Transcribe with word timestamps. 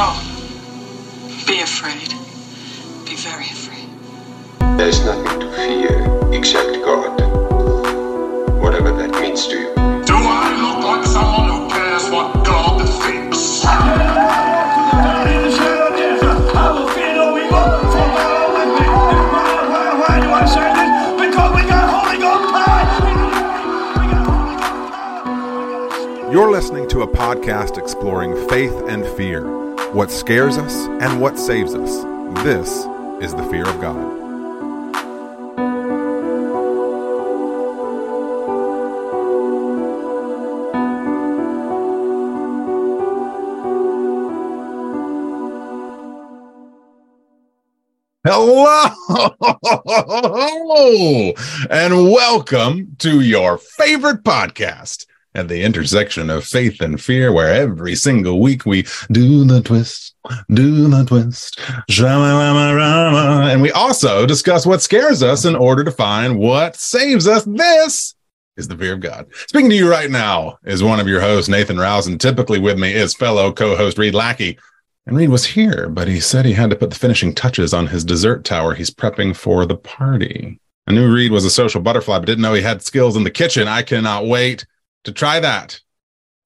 No. 0.00 0.16
Be 1.46 1.60
afraid. 1.60 2.08
Be 3.04 3.16
very 3.16 3.44
afraid. 3.44 3.86
There's 4.78 5.04
nothing 5.04 5.40
to 5.40 5.46
fear 5.54 6.32
except 6.32 6.72
God. 6.82 7.20
Whatever 8.62 8.92
that 8.92 9.10
means 9.20 9.46
to 9.48 9.58
you. 9.58 9.74
Do 10.06 10.14
I 10.16 10.56
look 10.56 10.82
like 10.86 11.04
someone 11.04 11.50
who 11.50 11.68
cares 11.68 12.08
what 12.08 12.32
God 12.46 12.88
thinks? 13.02 13.62
Why 13.62 13.76
do 20.24 20.30
I 20.32 20.46
say 20.46 20.72
this? 20.78 20.90
Because 21.20 21.50
we 21.54 21.62
got 21.68 21.84
Holy 21.92 22.16
Ghost. 26.24 26.32
You're 26.32 26.50
listening 26.50 26.88
to 26.88 27.02
a 27.02 27.06
podcast 27.06 27.76
exploring 27.76 28.48
faith 28.48 28.72
and 28.88 29.04
fear, 29.04 29.69
what 29.92 30.08
scares 30.08 30.56
us 30.56 30.86
and 31.02 31.20
what 31.20 31.36
saves 31.36 31.74
us. 31.74 32.04
This 32.44 32.86
is 33.20 33.34
the 33.34 33.44
fear 33.50 33.68
of 33.68 33.80
God. 33.80 34.18
Hello 48.22 48.66
and 51.70 52.12
welcome 52.12 52.94
to 52.98 53.20
your 53.20 53.58
favorite 53.58 54.22
podcast 54.22 55.06
at 55.34 55.48
the 55.48 55.62
intersection 55.62 56.28
of 56.30 56.44
faith 56.44 56.80
and 56.80 57.00
fear, 57.00 57.32
where 57.32 57.52
every 57.52 57.94
single 57.94 58.40
week 58.40 58.66
we 58.66 58.82
do 59.12 59.44
the 59.44 59.60
twist, 59.62 60.14
do 60.52 60.88
the 60.88 61.04
twist, 61.04 61.60
shama 61.88 63.48
and 63.50 63.62
we 63.62 63.70
also 63.72 64.26
discuss 64.26 64.66
what 64.66 64.82
scares 64.82 65.22
us 65.22 65.44
in 65.44 65.54
order 65.54 65.84
to 65.84 65.92
find 65.92 66.38
what 66.38 66.76
saves 66.76 67.28
us. 67.28 67.44
This 67.44 68.14
is 68.56 68.68
the 68.68 68.76
fear 68.76 68.94
of 68.94 69.00
God. 69.00 69.26
Speaking 69.48 69.70
to 69.70 69.76
you 69.76 69.90
right 69.90 70.10
now 70.10 70.58
is 70.64 70.82
one 70.82 71.00
of 71.00 71.08
your 71.08 71.20
hosts, 71.20 71.48
Nathan 71.48 71.78
Rouse, 71.78 72.06
and 72.06 72.20
typically 72.20 72.58
with 72.58 72.78
me 72.78 72.92
is 72.92 73.14
fellow 73.14 73.52
co-host 73.52 73.98
Reed 73.98 74.14
Lackey. 74.14 74.58
And 75.06 75.16
Reed 75.16 75.30
was 75.30 75.46
here, 75.46 75.88
but 75.88 76.08
he 76.08 76.20
said 76.20 76.44
he 76.44 76.52
had 76.52 76.70
to 76.70 76.76
put 76.76 76.90
the 76.90 76.96
finishing 76.96 77.34
touches 77.34 77.72
on 77.72 77.86
his 77.86 78.04
dessert 78.04 78.44
tower 78.44 78.74
he's 78.74 78.90
prepping 78.90 79.34
for 79.34 79.64
the 79.64 79.76
party. 79.76 80.60
I 80.86 80.92
knew 80.92 81.12
Reed 81.12 81.32
was 81.32 81.44
a 81.44 81.50
social 81.50 81.80
butterfly, 81.80 82.18
but 82.18 82.26
didn't 82.26 82.42
know 82.42 82.54
he 82.54 82.62
had 82.62 82.82
skills 82.82 83.16
in 83.16 83.24
the 83.24 83.30
kitchen. 83.30 83.68
I 83.68 83.82
cannot 83.82 84.26
wait 84.26 84.66
to 85.04 85.12
try 85.12 85.40
that. 85.40 85.80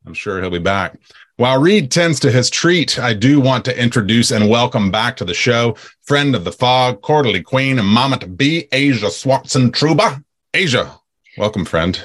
I'm 0.06 0.14
sure 0.14 0.40
he'll 0.40 0.50
be 0.50 0.58
back. 0.58 0.98
While 1.36 1.60
Reed 1.60 1.90
tends 1.90 2.20
to 2.20 2.30
his 2.30 2.50
treat, 2.50 2.98
I 2.98 3.12
do 3.14 3.40
want 3.40 3.64
to 3.64 3.82
introduce 3.82 4.30
and 4.30 4.48
welcome 4.48 4.90
back 4.90 5.16
to 5.16 5.24
the 5.24 5.34
show 5.34 5.76
friend 6.02 6.34
of 6.36 6.44
the 6.44 6.52
fog, 6.52 7.00
quarterly 7.00 7.42
queen, 7.42 7.78
and 7.78 7.88
mama 7.88 8.18
to 8.18 8.26
be, 8.26 8.68
Asia 8.70 9.06
Swartzentruber. 9.06 10.22
Asia, 10.52 10.94
welcome, 11.38 11.64
friend. 11.64 12.00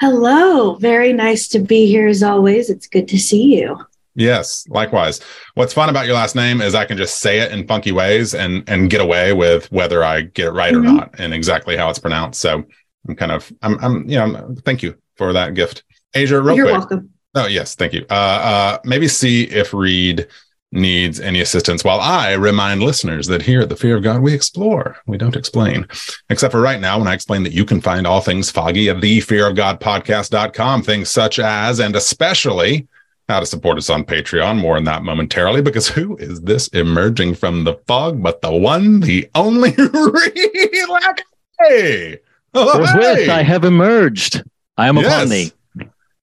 Hello. 0.00 0.74
Very 0.74 1.12
nice 1.14 1.48
to 1.48 1.58
be 1.60 1.86
here 1.86 2.08
as 2.08 2.22
always. 2.22 2.68
It's 2.68 2.86
good 2.88 3.08
to 3.08 3.18
see 3.18 3.56
you. 3.56 3.78
Yes, 4.14 4.66
likewise. 4.68 5.20
What's 5.54 5.72
fun 5.72 5.88
about 5.88 6.06
your 6.06 6.14
last 6.16 6.34
name 6.34 6.60
is 6.60 6.74
I 6.74 6.84
can 6.84 6.96
just 6.98 7.18
say 7.20 7.38
it 7.38 7.52
in 7.52 7.66
funky 7.66 7.92
ways 7.92 8.34
and 8.34 8.68
and 8.68 8.90
get 8.90 9.00
away 9.00 9.32
with 9.32 9.70
whether 9.72 10.02
I 10.04 10.22
get 10.22 10.48
it 10.48 10.52
right 10.52 10.74
Mhm. 10.74 10.78
or 10.78 10.82
not 10.82 11.14
and 11.18 11.32
exactly 11.32 11.76
how 11.76 11.88
it's 11.88 11.98
pronounced. 11.98 12.40
So 12.40 12.64
I'm 13.08 13.16
kind 13.16 13.32
of 13.32 13.52
I'm 13.62 13.78
I'm 13.82 14.08
you 14.08 14.16
know 14.18 14.54
thank 14.64 14.82
you 14.82 14.96
for 15.16 15.32
that 15.32 15.54
gift. 15.54 15.84
Asia, 16.14 16.40
real 16.40 16.56
You're 16.56 16.66
quick. 16.66 16.78
welcome. 16.78 17.10
Oh, 17.34 17.46
yes, 17.46 17.74
thank 17.74 17.92
you. 17.92 18.06
Uh, 18.08 18.14
uh, 18.14 18.78
maybe 18.84 19.08
see 19.08 19.44
if 19.44 19.74
Reed 19.74 20.26
needs 20.72 21.20
any 21.20 21.40
assistance 21.40 21.84
while 21.84 22.00
I 22.00 22.32
remind 22.32 22.82
listeners 22.82 23.26
that 23.26 23.42
here 23.42 23.60
at 23.60 23.68
the 23.68 23.76
Fear 23.76 23.96
of 23.98 24.02
God, 24.02 24.22
we 24.22 24.32
explore, 24.32 24.96
we 25.06 25.18
don't 25.18 25.36
explain. 25.36 25.86
Except 26.30 26.52
for 26.52 26.60
right 26.60 26.80
now, 26.80 26.98
when 26.98 27.08
I 27.08 27.14
explain 27.14 27.42
that 27.42 27.52
you 27.52 27.64
can 27.64 27.80
find 27.80 28.06
all 28.06 28.20
things 28.20 28.50
foggy 28.50 28.88
at 28.88 29.00
the 29.00 29.20
fear 29.20 29.46
of 29.46 29.54
God 29.54 29.80
podcast.com, 29.80 30.82
things 30.82 31.10
such 31.10 31.38
as 31.38 31.78
and 31.78 31.94
especially 31.94 32.88
how 33.28 33.40
to 33.40 33.46
support 33.46 33.76
us 33.76 33.90
on 33.90 34.04
Patreon. 34.04 34.58
More 34.58 34.76
on 34.76 34.84
that 34.84 35.02
momentarily, 35.02 35.60
because 35.60 35.88
who 35.88 36.16
is 36.16 36.40
this 36.40 36.68
emerging 36.68 37.34
from 37.34 37.64
the 37.64 37.74
fog 37.86 38.22
but 38.22 38.40
the 38.40 38.52
one, 38.52 39.00
the 39.00 39.28
only 39.34 39.70
Reed 39.76 40.88
Lackey? 40.88 42.18
Forthwith, 42.54 43.18
hey. 43.18 43.28
I 43.30 43.42
have 43.42 43.64
emerged. 43.64 44.42
I 44.76 44.88
am 44.88 44.98
upon 44.98 45.28
thee. 45.28 45.52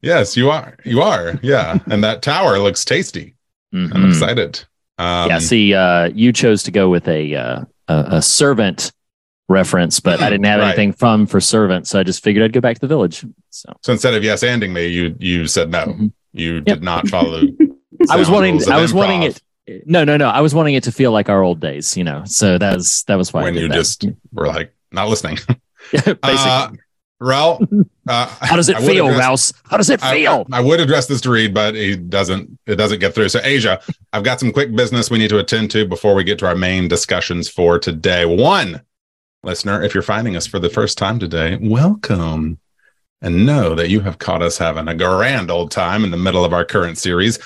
Yes, 0.02 0.36
you 0.36 0.50
are. 0.52 0.78
You 0.84 1.02
are. 1.02 1.40
Yeah. 1.42 1.80
and 1.88 2.04
that 2.04 2.22
tower 2.22 2.60
looks 2.60 2.84
tasty. 2.84 3.36
I'm 3.74 3.90
Mhm. 3.90 4.10
excited. 4.10 4.64
Um, 5.00 5.30
yeah, 5.30 5.40
see, 5.40 5.74
uh, 5.74 6.10
you 6.14 6.32
chose 6.34 6.62
to 6.64 6.72
go 6.72 6.90
with 6.90 7.08
a 7.08 7.36
uh, 7.36 7.62
a, 7.88 8.22
servant 8.22 8.92
reference, 9.50 10.00
but 10.00 10.22
I 10.22 10.30
didn't 10.30 10.46
have 10.46 10.60
Right. 10.60 10.68
anything 10.68 10.94
from 10.94 11.26
for 11.26 11.40
servant, 11.42 11.88
so 11.88 12.00
I 12.00 12.04
just 12.04 12.24
figured 12.24 12.44
I'd 12.44 12.54
go 12.54 12.62
back 12.62 12.76
to 12.76 12.82
the 12.82 12.88
village. 12.88 13.26
So 13.50 13.74
so 13.82 13.92
instead 13.94 14.14
of 14.14 14.24
yes 14.24 14.44
anding 14.44 14.72
me, 14.72 14.88
you 14.88 15.16
you 15.20 15.48
said 15.48 15.72
no. 15.72 15.86
Mhm. 15.86 16.12
You 16.34 16.56
Yep. 16.56 16.66
did 16.66 16.84
not 16.84 17.08
follow. 17.08 17.42
I 18.10 18.18
was 18.18 18.30
wanting, 18.30 18.62
I 18.70 18.80
was 18.82 18.94
wanting 18.94 19.24
it. 19.24 19.42
No, 19.86 20.04
no, 20.04 20.18
no. 20.18 20.28
I 20.28 20.42
was 20.42 20.54
wanting 20.54 20.74
it 20.76 20.84
to 20.84 20.92
feel 20.92 21.12
like 21.12 21.30
our 21.30 21.42
old 21.42 21.60
days, 21.62 21.96
you 21.96 22.04
know. 22.04 22.24
So 22.26 22.58
that 22.58 22.76
was 22.76 23.04
that 23.08 23.16
was 23.16 23.32
why 23.34 23.42
I 23.42 23.44
when 23.46 23.54
did 23.54 23.62
you 23.64 23.68
that. 23.70 23.76
just 23.76 24.06
were 24.34 24.48
like 24.48 24.74
not 24.92 25.08
listening. 25.10 25.38
basically. 25.92 26.24
Uh, 26.24 26.72
uh, 28.08 28.28
How 28.42 28.56
does 28.56 28.70
it 28.70 28.76
I 28.76 28.86
feel, 28.86 29.06
address- 29.08 29.20
Rouse? 29.20 29.54
How 29.64 29.78
does 29.78 29.90
it 29.90 30.04
I, 30.04 30.14
feel? 30.14 30.46
I 30.52 30.60
would 30.60 30.80
address 30.80 31.08
this 31.08 31.22
to 31.22 31.32
Reed, 31.32 31.54
but 31.54 31.74
he 31.76 31.96
doesn't. 31.96 32.60
It 32.66 32.76
doesn't 32.76 33.00
get 33.00 33.16
through. 33.16 33.30
So, 33.30 33.40
Asia, 33.44 33.80
I've 34.14 34.24
got 34.24 34.40
some 34.40 34.52
quick 34.52 34.76
business 34.76 35.10
we 35.10 35.20
need 35.20 35.30
to 35.30 35.40
attend 35.40 35.72
to 35.72 35.86
before 35.88 36.16
we 36.16 36.24
get 36.24 36.40
to 36.40 36.48
our 36.48 36.56
main 36.56 36.88
discussions 36.88 37.48
for 37.50 37.80
today. 37.80 38.26
One, 38.26 38.82
listener, 39.44 39.82
if 39.84 39.94
you're 39.94 40.04
finding 40.04 40.36
us 40.36 40.48
for 40.48 40.60
the 40.60 40.70
first 40.70 40.98
time 40.98 41.20
today, 41.20 41.58
welcome, 41.62 42.60
and 43.22 43.46
know 43.46 43.74
that 43.76 43.90
you 43.90 44.02
have 44.02 44.18
caught 44.20 44.42
us 44.42 44.58
having 44.58 44.88
a 44.90 44.96
grand 44.96 45.50
old 45.50 45.72
time 45.72 46.04
in 46.04 46.12
the 46.12 46.18
middle 46.18 46.44
of 46.44 46.54
our 46.54 46.66
current 46.66 46.98
series, 46.98 47.40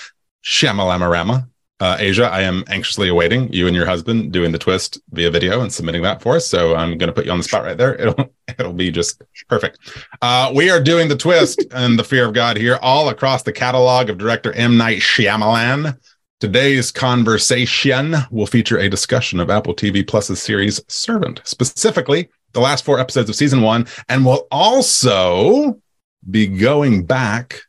Shyama-lama-rama. 0.43 1.47
Uh, 1.79 1.95
Asia, 1.99 2.25
I 2.25 2.41
am 2.41 2.63
anxiously 2.69 3.07
awaiting 3.07 3.53
you 3.53 3.67
and 3.67 3.75
your 3.75 3.85
husband 3.85 4.31
doing 4.31 4.51
the 4.51 4.57
twist 4.57 4.99
via 5.11 5.29
video 5.29 5.61
and 5.61 5.71
submitting 5.71 6.01
that 6.01 6.23
for 6.23 6.35
us. 6.35 6.47
So 6.47 6.75
I'm 6.75 6.97
going 6.97 7.07
to 7.07 7.13
put 7.13 7.25
you 7.25 7.31
on 7.31 7.37
the 7.37 7.43
spot 7.43 7.63
right 7.63 7.77
there. 7.77 7.95
It'll 8.01 8.33
it'll 8.57 8.73
be 8.73 8.89
just 8.89 9.21
perfect. 9.47 9.77
Uh, 10.21 10.51
we 10.55 10.71
are 10.71 10.81
doing 10.81 11.07
the 11.07 11.15
twist 11.15 11.63
and 11.71 11.99
the 11.99 12.03
fear 12.03 12.25
of 12.25 12.33
God 12.33 12.57
here 12.57 12.79
all 12.81 13.09
across 13.09 13.43
the 13.43 13.51
catalog 13.51 14.09
of 14.09 14.17
director 14.17 14.53
M. 14.53 14.77
Night 14.77 14.99
Shyamalan. 14.99 15.99
Today's 16.39 16.91
conversation 16.91 18.15
will 18.31 18.45
feature 18.47 18.77
a 18.77 18.89
discussion 18.89 19.39
of 19.39 19.49
Apple 19.49 19.75
TV 19.75 20.07
Plus's 20.07 20.41
series 20.41 20.79
Servant, 20.87 21.41
specifically 21.43 22.29
the 22.53 22.59
last 22.59 22.85
four 22.85 22.99
episodes 22.99 23.29
of 23.29 23.35
season 23.35 23.61
one, 23.61 23.87
and 24.09 24.25
will 24.25 24.47
also 24.49 25.79
be 26.29 26.47
going 26.47 27.05
back 27.05 27.61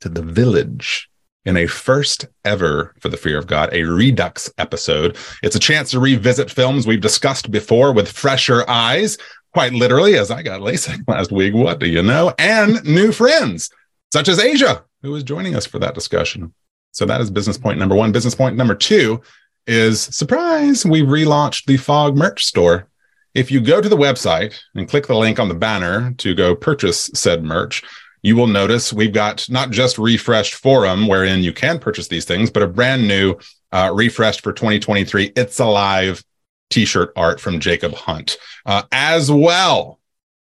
to 0.00 0.08
the 0.08 0.22
village 0.22 1.10
in 1.44 1.56
a 1.56 1.66
first 1.66 2.26
ever 2.44 2.94
for 3.00 3.08
the 3.08 3.16
fear 3.16 3.38
of 3.38 3.46
God, 3.46 3.70
a 3.72 3.82
redux 3.82 4.50
episode. 4.58 5.16
It's 5.42 5.56
a 5.56 5.60
chance 5.60 5.90
to 5.90 6.00
revisit 6.00 6.50
films 6.50 6.86
we've 6.86 7.00
discussed 7.00 7.50
before 7.50 7.92
with 7.92 8.10
fresher 8.10 8.68
eyes 8.68 9.18
quite 9.52 9.72
literally, 9.72 10.16
as 10.16 10.30
I 10.30 10.42
got 10.42 10.60
LASIK 10.60 11.04
last 11.08 11.30
week. 11.30 11.54
What 11.54 11.78
do 11.78 11.86
you 11.86 12.02
know? 12.02 12.32
And 12.38 12.82
new 12.84 13.12
friends, 13.12 13.70
such 14.12 14.28
as 14.28 14.38
Asia, 14.38 14.84
who 15.02 15.14
is 15.14 15.22
joining 15.22 15.54
us 15.54 15.66
for 15.66 15.78
that 15.80 15.94
discussion. 15.94 16.54
So 16.92 17.06
that 17.06 17.20
is 17.20 17.30
business 17.30 17.58
point 17.58 17.78
number 17.78 17.94
one. 17.94 18.12
Business 18.12 18.34
point 18.34 18.56
number 18.56 18.74
two 18.74 19.20
is 19.66 20.00
surprise, 20.00 20.84
we 20.84 21.02
relaunched 21.02 21.66
the 21.66 21.76
Fog 21.76 22.16
merch 22.16 22.44
store. 22.44 22.88
If 23.34 23.50
you 23.50 23.60
go 23.60 23.80
to 23.80 23.88
the 23.88 23.96
website 23.96 24.58
and 24.74 24.88
click 24.88 25.06
the 25.06 25.16
link 25.16 25.38
on 25.38 25.48
the 25.48 25.54
banner 25.54 26.12
to 26.18 26.34
go 26.34 26.54
purchase 26.54 27.10
said 27.14 27.42
merch, 27.42 27.82
you 28.22 28.36
will 28.36 28.46
notice 28.46 28.92
we've 28.92 29.12
got 29.12 29.48
not 29.50 29.70
just 29.70 29.98
refreshed 29.98 30.54
forum 30.54 31.08
wherein 31.08 31.42
you 31.42 31.52
can 31.52 31.78
purchase 31.78 32.08
these 32.08 32.24
things, 32.24 32.50
but 32.50 32.62
a 32.62 32.68
brand 32.68 33.06
new 33.06 33.34
uh, 33.72 33.90
refreshed 33.92 34.42
for 34.42 34.52
2023 34.52 35.32
It's 35.36 35.58
Alive 35.58 36.22
t-shirt 36.70 37.12
art 37.16 37.40
from 37.40 37.60
Jacob 37.60 37.92
Hunt. 37.94 38.36
Uh, 38.64 38.82
as 38.92 39.30
well, 39.30 39.98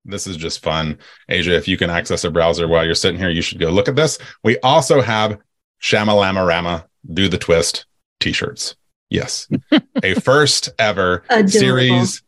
this 0.04 0.26
is 0.26 0.36
just 0.36 0.62
fun. 0.62 0.98
Asia, 1.28 1.54
if 1.56 1.68
you 1.68 1.76
can 1.76 1.90
access 1.90 2.24
a 2.24 2.30
browser 2.30 2.66
while 2.68 2.84
you're 2.84 2.94
sitting 2.94 3.18
here, 3.18 3.30
you 3.30 3.42
should 3.42 3.58
go 3.58 3.70
look 3.70 3.88
at 3.88 3.96
this. 3.96 4.18
We 4.42 4.58
also 4.58 5.00
have 5.00 5.38
Shyama-lama-rama 5.80 6.86
Do 7.12 7.28
the 7.28 7.38
Twist 7.38 7.86
t-shirts. 8.20 8.74
Yes. 9.10 9.48
a 10.02 10.14
first 10.14 10.70
ever 10.78 11.22
Adorable. 11.30 11.48
series, 11.48 12.22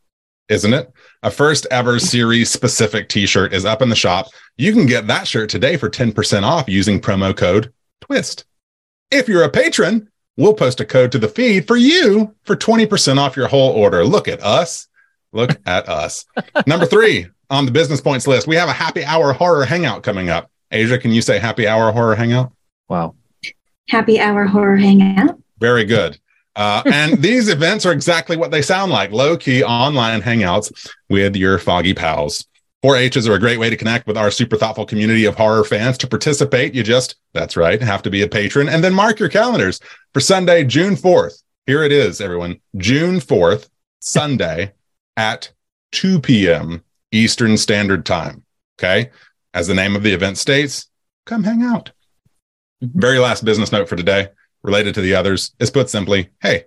isn't 0.48 0.72
it? 0.72 0.90
A 1.22 1.30
first 1.30 1.66
ever 1.70 1.98
series 1.98 2.50
specific 2.50 3.10
t-shirt 3.10 3.52
is 3.52 3.66
up 3.66 3.82
in 3.82 3.90
the 3.90 3.96
shop. 3.96 4.28
You 4.56 4.72
can 4.72 4.86
get 4.86 5.06
that 5.08 5.28
shirt 5.28 5.50
today 5.50 5.76
for 5.76 5.90
10% 5.90 6.44
off 6.44 6.66
using 6.66 6.98
promo 6.98 7.36
code 7.36 7.74
TWIST. 8.00 8.44
If 9.10 9.28
you're 9.28 9.42
a 9.42 9.50
patron, 9.50 10.08
we'll 10.38 10.54
post 10.54 10.80
a 10.80 10.86
code 10.86 11.12
to 11.12 11.18
the 11.18 11.28
feed 11.28 11.66
for 11.66 11.76
you 11.76 12.34
for 12.44 12.56
20% 12.56 13.18
off 13.18 13.36
your 13.36 13.48
whole 13.48 13.72
order. 13.72 14.02
Look 14.02 14.28
at 14.28 14.42
us. 14.42 14.88
Look 15.32 15.60
at 15.66 15.90
us. 15.90 16.24
Number 16.66 16.86
three 16.86 17.26
on 17.50 17.66
the 17.66 17.72
business 17.72 18.00
points 18.00 18.26
list, 18.26 18.46
we 18.46 18.56
have 18.56 18.70
a 18.70 18.72
happy 18.72 19.04
hour 19.04 19.34
horror 19.34 19.66
hangout 19.66 20.02
coming 20.02 20.30
up. 20.30 20.50
Asia, 20.70 20.96
can 20.96 21.10
you 21.10 21.20
say 21.20 21.38
happy 21.38 21.68
hour 21.68 21.92
horror 21.92 22.14
hangout? 22.14 22.50
Wow. 22.88 23.14
Happy 23.90 24.18
hour 24.18 24.46
horror 24.46 24.78
hangout. 24.78 25.38
Very 25.58 25.84
good. 25.84 26.18
Uh, 26.56 26.82
and 26.86 27.22
these 27.22 27.48
events 27.48 27.86
are 27.86 27.92
exactly 27.92 28.36
what 28.36 28.50
they 28.50 28.62
sound 28.62 28.92
like 28.92 29.12
low 29.12 29.36
key 29.36 29.62
online 29.62 30.22
hangouts 30.22 30.90
with 31.08 31.36
your 31.36 31.58
foggy 31.58 31.94
pals. 31.94 32.46
4-H's 32.84 33.28
are 33.28 33.34
a 33.34 33.40
great 33.40 33.58
way 33.58 33.68
to 33.68 33.76
connect 33.76 34.06
with 34.06 34.16
our 34.16 34.30
super 34.30 34.56
thoughtful 34.56 34.86
community 34.86 35.26
of 35.26 35.36
horror 35.36 35.64
fans. 35.64 35.98
To 35.98 36.06
participate, 36.06 36.74
you 36.74 36.82
just, 36.82 37.16
that's 37.34 37.56
right, 37.56 37.80
have 37.80 38.02
to 38.02 38.10
be 38.10 38.22
a 38.22 38.28
patron 38.28 38.68
and 38.70 38.82
then 38.82 38.94
mark 38.94 39.18
your 39.18 39.28
calendars 39.28 39.80
for 40.14 40.20
Sunday, 40.20 40.64
June 40.64 40.96
4th. 40.96 41.42
Here 41.66 41.82
it 41.82 41.92
is, 41.92 42.22
everyone. 42.22 42.60
June 42.76 43.16
4th, 43.16 43.68
Sunday 44.00 44.72
at 45.16 45.52
2 45.92 46.20
p.m. 46.20 46.82
Eastern 47.12 47.56
Standard 47.56 48.06
Time. 48.06 48.44
Okay. 48.78 49.10
As 49.52 49.66
the 49.66 49.74
name 49.74 49.94
of 49.94 50.02
the 50.02 50.12
event 50.12 50.38
states, 50.38 50.88
come 51.26 51.42
hang 51.42 51.62
out. 51.62 51.90
Very 52.80 53.18
last 53.18 53.44
business 53.44 53.72
note 53.72 53.88
for 53.88 53.96
today, 53.96 54.28
related 54.62 54.94
to 54.94 55.00
the 55.00 55.14
others, 55.14 55.54
is 55.58 55.70
put 55.70 55.90
simply 55.90 56.30
hey, 56.40 56.64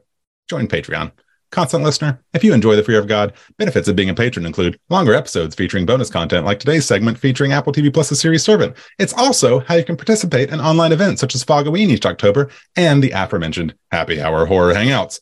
join 0.48 0.68
Patreon. 0.68 1.12
Constant 1.52 1.84
listener, 1.84 2.20
if 2.34 2.44
you 2.44 2.52
enjoy 2.52 2.76
the 2.76 2.84
fear 2.84 2.98
of 2.98 3.08
God, 3.08 3.34
benefits 3.60 3.88
of 3.88 3.96
being 3.96 4.10
a 4.10 4.16
patron 4.16 4.48
include 4.48 4.80
longer 4.90 5.14
episodes 5.14 5.54
featuring 5.54 5.86
bonus 5.86 6.10
content 6.10 6.48
like 6.48 6.60
today's 6.60 6.84
segment 6.84 7.16
featuring 7.16 7.52
Apple 7.52 7.72
TV 7.72 7.94
Plus' 7.94 8.10
*The 8.10 8.16
series 8.16 8.44
Servant. 8.44 8.76
It's 8.98 9.14
also 9.14 9.60
how 9.60 9.76
you 9.76 9.84
can 9.84 9.96
participate 9.96 10.50
in 10.50 10.60
online 10.60 10.92
events 10.92 11.22
such 11.22 11.36
as 11.36 11.46
Fogoween 11.46 11.90
each 11.90 12.08
October 12.08 12.50
and 12.76 13.04
the 13.04 13.12
aforementioned 13.12 13.76
Happy 13.92 14.20
Hour 14.20 14.48
Horror 14.48 14.74
Hangouts. 14.74 15.20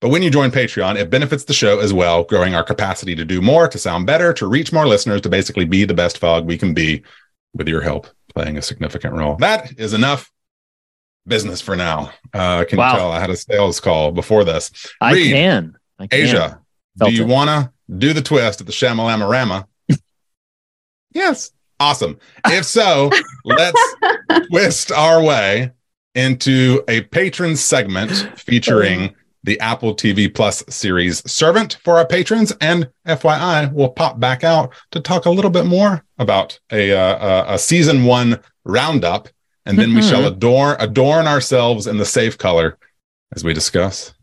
But 0.00 0.08
when 0.08 0.22
you 0.22 0.30
join 0.30 0.50
Patreon, 0.50 0.96
it 0.96 1.10
benefits 1.10 1.44
the 1.44 1.52
show 1.52 1.80
as 1.80 1.92
well, 1.92 2.24
growing 2.24 2.54
our 2.54 2.64
capacity 2.64 3.14
to 3.14 3.24
do 3.26 3.42
more, 3.42 3.68
to 3.68 3.78
sound 3.78 4.06
better, 4.06 4.32
to 4.32 4.46
reach 4.46 4.72
more 4.72 4.86
listeners, 4.86 5.20
to 5.22 5.28
basically 5.28 5.66
be 5.66 5.84
the 5.84 5.92
best 5.92 6.16
fog 6.16 6.46
we 6.46 6.56
can 6.56 6.72
be 6.72 7.02
with 7.52 7.68
your 7.68 7.82
help 7.82 8.06
playing 8.34 8.56
a 8.56 8.62
significant 8.62 9.14
role. 9.14 9.36
That 9.36 9.78
is 9.78 9.92
enough 9.92 10.30
business 11.26 11.60
for 11.60 11.76
now. 11.76 12.10
Uh, 12.32 12.64
can 12.64 12.78
Wow. 12.78 12.92
you 12.92 12.98
tell 12.98 13.12
I 13.12 13.20
had 13.20 13.30
a 13.30 13.36
sales 13.36 13.80
call 13.80 14.12
before 14.12 14.44
this? 14.44 14.70
I 15.00 15.12
Reed, 15.12 15.32
can. 15.32 15.76
I 15.98 16.06
can. 16.06 16.20
Asia, 16.20 16.60
Felt 16.98 17.10
do 17.10 17.16
you 17.16 17.26
want 17.26 17.48
to 17.50 17.70
do 17.98 18.12
the 18.12 18.22
twist 18.22 18.60
at 18.60 18.66
the 18.66 18.72
Shyama-lama-rama? 18.72 19.66
yes. 21.12 21.50
Awesome. 21.78 22.18
If 22.46 22.64
so, 22.64 23.10
let's 23.44 23.94
twist 24.50 24.90
our 24.92 25.22
way 25.22 25.72
into 26.14 26.82
a 26.88 27.02
patron 27.02 27.54
segment 27.56 28.10
featuring 28.40 29.14
the 29.44 29.60
Apple 29.60 29.94
TV 29.94 30.34
Plus 30.34 30.64
series 30.70 31.22
Servant 31.30 31.76
for 31.84 31.98
our 31.98 32.06
patrons. 32.06 32.52
And 32.62 32.88
FYI, 33.06 33.70
we'll 33.72 33.90
pop 33.90 34.18
back 34.18 34.42
out 34.42 34.74
to 34.92 35.00
talk 35.00 35.26
a 35.26 35.30
little 35.30 35.50
bit 35.50 35.66
more 35.66 36.02
about 36.18 36.58
a, 36.72 36.92
uh, 36.92 37.44
a, 37.50 37.54
a 37.54 37.58
season 37.58 38.04
one 38.04 38.40
roundup. 38.64 39.28
And 39.66 39.78
then 39.78 39.94
we 39.94 40.02
shall 40.02 40.20
mm-hmm. 40.20 40.36
adorn, 40.36 40.76
adorn 40.78 41.26
ourselves 41.26 41.88
in 41.88 41.98
the 41.98 42.06
safe 42.06 42.38
color 42.38 42.78
as 43.34 43.42
we 43.42 43.52
discuss. 43.52 44.14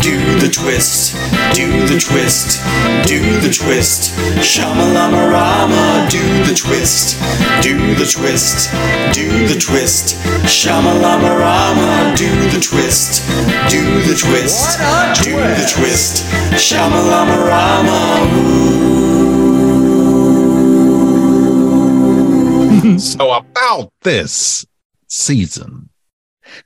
Do 0.00 0.16
the 0.40 0.48
twist, 0.50 1.14
do 1.54 1.86
the 1.86 1.98
twist, 2.00 2.64
do 3.06 3.20
the 3.40 3.52
twist. 3.52 4.14
Shyama-lama-rama, 4.40 6.08
do 6.08 6.22
the 6.44 6.54
twist, 6.54 7.20
do 7.60 7.94
the 7.96 8.06
twist, 8.06 8.70
do 9.12 9.46
the 9.46 9.58
twist. 9.60 10.16
Shyama-lama-rama, 10.46 12.14
do 12.16 12.48
the 12.50 12.60
twist, 12.60 13.28
do 13.68 14.00
the 14.02 14.14
twist, 14.16 14.78
do 15.22 15.36
the 15.36 15.66
twist. 15.68 16.24
Shyama-lama-rama. 16.56 19.35
So 22.94 23.32
about 23.32 23.92
this 24.02 24.64
season. 25.08 25.88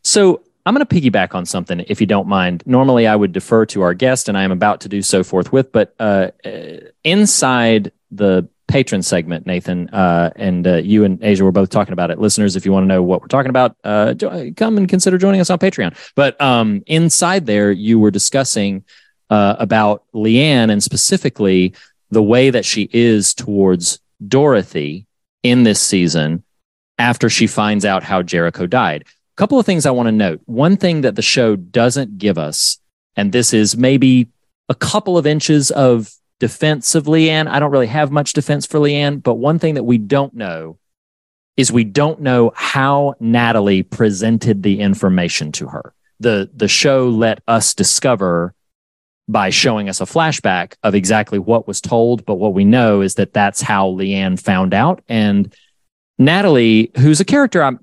So 0.05 0.43
I'm 0.67 0.75
going 0.75 0.87
to 0.87 0.95
piggyback 0.95 1.35
on 1.35 1.47
something, 1.47 1.81
if 1.89 1.99
you 1.99 2.07
don't 2.07 2.29
mind. 2.29 2.63
Normally, 2.67 3.07
I 3.07 3.17
would 3.17 3.33
defer 3.33 3.65
to 3.67 3.81
our 3.81 3.95
guest, 3.95 4.29
and 4.29 4.37
I 4.37 4.43
am 4.43 4.53
about 4.53 4.83
to 4.83 4.89
do 4.89 5.01
so 5.01 5.25
forthwith. 5.25 5.73
But 5.73 5.95
uh, 5.99 6.31
uh, 6.45 6.77
inside 7.05 7.93
the 8.11 8.47
patron 8.69 9.03
segment, 9.03 9.47
Nathan, 9.47 9.89
uh, 9.89 10.31
and 10.37 10.67
uh, 10.67 10.77
you 10.77 11.05
and 11.05 11.25
Asia 11.25 11.43
were 11.43 11.53
both 11.53 11.71
talking 11.71 11.95
about 11.95 12.11
it. 12.11 12.19
Listeners, 12.19 12.55
if 12.55 12.67
you 12.67 12.73
want 12.73 12.85
to 12.85 12.89
know 12.89 13.03
what 13.03 13.23
we're 13.23 13.29
talking 13.29 13.49
about, 13.49 13.77
uh, 13.83 14.13
jo- 14.13 14.53
come 14.57 14.77
and 14.77 14.89
consider 14.91 15.17
joining 15.17 15.41
us 15.41 15.49
on 15.49 15.59
Patreon. 15.59 15.97
But 16.15 16.39
um, 16.39 16.83
inside 16.87 17.47
there, 17.47 17.73
you 17.73 17.99
were 17.99 18.11
discussing 18.11 18.85
uh, 19.31 19.57
about 19.59 20.05
Leanne 20.15 20.71
and 20.71 20.83
specifically 20.83 21.75
the 22.11 22.23
way 22.23 22.51
that 22.51 22.67
she 22.67 22.91
is 22.93 23.33
towards 23.33 24.01
Dorothy 24.29 25.07
in 25.43 25.63
this 25.63 25.81
season 25.81 26.43
after 26.99 27.29
she 27.29 27.47
finds 27.47 27.85
out 27.85 28.03
how 28.03 28.23
Jericho 28.23 28.67
died 28.67 29.03
A 29.03 29.37
couple 29.37 29.59
of 29.59 29.67
things 29.67 29.87
I 29.87 29.91
want 29.91 30.07
to 30.09 30.13
note. 30.13 30.41
One 30.45 30.77
thing 30.77 31.01
that 31.01 31.17
the 31.17 31.23
show 31.23 31.57
doesn't 31.57 32.19
give 32.19 32.37
us, 32.39 32.79
and 33.17 33.33
this 33.33 33.55
is 33.55 33.77
maybe 33.77 34.29
a 34.69 34.75
couple 34.75 35.17
of 35.17 35.27
inches 35.27 35.71
of 35.71 36.13
defense 36.39 36.95
of 36.95 37.05
Leanne. 37.05 37.49
I 37.49 37.59
don't 37.59 37.71
really 37.71 37.87
have 37.87 38.11
much 38.11 38.33
defense 38.33 38.67
for 38.67 38.79
Leanne, 38.79 39.23
but 39.23 39.35
one 39.35 39.59
thing 39.59 39.75
that 39.75 39.85
we 39.85 39.99
don't 39.99 40.35
know 40.35 40.79
is 41.57 41.71
we 41.71 41.85
don't 41.85 42.21
know 42.21 42.53
how 42.55 43.15
Natalie 43.21 43.83
presented 43.83 44.63
the 44.63 44.81
information 44.81 45.53
to 45.53 45.69
her. 45.69 45.93
The 46.19 46.51
the 46.55 46.69
show 46.69 47.09
let 47.09 47.43
us 47.49 47.75
discover 47.75 48.55
by 49.31 49.51
showing 49.51 49.89
us 49.89 50.01
a 50.01 50.05
flashback 50.05 50.75
of 50.83 50.95
exactly 50.95 51.39
what 51.39 51.69
was 51.69 51.81
told, 51.81 52.25
but 52.25 52.37
what 52.37 52.55
we 52.55 52.65
know 52.65 53.01
is 53.01 53.15
that 53.15 53.33
that's 53.33 53.61
how 53.61 53.91
Leanne 53.91 54.41
found 54.41 54.75
out 54.75 55.03
and 55.09 55.55
Natalie, 56.21 56.91
who's 56.99 57.19
a 57.19 57.25
character 57.25 57.63
I'm 57.63 57.81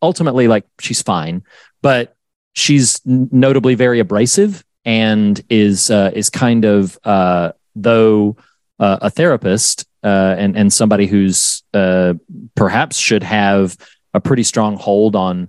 ultimately 0.00 0.46
like 0.46 0.64
she's 0.78 1.02
fine, 1.02 1.42
but 1.82 2.16
she's 2.52 3.00
notably 3.04 3.74
very 3.74 3.98
abrasive 3.98 4.64
and 4.84 5.42
is 5.50 5.90
uh, 5.90 6.12
is 6.14 6.30
kind 6.30 6.64
of 6.64 6.96
uh, 7.02 7.50
though 7.74 8.36
uh, 8.78 8.98
a 9.02 9.10
therapist 9.10 9.86
uh, 10.04 10.36
and 10.38 10.56
and 10.56 10.72
somebody 10.72 11.06
who's 11.06 11.64
uh, 11.74 12.14
perhaps 12.54 12.96
should 12.96 13.24
have 13.24 13.76
a 14.14 14.20
pretty 14.20 14.44
strong 14.44 14.76
hold 14.76 15.16
on 15.16 15.48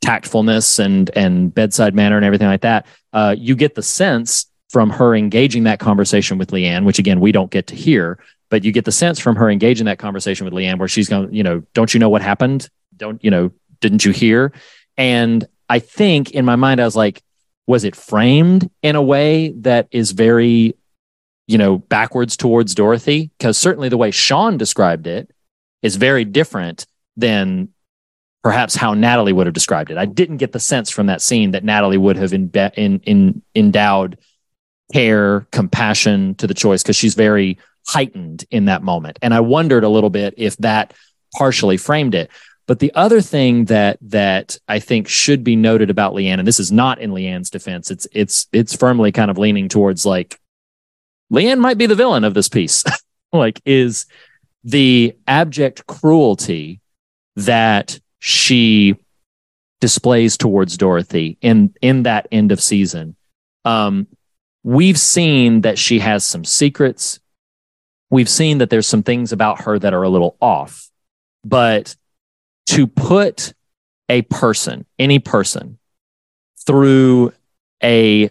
tactfulness 0.00 0.78
and 0.78 1.10
and 1.16 1.52
bedside 1.52 1.94
manner 1.94 2.16
and 2.16 2.24
everything 2.24 2.46
like 2.46 2.60
that. 2.60 2.86
Uh, 3.12 3.34
you 3.36 3.56
get 3.56 3.74
the 3.74 3.82
sense 3.82 4.46
from 4.74 4.90
her 4.90 5.14
engaging 5.14 5.62
that 5.62 5.78
conversation 5.78 6.36
with 6.36 6.50
Leanne, 6.50 6.84
which 6.84 6.98
again 6.98 7.20
we 7.20 7.30
don't 7.30 7.52
get 7.52 7.68
to 7.68 7.76
hear, 7.76 8.18
but 8.50 8.64
you 8.64 8.72
get 8.72 8.84
the 8.84 8.90
sense 8.90 9.20
from 9.20 9.36
her 9.36 9.48
engaging 9.48 9.86
that 9.86 10.00
conversation 10.00 10.44
with 10.44 10.52
Leanne 10.52 10.80
where 10.80 10.88
she's 10.88 11.08
going, 11.08 11.32
you 11.32 11.44
know, 11.44 11.62
don't 11.74 11.94
you 11.94 12.00
know 12.00 12.08
what 12.08 12.22
happened? 12.22 12.68
Don't 12.96 13.22
you 13.22 13.30
know? 13.30 13.52
Didn't 13.78 14.04
you 14.04 14.10
hear? 14.10 14.52
And 14.96 15.46
I 15.68 15.78
think 15.78 16.32
in 16.32 16.44
my 16.44 16.56
mind, 16.56 16.80
I 16.80 16.84
was 16.86 16.96
like, 16.96 17.22
was 17.68 17.84
it 17.84 17.94
framed 17.94 18.68
in 18.82 18.96
a 18.96 19.02
way 19.02 19.50
that 19.58 19.86
is 19.92 20.10
very, 20.10 20.74
you 21.46 21.56
know, 21.56 21.78
backwards 21.78 22.36
towards 22.36 22.74
Dorothy? 22.74 23.30
Because 23.38 23.56
certainly 23.56 23.88
the 23.88 23.96
way 23.96 24.10
Sean 24.10 24.56
described 24.56 25.06
it 25.06 25.30
is 25.82 25.94
very 25.94 26.24
different 26.24 26.84
than 27.16 27.68
perhaps 28.42 28.74
how 28.74 28.92
Natalie 28.92 29.32
would 29.32 29.46
have 29.46 29.54
described 29.54 29.92
it. 29.92 29.98
I 29.98 30.06
didn't 30.06 30.38
get 30.38 30.50
the 30.50 30.58
sense 30.58 30.90
from 30.90 31.06
that 31.06 31.22
scene 31.22 31.52
that 31.52 31.62
Natalie 31.62 31.96
would 31.96 32.16
have 32.16 32.32
imbe- 32.32 32.74
in, 32.74 32.98
in, 33.04 33.42
endowed 33.54 34.18
care, 34.92 35.46
compassion 35.52 36.34
to 36.36 36.46
the 36.46 36.54
choice 36.54 36.82
because 36.82 36.96
she's 36.96 37.14
very 37.14 37.58
heightened 37.86 38.44
in 38.50 38.66
that 38.66 38.82
moment. 38.82 39.18
And 39.22 39.34
I 39.34 39.40
wondered 39.40 39.84
a 39.84 39.88
little 39.88 40.10
bit 40.10 40.34
if 40.36 40.56
that 40.58 40.94
partially 41.36 41.76
framed 41.76 42.14
it. 42.14 42.30
But 42.66 42.78
the 42.78 42.94
other 42.94 43.20
thing 43.20 43.66
that 43.66 43.98
that 44.02 44.56
I 44.68 44.78
think 44.78 45.06
should 45.06 45.44
be 45.44 45.54
noted 45.54 45.90
about 45.90 46.14
Leanne, 46.14 46.38
and 46.38 46.48
this 46.48 46.60
is 46.60 46.72
not 46.72 46.98
in 46.98 47.10
Leanne's 47.10 47.50
defense, 47.50 47.90
it's 47.90 48.06
it's 48.12 48.46
it's 48.52 48.74
firmly 48.74 49.12
kind 49.12 49.30
of 49.30 49.36
leaning 49.36 49.68
towards 49.68 50.06
like 50.06 50.40
Leanne 51.30 51.58
might 51.58 51.76
be 51.76 51.86
the 51.86 51.94
villain 51.94 52.24
of 52.24 52.32
this 52.32 52.48
piece. 52.48 52.84
like 53.32 53.60
is 53.66 54.06
the 54.62 55.14
abject 55.26 55.86
cruelty 55.86 56.80
that 57.36 58.00
she 58.18 58.96
displays 59.80 60.38
towards 60.38 60.78
Dorothy 60.78 61.36
in 61.42 61.74
in 61.82 62.04
that 62.04 62.28
end 62.32 62.50
of 62.50 62.62
season. 62.62 63.16
Um, 63.66 64.06
we've 64.64 64.98
seen 64.98 65.60
that 65.60 65.78
she 65.78 66.00
has 66.00 66.24
some 66.24 66.44
secrets. 66.44 67.20
We've 68.10 68.28
seen 68.28 68.58
that 68.58 68.70
there's 68.70 68.88
some 68.88 69.02
things 69.02 69.30
about 69.30 69.62
her 69.62 69.78
that 69.78 69.94
are 69.94 70.02
a 70.02 70.08
little 70.08 70.36
off, 70.40 70.88
but 71.44 71.94
to 72.66 72.86
put 72.86 73.52
a 74.08 74.22
person, 74.22 74.86
any 74.98 75.18
person, 75.18 75.78
through 76.66 77.32
a 77.82 78.30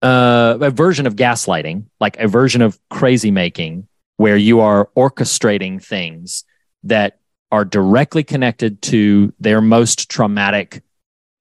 uh, 0.00 0.56
a 0.60 0.70
version 0.70 1.06
of 1.08 1.16
gaslighting, 1.16 1.86
like 1.98 2.16
a 2.18 2.28
version 2.28 2.62
of 2.62 2.78
crazy 2.88 3.32
making, 3.32 3.88
where 4.16 4.36
you 4.36 4.60
are 4.60 4.88
orchestrating 4.96 5.82
things 5.82 6.44
that 6.84 7.18
are 7.50 7.64
directly 7.64 8.22
connected 8.22 8.80
to 8.80 9.32
their 9.40 9.60
most 9.60 10.08
traumatic 10.08 10.82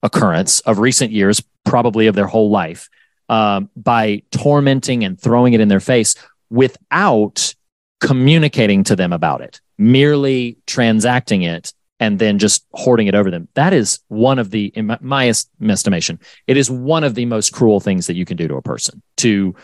occurrence 0.02 0.62
of 0.62 0.80
recent 0.80 1.12
years, 1.12 1.44
probably 1.66 2.08
of 2.08 2.16
their 2.16 2.26
whole 2.26 2.50
life, 2.50 2.90
um, 3.30 3.70
by 3.76 4.24
tormenting 4.32 5.04
and 5.04 5.20
throwing 5.20 5.54
it 5.54 5.60
in 5.60 5.68
their 5.68 5.80
face 5.80 6.16
without 6.50 7.54
communicating 8.00 8.84
to 8.86 8.96
them 8.96 9.12
about 9.12 9.42
it, 9.42 9.60
merely 9.78 10.58
transacting 10.66 11.42
it 11.42 11.74
and 12.00 12.20
then 12.20 12.38
just 12.38 12.66
hoarding 12.74 13.08
it 13.08 13.16
over 13.16 13.32
them. 13.32 13.48
That 13.56 13.74
is 13.74 14.00
one 14.08 14.40
of 14.40 14.52
the, 14.52 14.66
in 14.76 14.96
my, 15.02 15.28
estimation, 15.30 16.20
it 16.46 16.58
is 16.58 16.70
one 16.70 17.04
of 17.04 17.16
the 17.16 17.26
most 17.26 17.54
cruel 17.54 17.80
things 17.80 18.08
that 18.08 18.16
you 18.16 18.26
can 18.26 18.38
do 18.38 18.48
to 18.48 18.56
a 18.56 18.62
person 18.62 19.02
to 19.18 19.56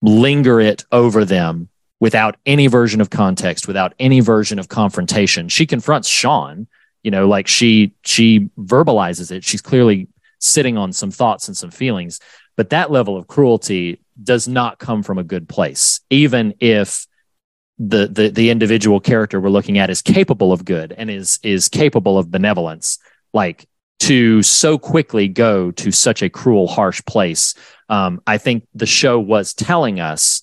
linger 0.00 0.60
it 0.60 0.84
over 0.92 1.24
them 1.24 1.68
without 2.00 2.36
any 2.46 2.68
version 2.68 3.00
of 3.00 3.10
context, 3.10 3.66
without 3.66 3.94
any 3.98 4.20
version 4.20 4.58
of 4.58 4.68
confrontation. 4.68 5.48
She 5.48 5.66
confronts 5.66 6.08
Sean, 6.08 6.68
you 7.02 7.10
know, 7.10 7.28
like 7.28 7.48
she 7.48 7.92
she 8.04 8.48
verbalizes 8.58 9.30
it. 9.30 9.44
She's 9.44 9.62
clearly 9.62 10.08
sitting 10.38 10.78
on 10.78 10.92
some 10.92 11.10
thoughts 11.10 11.48
and 11.48 11.56
some 11.56 11.70
feelings, 11.70 12.20
but 12.58 12.70
that 12.70 12.90
level 12.90 13.16
of 13.16 13.28
cruelty 13.28 14.00
does 14.20 14.48
not 14.48 14.80
come 14.80 15.04
from 15.04 15.16
a 15.16 15.24
good 15.24 15.48
place, 15.48 16.00
even 16.10 16.52
if 16.60 17.06
the 17.78 18.08
the 18.08 18.28
the 18.28 18.50
individual 18.50 18.98
character 18.98 19.40
we're 19.40 19.48
looking 19.48 19.78
at 19.78 19.88
is 19.88 20.02
capable 20.02 20.52
of 20.52 20.64
good 20.64 20.92
and 20.92 21.08
is 21.08 21.38
is 21.44 21.68
capable 21.68 22.18
of 22.18 22.30
benevolence. 22.30 22.98
Like 23.32 23.66
to 24.00 24.42
so 24.42 24.76
quickly 24.76 25.28
go 25.28 25.70
to 25.70 25.92
such 25.92 26.22
a 26.22 26.30
cruel 26.30 26.68
harsh 26.68 27.02
place 27.04 27.54
um, 27.88 28.22
i 28.26 28.38
think 28.38 28.66
the 28.74 28.86
show 28.86 29.18
was 29.18 29.54
telling 29.54 29.98
us 29.98 30.42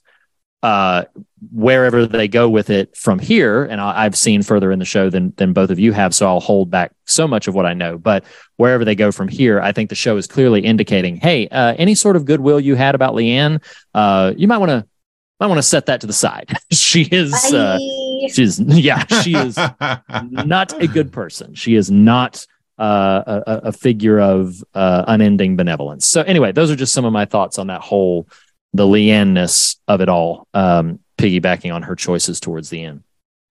uh, 0.62 1.05
wherever 1.52 2.06
they 2.06 2.28
go 2.28 2.50
with 2.50 2.70
it 2.70 2.96
from 2.96 3.20
here 3.20 3.66
and 3.66 3.82
I, 3.82 4.06
i've 4.06 4.18
seen 4.18 4.44
further 4.44 4.72
in 4.72 4.80
the 4.80 4.86
show 4.86 5.10
than 5.10 5.34
than 5.38 5.54
both 5.54 5.70
of 5.70 5.80
you 5.80 5.92
have 5.92 6.14
so 6.14 6.28
i'll 6.28 6.40
hold 6.40 6.70
back 6.70 6.92
so 7.06 7.28
much 7.28 7.48
of 7.48 7.56
what 7.56 7.66
i 7.66 7.74
know 7.74 7.98
but 7.98 8.24
wherever 8.58 8.86
they 8.86 8.96
go 8.96 9.12
from 9.12 9.28
here 9.28 9.60
i 9.62 9.72
think 9.72 9.90
the 9.90 9.96
show 9.96 10.18
is 10.18 10.28
clearly 10.28 10.62
indicating 10.62 11.16
hey 11.18 11.48
uh, 11.50 11.74
any 11.78 11.96
sort 11.96 12.16
of 12.16 12.25
goodwill 12.25 12.60
you 12.60 12.75
had 12.75 12.96
about 12.96 13.14
leanne 13.14 13.64
uh, 13.94 14.34
you 14.38 14.48
might 14.48 14.58
want 14.58 14.70
to 14.70 14.86
I 15.40 15.48
want 15.48 15.58
to 15.58 15.64
set 15.64 15.88
that 15.88 16.02
to 16.02 16.08
the 16.08 16.14
side. 16.14 16.54
she 16.72 17.04
is, 17.12 17.34
uh, 17.54 17.78
she's, 18.32 18.60
yeah, 18.60 19.06
she 19.22 19.36
is 19.36 19.58
not 20.32 20.82
a 20.82 20.88
good 20.88 21.12
person. 21.12 21.56
She 21.56 21.75
is 21.75 21.92
not 21.92 22.48
uh, 22.78 23.42
a, 23.46 23.54
a, 23.68 23.72
figure 23.72 24.20
of 24.20 24.64
uh, 24.74 25.06
unending 25.08 25.56
benevolence. 25.56 26.06
So, 26.06 26.22
anyway, 26.24 26.52
those 26.52 26.70
are 26.72 26.75
just 26.75 26.94
some 26.94 27.06
of 27.06 27.14
my 27.14 27.25
thoughts 27.25 27.58
on 27.58 27.68
that 27.68 27.82
whole, 27.82 28.28
the 28.74 28.84
Leanne-ness 28.84 29.78
of 29.88 30.02
it 30.02 30.10
all, 30.10 30.48
um, 30.54 31.00
piggybacking 31.17 31.74
on 31.74 31.84
her 31.84 31.95
choices 31.95 32.39
towards 32.39 32.69
the 32.69 32.84
end. 32.84 33.03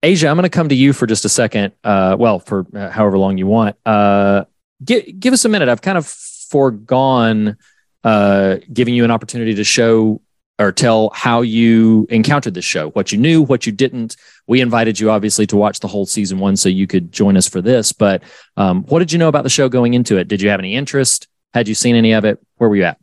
Asia, 0.02 0.28
I'm 0.28 0.36
going 0.36 0.42
to 0.44 0.50
come 0.50 0.68
to 0.68 0.74
you 0.74 0.92
for 0.92 1.06
just 1.06 1.24
a 1.24 1.28
second. 1.28 1.72
Uh, 1.82 2.16
well, 2.18 2.38
for 2.38 2.66
uh, 2.74 2.90
however 2.90 3.18
long 3.18 3.38
you 3.38 3.46
want. 3.46 3.76
Uh, 3.86 4.44
give, 4.84 5.18
give 5.18 5.32
us 5.32 5.44
a 5.44 5.48
minute. 5.48 5.68
I've 5.68 5.80
kind 5.80 5.96
of 5.96 6.06
foregone 6.06 7.56
uh, 8.04 8.56
giving 8.72 8.94
you 8.94 9.04
an 9.04 9.10
opportunity 9.10 9.54
to 9.54 9.64
show 9.64 10.20
or 10.58 10.70
tell 10.70 11.10
how 11.14 11.40
you 11.40 12.06
encountered 12.10 12.54
the 12.54 12.62
show, 12.62 12.90
what 12.90 13.10
you 13.10 13.18
knew, 13.18 13.42
what 13.42 13.66
you 13.66 13.72
didn't. 13.72 14.16
We 14.46 14.60
invited 14.60 15.00
you 15.00 15.10
obviously 15.10 15.46
to 15.48 15.56
watch 15.56 15.80
the 15.80 15.88
whole 15.88 16.06
season 16.06 16.38
one 16.38 16.56
so 16.56 16.68
you 16.68 16.86
could 16.86 17.10
join 17.10 17.36
us 17.36 17.48
for 17.48 17.60
this. 17.60 17.92
But 17.92 18.22
um, 18.56 18.84
what 18.84 19.00
did 19.00 19.10
you 19.10 19.18
know 19.18 19.28
about 19.28 19.42
the 19.42 19.50
show 19.50 19.68
going 19.68 19.94
into 19.94 20.16
it? 20.16 20.28
Did 20.28 20.40
you 20.40 20.50
have 20.50 20.60
any 20.60 20.74
interest? 20.76 21.26
Had 21.54 21.66
you 21.66 21.74
seen 21.74 21.96
any 21.96 22.12
of 22.12 22.24
it? 22.24 22.40
Where 22.56 22.68
were 22.68 22.76
you 22.76 22.84
at? 22.84 22.98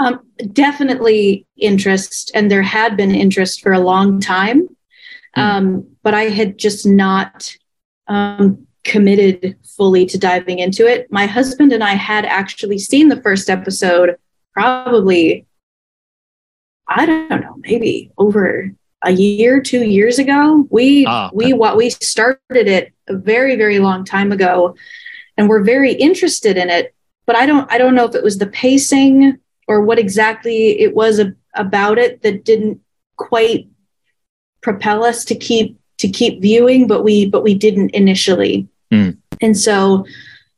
Um, 0.00 0.20
definitely 0.52 1.46
interest, 1.58 2.30
and 2.34 2.50
there 2.50 2.62
had 2.62 2.96
been 2.96 3.14
interest 3.14 3.60
for 3.60 3.72
a 3.72 3.78
long 3.78 4.18
time, 4.18 4.66
mm. 5.36 5.42
um, 5.42 5.86
but 6.02 6.14
I 6.14 6.30
had 6.30 6.56
just 6.58 6.86
not 6.86 7.54
um, 8.08 8.66
committed 8.82 9.56
fully 9.76 10.06
to 10.06 10.18
diving 10.18 10.58
into 10.58 10.86
it. 10.86 11.12
My 11.12 11.26
husband 11.26 11.72
and 11.72 11.84
I 11.84 11.94
had 11.94 12.24
actually 12.24 12.78
seen 12.78 13.08
the 13.08 13.20
first 13.20 13.50
episode 13.50 14.16
probably 14.54 15.46
I 16.90 17.06
don't 17.06 17.28
know, 17.28 17.54
maybe 17.58 18.10
over 18.18 18.72
a 19.02 19.12
year, 19.12 19.60
two 19.60 19.84
years 19.84 20.18
ago. 20.18 20.66
We 20.70 21.06
ah, 21.06 21.30
we 21.32 21.52
what 21.52 21.76
we 21.76 21.90
started 21.90 22.40
it 22.50 22.92
a 23.06 23.16
very 23.16 23.56
very 23.56 23.78
long 23.78 24.04
time 24.04 24.32
ago, 24.32 24.74
and 25.36 25.48
we're 25.48 25.62
very 25.62 25.92
interested 25.92 26.56
in 26.56 26.68
it. 26.68 26.94
But 27.26 27.36
I 27.36 27.46
don't 27.46 27.70
I 27.70 27.78
don't 27.78 27.94
know 27.94 28.06
if 28.06 28.14
it 28.14 28.24
was 28.24 28.38
the 28.38 28.48
pacing 28.48 29.38
or 29.70 29.80
what 29.80 30.00
exactly 30.00 30.80
it 30.80 30.96
was 30.96 31.20
a, 31.20 31.32
about 31.54 31.96
it 31.96 32.22
that 32.22 32.44
didn't 32.44 32.80
quite 33.16 33.68
propel 34.62 35.04
us 35.04 35.24
to 35.26 35.36
keep 35.36 35.78
to 35.98 36.08
keep 36.08 36.42
viewing. 36.42 36.88
But 36.88 37.04
we 37.04 37.26
but 37.26 37.44
we 37.44 37.54
didn't 37.54 37.90
initially, 37.90 38.66
mm. 38.92 39.16
and 39.40 39.56
so 39.56 40.04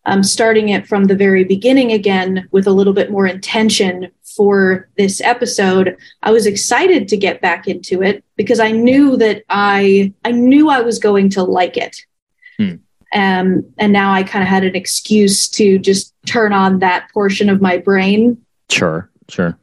um, 0.07 0.23
starting 0.23 0.71
it 0.71 0.87
from 0.87 1.05
the 1.05 1.15
very 1.15 1.45
beginning 1.45 1.93
again 1.93 2.49
with 2.53 2.67
a 2.67 2.73
little 2.73 2.95
bit 2.95 3.11
more 3.11 3.27
intention 3.27 4.11
for 4.35 4.89
this 4.97 5.21
episode 5.21 5.95
i 6.23 6.33
was 6.33 6.47
excited 6.47 7.07
to 7.07 7.19
get 7.19 7.43
back 7.43 7.69
into 7.69 8.03
it 8.03 8.25
because 8.35 8.59
i 8.59 8.71
knew 8.71 9.15
that 9.19 9.43
i 9.51 10.11
i 10.25 10.31
knew 10.31 10.71
i 10.71 10.81
was 10.81 10.99
going 10.99 11.29
to 11.29 11.43
like 11.43 11.77
it 11.77 11.95
hmm. 12.59 12.77
um, 13.15 13.63
and 13.77 13.93
now 13.93 14.11
i 14.11 14.23
kind 14.23 14.43
of 14.43 14.49
had 14.49 14.65
an 14.65 14.75
excuse 14.75 15.49
to 15.49 15.79
just 15.79 16.15
turn 16.25 16.53
on 16.53 16.79
that 16.79 17.11
portion 17.13 17.51
of 17.51 17.61
my 17.61 17.77
brain 17.77 18.43
sure 18.73 19.11
sure 19.29 19.59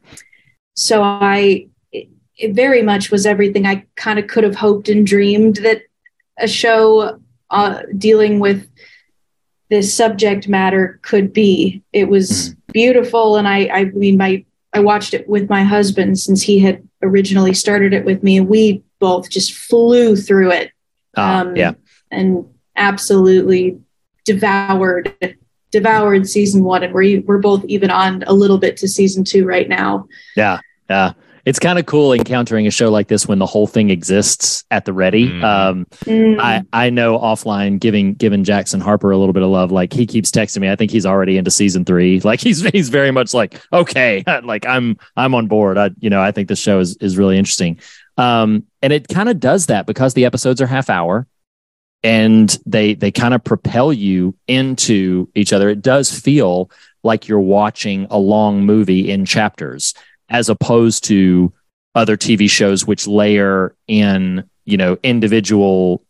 so 0.74 1.02
i 1.02 1.66
it, 1.92 2.54
very 2.54 2.82
much 2.82 3.10
was 3.10 3.26
everything 3.26 3.66
i 3.66 3.84
kind 3.96 4.18
of 4.18 4.26
could 4.26 4.44
have 4.44 4.56
hoped 4.56 4.88
and 4.88 5.06
dreamed 5.06 5.56
that 5.56 5.82
a 6.38 6.48
show 6.48 7.20
uh, 7.50 7.82
dealing 7.96 8.40
with 8.40 8.68
this 9.70 9.94
subject 9.94 10.48
matter 10.48 10.98
could 11.02 11.32
be. 11.32 11.82
It 11.92 12.08
was 12.08 12.50
mm. 12.50 12.56
beautiful, 12.72 13.36
and 13.36 13.48
I, 13.48 13.68
I 13.72 13.84
mean, 13.86 14.16
my 14.16 14.44
I 14.72 14.80
watched 14.80 15.14
it 15.14 15.28
with 15.28 15.48
my 15.48 15.62
husband 15.62 16.18
since 16.18 16.42
he 16.42 16.58
had 16.58 16.86
originally 17.02 17.54
started 17.54 17.92
it 17.92 18.04
with 18.04 18.22
me, 18.22 18.36
and 18.36 18.48
we 18.48 18.82
both 18.98 19.30
just 19.30 19.52
flew 19.52 20.16
through 20.16 20.50
it. 20.52 20.72
Ah, 21.16 21.40
um, 21.40 21.56
yeah, 21.56 21.72
and 22.10 22.46
absolutely 22.76 23.78
devoured 24.24 25.14
devoured 25.70 26.28
season 26.28 26.64
one, 26.64 26.82
and 26.82 26.92
we're 26.92 27.20
we're 27.22 27.38
both 27.38 27.64
even 27.64 27.90
on 27.90 28.22
a 28.26 28.32
little 28.32 28.58
bit 28.58 28.76
to 28.78 28.88
season 28.88 29.24
two 29.24 29.44
right 29.44 29.68
now. 29.68 30.06
Yeah, 30.36 30.60
yeah 30.88 31.12
it's 31.44 31.58
kind 31.58 31.78
of 31.78 31.86
cool 31.86 32.12
encountering 32.12 32.66
a 32.66 32.70
show 32.70 32.90
like 32.90 33.08
this 33.08 33.26
when 33.26 33.38
the 33.38 33.46
whole 33.46 33.66
thing 33.66 33.90
exists 33.90 34.64
at 34.70 34.84
the 34.84 34.92
ready. 34.92 35.28
Mm. 35.28 35.44
Um, 35.44 35.86
mm. 36.04 36.38
I 36.38 36.62
I 36.72 36.90
know 36.90 37.18
offline 37.18 37.80
giving 37.80 38.14
giving 38.14 38.44
Jackson 38.44 38.80
Harper 38.80 39.10
a 39.10 39.18
little 39.18 39.32
bit 39.32 39.42
of 39.42 39.48
love. 39.48 39.72
Like 39.72 39.92
he 39.92 40.06
keeps 40.06 40.30
texting 40.30 40.60
me. 40.60 40.70
I 40.70 40.76
think 40.76 40.90
he's 40.90 41.06
already 41.06 41.38
into 41.38 41.50
season 41.50 41.84
three. 41.84 42.20
Like 42.30 42.40
he's 42.40 42.62
he's 42.70 42.90
very 42.90 43.10
much 43.10 43.34
like 43.34 43.60
okay, 43.72 44.22
like 44.44 44.64
I'm 44.64 44.98
I'm 45.16 45.34
on 45.34 45.48
board. 45.48 45.78
I 45.78 45.90
you 45.98 46.10
know 46.10 46.22
I 46.22 46.30
think 46.30 46.48
this 46.48 46.60
show 46.60 46.78
is 46.78 46.96
is 46.98 47.18
really 47.18 47.38
interesting. 47.38 47.80
Um, 48.16 48.64
and 48.82 48.92
it 48.92 49.08
kind 49.08 49.28
of 49.28 49.40
does 49.40 49.66
that 49.66 49.86
because 49.86 50.14
the 50.14 50.26
episodes 50.26 50.60
are 50.60 50.66
half 50.68 50.90
hour 50.90 51.26
and 52.02 52.58
they 52.66 52.94
they 52.94 53.10
kind 53.10 53.34
of 53.34 53.44
propel 53.44 53.92
you 53.92 54.34
into 54.48 55.28
each 55.34 55.52
other. 55.52 55.68
It 55.68 55.82
does 55.82 56.10
feel 56.18 56.70
like 57.02 57.28
you're 57.28 57.40
watching 57.40 58.06
a 58.10 58.18
long 58.18 58.64
movie 58.64 59.10
in 59.10 59.24
chapters 59.24 59.94
as 60.28 60.48
opposed 60.48 61.04
to 61.04 61.52
other 61.94 62.16
TV 62.16 62.48
shows 62.48 62.86
which 62.86 63.06
layer 63.06 63.74
in, 63.88 64.48
you 64.64 64.76
know, 64.76 64.98
individual 65.02 66.04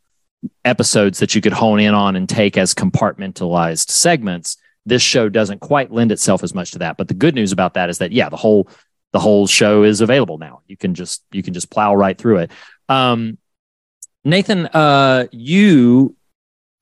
episodes 0.64 1.18
that 1.18 1.34
you 1.34 1.40
could 1.40 1.52
hone 1.52 1.80
in 1.80 1.94
on 1.94 2.16
and 2.16 2.28
take 2.28 2.56
as 2.56 2.74
compartmentalized 2.74 3.90
segments. 3.90 4.56
This 4.86 5.02
show 5.02 5.28
doesn't 5.28 5.60
quite 5.60 5.92
lend 5.92 6.12
itself 6.12 6.42
as 6.42 6.54
much 6.54 6.72
to 6.72 6.78
that. 6.80 6.96
But 6.96 7.08
the 7.08 7.14
good 7.14 7.34
news 7.34 7.52
about 7.52 7.74
that 7.74 7.90
is 7.90 7.98
that 7.98 8.12
yeah, 8.12 8.28
the 8.28 8.36
whole 8.36 8.68
the 9.12 9.18
whole 9.18 9.46
show 9.46 9.82
is 9.82 10.00
available 10.00 10.38
now. 10.38 10.62
You 10.66 10.76
can 10.76 10.94
just 10.94 11.24
you 11.32 11.42
can 11.42 11.54
just 11.54 11.70
plow 11.70 11.94
right 11.94 12.16
through 12.16 12.38
it. 12.38 12.50
Um, 12.88 13.38
Nathan, 14.24 14.66
uh, 14.66 15.26
you 15.32 16.16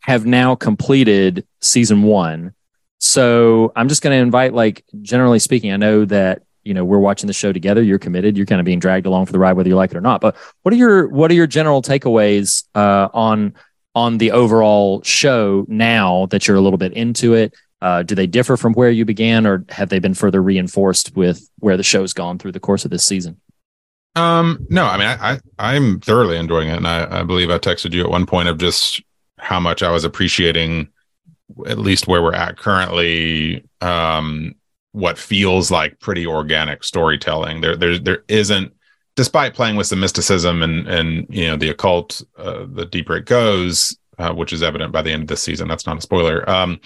have 0.01 0.27
now 0.27 0.55
completed 0.55 1.47
season 1.61 2.03
one. 2.03 2.55
So 2.99 3.73
I'm 3.77 3.89
just 3.89 4.03
going 4.03 4.17
to 4.17 4.21
invite, 4.23 4.55
like, 4.55 4.85
generally 5.03 5.39
speaking, 5.39 5.73
I 5.73 5.77
know 5.77 6.05
that 6.07 6.43
you 6.65 6.75
know 6.75 6.85
we're 6.85 6.99
watching 6.99 7.29
the 7.29 7.33
show 7.33 7.53
together. 7.53 7.83
You're 7.83 7.99
committed. 7.99 8.37
You're 8.37 8.47
kind 8.47 8.61
of 8.61 8.65
being 8.65 8.81
dragged 8.81 9.07
along 9.07 9.27
for 9.27 9.33
the 9.33 9.39
ride 9.39 9.55
whether 9.55 9.69
you 9.69 9.77
like 9.77 9.93
it 9.93 9.97
or 9.97 10.01
not. 10.01 10.21
But 10.21 10.37
what 10.63 10.75
are 10.75 10.77
your 10.77 11.09
what 11.09 11.31
are 11.31 11.35
your 11.35 11.47
general 11.47 11.81
takeaways 11.81 12.65
uh, 12.75 13.09
on 13.15 13.55
on 13.95 14.19
the 14.19 14.33
overall 14.33 15.03
show 15.03 15.65
now 15.69 16.27
that 16.27 16.47
you're 16.47 16.57
a 16.57 16.61
little 16.61 16.77
bit 16.77 16.93
into 16.93 17.35
it? 17.35 17.55
Uh, 17.81 18.03
do 18.03 18.17
they 18.17 18.27
differ 18.27 18.57
from 18.57 18.73
where 18.73 18.91
you 18.91 19.05
began 19.05 19.47
or 19.47 19.65
have 19.69 19.89
they 19.89 20.01
been 20.01 20.13
further 20.13 20.43
reinforced 20.43 21.17
with 21.17 21.49
where 21.61 21.77
the 21.77 21.83
show's 21.85 22.13
gone 22.13 22.37
through 22.37 22.51
the 22.51 22.59
course 22.61 22.85
of 22.85 22.91
this 22.91 23.07
season 23.07 23.41
um 24.19 24.67
no 24.69 24.85
i 24.85 24.97
mean 24.97 25.07
i, 25.07 25.39
I 25.59 25.75
am 25.75 26.01
thoroughly 26.01 26.37
enjoying 26.37 26.69
it 26.69 26.77
and 26.77 26.87
I, 26.87 27.21
I 27.21 27.23
believe 27.23 27.51
i 27.51 27.59
texted 27.59 27.93
you 27.93 28.03
at 28.03 28.11
one 28.11 28.27
point 28.27 28.49
of 28.49 28.59
just 28.59 29.03
how 29.39 29.61
much 29.61 29.83
i 29.83 29.91
was 29.91 30.05
appreciating 30.05 30.89
at 31.67 31.79
least 31.79 32.07
where 32.07 32.23
we're 32.23 32.35
at 32.35 32.59
currently 32.59 33.65
um 33.81 34.55
what 34.93 35.19
feels 35.19 35.71
like 35.71 36.01
pretty 36.01 36.27
organic 36.27 36.83
storytelling. 36.83 37.61
There, 37.61 37.77
there, 37.77 37.99
there 37.99 38.25
isn't, 38.29 38.73
despite 39.17 39.55
playing 39.55 39.77
with 39.77 39.87
some 39.87 40.01
mysticism 40.01 40.63
and 40.63 40.89
and 40.89 41.27
you 41.31 41.47
know 41.47 41.57
the 41.57 41.71
occult, 41.71 42.23
uh, 42.37 42.67
the 42.69 42.87
deeper 42.87 43.17
it 43.17 43.27
goes, 43.27 43.97
uh, 44.19 44.33
which 44.33 44.53
is 44.53 44.63
evident 44.63 44.93
by 44.93 45.03
the 45.03 45.13
end 45.13 45.23
of 45.23 45.29
this 45.29 45.43
season. 45.43 45.69
That's 45.69 45.87
not 45.87 45.99
a 45.99 46.03
spoiler. 46.03 46.49
Um, 46.49 46.81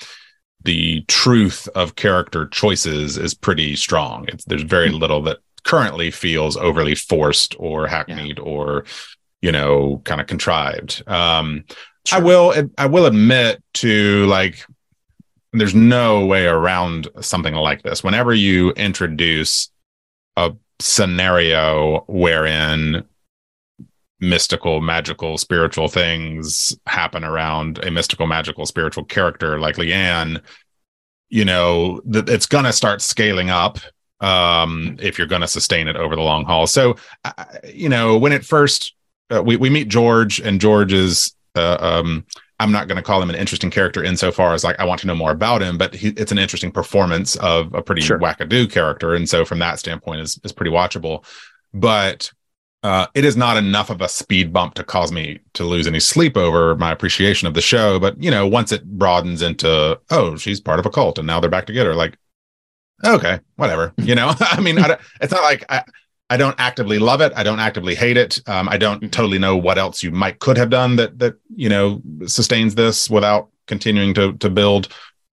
the 0.65 1.05
truth 1.09 1.69
of 1.75 1.97
character 1.97 2.47
choices 2.47 3.19
is 3.19 3.35
pretty 3.35 3.75
strong. 3.77 4.27
It's, 4.29 4.45
there's 4.45 4.63
very 4.63 4.91
hmm. 4.91 4.97
little 4.97 5.23
that 5.23 5.39
currently 5.65 6.11
feels 6.11 6.57
overly 6.57 6.95
forced 6.95 7.55
or 7.59 7.87
hackneyed 7.87 8.39
yeah. 8.39 8.45
or 8.45 8.85
you 9.41 9.53
know 9.53 10.01
kind 10.05 10.21
of 10.21 10.27
contrived. 10.27 11.03
Um, 11.07 11.65
I 12.11 12.19
will 12.19 12.55
I 12.79 12.87
will 12.87 13.07
admit 13.07 13.63
to 13.75 14.27
like 14.27 14.67
there's 15.53 15.75
no 15.75 16.25
way 16.27 16.47
around 16.47 17.09
something 17.21 17.55
like 17.55 17.83
this. 17.83 18.03
Whenever 18.03 18.33
you 18.33 18.71
introduce 18.73 19.71
a 20.37 20.53
scenario 20.81 22.05
wherein 22.09 23.05
mystical, 24.19 24.81
magical, 24.81 25.37
spiritual 25.37 25.89
things 25.89 26.77
happen 26.87 27.25
around 27.25 27.85
a 27.85 27.91
mystical, 27.91 28.27
magical, 28.27 28.65
spiritual 28.65 29.05
character 29.05 29.59
like 29.59 29.77
Leanne, 29.77 30.41
you 31.29 31.45
know, 31.45 32.01
th- 32.11 32.29
it's 32.29 32.47
going 32.47 32.65
to 32.65 32.73
start 32.73 33.03
scaling 33.03 33.51
up 33.51 33.79
um, 34.23 34.97
if 35.01 35.19
you're 35.19 35.27
going 35.27 35.43
to 35.43 35.49
sustain 35.49 35.89
it 35.89 35.97
over 35.97 36.17
the 36.17 36.23
long 36.23 36.45
haul. 36.45 36.67
So, 36.67 36.97
uh, 37.25 37.45
you 37.69 37.89
know, 37.89 38.17
when 38.17 38.33
it 38.33 38.45
first, 38.45 38.95
uh, 39.31 39.43
we, 39.43 39.57
we 39.57 39.69
meet 39.69 39.89
George 39.89 40.41
and 40.41 40.61
George 40.61 40.93
is, 40.93 41.35
uh, 41.57 41.77
um, 41.81 42.25
I'm 42.61 42.71
not 42.71 42.87
going 42.87 42.97
to 42.97 43.03
call 43.03 43.21
him 43.21 43.29
an 43.29 43.35
interesting 43.37 43.71
character 43.71 44.05
insofar 44.05 44.55
as 44.55 44.63
like 44.63 44.79
I 44.79 44.85
want 44.85 45.01
to 45.01 45.09
know 45.09 45.17
more 45.17 45.33
about 45.33 45.63
him, 45.63 45.77
but 45.77 45.93
he, 45.95 46.09
it's 46.11 46.31
an 46.31 46.39
interesting 46.39 46.71
performance 46.71 47.35
of 47.37 47.75
a 47.75 47.83
pretty 47.83 48.03
Sure. 48.03 48.21
wackadoo 48.21 48.71
character, 48.71 49.15
and 49.17 49.29
so 49.29 49.45
from 49.45 49.59
that 49.59 49.81
standpoint, 49.81 50.21
is 50.21 50.39
is 50.45 50.53
pretty 50.53 50.71
watchable. 50.71 51.25
But 51.75 52.31
uh, 52.85 53.07
it 53.15 53.25
is 53.25 53.37
not 53.37 53.57
enough 53.57 53.91
of 53.91 54.01
a 54.01 54.09
speed 54.09 54.53
bump 54.53 54.75
to 54.75 54.85
cause 54.85 55.11
me 55.11 55.41
to 55.55 55.65
lose 55.65 55.89
any 55.89 55.99
sleep 55.99 56.37
over 56.37 56.77
my 56.77 56.93
appreciation 56.93 57.49
of 57.49 57.55
the 57.55 57.61
show. 57.61 57.99
But 57.99 58.23
you 58.23 58.31
know, 58.31 58.47
once 58.47 58.71
it 58.71 58.85
broadens 58.85 59.43
into 59.43 59.99
oh, 60.11 60.37
she's 60.37 60.61
part 60.61 60.79
of 60.79 60.87
a 60.87 60.91
cult, 60.91 61.19
and 61.19 61.27
now 61.27 61.41
they're 61.41 61.51
back 61.51 61.67
together, 61.67 61.97
like 61.97 62.17
okay, 63.05 63.41
whatever. 63.57 63.93
You 63.99 64.15
know, 64.15 64.33
I 64.41 64.61
mean, 64.61 64.79
I 64.79 64.89
don't, 64.89 65.01
it's 65.21 65.33
not 65.33 65.43
like 65.43 65.65
I. 65.69 65.85
I 66.31 66.39
don't 66.39 66.59
actively 66.59 66.99
love 66.99 67.21
it. 67.21 67.31
I 67.37 67.43
don't 67.43 67.61
actively 67.61 67.95
hate 67.95 68.17
it. 68.17 68.41
Um, 68.49 68.67
I 68.67 68.79
don't 68.79 69.03
Mhm. 69.03 69.11
totally 69.13 69.39
know 69.39 69.55
what 69.55 69.77
else 69.77 70.03
you 70.03 70.11
might 70.11 70.39
could 70.39 70.57
have 70.57 70.71
done 70.71 70.97
that 70.97 71.19
that 71.19 71.35
you 71.55 71.69
know 71.69 72.01
sustains 72.27 72.75
this 72.75 73.11
without 73.11 73.51
continuing 73.67 74.15
to 74.15 74.33
to 74.39 74.49
build 74.49 74.89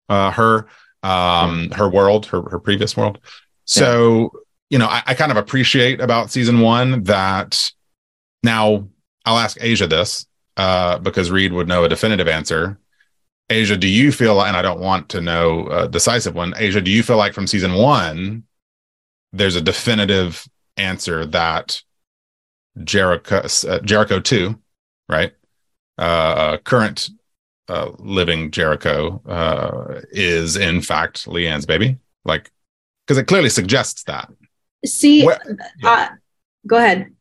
uh, 0.07 0.31
her 0.31 0.67
um, 1.03 1.69
her 1.71 1.89
world, 1.89 2.27
her 2.27 2.41
her 2.49 2.59
previous 2.59 2.95
world. 2.95 3.19
So 3.65 4.31
you 4.69 4.77
know, 4.79 4.87
I, 4.87 5.03
I 5.07 5.13
kind 5.15 5.31
of 5.31 5.37
appreciate 5.37 5.99
about 5.99 6.31
season 6.31 6.61
one 6.61 7.03
that 7.03 7.71
now 8.41 8.87
I'll 9.25 9.37
ask 9.37 9.57
Asia 9.59 9.87
this 9.87 10.25
uh, 10.55 10.97
because 10.99 11.29
Reed 11.29 11.51
would 11.51 11.67
know 11.67 11.83
a 11.83 11.89
definitive 11.89 12.29
answer. 12.29 12.79
Asia, 13.49 13.77
do 13.77 13.87
you 13.87 14.11
feel, 14.11 14.41
and 14.41 14.57
I 14.57 14.61
don't 14.61 14.79
want 14.79 15.09
to 15.09 15.21
know 15.21 15.67
a 15.67 15.87
decisive 15.87 16.33
one, 16.33 16.53
Asia, 16.57 16.81
do 16.81 16.89
you 16.89 17.03
feel 17.03 17.17
like 17.17 17.33
from 17.33 17.47
season 17.47 17.73
one, 17.75 18.43
there's 19.33 19.55
a 19.55 19.61
definitive 19.61 20.47
answer 20.77 21.25
that 21.27 21.81
Jericho, 22.83 23.45
uh, 23.67 23.79
Jericho 23.79 24.19
2, 24.19 24.59
right? 25.07 25.33
Uh, 25.97 26.57
current 26.57 27.09
uh, 27.69 27.91
living 27.99 28.51
Jericho 28.51 29.21
uh, 29.27 30.01
is 30.11 30.57
in 30.57 30.81
fact 30.81 31.25
Leanne's 31.27 31.65
baby? 31.65 31.97
Like, 32.23 32.51
because 33.05 33.17
it 33.17 33.27
clearly 33.27 33.49
suggests 33.49 34.03
that. 34.03 34.29
See, 34.85 35.23
Where- 35.23 35.39
yeah. 35.81 35.89
uh, 35.89 36.09
go 36.65 36.77
ahead. 36.77 37.11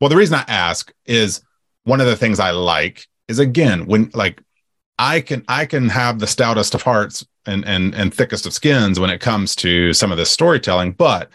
Well, 0.00 0.10
the 0.10 0.16
reason 0.16 0.34
I 0.36 0.44
ask 0.48 0.92
is 1.06 1.42
one 1.84 2.00
of 2.00 2.06
the 2.06 2.16
things 2.16 2.40
I 2.40 2.50
like 2.50 3.06
is 3.28 3.38
again 3.38 3.86
when 3.86 4.10
like 4.14 4.42
I 5.00 5.22
can 5.22 5.44
I 5.48 5.64
can 5.64 5.88
have 5.88 6.18
the 6.18 6.26
stoutest 6.26 6.74
of 6.74 6.82
hearts 6.82 7.24
and 7.46 7.64
and 7.64 7.94
and 7.94 8.12
thickest 8.12 8.44
of 8.44 8.52
skins 8.52 9.00
when 9.00 9.08
it 9.10 9.18
comes 9.20 9.56
to 9.56 9.94
some 9.94 10.12
of 10.12 10.18
this 10.18 10.30
storytelling, 10.30 10.92
but 10.92 11.30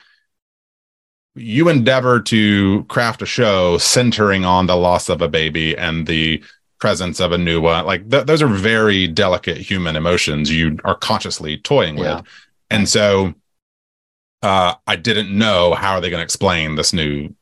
you 1.34 1.68
endeavor 1.68 2.22
to 2.22 2.84
craft 2.86 3.24
a 3.24 3.26
show 3.26 3.78
centering 3.80 4.46
on 4.46 4.68
the 4.68 4.76
loss 4.78 5.10
of 5.10 5.22
a 5.22 5.28
baby 5.28 5.76
and 5.78 6.06
the 6.08 6.42
presence 6.80 7.20
of 7.20 7.32
a 7.32 7.38
new 7.40 7.60
one. 7.60 7.86
Like 7.86 8.10
th- 8.10 8.26
those 8.28 8.42
are 8.44 8.48
very 8.48 9.08
delicate 9.08 9.58
human 9.58 9.96
emotions 9.96 10.52
you 10.52 10.78
are 10.84 10.96
consciously 10.96 11.58
toying 11.58 11.98
Yeah. 11.98 12.18
with, 12.18 12.26
and 12.70 12.88
so 12.88 13.34
uh, 14.44 14.76
I 14.86 14.96
didn't 14.96 15.36
know 15.36 15.74
how 15.74 15.94
are 15.94 16.02
they 16.02 16.12
going 16.12 16.20
to 16.20 16.24
explain 16.24 16.76
this 16.76 16.94
new 16.94 17.34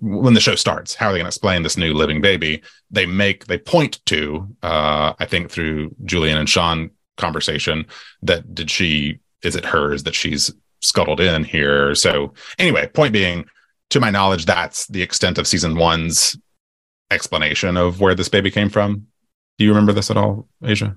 when 0.00 0.34
the 0.34 0.40
show 0.40 0.54
starts 0.54 0.94
how 0.94 1.06
are 1.06 1.12
they 1.12 1.18
going 1.18 1.24
to 1.24 1.28
explain 1.28 1.62
this 1.62 1.76
new 1.76 1.94
living 1.94 2.20
baby? 2.20 2.62
They 2.90 3.06
make 3.06 3.46
they 3.46 3.58
point 3.58 4.04
to 4.06 4.48
uh 4.62 5.14
i 5.18 5.24
think 5.24 5.50
through 5.50 5.94
julian 6.04 6.38
and 6.38 6.48
sean 6.48 6.90
conversation 7.16 7.86
that 8.22 8.54
did 8.54 8.70
she 8.70 9.18
is 9.42 9.56
it 9.56 9.64
hers 9.64 10.02
that 10.02 10.14
she's 10.14 10.52
scuttled 10.80 11.20
in 11.20 11.44
here? 11.44 11.94
So 11.94 12.32
anyway 12.58 12.88
point 12.88 13.12
being 13.12 13.46
to 13.90 14.00
my 14.00 14.10
knowledge 14.10 14.46
that's 14.46 14.86
the 14.88 15.02
extent 15.02 15.38
of 15.38 15.46
season 15.46 15.76
one's 15.76 16.36
explanation 17.10 17.76
of 17.76 18.00
where 18.00 18.14
this 18.14 18.28
baby 18.28 18.50
came 18.50 18.70
from. 18.70 19.06
Do 19.58 19.64
you 19.64 19.70
remember 19.70 19.92
this 19.92 20.10
at 20.10 20.16
all 20.16 20.48
asia? 20.64 20.96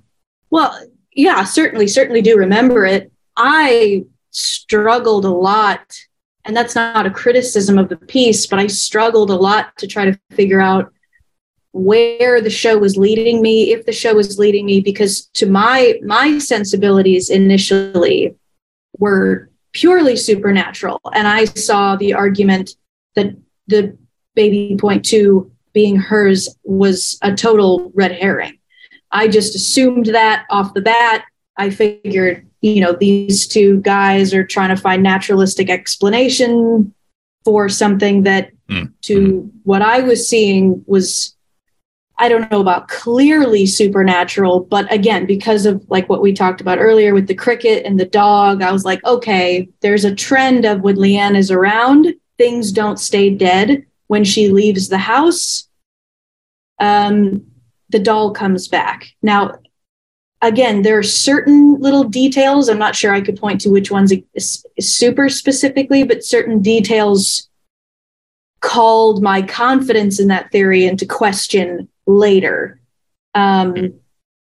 Well, 0.50 0.80
yeah, 1.16 1.44
certainly, 1.44 1.88
certainly 1.88 2.22
do 2.22 2.38
remember 2.38 2.86
it. 2.86 3.12
I 3.36 4.06
struggled 4.32 5.26
a 5.26 5.32
lot, 5.32 5.98
and 6.46 6.56
that's 6.56 6.76
not 6.76 7.06
a 7.06 7.12
criticism 7.12 7.78
of 7.78 7.90
the 7.90 7.98
piece, 7.98 8.46
but 8.46 8.60
I 8.60 8.68
struggled 8.68 9.30
a 9.30 9.36
lot 9.36 9.78
to 9.78 9.88
try 9.88 10.06
to 10.06 10.20
figure 10.32 10.62
out 10.62 10.92
where 11.72 12.40
the 12.42 12.50
show 12.50 12.78
was 12.78 12.98
leading 12.98 13.42
me, 13.42 13.72
if 13.72 13.86
the 13.86 13.92
show 13.92 14.14
was 14.14 14.38
leading 14.38 14.66
me, 14.66 14.80
because 14.80 15.26
to 15.34 15.48
my 15.48 16.00
my 16.04 16.38
sensibilities 16.38 17.30
initially 17.30 18.36
were 19.00 19.50
purely 19.72 20.16
supernatural, 20.16 21.02
and 21.14 21.28
I 21.28 21.46
saw 21.46 21.96
the 21.96 22.14
argument 22.14 22.76
that 23.16 23.36
the 23.68 23.98
baby 24.36 24.78
point 24.80 25.04
two 25.06 25.52
being 25.74 25.96
hers 25.96 26.56
was 26.64 27.18
a 27.24 27.34
total 27.34 27.92
red 27.96 28.12
herring. 28.12 28.60
I 29.10 29.28
just 29.28 29.56
assumed 29.56 30.08
that 30.08 30.46
off 30.50 30.74
the 30.74 30.82
bat. 30.82 31.26
I 31.58 31.70
figured, 31.70 32.48
you 32.64 32.80
know, 32.80 32.94
these 32.94 33.46
two 33.46 33.82
guys 33.82 34.34
are 34.34 34.46
trying 34.46 34.70
to 34.74 34.82
find 34.82 35.04
naturalistic 35.04 35.70
explanation 35.70 36.94
for 37.44 37.70
something 37.70 38.24
that, 38.24 38.50
Mm. 38.70 38.94
to 39.02 39.52
what 39.64 39.82
I 39.82 40.00
was 40.00 40.28
seeing, 40.28 40.82
was 40.88 41.36
I 42.18 42.30
don't 42.30 42.50
know 42.50 42.62
about 42.62 42.88
clearly 42.88 43.66
supernatural, 43.66 44.62
but 44.62 44.90
again, 44.94 45.26
because 45.26 45.66
of 45.66 45.84
like 45.90 46.08
what 46.08 46.22
we 46.22 46.32
talked 46.32 46.62
about 46.62 46.80
earlier 46.80 47.14
with 47.14 47.28
the 47.28 47.36
cricket 47.36 47.86
and 47.86 48.00
the 48.00 48.06
dog, 48.06 48.62
I 48.62 48.72
was 48.72 48.86
like, 48.86 49.04
okay, 49.04 49.68
there's 49.82 50.06
a 50.06 50.16
trend 50.16 50.64
of 50.64 50.82
when 50.82 50.96
Leanne 50.96 51.36
is 51.36 51.52
around, 51.52 52.14
things 52.38 52.72
don't 52.72 53.00
stay 53.00 53.30
dead. 53.30 53.86
When 54.08 54.24
she 54.24 54.48
leaves 54.48 54.88
the 54.88 55.00
house, 55.00 55.68
um, 56.80 57.46
the 57.90 58.00
doll 58.00 58.32
comes 58.32 58.68
back. 58.70 59.08
Now, 59.22 59.56
again, 60.44 60.82
there 60.82 60.98
are 60.98 61.04
certain 61.04 61.80
little 61.80 62.04
details. 62.04 62.70
I'm 62.70 62.78
not 62.78 62.96
sure 62.96 63.14
I 63.14 63.22
could 63.22 63.40
point 63.40 63.62
to 63.62 63.70
which 63.70 63.90
ones 63.90 64.14
super 64.80 65.30
specifically, 65.30 66.04
but 66.04 66.24
certain 66.24 66.62
details 66.62 67.50
called 68.60 69.24
my 69.24 69.42
confidence 69.42 70.20
in 70.20 70.28
that 70.28 70.52
theory 70.52 70.86
into 70.86 71.06
question 71.06 71.90
later. 72.06 72.80
Um, 73.34 73.96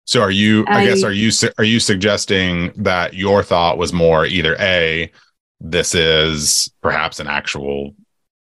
So 0.05 0.21
are 0.21 0.31
you 0.31 0.65
I, 0.67 0.87
guess 0.87 1.05
are 1.05 1.13
you 1.13 1.31
are 1.59 1.65
you 1.65 1.79
suggesting 1.79 2.73
that 2.77 3.15
your 3.15 3.43
thought 3.43 3.79
was 3.79 3.93
more 3.93 4.27
either 4.27 4.57
A 4.59 5.11
this 5.61 5.95
is 5.95 6.73
perhaps 6.83 7.21
an 7.21 7.29
actual 7.29 7.95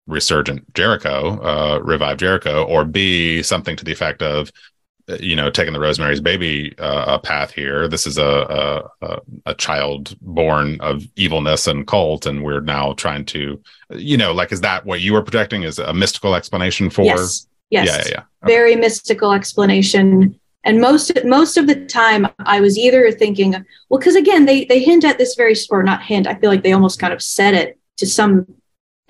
resurgent 0.07 0.73
Jericho, 0.73 1.39
uh 1.41 1.79
revived 1.79 2.19
Jericho 2.19 2.63
or 2.63 2.83
B 2.85 3.43
something 3.43 3.75
to 3.75 3.85
the 3.85 3.91
effect 3.91 4.23
of 4.23 4.51
you 5.19 5.35
know 5.35 5.49
taking 5.49 5.73
the 5.73 5.79
Rosemary's 5.79 6.21
baby 6.21 6.73
uh, 6.77 7.17
path 7.19 7.51
here. 7.51 7.87
This 7.87 8.07
is 8.07 8.17
a, 8.17 8.87
a 9.01 9.19
a 9.45 9.53
child 9.55 10.15
born 10.21 10.79
of 10.81 11.03
evilness 11.15 11.67
and 11.67 11.85
cult 11.85 12.25
and 12.25 12.43
we're 12.43 12.61
now 12.61 12.93
trying 12.93 13.25
to 13.25 13.61
you 13.89 14.17
know 14.17 14.31
like 14.33 14.51
is 14.51 14.61
that 14.61 14.85
what 14.85 15.01
you 15.01 15.13
were 15.13 15.21
projecting 15.21 15.63
is 15.63 15.79
a 15.79 15.93
mystical 15.93 16.35
explanation 16.35 16.89
for? 16.89 17.03
Yes, 17.03 17.47
yes. 17.69 17.87
yeah 17.87 17.97
yeah 17.97 18.07
yeah. 18.09 18.47
Very 18.47 18.75
mystical 18.75 19.33
explanation. 19.33 20.39
And 20.65 20.79
most 20.79 21.11
most 21.25 21.57
of 21.57 21.67
the 21.67 21.85
time 21.87 22.25
i 22.45 22.61
was 22.61 22.77
either 22.77 23.11
thinking 23.11 23.51
well 23.89 23.99
because 23.99 24.15
again 24.15 24.45
they 24.45 24.63
they 24.63 24.79
hint 24.79 25.03
at 25.03 25.17
this 25.17 25.35
very 25.35 25.55
or 25.69 25.83
not 25.83 26.01
hint 26.01 26.25
i 26.25 26.35
feel 26.35 26.49
like 26.49 26.63
they 26.63 26.71
almost 26.71 27.01
kind 27.01 27.11
of 27.11 27.21
said 27.21 27.53
it 27.53 27.77
to 27.97 28.05
some 28.05 28.47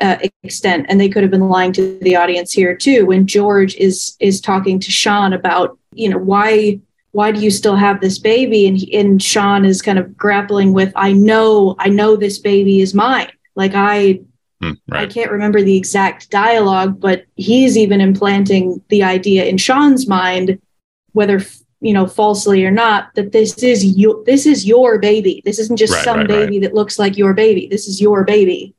uh, 0.01 0.17
extent 0.41 0.87
and 0.89 0.99
they 0.99 1.07
could 1.07 1.21
have 1.21 1.29
been 1.29 1.49
lying 1.49 1.71
to 1.71 1.99
the 1.99 2.15
audience 2.15 2.51
here 2.51 2.75
too 2.75 3.05
when 3.05 3.27
george 3.27 3.75
is 3.75 4.17
is 4.19 4.41
talking 4.41 4.79
to 4.79 4.89
sean 4.89 5.31
about 5.31 5.77
you 5.95 6.09
know 6.09 6.17
why 6.17 6.79
why 7.11 7.31
do 7.31 7.39
you 7.39 7.51
still 7.51 7.75
have 7.75 8.01
this 8.01 8.17
baby 8.19 8.67
and 8.67 8.77
he, 8.77 8.97
and 8.97 9.21
sean 9.21 9.65
is 9.65 9.81
kind 9.81 9.99
of 9.99 10.15
grappling 10.17 10.73
with 10.73 10.91
i 10.95 11.11
know 11.11 11.75
i 11.79 11.89
know 11.89 12.15
this 12.15 12.39
baby 12.39 12.81
is 12.81 12.93
mine 12.93 13.31
like 13.55 13.73
i 13.75 14.19
Hmm, 14.61 14.71
I 14.93 15.07
can't 15.07 15.31
remember 15.31 15.61
the 15.61 15.75
exact 15.75 16.29
dialogue, 16.29 16.97
but 17.01 17.25
he's 17.35 17.77
even 17.77 17.99
implanting 17.99 18.81
the 18.87 19.03
idea 19.03 19.43
in 19.43 19.57
Sean's 19.57 20.07
mind, 20.07 20.57
whether 21.11 21.41
you 21.81 21.91
know 21.93 22.07
falsely 22.07 22.63
or 22.63 22.71
not, 22.71 23.13
that 23.15 23.33
this 23.33 23.61
is 23.61 23.83
your 23.83 24.23
this 24.23 24.45
is 24.45 24.65
your 24.65 24.99
baby. 24.99 25.41
This 25.43 25.59
isn't 25.59 25.75
just 25.75 25.91
Right, 25.91 26.03
some 26.05 26.19
right, 26.19 26.29
right. 26.29 26.45
baby 26.45 26.59
that 26.59 26.73
looks 26.73 26.97
like 26.97 27.17
your 27.17 27.33
baby. 27.33 27.67
This 27.67 27.89
is 27.89 27.99
your 27.99 28.23
baby. 28.23 28.73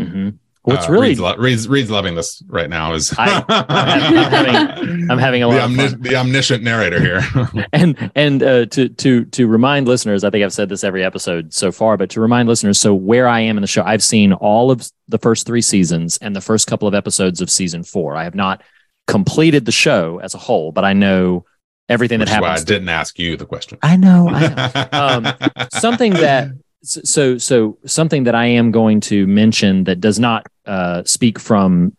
hmm 0.00 0.30
What's 0.66 0.88
Uh, 0.88 0.92
really 0.92 1.08
Reed's, 1.08 1.20
lo- 1.20 1.36
Reed's, 1.36 1.68
Reed's 1.68 1.90
loving 1.90 2.14
this 2.16 2.42
right 2.48 2.68
now. 2.68 2.92
Is 2.94 3.14
I- 3.16 3.44
I'm 3.48 4.30
having- 4.30 5.10
I'm 5.10 5.18
having 5.18 5.42
a 5.42 5.46
lot 5.48 5.54
the, 5.54 5.58
of 5.64 5.70
omnis- 5.70 5.92
fun. 5.92 6.02
the 6.02 6.16
omniscient 6.16 6.62
narrator 6.64 7.00
here. 7.00 7.22
and 7.72 8.10
and 8.14 8.42
uh, 8.42 8.66
to 8.66 8.88
to 8.88 9.24
to 9.26 9.46
remind 9.46 9.86
listeners, 9.86 10.24
I 10.24 10.30
think 10.30 10.44
I've 10.44 10.52
said 10.52 10.68
this 10.68 10.82
every 10.84 11.04
episode 11.04 11.54
so 11.54 11.70
far, 11.72 11.96
but 11.96 12.10
to 12.10 12.20
remind 12.20 12.48
listeners, 12.48 12.80
so 12.80 12.94
where 12.94 13.28
I 13.28 13.40
am 13.40 13.56
in 13.56 13.60
the 13.60 13.66
show, 13.68 13.82
I've 13.84 14.02
seen 14.02 14.32
all 14.32 14.70
of 14.70 14.90
the 15.08 15.18
first 15.18 15.46
three 15.46 15.62
seasons 15.62 16.18
and 16.18 16.34
the 16.34 16.40
first 16.40 16.66
couple 16.66 16.88
of 16.88 16.94
episodes 16.94 17.40
of 17.40 17.48
season 17.50 17.84
four. 17.84 18.16
I 18.16 18.24
have 18.24 18.34
not 18.34 18.62
completed 19.06 19.64
the 19.66 19.72
show 19.72 20.18
as 20.18 20.34
a 20.34 20.38
whole, 20.38 20.72
but 20.72 20.84
I 20.84 20.92
know 20.92 21.44
everything 21.88 22.18
Which 22.18 22.28
that 22.30 22.40
why 22.42 22.48
I 22.48 22.50
happens. 22.50 22.64
didn't 22.64 22.88
ask 22.88 23.16
you 23.20 23.36
the 23.36 23.46
question. 23.46 23.78
I 23.84 23.94
know, 23.96 24.28
I 24.28 24.48
know. 24.48 24.88
Um, 24.92 25.68
something 25.72 26.12
that 26.14 26.48
so 26.82 27.38
so 27.38 27.78
something 27.86 28.24
that 28.24 28.34
I 28.34 28.46
am 28.46 28.70
going 28.72 29.00
to 29.02 29.26
mention 29.28 29.84
that 29.84 30.00
does 30.00 30.18
not 30.18 30.46
uh, 30.66 31.02
speak 31.04 31.38
from 31.38 31.96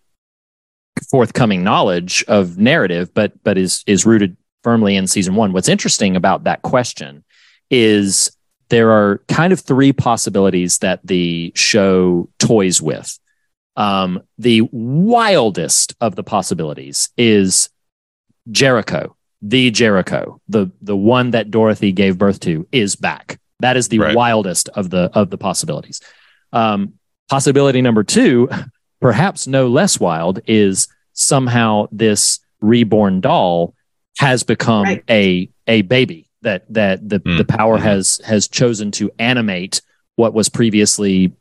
forthcoming 1.09 1.63
knowledge 1.63 2.23
of 2.27 2.57
narrative, 2.57 3.13
but 3.13 3.31
but 3.43 3.57
is 3.57 3.83
is 3.87 4.05
rooted 4.05 4.35
firmly 4.63 4.95
in 4.95 5.07
season 5.07 5.35
one. 5.35 5.53
What's 5.53 5.69
interesting 5.69 6.15
about 6.15 6.43
that 6.45 6.61
question 6.61 7.23
is 7.69 8.31
there 8.69 8.91
are 8.91 9.21
kind 9.27 9.53
of 9.53 9.59
three 9.59 9.93
possibilities 9.93 10.79
that 10.79 10.99
the 11.05 11.51
show 11.55 12.29
toys 12.39 12.81
with. 12.81 13.17
Um, 13.75 14.23
the 14.39 14.61
wildest 14.71 15.95
of 16.01 16.15
the 16.15 16.23
possibilities 16.23 17.09
is 17.15 17.69
Jericho, 18.49 19.15
the 19.41 19.69
Jericho, 19.71 20.41
the 20.49 20.71
the 20.81 20.95
one 20.97 21.31
that 21.31 21.51
Dorothy 21.51 21.91
gave 21.91 22.17
birth 22.17 22.39
to, 22.41 22.67
is 22.71 22.95
back. 22.95 23.39
That 23.59 23.77
is 23.77 23.89
the 23.89 23.99
Right. 23.99 24.15
wildest 24.15 24.69
of 24.69 24.89
the 24.89 25.11
of 25.13 25.29
the 25.29 25.37
possibilities. 25.37 26.01
Um, 26.51 26.93
possibility 27.29 27.81
number 27.81 28.03
two, 28.03 28.49
perhaps 29.01 29.47
no 29.47 29.67
less 29.67 29.99
wild, 29.99 30.39
is 30.47 30.87
somehow 31.13 31.87
this 31.91 32.39
reborn 32.61 33.21
doll 33.21 33.73
has 34.17 34.43
become 34.43 34.83
Right. 34.83 35.03
a 35.09 35.49
a 35.67 35.81
baby 35.83 36.27
that 36.41 36.71
that 36.73 37.07
the, 37.07 37.19
Mm, 37.19 37.37
the 37.37 37.45
power 37.45 37.77
mhm. 37.77 37.81
has 37.83 38.21
has 38.25 38.47
chosen 38.47 38.91
to 38.91 39.11
animate 39.19 39.81
what 40.15 40.33
was 40.33 40.49
previously 40.49 41.33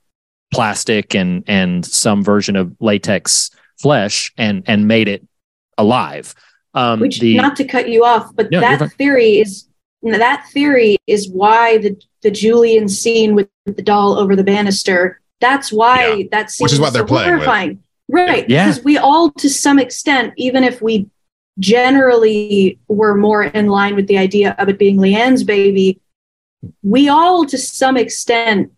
plastic 0.53 1.15
and 1.15 1.43
and 1.47 1.85
some 1.85 2.23
version 2.23 2.57
of 2.57 2.75
latex 2.81 3.51
flesh 3.81 4.33
and 4.37 4.63
and 4.67 4.87
made 4.89 5.09
it 5.09 5.27
alive. 5.79 6.35
Um, 6.75 7.01
Which, 7.01 7.21
the 7.21 7.37
not 7.37 7.57
to 7.57 7.65
cut 7.65 7.89
you 7.89 8.05
off, 8.05 8.35
but 8.35 8.51
No, 8.51 8.61
that 8.61 8.93
theory 8.93 9.39
is 9.39 9.67
that 10.03 10.47
theory 10.53 10.99
is 11.07 11.29
why 11.31 11.79
the 11.79 11.97
the 12.23 12.31
Julian 12.31 12.89
scene 12.89 13.35
with 13.35 13.49
the 13.65 13.83
doll 13.83 14.19
over 14.19 14.37
the 14.37 14.45
banister. 14.45 15.21
That's 15.41 15.73
why 15.73 16.29
that 16.33 16.51
scene 16.51 16.65
Which 16.65 16.73
is 16.73 16.81
what 16.81 16.93
they're 16.93 17.03
so 17.03 17.07
playing 17.07 17.31
with. 17.35 17.45
horrifying. 17.45 17.83
Right. 18.09 18.49
Yeah. 18.49 18.69
Because 18.69 18.85
we 18.85 18.99
all, 18.99 19.31
to 19.33 19.51
some 19.51 19.79
extent, 19.79 20.33
even 20.37 20.65
if 20.65 20.81
we 20.81 21.11
generally 21.59 22.79
were 22.89 23.17
more 23.17 23.45
in 23.45 23.67
line 23.69 23.95
with 23.97 24.07
the 24.07 24.19
idea 24.19 24.55
of 24.59 24.69
it 24.69 24.79
being 24.79 24.97
Leanne's 24.99 25.45
baby, 25.45 26.01
we 26.83 27.09
all, 27.09 27.45
to 27.47 27.59
some 27.59 27.97
extent, 27.97 28.73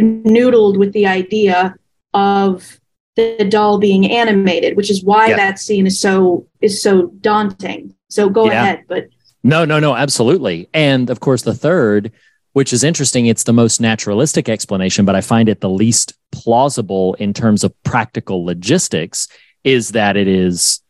noodled 0.00 0.78
with 0.78 0.92
the 0.92 1.06
idea 1.06 1.74
of 2.14 2.80
the 3.16 3.44
doll 3.48 3.78
being 3.78 4.10
animated, 4.10 4.76
which 4.76 4.90
is 4.90 5.02
why 5.04 5.28
Yeah. 5.28 5.36
that 5.36 5.58
scene 5.58 5.86
is 5.86 6.00
so 6.00 6.46
is 6.60 6.82
so 6.82 7.08
daunting. 7.20 7.94
So 8.08 8.28
go 8.28 8.46
Yeah. 8.46 8.62
ahead, 8.62 8.84
but 8.88 9.08
No, 9.44 9.64
no, 9.64 9.78
no, 9.78 9.94
absolutely. 9.94 10.68
And 10.74 11.10
of 11.10 11.20
course, 11.20 11.42
the 11.42 11.54
third, 11.54 12.10
which 12.58 12.72
is 12.72 12.82
interesting, 12.82 13.26
it's 13.26 13.44
the 13.44 13.52
most 13.52 13.80
naturalistic 13.80 14.48
explanation, 14.48 15.04
but 15.04 15.14
I 15.14 15.20
find 15.20 15.48
it 15.48 15.60
the 15.60 15.70
least 15.70 16.14
plausible 16.32 17.14
in 17.14 17.32
terms 17.32 17.62
of 17.62 17.72
practical 17.84 18.44
logistics, 18.44 19.28
is 19.62 19.90
that 19.90 20.16
it 20.16 20.26
is 20.26 20.82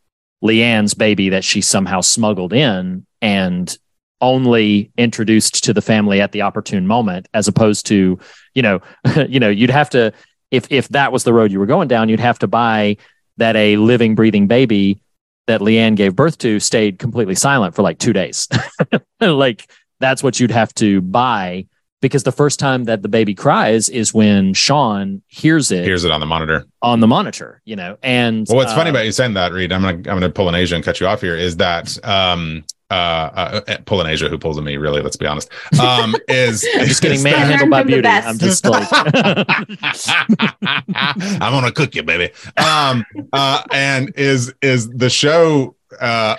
Leanne's 0.42 0.94
baby 0.94 1.28
that 1.28 1.44
she 1.44 1.61
somehow 1.61 2.00
smuggled 2.00 2.54
in 2.54 3.04
and 3.20 3.76
only 4.22 4.90
introduced 4.96 5.62
to 5.64 5.74
the 5.74 5.83
family 5.83 6.22
at 6.22 6.33
the 6.33 6.40
opportune 6.40 6.87
moment, 6.87 7.28
as 7.35 7.48
opposed 7.48 7.85
to, 7.88 8.18
you 8.54 8.62
know, 8.62 8.81
you 9.28 9.38
know, 9.38 9.50
you'd 9.50 9.68
have 9.68 9.90
to 9.90 10.11
if 10.50 10.68
if 10.70 10.88
that 10.88 11.12
was 11.12 11.24
the 11.24 11.35
road 11.35 11.52
you 11.52 11.59
were 11.59 11.66
going 11.66 11.87
down, 11.87 12.09
you'd 12.09 12.18
have 12.18 12.38
to 12.38 12.46
buy 12.46 12.96
that 13.37 13.57
a 13.57 13.76
living, 13.76 14.14
breathing 14.14 14.46
baby 14.46 15.02
that 15.48 15.61
Leanne 15.61 15.96
gave 15.96 16.16
birth 16.16 16.38
to 16.38 16.61
stayed 16.61 16.98
completely 16.98 17.35
silent 17.35 17.74
for 17.74 17.83
like 17.83 17.98
two 17.98 18.14
days. 18.14 18.48
like 19.20 19.70
that's 20.00 20.22
what 20.22 20.40
you'd 20.40 20.50
have 20.50 20.74
to 20.74 21.00
buy 21.00 21.66
because 22.00 22.22
the 22.22 22.32
first 22.32 22.58
time 22.58 22.84
that 22.84 23.02
the 23.02 23.08
baby 23.08 23.34
cries 23.34 23.88
is 23.88 24.14
when 24.14 24.54
Sean 24.54 25.22
hears 25.26 25.72
it 25.72 25.84
Here's 25.84 26.04
it 26.04 26.12
on 26.12 26.20
the 26.20 26.26
monitor. 26.26 26.64
on 26.82 27.00
the 27.00 27.06
monitor, 27.06 27.61
you 27.64 27.76
know. 27.76 27.96
And 28.02 28.46
Well, 28.48 28.58
what's 28.58 28.72
funny 28.72 28.90
uh, 28.90 28.92
about 28.92 29.04
you 29.04 29.12
saying 29.12 29.34
that, 29.34 29.52
Reed, 29.52 29.72
I'm 29.72 29.82
gonna 29.82 29.96
I'm 29.96 30.02
gonna 30.02 30.30
pull 30.30 30.48
an 30.48 30.54
Asia 30.54 30.76
and 30.76 30.84
cut 30.84 31.00
you 31.00 31.06
off 31.06 31.20
here. 31.20 31.37
Is 31.37 31.56
that 31.56 32.02
um 32.06 32.64
uh, 32.90 32.94
uh 32.94 33.76
pull 33.84 34.00
an 34.00 34.06
Asia 34.06 34.28
who 34.28 34.38
pulls 34.38 34.56
a 34.58 34.62
me? 34.62 34.76
Really, 34.76 35.02
let's 35.02 35.16
be 35.16 35.26
honest. 35.26 35.50
Um, 35.80 36.14
is 36.28 36.64
I'm 36.74 36.87
just 36.87 37.02
getting 37.02 37.18
is 37.18 37.24
manhandled 37.24 37.70
by 37.70 37.82
Learn 37.82 37.84
from 37.84 37.90
the 37.90 37.96
beauty. 37.96 38.08
I'm 38.08 38.38
just 38.38 38.64
like 38.64 38.88
I'm 41.42 41.52
gonna 41.52 41.72
cook 41.72 41.94
you, 41.94 42.02
baby. 42.02 42.32
Um, 42.56 43.04
uh, 43.32 43.62
and 43.72 44.12
is 44.16 44.54
is 44.62 44.88
the 44.88 45.11
show? 45.11 45.76
Uh, 46.00 46.37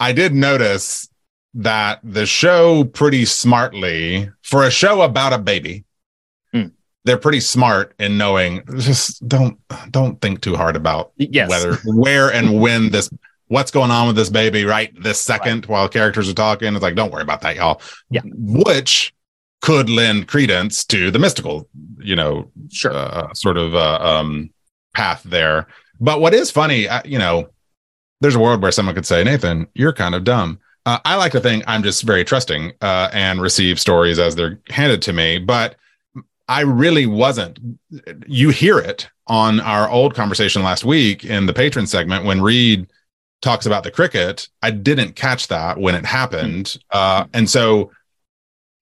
I 0.00 0.12
did 0.12 0.34
notice 0.34 1.08
that 1.54 2.00
the 2.04 2.26
show 2.26 2.84
pretty 2.84 3.24
smartly 3.24 4.30
for 4.42 4.64
a 4.64 4.70
show 4.70 5.02
about 5.02 5.32
a 5.32 5.38
baby. 5.38 5.84
Hmm. 6.52 6.66
They're 7.04 7.16
pretty 7.18 7.40
smart 7.40 7.94
in 7.98 8.18
knowing 8.18 8.62
just 8.78 9.26
don't 9.26 9.58
don't 9.90 10.20
think 10.20 10.40
too 10.40 10.56
hard 10.56 10.76
about 10.76 11.12
yes. 11.16 11.48
whether 11.48 11.76
where 11.86 12.32
and 12.32 12.60
when 12.60 12.90
this 12.90 13.10
what's 13.46 13.70
going 13.70 13.90
on 13.90 14.06
with 14.06 14.16
this 14.16 14.28
baby 14.28 14.64
right 14.64 14.92
this 15.02 15.18
second 15.20 15.64
while 15.66 15.88
characters 15.88 16.28
are 16.28 16.34
talking 16.34 16.74
it's 16.74 16.82
like 16.82 16.94
don't 16.94 17.10
worry 17.10 17.22
about 17.22 17.40
that 17.40 17.56
y'all 17.56 17.80
Yeah. 18.10 18.20
which 18.26 19.14
could 19.62 19.88
lend 19.88 20.28
credence 20.28 20.84
to 20.84 21.10
the 21.10 21.18
mystical 21.18 21.66
you 21.98 22.14
know 22.14 22.50
Sure. 22.70 22.92
uh, 22.92 23.32
sort 23.32 23.56
of 23.56 23.74
uh, 23.74 23.98
um 24.02 24.50
path 24.94 25.22
there 25.24 25.66
but 25.98 26.20
what 26.20 26.34
is 26.34 26.50
funny 26.50 26.86
uh, 26.88 27.00
you 27.06 27.18
know 27.18 27.48
there's 28.20 28.34
a 28.34 28.38
world 28.38 28.60
where 28.60 28.70
someone 28.70 28.94
could 28.94 29.06
say 29.06 29.24
nathan 29.24 29.66
you're 29.74 29.94
kind 29.94 30.14
of 30.14 30.24
dumb 30.24 30.58
uh, 30.88 30.98
i 31.04 31.16
like 31.16 31.32
to 31.32 31.40
think 31.40 31.62
i'm 31.66 31.82
just 31.82 32.02
very 32.02 32.24
trusting 32.24 32.72
uh, 32.80 33.08
and 33.12 33.40
receive 33.40 33.78
stories 33.78 34.18
as 34.18 34.34
they're 34.34 34.58
handed 34.68 35.02
to 35.02 35.12
me 35.12 35.38
but 35.38 35.76
i 36.48 36.60
really 36.60 37.06
wasn't 37.06 37.58
you 38.26 38.50
hear 38.50 38.78
it 38.78 39.08
on 39.26 39.60
our 39.60 39.88
old 39.90 40.14
conversation 40.14 40.62
last 40.62 40.84
week 40.84 41.24
in 41.24 41.46
the 41.46 41.52
patron 41.52 41.86
segment 41.86 42.24
when 42.24 42.40
reed 42.40 42.86
talks 43.40 43.66
about 43.66 43.84
the 43.84 43.90
cricket. 43.90 44.48
I 44.62 44.70
didn't 44.70 45.14
catch 45.14 45.48
that 45.48 45.78
when 45.78 45.94
it 45.94 46.04
happened. 46.04 46.76
Uh, 46.90 47.26
and 47.32 47.48
so 47.48 47.92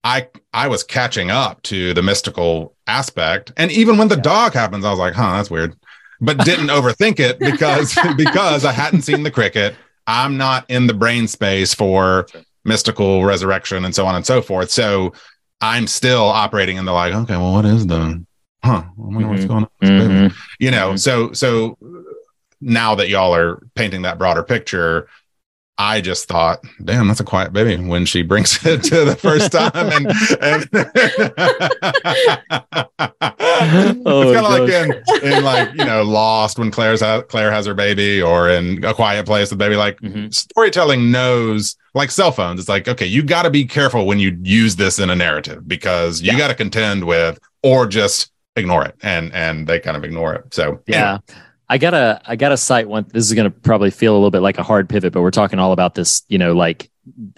i 0.04 0.28
i 0.52 0.68
was 0.68 0.84
catching 0.84 1.30
up 1.30 1.60
to 1.62 1.92
the 1.94 2.02
mystical 2.02 2.74
aspect. 2.86 3.52
And 3.56 3.72
even 3.72 3.98
when 3.98 4.08
the 4.08 4.16
dog 4.16 4.52
happens 4.52 4.84
i 4.84 4.90
was 4.90 4.98
like 4.98 5.14
huh 5.14 5.36
that's 5.36 5.50
weird 5.50 5.74
but 6.20 6.38
didn't 6.44 6.68
overthink 6.68 7.18
it 7.18 7.38
because 7.50 7.96
because 8.16 8.64
i 8.64 8.72
hadn't 8.72 9.02
seen 9.02 9.22
the 9.24 9.30
cricket 9.30 9.74
i'm 10.06 10.36
not 10.36 10.64
in 10.68 10.86
the 10.86 10.94
brain 10.94 11.26
space 11.28 11.74
for 11.74 12.26
mystical 12.64 13.24
resurrection 13.24 13.84
and 13.84 13.94
so 13.94 14.06
on 14.06 14.14
and 14.14 14.26
so 14.26 14.40
forth 14.42 14.70
so 14.70 15.12
i'm 15.60 15.86
still 15.86 16.24
operating 16.24 16.76
in 16.76 16.84
the 16.84 16.92
like 16.92 17.12
okay 17.14 17.36
well 17.36 17.52
what 17.52 17.64
is 17.64 17.86
the 17.86 18.24
huh 18.64 18.82
I 18.84 18.90
wonder 18.96 19.28
what's 19.28 19.44
Mhm. 19.44 19.48
going 19.48 19.64
on 19.64 19.70
with 19.80 19.88
this 19.90 19.90
baby 20.08 20.14
Mhm. 20.14 20.34
you 20.58 20.70
know 20.70 20.92
Mhm. 20.92 20.98
so 20.98 21.32
so 21.32 21.78
now 22.60 22.94
that 22.94 23.08
y'all 23.08 23.34
are 23.34 23.60
painting 23.74 24.02
that 24.02 24.18
broader 24.18 24.42
picture 24.42 25.08
i 25.78 26.00
just 26.00 26.26
thought 26.28 26.58
damn 26.84 27.06
that's 27.08 27.20
a 27.20 27.24
quiet 27.24 27.52
baby 27.52 27.76
when 27.86 28.06
she 28.06 28.22
brings 28.22 28.64
it 28.66 28.82
to 28.82 29.04
the 29.04 29.14
first 29.16 29.52
time 29.52 29.70
and, 29.74 30.06
and 30.42 30.68
Oh, 34.08 34.22
it's 34.22 34.40
kind 34.40 34.46
of 34.46 34.52
like 34.52 34.70
in 34.70 35.32
in 35.36 35.44
like 35.44 35.70
you 35.74 35.84
know 35.84 36.02
lost 36.02 36.58
when 36.58 36.70
claire's 36.70 37.00
ha- 37.00 37.22
claire 37.22 37.50
has 37.50 37.66
her 37.66 37.74
baby 37.74 38.22
or 38.22 38.48
in 38.48 38.82
a 38.84 38.94
quiet 38.94 39.26
place 39.26 39.50
the 39.50 39.56
baby 39.56 39.76
like 39.76 40.00
Mhm. 40.00 40.32
storytelling 40.32 41.10
knows 41.10 41.76
like 41.94 42.10
cell 42.10 42.30
phones 42.32 42.60
it's 42.60 42.68
like 42.68 42.86
okay 42.88 43.06
you 43.06 43.22
got 43.22 43.42
to 43.42 43.50
be 43.50 43.64
careful 43.64 44.06
when 44.06 44.18
you 44.18 44.36
use 44.42 44.76
this 44.76 44.98
in 44.98 45.10
a 45.10 45.16
narrative 45.16 45.66
because 45.66 46.20
you 46.22 46.32
Yeah. 46.32 46.38
got 46.38 46.48
to 46.48 46.54
contend 46.54 47.04
with 47.04 47.38
or 47.62 47.86
just 47.86 48.30
ignore 48.56 48.84
it 48.84 48.94
and 49.02 49.32
and 49.34 49.66
they 49.66 49.78
kind 49.80 49.96
of 49.96 50.04
ignore 50.04 50.34
it 50.34 50.52
so 50.54 50.80
Yeah. 50.86 51.18
I 51.68 51.78
gotta 51.78 52.20
I 52.24 52.36
gotta 52.36 52.56
cite 52.56 52.88
one 52.88 53.06
this 53.08 53.26
is 53.26 53.34
gonna 53.34 53.50
probably 53.50 53.90
feel 53.90 54.12
a 54.12 54.16
little 54.18 54.30
bit 54.30 54.40
like 54.40 54.58
a 54.58 54.62
hard 54.62 54.88
pivot, 54.88 55.12
but 55.12 55.22
we're 55.22 55.30
talking 55.30 55.58
all 55.58 55.72
about 55.72 55.94
this, 55.94 56.22
you 56.28 56.38
know, 56.38 56.54
like 56.54 56.90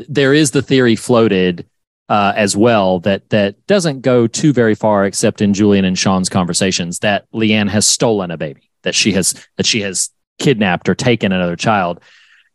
there 0.09 0.35
is 0.35 0.51
the 0.51 0.63
theory 0.63 0.97
floated 0.97 1.67
uh, 2.09 2.33
as 2.37 2.57
well 2.57 3.01
that 3.01 3.29
that 3.31 3.67
doesn't 3.67 4.01
go 4.01 4.27
too 4.27 4.53
very 4.53 4.75
far 4.75 5.05
except 5.05 5.41
in 5.41 5.53
Julian 5.53 5.85
and 5.85 5.99
Sean's 5.99 6.29
conversations 6.29 7.01
that 7.01 7.31
Leanne 7.33 7.69
has 7.69 7.87
stolen 7.87 8.31
a 8.31 8.37
baby, 8.37 8.71
that 8.83 8.95
she 8.95 9.13
has 9.13 9.35
that 9.57 9.67
she 9.67 9.81
has 9.83 10.11
kidnapped 10.39 10.89
or 10.89 10.95
taken 10.95 11.33
another 11.33 11.57
child. 11.57 12.01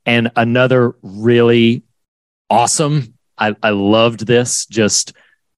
And 0.05 0.31
another 0.36 0.95
really 1.01 1.83
awesome, 2.49 3.13
I, 3.38 3.55
I 3.63 3.69
loved 3.69 4.25
this, 4.25 4.65
just 4.65 5.13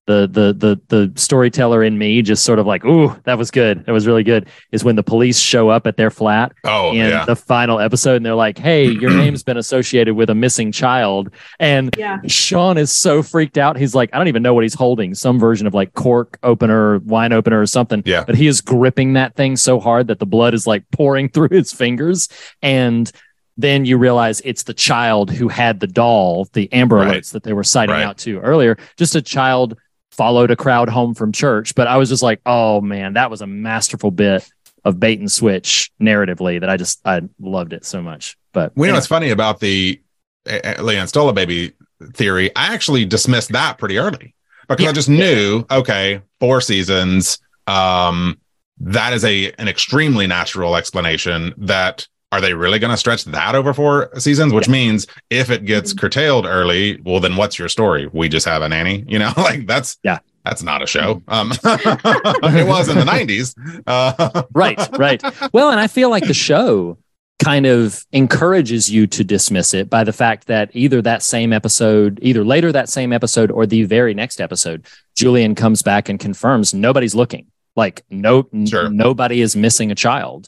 the 0.08 0.28
the 0.28 0.54
the 0.54 0.80
the 1.08 1.20
storyteller 1.20 1.84
in 1.84 1.98
me 1.98 2.22
just 2.22 2.44
sort 2.44 2.60
of 2.60 2.68
like, 2.68 2.86
ooh, 2.86 3.16
that 3.24 3.38
was 3.40 3.50
good. 3.50 3.84
That 3.86 3.92
was 3.92 4.06
really 4.06 4.24
good. 4.24 4.48
Is 4.72 4.84
when 4.84 4.96
the 4.96 5.02
police 5.04 5.40
show 5.40 5.70
up 5.70 5.88
at 5.88 5.98
their 5.98 6.12
flat 6.12 6.52
Oh, 6.64 6.90
in 6.92 6.98
yeah. 6.98 7.26
the 7.26 7.36
final 7.36 7.80
episode 7.80 8.18
and 8.18 8.26
they're 8.26 8.36
like, 8.36 8.58
Hey, 8.60 8.86
your 8.88 9.10
name's 9.18 9.42
been 9.42 9.58
associated 9.58 10.14
with 10.16 10.30
a 10.30 10.36
missing 10.36 10.72
child. 10.72 11.32
And 11.60 11.96
Yeah. 11.98 12.20
Sean 12.28 12.78
is 12.78 12.92
so 12.96 13.24
freaked 13.24 13.58
out. 13.58 13.78
He's 13.78 13.96
like, 13.96 14.12
I 14.14 14.18
don't 14.20 14.28
even 14.28 14.44
know 14.44 14.54
what 14.54 14.64
he's 14.64 14.76
holding, 14.76 15.16
some 15.16 15.40
version 15.40 15.66
of 15.66 15.74
like 15.74 15.94
cork 15.96 16.38
opener, 16.44 17.00
wine 17.00 17.34
opener, 17.34 17.60
or 17.60 17.66
something. 17.66 18.04
Yeah. 18.06 18.24
But 18.26 18.36
he 18.36 18.46
is 18.46 18.62
gripping 18.62 19.14
that 19.14 19.36
thing 19.36 19.56
so 19.56 19.80
hard 19.80 20.08
that 20.08 20.20
the 20.20 20.26
blood 20.28 20.54
is 20.54 20.68
like 20.68 20.84
pouring 20.92 21.30
through 21.34 21.50
his 21.50 21.74
fingers. 21.74 22.30
And 22.62 23.12
then 23.58 23.86
you 23.86 23.98
realize 23.98 24.42
it's 24.44 24.64
the 24.64 24.74
child 24.74 25.32
who 25.32 25.48
had 25.48 25.80
the 25.80 25.88
doll, 25.88 26.46
the 26.54 26.72
Amber 26.74 26.98
Right. 26.98 27.18
Alerts 27.22 27.32
that 27.32 27.44
they 27.44 27.54
were 27.54 27.64
citing 27.64 27.96
Right. 27.96 28.04
out 28.04 28.18
to 28.20 28.40
earlier. 28.42 28.78
Just 28.98 29.16
a 29.16 29.22
child 29.22 29.78
followed 30.16 30.52
a 30.52 30.56
crowd 30.56 30.90
home 30.90 31.14
from 31.14 31.32
church. 31.32 31.76
But 31.76 31.88
I 31.88 31.98
was 31.98 32.10
just 32.10 32.24
like, 32.24 32.42
oh 32.46 32.82
man, 32.82 33.14
that 33.14 33.30
was 33.30 33.42
a 33.42 33.48
masterful 33.48 34.12
bit 34.12 34.50
of 34.84 35.00
bait 35.00 35.20
and 35.20 35.32
switch 35.32 35.92
narratively 36.02 36.60
that 36.60 36.70
I 36.70 36.78
just 36.78 37.02
I 37.06 37.22
loved 37.40 37.74
it 37.74 37.86
so 37.86 38.02
much. 38.02 38.38
But 38.54 38.72
We 38.76 38.88
know 38.88 38.94
what's 38.94 39.08
funny 39.08 39.32
about 39.32 39.60
the 39.60 40.02
uh, 40.50 40.60
uh, 40.64 40.76
Leanne 40.76 41.08
Stola 41.08 41.34
baby 41.34 41.74
theory. 42.14 42.56
I 42.56 42.74
actually 42.74 43.06
dismissed 43.06 43.52
that 43.52 43.78
pretty 43.78 43.98
early 43.98 44.36
because 44.68 44.88
I 44.88 44.92
just 44.92 45.10
knew, 45.10 45.66
okay, 45.70 46.22
four 46.40 46.62
seasons. 46.62 47.40
Um, 47.68 48.40
that 48.80 49.14
is 49.14 49.26
a 49.26 49.52
an 49.54 49.68
extremely 49.68 50.28
natural 50.28 50.76
explanation. 50.76 51.54
That 51.58 52.08
are 52.32 52.42
they 52.42 52.54
really 52.54 52.80
going 52.80 52.92
to 52.92 52.98
stretch 52.98 53.24
that 53.26 53.56
over 53.56 53.74
four 53.74 54.10
seasons? 54.20 54.52
Which 54.54 54.68
means 54.68 55.08
if 55.30 55.50
it 55.50 55.66
gets 55.66 55.94
curtailed 55.94 56.46
early, 56.46 57.00
well, 57.06 57.20
then 57.20 57.36
what's 57.38 57.58
your 57.58 57.70
story? 57.70 58.10
We 58.12 58.28
just 58.30 58.46
have 58.46 58.62
a 58.62 58.70
nanny, 58.70 59.06
you 59.08 59.20
know, 59.20 59.32
like 59.38 59.68
that's 59.68 59.98
Yeah. 60.04 60.20
that's 60.44 60.62
not 60.64 60.82
a 60.82 60.88
show. 60.88 61.22
Um, 61.28 61.52
it 61.64 62.68
was 62.68 62.90
in 62.90 62.98
the 62.98 63.06
nineties. 63.06 63.56
Uh, 63.88 64.44
right, 64.54 64.80
right. 64.98 65.24
Well, 65.54 65.70
and 65.70 65.80
I 65.80 65.88
feel 65.88 66.10
like 66.10 66.28
the 66.28 66.34
show 66.34 66.98
kind 67.44 67.66
of 67.66 68.06
encourages 68.14 68.90
you 68.90 69.06
to 69.08 69.24
dismiss 69.24 69.74
it 69.74 69.90
by 69.90 70.04
the 70.04 70.14
fact 70.14 70.48
that 70.48 70.70
either 70.74 71.02
that 71.02 71.22
same 71.22 71.52
episode, 71.54 72.18
either 72.22 72.44
later 72.46 72.72
that 72.72 72.90
same 72.90 73.12
episode 73.14 73.52
or 73.52 73.66
the 73.66 73.84
very 73.84 74.14
next 74.14 74.40
episode, 74.42 74.86
Julian 75.16 75.54
comes 75.54 75.82
back 75.82 76.10
and 76.10 76.20
confirms 76.20 76.74
nobody's 76.74 77.14
looking. 77.16 77.48
Like 77.76 78.04
no 78.10 78.48
n- 78.54 78.66
nobody 78.96 79.42
is 79.42 79.56
missing 79.56 79.92
a 79.92 79.96
child. 79.96 80.48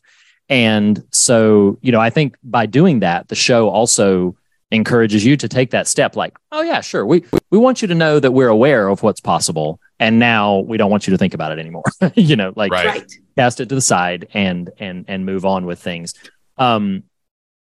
And 0.50 1.04
so, 1.12 1.78
you 1.82 1.92
know, 1.92 2.00
I 2.00 2.10
think 2.10 2.36
by 2.44 2.66
doing 2.66 3.00
that, 3.00 3.28
the 3.28 3.36
show 3.36 3.70
also 3.70 4.36
encourages 4.72 5.24
you 5.24 5.38
to 5.38 5.48
take 5.48 5.72
that 5.72 5.88
step 5.88 6.16
like, 6.16 6.38
oh 6.52 6.62
yeah, 6.62 6.82
sure. 6.82 7.06
We 7.06 7.24
we 7.52 7.58
want 7.58 7.82
you 7.82 7.88
to 7.88 7.96
know 7.96 8.20
that 8.20 8.32
we're 8.32 8.50
aware 8.50 8.88
of 8.90 9.04
what's 9.04 9.22
possible 9.22 9.80
and 10.00 10.20
now 10.20 10.60
we 10.60 10.78
don't 10.78 10.92
want 10.92 11.08
you 11.08 11.12
to 11.12 11.18
think 11.18 11.34
about 11.34 11.52
it 11.52 11.60
anymore. 11.60 11.84
you 12.16 12.36
know, 12.36 12.54
like 12.56 12.72
Right. 12.72 12.86
Right. 12.86 13.12
cast 13.38 13.60
it 13.60 13.70
to 13.70 13.76
the 13.76 13.82
side 13.82 14.28
and 14.34 14.70
and 14.80 15.06
and 15.08 15.26
move 15.26 15.46
on 15.46 15.66
with 15.66 15.80
things. 15.80 16.14
Um, 16.58 17.04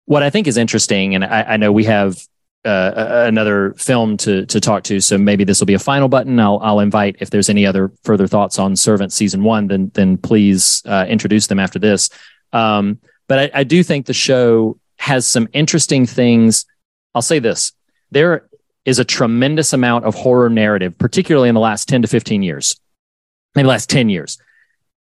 what 0.05 0.23
I 0.23 0.29
think 0.29 0.47
is 0.47 0.57
interesting, 0.57 1.15
and 1.15 1.23
I, 1.23 1.43
I 1.43 1.57
know 1.57 1.71
we 1.71 1.85
have 1.85 2.17
uh, 2.65 3.23
another 3.27 3.73
film 3.73 4.17
to 4.17 4.45
to 4.45 4.59
talk 4.59 4.83
to, 4.83 4.99
so 4.99 5.17
maybe 5.17 5.43
this 5.43 5.59
will 5.59 5.65
be 5.65 5.73
a 5.73 5.79
final 5.79 6.07
button. 6.09 6.39
I'll 6.39 6.59
I'll 6.61 6.79
invite 6.79 7.17
if 7.19 7.29
there's 7.29 7.49
any 7.49 7.65
other 7.65 7.91
further 8.03 8.27
thoughts 8.27 8.59
on 8.59 8.75
Servant 8.75 9.11
season 9.13 9.43
one, 9.43 9.67
then 9.67 9.91
then 9.93 10.17
please 10.17 10.81
uh, 10.85 11.05
introduce 11.07 11.47
them 11.47 11.59
after 11.59 11.79
this. 11.79 12.09
Um, 12.53 12.99
but 13.27 13.39
I, 13.39 13.59
I 13.61 13.63
do 13.63 13.83
think 13.83 14.05
the 14.05 14.13
show 14.13 14.77
has 14.97 15.27
some 15.27 15.49
interesting 15.53 16.05
things. 16.05 16.65
I'll 17.13 17.21
say 17.21 17.39
this: 17.39 17.73
there 18.11 18.47
is 18.85 18.99
a 18.99 19.05
tremendous 19.05 19.73
amount 19.73 20.05
of 20.05 20.15
horror 20.15 20.49
narrative, 20.49 20.97
particularly 20.97 21.49
in 21.49 21.55
the 21.55 21.61
last 21.61 21.89
ten 21.89 22.01
to 22.03 22.07
fifteen 22.07 22.43
years, 22.43 22.79
maybe 23.55 23.67
last 23.67 23.89
ten 23.89 24.07
years 24.07 24.37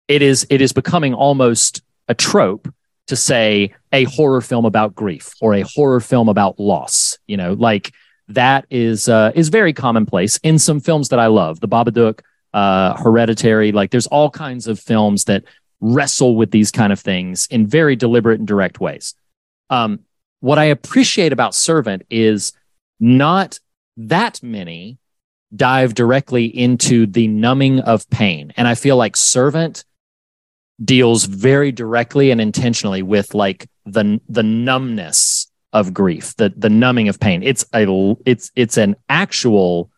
it 0.08 0.22
is 0.22 0.46
it 0.50 0.60
is 0.60 0.72
becoming 0.72 1.14
almost 1.14 1.82
a 2.08 2.14
trope 2.14 2.72
to 3.06 3.16
say 3.16 3.74
a 3.92 4.04
horror 4.04 4.40
film 4.40 4.64
about 4.64 4.94
grief 4.94 5.34
or 5.40 5.54
a 5.54 5.62
horror 5.62 6.00
film 6.00 6.28
about 6.28 6.58
loss 6.58 7.18
you 7.26 7.36
know 7.36 7.52
like 7.54 7.92
that 8.28 8.66
is 8.70 9.08
uh, 9.08 9.30
is 9.34 9.48
very 9.48 9.72
commonplace 9.72 10.38
in 10.38 10.58
some 10.58 10.80
films 10.80 11.08
that 11.08 11.18
i 11.18 11.26
love 11.26 11.60
the 11.60 11.68
babadook 11.68 12.20
uh, 12.54 12.96
hereditary 12.96 13.72
like 13.72 13.90
there's 13.90 14.06
all 14.06 14.30
kinds 14.30 14.66
of 14.66 14.80
films 14.80 15.24
that 15.24 15.44
wrestle 15.80 16.36
with 16.36 16.50
these 16.50 16.70
kind 16.70 16.92
of 16.92 17.00
things 17.00 17.46
in 17.50 17.66
very 17.66 17.96
deliberate 17.96 18.38
and 18.38 18.48
direct 18.48 18.80
ways 18.80 19.14
um, 19.70 20.00
what 20.40 20.58
i 20.58 20.64
appreciate 20.64 21.32
about 21.32 21.54
servant 21.54 22.02
is 22.10 22.52
not 22.98 23.58
that 23.96 24.42
many 24.42 24.98
dive 25.54 25.94
directly 25.94 26.44
into 26.46 27.06
the 27.06 27.28
numbing 27.28 27.80
of 27.80 28.08
pain 28.10 28.52
and 28.56 28.66
i 28.66 28.74
feel 28.74 28.96
like 28.96 29.16
servant 29.16 29.84
deals 30.84 31.24
very 31.24 31.72
directly 31.72 32.30
and 32.30 32.40
intentionally 32.40 33.02
with 33.02 33.34
like 33.34 33.68
the 33.84 34.20
the 34.28 34.42
numbness 34.42 35.50
of 35.72 35.92
grief, 35.92 36.34
the 36.36 36.52
the 36.56 36.70
numbing 36.70 37.08
of 37.08 37.20
pain. 37.20 37.42
It's 37.42 37.64
a 37.74 38.16
it's 38.24 38.50
it's 38.56 38.76
an 38.76 38.96
actual 39.08 39.90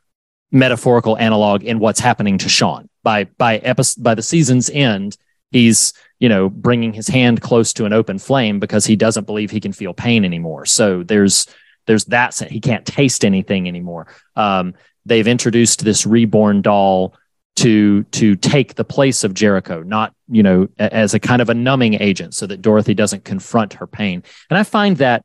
metaphorical 0.50 1.16
analog 1.18 1.62
in 1.62 1.78
what's 1.78 2.00
happening 2.00 2.38
to 2.38 2.48
Sean. 2.48 2.88
By 3.02 3.24
by 3.24 3.58
episode 3.58 4.02
by 4.02 4.14
the 4.14 4.22
season's 4.22 4.70
end, 4.70 5.16
he's 5.50 5.92
you 6.18 6.28
know 6.28 6.48
bringing 6.48 6.92
his 6.92 7.08
hand 7.08 7.40
close 7.40 7.72
to 7.74 7.84
an 7.84 7.92
open 7.92 8.18
flame 8.18 8.60
because 8.60 8.86
he 8.86 8.96
doesn't 8.96 9.26
believe 9.26 9.50
he 9.50 9.60
can 9.60 9.72
feel 9.72 9.94
pain 9.94 10.24
anymore. 10.24 10.66
So 10.66 11.02
there's 11.02 11.46
there's 11.86 12.04
that 12.06 12.34
he 12.34 12.60
can't 12.60 12.86
taste 12.86 13.24
anything 13.24 13.66
anymore. 13.66 14.06
Um, 14.36 14.74
they've 15.06 15.26
introduced 15.26 15.84
this 15.84 16.06
reborn 16.06 16.62
doll 16.62 17.14
to 17.56 18.04
to 18.04 18.36
take 18.36 18.74
the 18.74 18.84
place 18.84 19.24
of 19.24 19.34
Jericho, 19.34 19.82
not 19.82 20.14
you 20.28 20.42
know 20.42 20.68
as 20.78 21.14
a 21.14 21.20
kind 21.20 21.42
of 21.42 21.48
a 21.48 21.54
numbing 21.54 21.94
agent, 21.94 22.34
so 22.34 22.46
that 22.46 22.62
Dorothy 22.62 22.94
doesn't 22.94 23.24
confront 23.24 23.74
her 23.74 23.86
pain. 23.86 24.22
And 24.50 24.58
I 24.58 24.62
find 24.62 24.96
that 24.98 25.24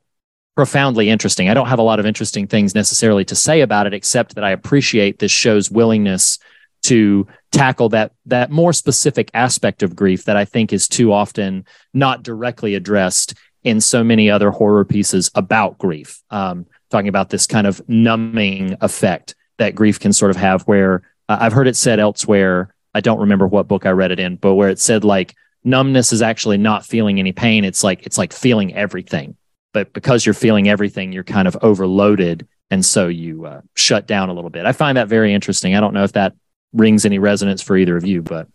profoundly 0.56 1.10
interesting. 1.10 1.48
I 1.48 1.54
don't 1.54 1.68
have 1.68 1.78
a 1.78 1.82
lot 1.82 2.00
of 2.00 2.06
interesting 2.06 2.46
things 2.46 2.74
necessarily 2.74 3.24
to 3.26 3.34
say 3.34 3.60
about 3.60 3.86
it, 3.86 3.94
except 3.94 4.34
that 4.34 4.44
I 4.44 4.50
appreciate 4.50 5.18
this 5.18 5.32
show's 5.32 5.70
willingness 5.70 6.38
to 6.84 7.26
tackle 7.50 7.88
that 7.90 8.12
that 8.26 8.50
more 8.50 8.72
specific 8.72 9.30
aspect 9.34 9.82
of 9.82 9.96
grief 9.96 10.24
that 10.24 10.36
I 10.36 10.44
think 10.44 10.72
is 10.72 10.88
too 10.88 11.12
often 11.12 11.64
not 11.92 12.22
directly 12.22 12.74
addressed 12.74 13.34
in 13.62 13.80
so 13.80 14.04
many 14.04 14.30
other 14.30 14.50
horror 14.50 14.84
pieces 14.84 15.30
about 15.34 15.78
grief. 15.78 16.22
Um, 16.30 16.66
talking 16.90 17.08
about 17.08 17.30
this 17.30 17.46
kind 17.46 17.66
of 17.66 17.86
numbing 17.88 18.76
effect 18.80 19.34
that 19.58 19.74
grief 19.74 19.98
can 19.98 20.12
sort 20.12 20.30
of 20.30 20.36
have, 20.36 20.62
where 20.62 21.02
uh, 21.28 21.38
I've 21.40 21.52
heard 21.52 21.66
it 21.66 21.76
said 21.76 21.98
elsewhere. 21.98 22.74
I 22.94 23.00
don't 23.00 23.20
remember 23.20 23.46
what 23.46 23.66
book 23.66 23.86
I 23.86 23.90
read 23.90 24.12
it 24.12 24.20
in, 24.20 24.36
but 24.36 24.54
where 24.54 24.68
it 24.68 24.78
said 24.78 25.02
like 25.02 25.34
numbness 25.64 26.12
is 26.12 26.22
actually 26.22 26.58
not 26.58 26.84
feeling 26.84 27.18
any 27.18 27.32
pain. 27.32 27.64
It's 27.64 27.82
like 27.82 28.04
it's 28.06 28.18
like 28.18 28.32
feeling 28.32 28.74
everything, 28.74 29.36
but 29.72 29.92
because 29.92 30.26
you're 30.26 30.34
feeling 30.34 30.68
everything, 30.68 31.12
you're 31.12 31.24
kind 31.24 31.48
of 31.48 31.56
overloaded, 31.62 32.46
and 32.70 32.84
so 32.84 33.08
you 33.08 33.46
uh, 33.46 33.62
shut 33.74 34.06
down 34.06 34.28
a 34.28 34.34
little 34.34 34.50
bit. 34.50 34.66
I 34.66 34.72
find 34.72 34.98
that 34.98 35.08
very 35.08 35.32
interesting. 35.32 35.74
I 35.74 35.80
don't 35.80 35.94
know 35.94 36.04
if 36.04 36.12
that 36.12 36.34
rings 36.74 37.06
any 37.06 37.18
resonance 37.18 37.62
for 37.62 37.76
either 37.76 37.96
of 37.96 38.04
you, 38.04 38.20
but 38.20 38.48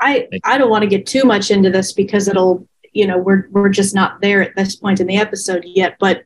I 0.00 0.28
I 0.44 0.58
don't 0.58 0.70
want 0.70 0.82
to 0.82 0.88
get 0.88 1.06
too 1.06 1.24
much 1.24 1.50
into 1.50 1.70
this 1.70 1.92
because 1.92 2.28
it'll 2.28 2.68
you 2.92 3.06
know 3.06 3.18
we're 3.18 3.48
we're 3.50 3.68
just 3.70 3.94
not 3.94 4.20
there 4.20 4.42
at 4.42 4.54
this 4.54 4.76
point 4.76 5.00
in 5.00 5.06
the 5.06 5.16
episode 5.16 5.64
yet. 5.66 5.96
But 5.98 6.24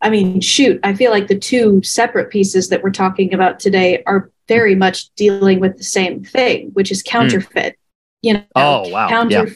I 0.00 0.10
mean, 0.10 0.40
shoot, 0.40 0.80
I 0.84 0.94
feel 0.94 1.10
like 1.10 1.28
the 1.28 1.38
two 1.38 1.82
separate 1.82 2.30
pieces 2.30 2.68
that 2.68 2.82
we're 2.82 2.90
talking 2.90 3.32
about 3.34 3.58
today 3.58 4.02
are 4.06 4.30
very 4.48 4.74
much 4.74 5.08
dealing 5.14 5.60
with 5.60 5.78
the 5.78 5.84
same 5.84 6.22
thing, 6.22 6.70
which 6.74 6.90
is 6.90 7.02
counterfeit. 7.02 7.78
You 8.22 8.34
know, 8.34 8.40
Hmm. 8.40 8.44
Oh, 8.56 8.88
wow. 8.90 9.08
counter, 9.08 9.46
Yeah. 9.48 9.54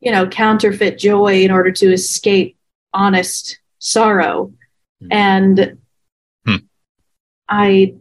you 0.00 0.12
know, 0.12 0.26
counterfeit 0.26 0.98
joy 0.98 1.42
in 1.42 1.50
order 1.50 1.70
to 1.72 1.92
escape 1.92 2.56
honest 2.92 3.58
sorrow, 3.78 4.52
Hmm. 5.00 5.08
and 5.10 5.78
Hmm. 6.46 6.56
I 7.48 7.94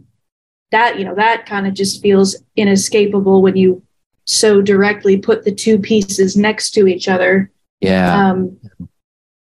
that 0.71 0.97
you 0.97 1.05
know 1.05 1.15
that 1.15 1.45
kind 1.45 1.67
of 1.67 1.73
just 1.73 2.01
feels 2.01 2.35
inescapable 2.55 3.41
when 3.41 3.55
you 3.55 3.81
so 4.25 4.61
directly 4.61 5.17
put 5.17 5.43
the 5.43 5.53
two 5.53 5.77
pieces 5.77 6.37
next 6.37 6.71
to 6.71 6.87
each 6.87 7.07
other. 7.07 7.51
Yeah, 7.79 8.29
um 8.29 8.57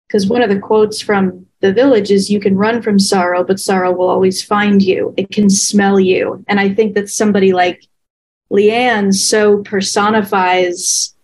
because 0.08 0.28
one 0.28 0.42
of 0.42 0.50
the 0.50 0.60
quotes 0.60 1.02
from 1.02 1.48
the 1.62 1.74
village 1.74 2.12
is 2.12 2.30
you 2.30 2.40
can 2.40 2.56
run 2.56 2.82
from 2.82 3.00
sorrow 3.00 3.44
but 3.44 3.60
sorrow 3.60 3.92
will 3.92 4.10
always 4.10 4.44
find 4.44 4.82
you. 4.82 5.14
It 5.18 5.32
can 5.32 5.50
smell 5.50 6.00
you. 6.00 6.44
And 6.48 6.60
i 6.60 6.74
think 6.74 6.96
that 6.96 7.10
somebody 7.10 7.54
like 7.54 7.88
leanne 8.52 9.14
so 9.14 9.64
personifies 9.64 11.16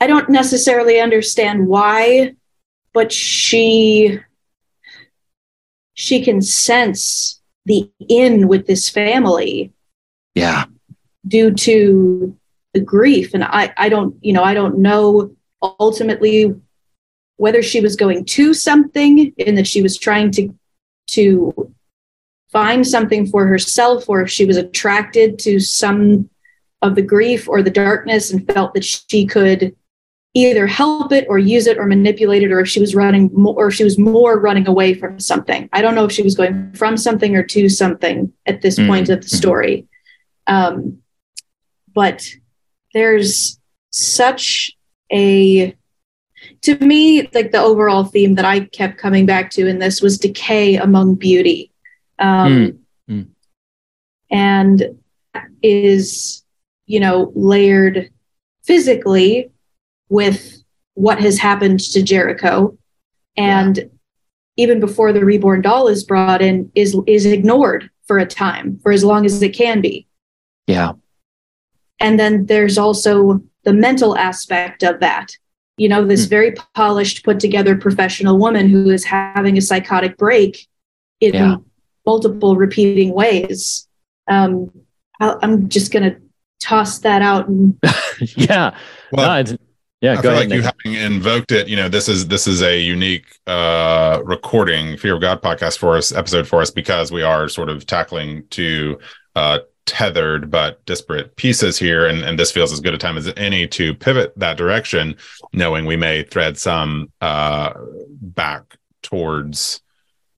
i 0.00 0.06
don't 0.06 0.28
necessarily 0.28 1.00
understand 1.00 1.66
why 1.66 2.34
but 2.92 3.12
she 3.12 4.20
she 5.94 6.22
can 6.22 6.40
sense 6.40 7.40
the 7.66 7.90
in 8.08 8.48
with 8.48 8.66
this 8.66 8.88
family 8.88 9.72
yeah, 10.34 10.64
due 11.26 11.52
to 11.52 12.36
the 12.72 12.80
grief. 12.80 13.34
And 13.34 13.44
i 13.44 13.72
i 13.76 13.88
don't 13.88 14.14
you 14.20 14.32
know 14.32 14.42
i 14.42 14.54
don't 14.54 14.78
know 14.78 15.34
ultimately 15.62 16.54
whether 17.36 17.62
she 17.62 17.80
was 17.80 17.96
going 17.96 18.24
to 18.24 18.54
something 18.54 19.32
and 19.38 19.58
that 19.58 19.66
she 19.66 19.82
was 19.82 19.96
trying 19.96 20.30
to 20.32 20.54
to 21.08 21.72
find 22.50 22.86
something 22.86 23.26
for 23.26 23.46
herself 23.46 24.08
or 24.08 24.22
if 24.22 24.30
she 24.30 24.44
was 24.44 24.56
attracted 24.56 25.38
to 25.40 25.60
some 25.60 26.28
of 26.82 26.94
the 26.94 27.02
grief 27.02 27.48
or 27.48 27.62
the 27.62 27.70
darkness 27.70 28.30
and 28.30 28.46
felt 28.52 28.74
that 28.74 28.84
she 28.84 29.26
could 29.26 29.74
either 30.36 30.66
help 30.66 31.12
it 31.12 31.24
or 31.30 31.38
use 31.38 31.66
it 31.66 31.78
or 31.78 31.86
manipulate 31.86 32.42
it 32.42 32.52
or 32.52 32.60
if 32.60 32.68
she 32.68 32.78
was 32.78 32.94
running 32.94 33.30
more 33.32 33.54
or 33.54 33.68
if 33.68 33.74
she 33.74 33.84
was 33.84 33.96
more 33.98 34.38
running 34.38 34.68
away 34.68 34.92
from 34.92 35.18
something. 35.18 35.66
I 35.72 35.80
don't 35.80 35.94
know 35.94 36.04
if 36.04 36.12
she 36.12 36.22
was 36.22 36.34
going 36.34 36.72
from 36.74 36.96
something 36.98 37.34
or 37.34 37.42
to 37.44 37.68
something 37.70 38.32
at 38.44 38.60
this 38.60 38.78
Mhm. 38.78 38.86
point 38.86 39.08
of 39.08 39.22
the 39.22 39.28
story. 39.28 39.86
Um, 40.46 40.98
but 41.94 42.28
there's 42.92 43.58
such 43.90 44.70
a 45.10 45.74
to 46.60 46.76
me 46.84 47.22
like 47.32 47.50
the 47.50 47.60
overall 47.60 48.04
theme 48.04 48.34
that 48.34 48.44
i 48.44 48.60
kept 48.60 48.98
coming 48.98 49.24
back 49.26 49.50
to 49.50 49.66
in 49.66 49.78
this 49.78 50.02
was 50.02 50.18
decay 50.18 50.76
among 50.76 51.14
beauty. 51.14 51.72
Um, 52.18 52.78
Mm, 53.08 53.14
mm. 53.14 53.26
and 54.30 54.98
is 55.62 56.44
you 56.86 57.00
know 57.00 57.32
layered 57.34 58.10
physically 58.64 59.50
with 60.08 60.62
what 60.94 61.20
has 61.20 61.38
happened 61.38 61.80
to 61.80 62.02
jericho 62.02 62.76
and 63.36 63.90
even 64.56 64.80
before 64.80 65.12
the 65.12 65.24
reborn 65.24 65.60
doll 65.60 65.88
is 65.88 66.04
brought 66.04 66.40
in 66.40 66.70
is 66.74 66.96
is 67.06 67.26
ignored 67.26 67.90
for 68.06 68.18
a 68.18 68.26
time 68.26 68.78
for 68.82 68.92
as 68.92 69.04
long 69.04 69.26
as 69.26 69.42
it 69.42 69.50
can 69.50 69.80
be 69.80 70.06
Yeah. 70.66 70.92
and 72.00 72.18
then 72.18 72.46
there's 72.46 72.78
also 72.78 73.42
the 73.64 73.72
mental 73.72 74.16
aspect 74.16 74.82
of 74.82 75.00
that 75.00 75.32
you 75.76 75.88
know 75.88 76.04
this 76.06 76.24
Hmm. 76.24 76.30
very 76.30 76.54
polished 76.74 77.24
put 77.24 77.40
together 77.40 77.76
professional 77.76 78.38
woman 78.38 78.68
who 78.68 78.88
is 78.90 79.04
having 79.04 79.58
a 79.58 79.60
psychotic 79.60 80.16
break 80.16 80.66
in 81.20 81.34
Yeah. 81.34 81.56
multiple 82.06 82.56
repeating 82.56 83.12
ways 83.12 83.86
um, 84.28 84.70
I, 85.20 85.34
i'm 85.42 85.68
just 85.68 85.92
going 85.92 86.04
to 86.10 86.16
toss 86.60 87.00
that 87.00 87.20
out 87.22 87.48
and 87.48 87.78
yeah. 88.36 88.74
Well, 89.12 89.34
No, 89.34 89.40
it's- 89.40 89.58
yeah. 90.06 90.18
I 90.18 90.22
feel 90.22 90.30
ahead. 90.30 90.50
like 90.50 90.54
you 90.56 90.62
Nathan. 90.62 90.80
having 90.84 91.12
invoked 91.12 91.52
it, 91.52 91.68
you 91.68 91.76
know, 91.76 91.88
this 91.88 92.08
is 92.08 92.28
this 92.28 92.46
is 92.46 92.62
a 92.62 92.80
unique 92.80 93.26
uh 93.46 94.20
recording, 94.24 94.96
Fear 94.96 95.14
of 95.16 95.20
God 95.20 95.42
podcast 95.42 95.78
for 95.78 95.96
us, 95.96 96.12
episode 96.12 96.46
for 96.46 96.60
us, 96.60 96.70
because 96.70 97.10
we 97.12 97.22
are 97.22 97.48
sort 97.48 97.68
of 97.68 97.86
tackling 97.86 98.44
two 98.50 98.98
uh 99.34 99.58
tethered 99.84 100.50
but 100.50 100.84
disparate 100.86 101.36
pieces 101.36 101.78
here. 101.78 102.06
And 102.06 102.22
and 102.22 102.38
this 102.38 102.52
feels 102.52 102.72
as 102.72 102.80
good 102.80 102.94
a 102.94 102.98
time 102.98 103.16
as 103.16 103.32
any 103.36 103.66
to 103.68 103.94
pivot 103.94 104.32
that 104.36 104.56
direction, 104.56 105.16
knowing 105.52 105.84
we 105.86 105.96
may 105.96 106.22
thread 106.22 106.58
some 106.58 107.12
uh 107.20 107.72
back 108.20 108.76
towards 109.02 109.80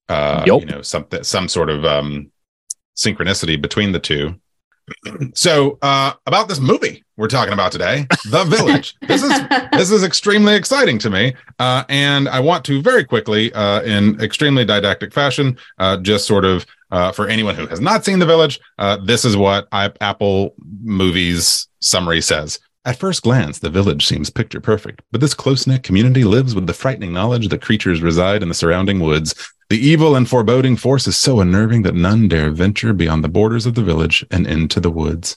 uh 0.09 0.43
Yup. 0.47 0.61
you 0.61 0.67
know 0.67 0.83
something 0.83 1.23
some 1.23 1.49
sort 1.49 1.71
of 1.71 1.85
um 1.85 2.31
synchronicity 2.97 3.61
between 3.61 3.93
the 3.93 4.01
two. 4.01 4.35
So 5.35 5.79
uh 5.83 6.13
about 6.27 6.49
this 6.49 6.61
movie 6.61 7.05
we're 7.19 7.27
talking 7.27 7.53
about 7.53 7.73
today, 7.73 8.07
The 8.31 8.45
Village. 8.45 8.95
this 9.09 9.25
is 9.25 9.33
this 9.73 9.91
is 9.91 10.05
extremely 10.05 10.55
exciting 10.55 10.99
to 11.01 11.11
me 11.11 11.35
uh, 11.59 11.85
and 11.89 12.29
i 12.29 12.39
want 12.41 12.65
to 12.67 12.81
very 12.81 13.05
quickly 13.05 13.53
uh, 13.53 13.83
in 13.83 14.21
extremely 14.21 14.65
didactic 14.65 15.13
fashion 15.13 15.59
uh, 15.79 15.97
just 15.97 16.27
sort 16.27 16.45
of 16.45 16.65
uh, 16.91 17.13
for 17.13 17.27
anyone 17.29 17.55
who 17.55 17.67
has 17.67 17.81
not 17.81 18.05
seen 18.05 18.21
the 18.21 18.27
village 18.27 18.61
uh, 18.79 18.97
this 19.05 19.25
is 19.25 19.37
what 19.37 19.67
I, 19.73 19.93
apple 20.01 20.55
movies 20.83 21.67
summary 21.81 22.21
says 22.21 22.61
at 22.85 22.99
first 22.99 23.23
glance 23.23 23.59
the 23.59 23.71
village 23.71 24.07
seems 24.07 24.31
picture 24.31 24.61
perfect 24.61 25.03
but 25.11 25.21
this 25.21 25.35
close-knit 25.35 25.83
community 25.83 26.25
lives 26.25 26.55
with 26.55 26.67
the 26.67 26.73
frightening 26.73 27.13
knowledge 27.13 27.49
that 27.49 27.63
creatures 27.63 28.01
reside 28.01 28.43
in 28.43 28.49
the 28.49 28.55
surrounding 28.55 29.01
woods 29.01 29.35
the 29.71 29.79
evil 29.79 30.17
and 30.17 30.29
foreboding 30.29 30.77
force 30.77 31.07
is 31.07 31.17
so 31.17 31.41
unnerving 31.41 31.83
that 31.83 31.95
none 31.95 32.29
dare 32.29 32.51
venture 32.51 32.93
beyond 32.93 33.23
the 33.23 33.29
borders 33.29 33.67
of 33.67 33.75
the 33.75 33.83
village 33.83 34.25
and 34.31 34.47
into 34.47 34.81
the 34.81 34.91
woods 34.91 35.37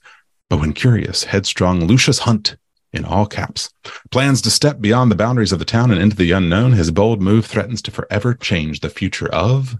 but 0.49 0.59
when 0.59 0.73
curious 0.73 1.25
headstrong 1.25 1.85
lucius 1.85 2.19
hunt 2.19 2.55
in 2.93 3.05
all 3.05 3.25
caps 3.25 3.69
plans 4.11 4.41
to 4.41 4.51
step 4.51 4.81
beyond 4.81 5.11
the 5.11 5.15
boundaries 5.15 5.51
of 5.51 5.59
the 5.59 5.65
town 5.65 5.91
and 5.91 6.01
into 6.01 6.15
the 6.15 6.31
unknown, 6.31 6.73
his 6.73 6.91
bold 6.91 7.21
move 7.21 7.45
threatens 7.45 7.81
to 7.81 7.91
forever 7.91 8.33
change 8.33 8.79
the 8.79 8.89
future 8.89 9.29
of 9.29 9.77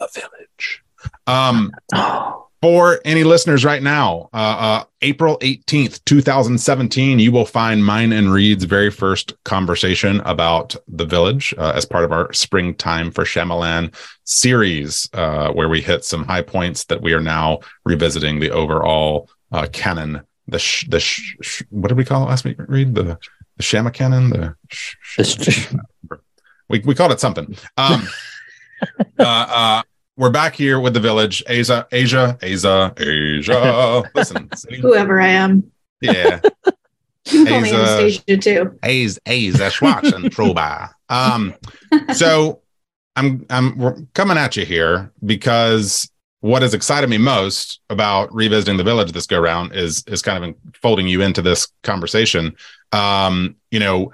a 0.00 0.08
village. 0.12 0.82
Um, 1.26 1.72
Oh, 1.92 2.49
for 2.62 3.00
any 3.06 3.24
listeners 3.24 3.64
right 3.64 3.82
now, 3.82 4.28
uh, 4.34 4.36
uh, 4.36 4.84
April 5.00 5.38
18th, 5.38 6.04
2017, 6.04 7.18
you 7.18 7.32
will 7.32 7.46
find 7.46 7.84
mine 7.84 8.12
and 8.12 8.30
Reed's 8.30 8.64
very 8.64 8.90
first 8.90 9.32
conversation 9.44 10.20
about 10.20 10.76
the 10.86 11.06
village 11.06 11.54
uh, 11.56 11.72
as 11.74 11.86
part 11.86 12.04
of 12.04 12.12
our 12.12 12.30
Springtime 12.34 13.12
for 13.12 13.24
Shyamalan 13.24 13.94
series, 14.24 15.08
uh, 15.14 15.50
where 15.52 15.70
we 15.70 15.80
hit 15.80 16.04
some 16.04 16.24
high 16.24 16.42
points 16.42 16.84
that 16.84 17.00
we 17.00 17.14
are 17.14 17.22
now 17.22 17.60
revisiting 17.84 18.40
the 18.40 18.50
overall 18.50 19.30
uh, 19.52 19.66
canon. 19.72 20.20
The 20.46 20.58
sh- 20.58 20.86
the 20.88 21.00
sh- 21.00 21.36
sh- 21.40 21.62
what 21.70 21.88
did 21.88 21.96
we 21.96 22.04
call 22.04 22.24
it 22.24 22.28
last 22.28 22.44
week? 22.44 22.56
Reed 22.58 22.94
the 22.94 23.18
the 23.56 23.62
Shyama 23.62 23.92
canon. 23.92 24.30
The 24.30 24.54
sh- 24.68 24.96
sh- 25.22 25.72
we 26.68 26.80
we 26.80 26.94
called 26.94 27.12
it 27.12 27.20
something. 27.20 27.56
Um, 27.76 28.08
uh, 29.18 29.22
uh, 29.22 29.82
we're 30.20 30.30
back 30.30 30.54
here 30.54 30.78
with 30.78 30.92
the 30.92 31.00
village. 31.00 31.42
Asia, 31.48 31.88
Asia, 31.90 32.38
Asia, 32.42 32.92
Asia. 32.98 34.02
Listen, 34.14 34.50
whoever 34.82 35.18
i 35.18 35.26
am 35.26 35.72
yeah, 36.02 36.40
you 36.66 37.44
can 37.44 37.46
call 37.46 37.60
me 37.62 37.72
anastasia 37.72 38.36
too 38.36 38.78
A's 38.82 39.18
A's 39.24 39.54
a 39.54 39.70
Swartzentruber. 39.70 40.90
Um, 41.08 41.54
so 42.14 42.60
I'm 43.16 43.46
I'm 43.48 44.08
coming 44.14 44.36
at 44.36 44.56
you 44.56 44.66
here 44.66 45.10
because 45.24 46.10
what 46.40 46.62
has 46.62 46.74
excited 46.74 47.08
me 47.08 47.18
most 47.18 47.80
about 47.88 48.32
revisiting 48.32 48.76
the 48.76 48.84
village 48.84 49.12
this 49.12 49.26
go 49.26 49.40
round 49.40 49.74
is 49.74 50.04
is 50.06 50.20
kind 50.20 50.44
of 50.44 50.54
folding 50.74 51.08
you 51.08 51.22
into 51.22 51.40
this 51.40 51.66
conversation. 51.82 52.54
Um, 52.92 53.56
you 53.70 53.80
know, 53.80 54.12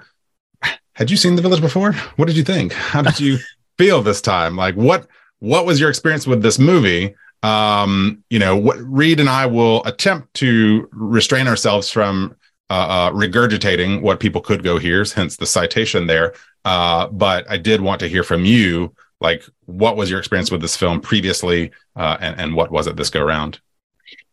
had 0.93 1.11
you 1.11 1.17
seen 1.17 1.35
the 1.35 1.41
village 1.41 1.61
before? 1.61 1.91
What 2.15 2.27
did 2.27 2.37
you 2.37 2.43
think? 2.43 2.71
How 2.71 3.01
did 3.01 3.19
you 3.19 3.39
feel 3.77 4.01
this 4.01 4.21
time? 4.21 4.55
Like 4.55 4.75
what 4.75 5.07
what 5.39 5.65
was 5.65 5.79
your 5.79 5.89
experience 5.89 6.25
with 6.27 6.41
this 6.41 6.59
movie? 6.59 7.15
Um, 7.43 8.23
you 8.29 8.39
know, 8.39 8.55
what 8.55 8.77
Reed 8.79 9.19
and 9.19 9.29
I 9.29 9.45
will 9.45 9.83
attempt 9.85 10.33
to 10.35 10.89
restrain 10.91 11.47
ourselves 11.47 11.89
from 11.89 12.35
uh, 12.69 12.73
uh, 12.73 13.11
regurgitating 13.11 14.01
what 14.01 14.19
people 14.19 14.41
could 14.41 14.63
go 14.63 14.77
hear, 14.77 15.05
hence 15.15 15.37
the 15.37 15.45
citation 15.45 16.07
there. 16.07 16.33
Uh, 16.65 17.07
but 17.07 17.49
I 17.49 17.57
did 17.57 17.79
want 17.79 17.99
to 18.01 18.09
hear 18.09 18.23
from 18.23 18.43
you, 18.43 18.93
like, 19.21 19.43
what 19.65 19.95
was 19.95 20.09
your 20.09 20.19
experience 20.19 20.51
with 20.51 20.61
this 20.61 20.75
film 20.75 20.99
previously, 20.99 21.71
uh, 21.95 22.17
and 22.19 22.39
and 22.39 22.55
what 22.55 22.71
was 22.71 22.87
it 22.87 22.97
this 22.97 23.09
go 23.09 23.23
round? 23.23 23.59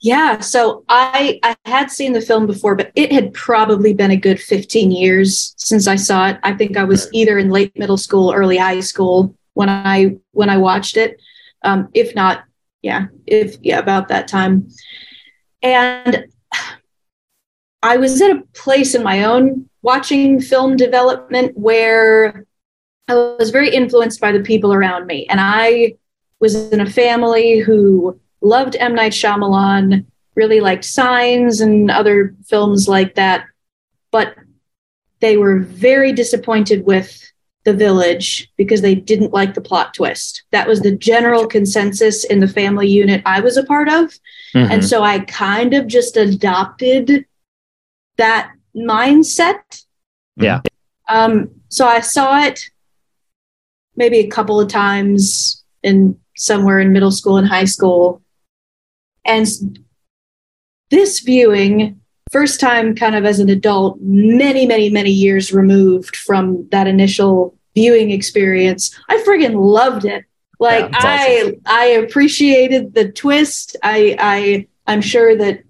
Yeah, 0.00 0.40
so 0.40 0.84
I 0.88 1.38
I 1.42 1.56
had 1.64 1.90
seen 1.90 2.12
the 2.12 2.20
film 2.20 2.46
before, 2.46 2.74
but 2.74 2.90
it 2.94 3.12
had 3.12 3.32
probably 3.34 3.94
been 3.94 4.10
a 4.10 4.16
good 4.16 4.40
15 4.40 4.90
years 4.90 5.54
since 5.56 5.86
I 5.86 5.96
saw 5.96 6.28
it. 6.28 6.38
I 6.42 6.54
think 6.54 6.76
I 6.76 6.84
was 6.84 7.08
either 7.12 7.38
in 7.38 7.50
late 7.50 7.78
middle 7.78 7.96
school, 7.96 8.32
early 8.32 8.56
high 8.56 8.80
school 8.80 9.34
when 9.54 9.68
I 9.68 10.16
when 10.32 10.50
I 10.50 10.58
watched 10.58 10.96
it. 10.96 11.20
Um, 11.62 11.88
if 11.94 12.14
not, 12.14 12.44
yeah, 12.82 13.06
if 13.26 13.56
yeah, 13.62 13.78
about 13.78 14.08
that 14.08 14.28
time. 14.28 14.68
And 15.62 16.26
I 17.82 17.96
was 17.96 18.20
at 18.20 18.30
a 18.30 18.42
place 18.52 18.94
in 18.94 19.02
my 19.02 19.24
own 19.24 19.68
watching 19.82 20.40
film 20.40 20.76
development 20.76 21.56
where 21.56 22.46
I 23.08 23.14
was 23.14 23.50
very 23.50 23.74
influenced 23.74 24.20
by 24.20 24.32
the 24.32 24.40
people 24.40 24.72
around 24.72 25.06
me. 25.06 25.26
And 25.28 25.40
I 25.40 25.96
was 26.40 26.54
in 26.72 26.80
a 26.80 26.90
family 26.90 27.58
who 27.58 28.18
loved 28.40 28.76
M. 28.76 28.94
Night 28.94 29.12
Shyamalan, 29.12 30.06
really 30.34 30.60
liked 30.60 30.84
Signs 30.84 31.60
and 31.60 31.90
other 31.90 32.34
films 32.46 32.88
like 32.88 33.14
that. 33.14 33.46
But 34.10 34.34
they 35.20 35.36
were 35.36 35.60
very 35.60 36.12
disappointed 36.12 36.84
with 36.84 37.20
The 37.64 37.74
Village 37.74 38.50
because 38.56 38.82
they 38.82 38.94
didn't 38.94 39.32
like 39.32 39.54
the 39.54 39.60
plot 39.60 39.94
twist. 39.94 40.44
That 40.52 40.68
was 40.68 40.80
the 40.80 40.94
general 40.94 41.46
consensus 41.46 42.24
in 42.24 42.40
the 42.40 42.48
family 42.48 42.88
unit 42.88 43.22
I 43.24 43.40
was 43.40 43.56
a 43.56 43.64
part 43.64 43.88
of. 43.88 44.12
Mhm. 44.54 44.70
And 44.70 44.84
so 44.84 45.02
I 45.02 45.20
kind 45.20 45.74
of 45.74 45.86
just 45.86 46.16
adopted 46.16 47.24
that 48.16 48.52
mindset. 48.76 49.84
Yeah. 50.36 50.60
Um, 51.08 51.50
so 51.68 51.86
I 51.86 52.00
saw 52.00 52.42
it 52.42 52.60
maybe 53.96 54.18
a 54.18 54.28
couple 54.28 54.60
of 54.60 54.68
times 54.68 55.64
in 55.82 56.18
somewhere 56.36 56.80
in 56.80 56.92
middle 56.92 57.12
school 57.12 57.36
and 57.36 57.48
high 57.48 57.64
school. 57.64 58.22
And 59.24 59.46
this 60.90 61.20
viewing, 61.20 62.00
first 62.30 62.60
time 62.60 62.94
kind 62.94 63.14
of 63.14 63.24
as 63.24 63.38
an 63.38 63.48
adult, 63.48 63.98
many, 64.00 64.66
many, 64.66 64.90
many 64.90 65.10
years 65.10 65.52
removed 65.52 66.16
from 66.16 66.68
that 66.70 66.86
initial 66.86 67.56
viewing 67.74 68.10
experience, 68.10 68.94
I 69.08 69.22
friggin' 69.26 69.54
loved 69.54 70.04
it. 70.04 70.24
Like 70.60 70.90
Yeah, 70.92 70.98
I 71.02 71.54
I 71.66 71.84
appreciated 71.86 72.94
the 72.94 73.10
twist. 73.10 73.76
I 73.82 74.16
I 74.18 74.66
I'm 74.86 75.02
sure 75.02 75.36
that 75.36 75.60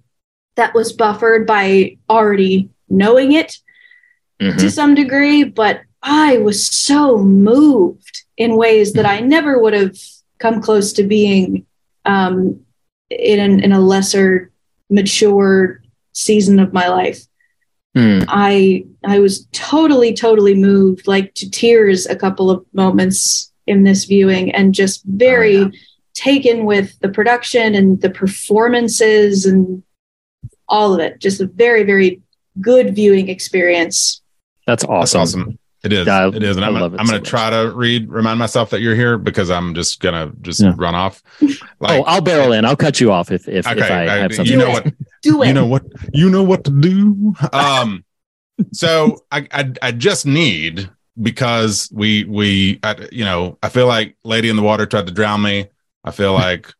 that 0.56 0.74
was 0.74 0.92
buffered 0.92 1.46
by 1.46 1.96
already 2.08 2.68
knowing 2.88 3.32
it 3.32 3.58
Mhm. 4.40 4.58
to 4.58 4.70
some 4.70 4.94
degree, 4.94 5.44
but 5.44 5.80
I 6.02 6.38
was 6.38 6.66
so 6.66 7.16
moved 7.18 8.24
in 8.36 8.56
ways 8.56 8.92
that 8.92 9.06
I 9.06 9.20
never 9.20 9.58
would 9.58 9.72
have 9.72 9.96
come 10.38 10.60
close 10.60 10.92
to 10.94 11.02
being 11.02 11.64
um, 12.04 12.60
in 13.10 13.40
an, 13.40 13.60
in 13.64 13.72
a 13.72 13.80
lesser 13.80 14.50
mature 14.90 15.80
season 16.12 16.58
of 16.60 16.72
my 16.72 16.88
life. 16.88 17.24
Hmm. 17.94 18.20
I 18.28 18.84
I 19.04 19.20
was 19.20 19.46
totally 19.52 20.12
totally 20.14 20.54
moved 20.54 21.06
like 21.06 21.32
to 21.34 21.48
tears 21.50 22.06
a 22.06 22.16
couple 22.16 22.50
of 22.50 22.64
moments 22.72 23.52
in 23.66 23.84
this 23.84 24.04
viewing 24.04 24.50
and 24.52 24.74
just 24.74 25.02
very 25.04 25.56
Oh, 25.58 25.60
yeah. 25.72 25.78
taken 26.14 26.64
with 26.64 26.98
the 27.00 27.08
production 27.08 27.74
and 27.74 28.00
the 28.00 28.10
performances 28.10 29.46
and 29.46 29.82
all 30.68 30.92
of 30.94 31.00
it. 31.00 31.20
Just 31.20 31.40
a 31.40 31.46
very 31.46 31.84
very 31.84 32.20
good 32.60 32.94
viewing 32.94 33.28
experience. 33.28 34.22
That's 34.66 34.82
That's 34.84 35.14
awesome. 35.14 35.20
awesome. 35.20 35.58
It 35.84 35.92
is. 35.92 36.08
I, 36.08 36.28
it 36.28 36.42
is. 36.42 36.56
And 36.56 36.64
I 36.64 36.68
I'm, 36.68 36.74
gonna, 36.74 36.84
I'm 36.86 37.06
so 37.06 37.12
gonna 37.12 37.18
much. 37.18 37.28
try 37.28 37.50
to 37.50 37.70
read, 37.76 38.08
remind 38.10 38.38
myself 38.38 38.70
that 38.70 38.80
you're 38.80 38.94
here 38.94 39.18
because 39.18 39.50
I'm 39.50 39.74
just 39.74 40.00
gonna 40.00 40.32
just 40.40 40.60
Yeah. 40.60 40.72
run 40.76 40.94
off. 40.94 41.22
oh, 41.42 42.02
I'll 42.04 42.22
barrel 42.22 42.52
in. 42.52 42.64
I'll 42.64 42.74
cut 42.74 43.00
you 43.00 43.12
off 43.12 43.30
if 43.30 43.46
if, 43.46 43.66
if. 43.66 43.82
I 43.90 44.04
I- 44.06 44.16
have 44.20 44.34
something. 44.34 44.50
you 44.50 44.58
know 44.58 44.70
what? 44.70 44.86
Do 45.24 45.42
it. 45.42 45.48
You 45.48 45.52
know 45.54 45.66
what? 45.66 45.82
You 46.12 46.30
know 46.30 46.42
what 46.42 46.64
to 46.64 46.70
do. 46.70 47.34
Um, 47.52 48.04
so 48.72 49.18
I, 49.32 49.48
I 49.50 49.72
I 49.82 49.92
just 49.92 50.26
need 50.26 50.88
because 51.20 51.90
we 51.92 52.24
we 52.24 52.78
I, 52.84 53.08
you 53.10 53.24
know 53.24 53.58
I 53.62 53.68
feel 53.68 53.86
like 53.88 54.16
Lady 54.24 54.48
in 54.48 54.56
the 54.56 54.62
Water 54.62 54.86
tried 54.86 55.06
to 55.08 55.12
drown 55.12 55.42
me. 55.42 55.66
I 56.04 56.10
feel 56.12 56.32
like 56.46 56.72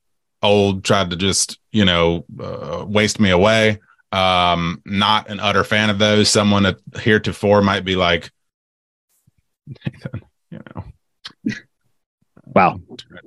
old 0.43 0.85
tried 0.85 1.11
to 1.11 1.17
just 1.17 1.59
you 1.73 1.85
know 1.85 2.25
uh, 2.41 2.85
waste 2.87 3.19
me 3.19 3.31
away. 3.31 3.81
Um, 4.13 4.81
not 4.87 5.29
an 5.29 5.41
utter 5.41 5.65
fan 5.65 5.91
of 5.91 5.99
those. 5.99 6.31
Someone 6.31 6.63
that 6.63 6.77
heretofore 7.01 7.63
might 7.63 7.85
be 7.85 7.97
like, 7.97 8.31
Nathan, 9.67 10.23
you 10.51 10.61
know, 10.77 10.85
Wow. 12.47 12.79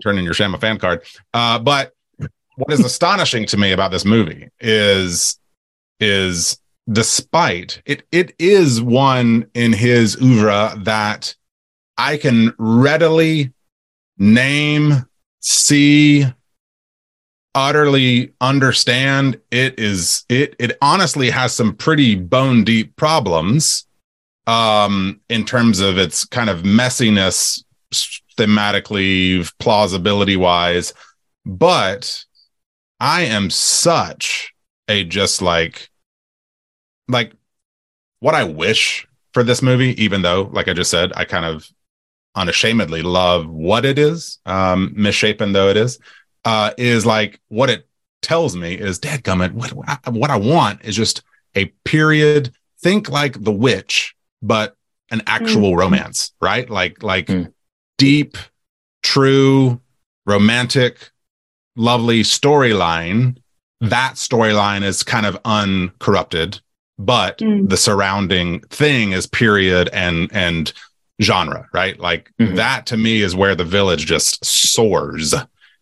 turn 0.02 0.18
in 0.18 0.24
your 0.24 0.34
Shyama 0.34 0.62
fan 0.62 0.78
card. 0.78 1.02
Uh, 1.34 1.60
but 1.60 1.92
what 2.58 2.74
is 2.74 2.84
astonishing 2.84 3.46
to 3.46 3.58
me 3.58 3.72
about 3.72 3.92
this 3.92 4.06
movie 4.06 4.50
is 4.60 5.40
is 6.00 6.60
despite 6.92 7.82
it 7.86 8.04
it 8.12 8.34
is 8.40 8.82
one 8.82 9.50
in 9.54 9.74
his 9.74 10.16
oeuvre 10.22 10.74
that 10.84 11.36
I 11.98 12.18
can 12.18 12.54
readily 12.60 13.52
name, 14.18 15.06
see, 15.42 16.26
utterly 17.56 18.34
understand. 18.40 19.40
It 19.50 19.80
is 19.80 20.26
it 20.30 20.56
it 20.60 20.78
honestly 20.82 21.30
has 21.30 21.54
some 21.54 21.76
pretty 21.76 22.16
bone 22.16 22.64
deep 22.64 22.96
problems 22.96 23.86
um 24.46 25.20
in 25.30 25.44
terms 25.44 25.80
of 25.80 25.98
its 25.98 26.24
kind 26.24 26.50
of 26.50 26.62
messiness 26.62 27.64
thematically 28.38 29.52
plausibility 29.60 30.38
wise 30.38 30.94
but 31.46 32.24
i 33.00 33.22
am 33.24 33.50
such 33.50 34.54
a 34.88 35.04
just 35.04 35.42
like 35.42 35.90
like 37.08 37.34
what 38.20 38.36
i 38.36 38.44
wish 38.44 39.08
for 39.34 39.44
this 39.44 39.62
movie 39.62 40.02
even 40.02 40.22
though 40.22 40.50
like 40.54 40.68
i 40.68 40.74
just 40.74 40.92
said 40.92 41.12
i 41.16 41.24
kind 41.26 41.46
of 41.46 41.68
unashamedly 42.36 43.02
love 43.02 43.48
what 43.48 43.86
it 43.86 43.98
is 43.98 44.40
um 44.46 44.94
misshapen 44.96 45.54
though 45.54 45.70
it 45.70 45.78
is 45.78 46.00
uh 46.46 46.72
is 46.78 47.06
like 47.06 47.40
what 47.48 47.70
it 47.70 47.88
tells 48.22 48.56
me 48.56 48.74
is 48.74 49.00
dadgummit 49.00 49.52
what 49.54 49.72
what 50.14 50.30
i 50.30 50.36
want 50.38 50.84
is 50.84 50.96
just 50.96 51.24
a 51.56 51.66
period 51.86 52.52
think 52.80 53.10
like 53.10 53.42
the 53.44 53.52
witch 53.52 54.16
but 54.42 54.76
an 55.10 55.22
actual 55.26 55.76
romance 55.76 56.32
right 56.42 56.70
like 56.70 57.02
like 57.02 57.28
Mm. 57.28 57.54
deep 57.98 58.38
true 59.02 59.82
romantic 60.26 61.12
lovely 61.78 62.22
storyline 62.24 63.38
that 63.80 64.14
storyline 64.16 64.84
is 64.84 65.04
kind 65.04 65.26
of 65.26 65.38
uncorrupted 65.46 66.60
but 67.00 67.38
Mm. 67.40 67.70
the 67.70 67.78
surrounding 67.78 68.60
thing 68.72 69.12
is 69.12 69.28
period 69.28 69.90
and 69.94 70.30
and 70.34 70.74
genre 71.22 71.68
right 71.74 72.00
like 72.00 72.32
Mhm. 72.42 72.56
that 72.56 72.86
to 72.88 72.98
me 72.98 73.22
is 73.22 73.36
where 73.36 73.56
the 73.56 73.64
village 73.64 74.06
just 74.08 74.44
soars 74.44 75.34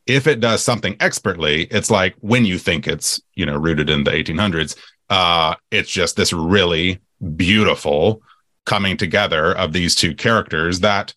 if 0.05 0.27
it 0.27 0.39
does 0.39 0.61
something 0.61 0.95
expertly 0.99 1.63
it's 1.71 1.89
like 1.89 2.15
when 2.19 2.45
you 2.45 2.57
think 2.57 2.87
it's 2.87 3.21
you 3.35 3.45
know 3.45 3.55
rooted 3.57 3.89
in 3.89 4.03
the 4.03 4.11
1800s 4.11 4.75
uh 5.09 5.55
it's 5.71 5.89
just 5.89 6.15
this 6.17 6.33
really 6.33 6.99
beautiful 7.35 8.21
coming 8.65 8.97
together 8.97 9.53
of 9.57 9.71
these 9.73 9.95
two 9.95 10.13
characters 10.15 10.79
that 10.81 11.13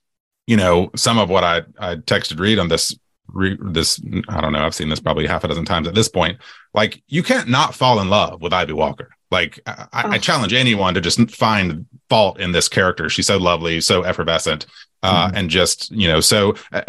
you 0.46 0.56
know 0.56 0.90
some 0.96 1.18
of 1.18 1.28
what 1.28 1.42
i 1.44 1.62
i 1.80 1.94
texted 1.96 2.38
Reed 2.38 2.58
on 2.58 2.68
this 2.68 2.96
re, 3.38 3.56
this 3.72 4.00
i 4.28 4.40
don't 4.40 4.52
know 4.52 4.64
i've 4.66 4.74
seen 4.74 4.88
this 4.88 5.00
probably 5.00 5.26
half 5.26 5.44
a 5.44 5.48
dozen 5.48 5.64
times 5.64 5.86
at 5.88 5.94
this 5.94 6.08
point 6.08 6.38
like 6.74 7.02
you 7.06 7.22
can't 7.22 7.48
not 7.48 7.74
fall 7.74 8.00
in 8.00 8.08
love 8.10 8.42
with 8.42 8.52
ivy 8.52 8.72
walker 8.72 9.10
like 9.30 9.60
i, 9.66 9.86
I 9.92 10.02
I 10.02 10.16
Oh. 10.16 10.18
challenge 10.18 10.52
anyone 10.52 10.94
to 10.94 11.00
just 11.00 11.30
find 11.30 11.86
fault 12.10 12.40
in 12.40 12.52
this 12.52 12.68
character 12.68 13.08
she's 13.08 13.26
so 13.26 13.36
lovely 13.38 13.80
so 13.80 14.02
effervescent 14.02 14.66
uh 15.02 15.30
and 15.34 15.48
just 15.50 15.90
you 15.92 16.08
know 16.08 16.20
so 16.20 16.54
uh, 16.72 16.82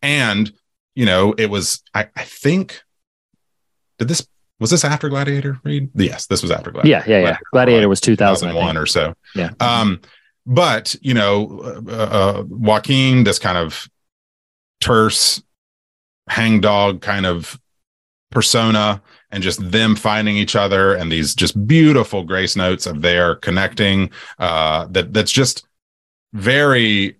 and 0.00 0.52
you 0.94 1.04
know 1.06 1.34
it 1.36 1.50
was 1.50 1.82
i 1.94 2.08
i 2.16 2.22
think 2.24 2.82
did 3.98 4.08
this 4.08 4.26
was 4.60 4.70
this 4.70 4.84
after 4.84 5.08
gladiator 5.08 5.58
Reed 5.64 5.90
yes 5.94 6.26
this 6.26 6.40
was 6.42 6.50
after 6.52 6.70
gladiator 6.70 7.10
Yeah, 7.10 7.18
yeah, 7.20 7.28
yeah. 7.30 7.36
Gladiator 7.52 7.88
was 7.88 8.00
2001 8.00 8.76
or 8.76 8.86
so. 8.86 9.12
Yeah. 9.34 9.50
Um, 9.58 10.00
but 10.46 10.94
you 11.02 11.14
know, 11.14 11.82
uh, 11.88 11.92
uh, 11.92 12.44
Joaquin, 12.48 13.24
this 13.24 13.38
kind 13.40 13.58
of 13.58 13.88
terse 14.80 15.42
hangdog 16.32 17.02
kind 17.02 17.26
of 17.26 17.60
persona, 18.30 19.02
and 19.30 19.42
just 19.42 19.70
them 19.70 19.94
finding 19.94 20.36
each 20.36 20.56
other, 20.56 20.94
and 20.94 21.12
these 21.12 21.34
just 21.34 21.66
beautiful 21.66 22.24
grace 22.24 22.56
notes 22.56 22.86
of 22.86 23.02
their 23.02 23.36
connecting. 23.36 24.10
Uh, 24.38 24.86
that 24.90 25.12
that's 25.12 25.32
just 25.32 25.66
very 26.32 27.16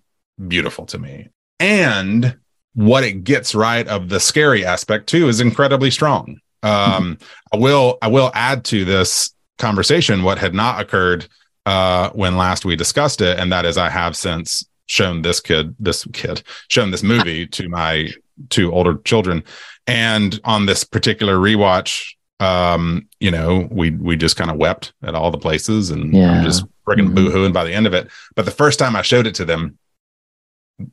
beautiful 0.49 0.87
to 0.87 0.99
me, 0.99 1.29
and 1.61 2.37
what 2.75 3.05
it 3.05 3.25
gets 3.25 3.55
right 3.55 3.87
of 3.89 4.09
the 4.09 4.19
scary 4.19 4.65
aspect 4.65 5.07
too 5.09 5.29
is 5.29 5.41
incredibly 5.41 5.91
strong. 5.91 6.39
Um, 6.63 7.19
I 7.53 7.57
will 7.57 7.99
I 8.01 8.09
will 8.09 8.31
add 8.35 8.65
to 8.67 8.85
this 8.85 9.35
conversation 9.59 10.23
what 10.23 10.39
had 10.39 10.55
not 10.55 10.81
occurred 10.81 11.29
uh 11.67 12.11
when 12.11 12.37
last 12.37 12.65
we 12.65 12.75
discussed 12.75 13.21
it 13.21 13.39
and 13.39 13.53
that 13.53 13.65
is 13.65 13.79
i 13.79 13.89
have 13.89 14.17
since 14.17 14.67
shown 14.87 15.23
this 15.23 15.39
kid 15.39 15.77
this 15.79 16.05
kid 16.13 16.43
shown 16.69 16.91
this 16.91 17.05
movie 17.05 17.47
to 17.47 17.69
my 17.69 18.09
two 18.51 18.73
older 18.73 18.99
children. 19.05 19.43
And 19.87 20.39
on 20.45 20.67
this 20.67 20.85
particular 20.85 21.37
rewatch 21.37 22.15
um 22.41 23.07
you 23.21 23.31
know 23.31 23.69
we 23.71 23.91
we 23.91 24.17
just 24.17 24.37
kind 24.37 24.51
of 24.51 24.57
wept 24.57 24.93
at 25.05 25.15
all 25.15 25.31
the 25.31 25.39
places 25.39 25.91
and 25.91 26.13
Yeah. 26.13 26.33
i'm 26.33 26.45
just 26.45 26.65
freaking 26.85 27.11
Mhm. 27.11 27.15
boo-hooing 27.15 27.53
by 27.53 27.63
the 27.65 27.73
end 27.73 27.87
of 27.87 27.95
it. 27.95 28.11
But 28.35 28.47
the 28.47 28.51
first 28.51 28.79
time 28.81 28.97
i 28.97 29.03
showed 29.03 29.27
it 29.29 29.35
to 29.37 29.45
them 29.45 29.79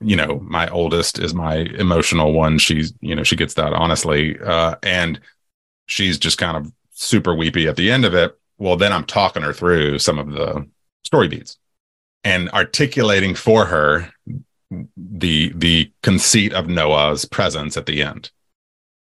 you 0.02 0.16
know 0.16 0.39
my 0.43 0.68
oldest 0.70 1.18
is 1.18 1.34
my 1.34 1.56
emotional 1.56 2.34
one. 2.34 2.60
She's 2.60 2.93
you 3.02 3.16
know 3.16 3.24
she 3.24 3.36
gets 3.36 3.56
that 3.56 3.74
honestly. 3.74 4.38
Uh 4.39 4.76
and 4.84 5.20
she's 5.88 6.20
just 6.20 6.38
kind 6.38 6.56
of 6.58 6.72
super 6.91 7.34
weepy 7.34 7.68
at 7.68 7.76
the 7.78 7.89
end 7.89 8.06
of 8.06 8.14
it. 8.14 8.38
Well 8.60 8.76
then 8.76 8.93
i'm 8.93 9.06
talking 9.06 9.41
her 9.41 9.54
through 9.54 9.97
some 10.00 10.20
of 10.20 10.32
the 10.32 10.68
story 11.04 11.28
beats 11.30 11.58
and 12.24 12.50
articulating 12.52 13.34
for 13.34 13.66
her 13.66 14.12
the 14.97 15.51
the 15.55 15.91
conceit 16.03 16.53
of 16.53 16.67
noah's 16.67 17.26
presence 17.26 17.76
at 17.78 17.86
the 17.86 18.01
end. 18.03 18.32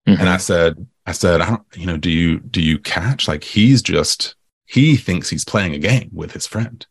Mhm. 0.08 0.20
and 0.20 0.28
i 0.28 0.36
said 0.36 0.86
i 1.06 1.12
said 1.12 1.40
i 1.40 1.48
don't 1.48 1.62
you 1.74 1.86
know 1.86 1.96
do 1.96 2.10
you 2.10 2.38
do 2.38 2.62
you 2.62 2.78
catch 2.78 3.26
like 3.26 3.42
he's 3.42 3.82
just 3.82 4.36
he 4.66 4.96
thinks 4.96 5.28
he's 5.28 5.44
playing 5.44 5.74
a 5.74 5.78
game 5.78 6.10
with 6.12 6.32
his 6.32 6.46
friend. 6.46 6.86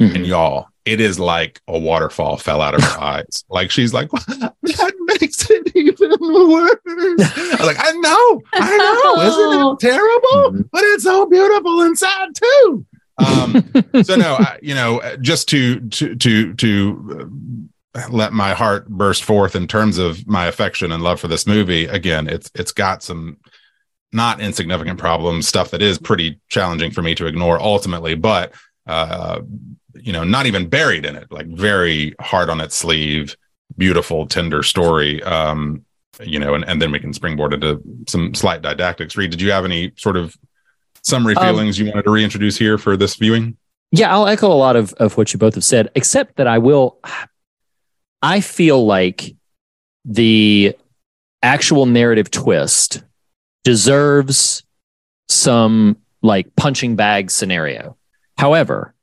Mhm. 0.00 0.14
and 0.14 0.26
y'all 0.26 0.68
it 0.84 1.00
is 1.00 1.18
like 1.18 1.60
a 1.66 1.78
waterfall 1.78 2.36
fell 2.36 2.60
out 2.62 2.74
of 2.74 2.82
her 2.82 3.00
eyes. 3.12 3.44
Like 3.50 3.70
she's 3.70 3.92
like 3.92 4.10
that 4.10 4.94
makes 5.20 5.50
it 5.50 5.72
even 5.74 6.10
worse. 6.20 6.80
I 6.86 7.56
was 7.58 7.66
like 7.66 7.76
i 7.80 7.90
know 7.92 8.42
i 8.54 8.76
know. 8.76 9.22
isn't 9.22 9.60
it 9.60 9.80
terrible? 9.90 10.52
Mhm. 10.52 10.68
but 10.72 10.82
it's 10.84 11.04
so 11.04 11.26
beautiful 11.26 11.82
and 11.82 11.98
sad 11.98 12.28
too. 12.34 12.86
Um 13.18 13.64
so 14.02 14.16
no 14.16 14.34
I, 14.38 14.58
you 14.62 14.74
know 14.74 15.00
just 15.20 15.48
to 15.48 15.80
to 15.80 16.14
to 16.16 16.54
to 16.54 17.18
uh, 17.20 17.24
let 18.10 18.32
my 18.32 18.54
heart 18.54 18.88
burst 18.88 19.24
forth 19.24 19.56
in 19.56 19.66
terms 19.66 19.98
of 19.98 20.26
my 20.26 20.46
affection 20.46 20.92
and 20.92 21.02
love 21.02 21.20
for 21.20 21.28
this 21.28 21.46
movie 21.46 21.86
again 21.86 22.28
it's 22.28 22.50
it's 22.54 22.72
got 22.72 23.02
some 23.02 23.36
not 24.12 24.40
insignificant 24.40 24.98
problems 24.98 25.46
stuff 25.48 25.70
that 25.70 25.82
is 25.82 25.98
pretty 25.98 26.40
challenging 26.48 26.90
for 26.90 27.02
me 27.02 27.14
to 27.14 27.26
ignore 27.26 27.60
ultimately 27.60 28.14
but 28.14 28.54
uh 28.86 29.40
you 29.94 30.12
know 30.12 30.24
not 30.24 30.46
even 30.46 30.68
buried 30.68 31.04
in 31.04 31.16
it 31.16 31.30
like 31.30 31.46
very 31.48 32.14
hard 32.20 32.50
on 32.50 32.60
its 32.60 32.74
sleeve 32.74 33.36
beautiful 33.76 34.26
tender 34.26 34.62
story 34.62 35.22
um 35.24 35.84
you 36.22 36.38
know 36.38 36.54
and, 36.54 36.64
and 36.64 36.80
then 36.80 36.90
we 36.90 36.98
can 36.98 37.12
springboard 37.12 37.52
into 37.52 37.80
some 38.08 38.34
slight 38.34 38.62
didactics 38.62 39.16
reed 39.16 39.30
did 39.30 39.40
you 39.40 39.50
have 39.50 39.64
any 39.64 39.92
sort 39.96 40.16
of 40.16 40.36
summary 41.02 41.34
Um, 41.36 41.44
feelings 41.44 41.78
you 41.78 41.86
wanted 41.86 42.04
to 42.04 42.10
reintroduce 42.10 42.56
here 42.56 42.78
for 42.78 42.96
this 42.96 43.16
viewing 43.16 43.56
Yeah, 43.92 44.12
I'll 44.12 44.26
echo 44.26 44.50
a 44.50 44.58
lot 44.66 44.74
of, 44.74 44.92
of 44.94 45.16
what 45.16 45.32
you 45.32 45.38
both 45.38 45.54
have 45.54 45.64
said, 45.64 45.90
except 45.94 46.36
that 46.36 46.48
I 46.48 46.58
will. 46.58 46.98
I 48.26 48.40
feel 48.40 48.84
like 48.84 49.36
the 50.04 50.76
actual 51.44 51.86
narrative 51.86 52.28
twist 52.28 53.04
deserves 53.62 54.64
some 55.28 55.98
like 56.22 56.56
punching 56.56 56.96
bag 56.96 57.30
scenario. 57.30 57.96
However, 58.36 58.96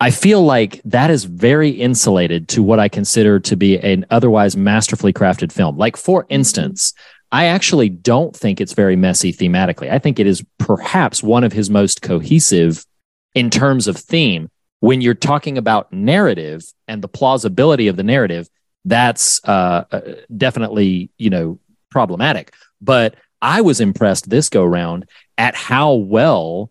I 0.00 0.10
feel 0.10 0.42
like 0.42 0.82
that 0.84 1.12
is 1.12 1.22
very 1.22 1.70
insulated 1.70 2.48
to 2.48 2.62
what 2.64 2.80
I 2.80 2.88
consider 2.88 3.38
to 3.38 3.56
be 3.56 3.78
an 3.78 4.04
otherwise 4.10 4.56
masterfully 4.56 5.12
crafted 5.12 5.52
film. 5.52 5.78
Like, 5.78 5.96
for 5.96 6.26
instance, 6.28 6.92
I 7.30 7.44
actually 7.44 7.88
don't 7.88 8.34
think 8.34 8.60
it's 8.60 8.72
very 8.72 8.96
messy 8.96 9.32
thematically. 9.32 9.92
I 9.92 10.00
think 10.00 10.18
it 10.18 10.26
is 10.26 10.44
perhaps 10.58 11.22
one 11.22 11.44
of 11.44 11.52
his 11.52 11.70
most 11.70 12.02
cohesive 12.02 12.84
in 13.32 13.48
terms 13.48 13.86
of 13.86 13.96
theme. 13.96 14.50
When 14.80 15.00
you're 15.00 15.14
talking 15.14 15.58
about 15.58 15.92
narrative 15.92 16.64
and 16.88 17.02
the 17.02 17.08
plausibility 17.08 17.88
of 17.88 17.96
the 17.96 18.02
narrative, 18.02 18.48
that's 18.84 19.40
uh, 19.44 19.84
uh, 19.90 20.00
definitely 20.36 21.10
you 21.18 21.30
know 21.30 21.58
problematic. 21.90 22.54
But 22.80 23.14
I 23.42 23.60
was 23.60 23.80
impressed 23.80 24.28
this 24.28 24.48
go 24.48 24.64
round 24.64 25.06
at 25.38 25.54
how 25.54 25.94
well 25.94 26.70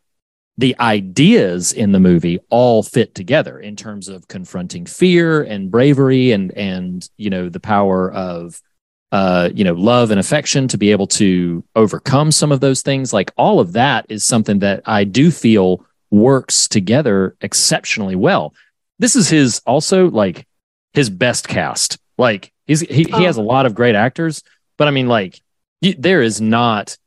the 0.60 0.78
ideas 0.80 1.72
in 1.72 1.93
the 1.93 1.99
movie 2.01 2.38
all 2.49 2.84
fit 2.84 3.16
together 3.16 3.57
in 3.57 3.78
terms 3.78 4.10
of 4.10 4.28
confronting 4.28 4.86
fear 4.86 5.41
and 5.41 5.72
bravery 5.72 6.32
and 6.34 6.51
and 6.51 7.10
you 7.16 7.30
know 7.30 7.47
the 7.47 7.62
power 7.62 8.12
of 8.12 8.62
uh 9.14 9.49
you 9.53 9.64
know 9.64 9.74
love 9.74 10.12
and 10.12 10.20
affection 10.20 10.68
to 10.68 10.78
be 10.78 10.91
able 10.91 11.07
to 11.07 11.64
overcome 11.78 12.30
some 12.30 12.51
of 12.51 12.60
those 12.60 12.82
things 12.82 13.14
like 13.14 13.32
all 13.38 13.62
of 13.62 13.72
that 13.72 14.05
is 14.10 14.26
something 14.26 14.60
that 14.60 14.82
I 14.86 15.05
do 15.05 15.32
feel 15.32 15.86
works 16.12 16.68
together 16.68 17.36
exceptionally 17.41 18.16
well 18.16 18.53
this 18.97 19.16
is 19.16 19.30
his 19.30 19.62
also 19.66 20.10
like 20.10 20.47
his 20.93 21.10
best 21.10 21.47
cast 21.47 21.97
like 22.18 22.51
he's 22.66 22.82
he, 22.82 23.03
he 23.03 23.24
has 23.24 23.38
a 23.38 23.41
lot 23.41 23.66
of 23.66 23.76
great 23.76 23.95
actors 23.95 24.43
but 24.78 24.88
I 24.88 24.91
mean 24.91 25.07
like 25.07 25.39
you, 25.82 25.93
there 25.93 26.22
is 26.22 26.41
not 26.41 26.97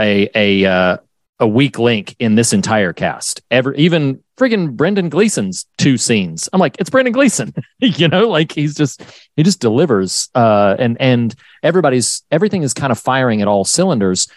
a 0.00 0.30
a 0.34 0.64
uh, 0.64 0.96
a 1.38 1.46
weak 1.46 1.78
link 1.78 2.16
in 2.18 2.34
this 2.34 2.54
entire 2.54 2.94
cast. 2.94 3.42
Ever 3.50 3.74
even 3.74 4.22
friggin' 4.38 4.72
Brendan 4.72 5.10
Gleeson's 5.10 5.66
two 5.76 5.98
scenes. 5.98 6.48
I'm 6.52 6.60
like, 6.60 6.76
it's 6.78 6.90
Brendan 6.90 7.12
Gleeson. 7.12 7.54
you 7.78 8.08
know, 8.08 8.28
like 8.28 8.52
he's 8.52 8.74
just 8.74 9.02
he 9.36 9.42
just 9.42 9.60
delivers. 9.60 10.30
Uh 10.34 10.76
and 10.78 10.96
and 11.00 11.34
everybody's 11.62 12.22
everything 12.30 12.62
is 12.62 12.72
kind 12.72 12.90
of 12.90 12.98
firing 12.98 13.42
at 13.42 13.48
all 13.48 13.64
cylinders. 13.64 14.28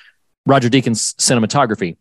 Roger 0.45 0.69
Deakins 0.69 1.15
cinematography. 1.15 1.97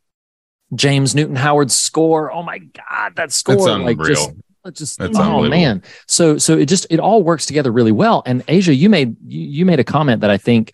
James 0.74 1.14
Newton 1.14 1.36
Howard's 1.36 1.76
score. 1.76 2.32
Oh 2.32 2.42
my 2.42 2.58
god, 2.58 3.16
that 3.16 3.32
score 3.32 3.54
It's 3.54 3.66
like 3.66 3.98
just 3.98 4.30
unreal. 4.30 4.42
just 4.72 5.00
It's 5.00 5.18
oh 5.18 5.42
man. 5.48 5.82
So 6.06 6.38
so 6.38 6.58
it 6.58 6.66
just 6.66 6.86
it 6.90 7.00
all 7.00 7.22
works 7.22 7.46
together 7.46 7.72
really 7.72 7.92
well. 7.92 8.22
And 8.26 8.42
Asia, 8.48 8.74
you 8.74 8.88
made 8.88 9.16
you, 9.24 9.40
you 9.40 9.66
made 9.66 9.80
a 9.80 9.84
comment 9.84 10.20
that 10.20 10.30
I 10.30 10.36
think 10.36 10.72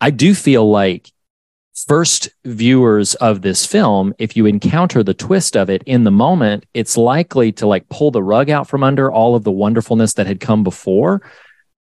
I 0.00 0.10
do 0.10 0.34
feel 0.34 0.68
like 0.68 1.10
first 1.86 2.28
viewers 2.44 3.14
of 3.16 3.42
this 3.42 3.64
film, 3.64 4.14
if 4.18 4.36
you 4.36 4.46
encounter 4.46 5.02
the 5.02 5.14
twist 5.14 5.56
of 5.56 5.70
it 5.70 5.82
in 5.84 6.04
the 6.04 6.10
moment, 6.10 6.66
it's 6.74 6.96
likely 6.96 7.52
to 7.52 7.66
like 7.66 7.88
pull 7.88 8.10
the 8.10 8.22
rug 8.22 8.50
out 8.50 8.68
from 8.68 8.82
under 8.82 9.10
all 9.10 9.34
of 9.34 9.44
the 9.44 9.52
wonderfulness 9.52 10.14
that 10.14 10.26
had 10.26 10.40
come 10.40 10.64
before. 10.64 11.22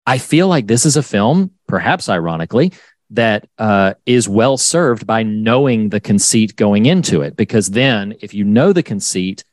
I 0.05 0.17
feel 0.17 0.47
like 0.47 0.67
this 0.67 0.85
is 0.85 0.97
a 0.97 1.03
film, 1.03 1.51
perhaps 1.67 2.09
ironically, 2.09 2.73
that 3.13 3.47
uh, 3.57 3.93
is 4.05 4.27
well 4.27 4.57
served 4.57 5.07
by 5.07 5.23
knowing 5.23 5.89
the 5.89 5.99
conceit 5.99 6.55
going 6.55 6.85
into 6.85 7.21
it. 7.21 7.35
Because 7.35 7.71
then, 7.71 8.15
if 8.21 8.33
you 8.33 8.43
know 8.43 8.73
the 8.73 8.83
conceit, 8.83 9.43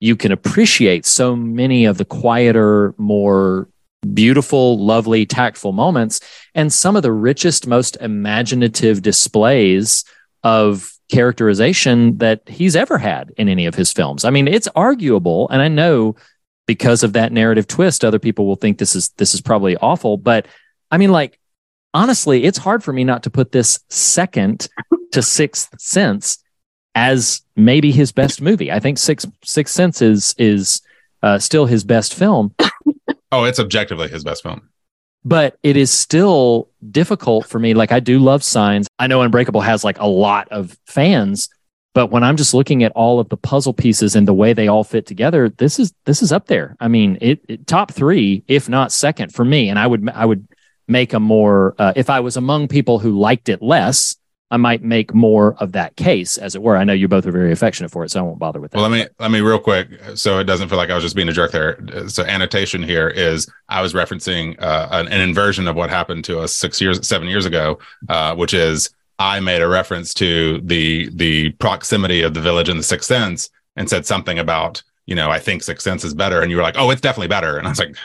you 0.00 0.16
can 0.16 0.32
appreciate 0.32 1.04
so 1.04 1.34
many 1.34 1.84
of 1.84 1.98
the 1.98 2.04
quieter, 2.04 2.94
more 2.96 3.68
beautiful, 4.14 4.78
lovely, 4.78 5.26
tactful 5.26 5.72
moments 5.72 6.20
and 6.54 6.72
some 6.72 6.94
of 6.94 7.02
the 7.02 7.12
richest, 7.12 7.66
most 7.66 7.96
imaginative 8.00 9.02
displays 9.02 10.04
of 10.44 10.92
characterization 11.10 12.18
that 12.18 12.42
he's 12.46 12.76
ever 12.76 12.98
had 12.98 13.32
in 13.36 13.48
any 13.48 13.66
of 13.66 13.74
his 13.74 13.92
films. 13.92 14.24
I 14.24 14.30
mean, 14.30 14.46
it's 14.46 14.68
arguable, 14.76 15.48
and 15.48 15.60
I 15.60 15.68
know 15.68 16.14
because 16.66 17.02
of 17.02 17.14
that 17.14 17.32
narrative 17.32 17.66
twist, 17.66 18.04
other 18.04 18.18
people 18.18 18.46
will 18.46 18.56
think 18.56 18.78
this 18.78 18.94
is 18.94 19.08
this 19.16 19.34
is 19.34 19.40
probably 19.40 19.76
awful. 19.78 20.16
But 20.16 20.46
I 20.90 20.98
mean, 20.98 21.10
like 21.10 21.38
honestly, 21.94 22.44
it's 22.44 22.58
hard 22.58 22.82
for 22.84 22.92
me 22.92 23.04
not 23.04 23.22
to 23.24 23.30
put 23.30 23.52
this 23.52 23.80
second 23.88 24.68
to 25.12 25.22
Sixth 25.22 25.68
Sense 25.80 26.38
as 26.94 27.42
maybe 27.56 27.90
his 27.92 28.12
best 28.12 28.40
movie. 28.40 28.72
I 28.72 28.80
think 28.80 28.98
Six 28.98 29.26
Sixth 29.44 29.74
Sense 29.74 30.02
is 30.02 30.34
is 30.38 30.82
uh, 31.22 31.38
still 31.38 31.66
his 31.66 31.84
best 31.84 32.14
film, 32.14 32.54
Oh, 33.32 33.44
it's 33.44 33.58
objectively 33.60 34.08
his 34.08 34.24
best 34.24 34.42
film. 34.42 34.68
but 35.24 35.58
it 35.62 35.76
is 35.76 35.90
still 35.90 36.70
difficult 36.90 37.46
for 37.46 37.58
me. 37.58 37.74
Like 37.74 37.92
I 37.92 38.00
do 38.00 38.18
love 38.18 38.42
signs. 38.42 38.86
I 38.98 39.06
know 39.06 39.20
Unbreakable 39.22 39.60
has 39.60 39.84
like 39.84 39.98
a 39.98 40.06
lot 40.06 40.48
of 40.50 40.78
fans, 40.86 41.48
but 41.92 42.06
when 42.06 42.22
I'm 42.24 42.36
just 42.36 42.54
looking 42.54 42.84
at 42.84 42.92
all 42.92 43.20
of 43.20 43.28
the 43.28 43.36
puzzle 43.36 43.74
pieces 43.74 44.14
and 44.16 44.26
the 44.26 44.32
way 44.32 44.52
they 44.54 44.68
all 44.68 44.84
fit 44.84 45.06
together, 45.06 45.48
this 45.50 45.78
is 45.78 45.92
this 46.06 46.22
is 46.22 46.32
up 46.32 46.46
there. 46.46 46.76
I 46.80 46.88
mean, 46.88 47.18
it, 47.20 47.40
it 47.48 47.66
top 47.66 47.92
three, 47.92 48.44
if 48.48 48.68
not 48.68 48.92
second, 48.92 49.34
for 49.34 49.44
me. 49.44 49.68
And 49.68 49.78
I 49.78 49.86
would 49.86 50.08
I 50.10 50.24
would 50.24 50.46
make 50.88 51.12
a 51.12 51.20
more 51.20 51.74
uh, 51.78 51.92
if 51.94 52.10
I 52.10 52.20
was 52.20 52.36
among 52.36 52.68
people 52.68 52.98
who 52.98 53.18
liked 53.18 53.48
it 53.48 53.62
less. 53.62 54.16
I 54.50 54.56
might 54.56 54.82
make 54.82 55.12
more 55.12 55.56
of 55.58 55.72
that 55.72 55.96
case, 55.96 56.38
as 56.38 56.54
it 56.54 56.62
were. 56.62 56.74
I 56.74 56.84
know 56.84 56.94
you 56.94 57.06
both 57.06 57.26
are 57.26 57.30
very 57.30 57.52
affectionate 57.52 57.90
for 57.90 58.02
it, 58.04 58.10
so 58.10 58.20
I 58.20 58.22
won't 58.22 58.38
bother 58.38 58.60
with 58.60 58.70
that. 58.70 58.78
Well, 58.78 58.88
let 58.88 58.98
me 58.98 59.06
let 59.18 59.30
me 59.30 59.42
real 59.42 59.58
quick, 59.58 59.90
so 60.14 60.38
it 60.38 60.44
doesn't 60.44 60.70
feel 60.70 60.78
like 60.78 60.88
I 60.88 60.94
was 60.94 61.04
just 61.04 61.14
being 61.14 61.28
a 61.28 61.34
jerk 61.34 61.52
there. 61.52 61.78
So, 62.08 62.24
annotation 62.24 62.82
here 62.82 63.10
is 63.10 63.46
I 63.68 63.82
was 63.82 63.92
referencing 63.92 64.58
uh, 64.58 64.88
an, 64.90 65.08
an 65.08 65.20
inversion 65.20 65.68
of 65.68 65.76
what 65.76 65.90
happened 65.90 66.24
to 66.24 66.40
us 66.40 66.56
six 66.56 66.80
years, 66.80 67.06
seven 67.06 67.28
years 67.28 67.44
ago, 67.44 67.78
uh, 68.08 68.34
which 68.36 68.54
is 68.54 68.88
I 69.18 69.40
made 69.40 69.60
a 69.60 69.68
reference 69.68 70.14
to 70.14 70.62
the 70.62 71.10
the 71.14 71.50
proximity 71.52 72.22
of 72.22 72.32
the 72.32 72.40
village 72.40 72.70
and 72.70 72.78
the 72.78 72.84
Sixth 72.84 73.06
Sense, 73.06 73.50
and 73.76 73.90
said 73.90 74.06
something 74.06 74.38
about 74.38 74.82
you 75.04 75.14
know 75.14 75.30
I 75.30 75.40
think 75.40 75.62
Sixth 75.62 75.84
Sense 75.84 76.04
is 76.04 76.14
better, 76.14 76.40
and 76.40 76.50
you 76.50 76.56
were 76.56 76.62
like, 76.62 76.76
oh, 76.78 76.90
it's 76.90 77.02
definitely 77.02 77.28
better, 77.28 77.58
and 77.58 77.66
I 77.66 77.70
was 77.70 77.78
like, 77.78 77.96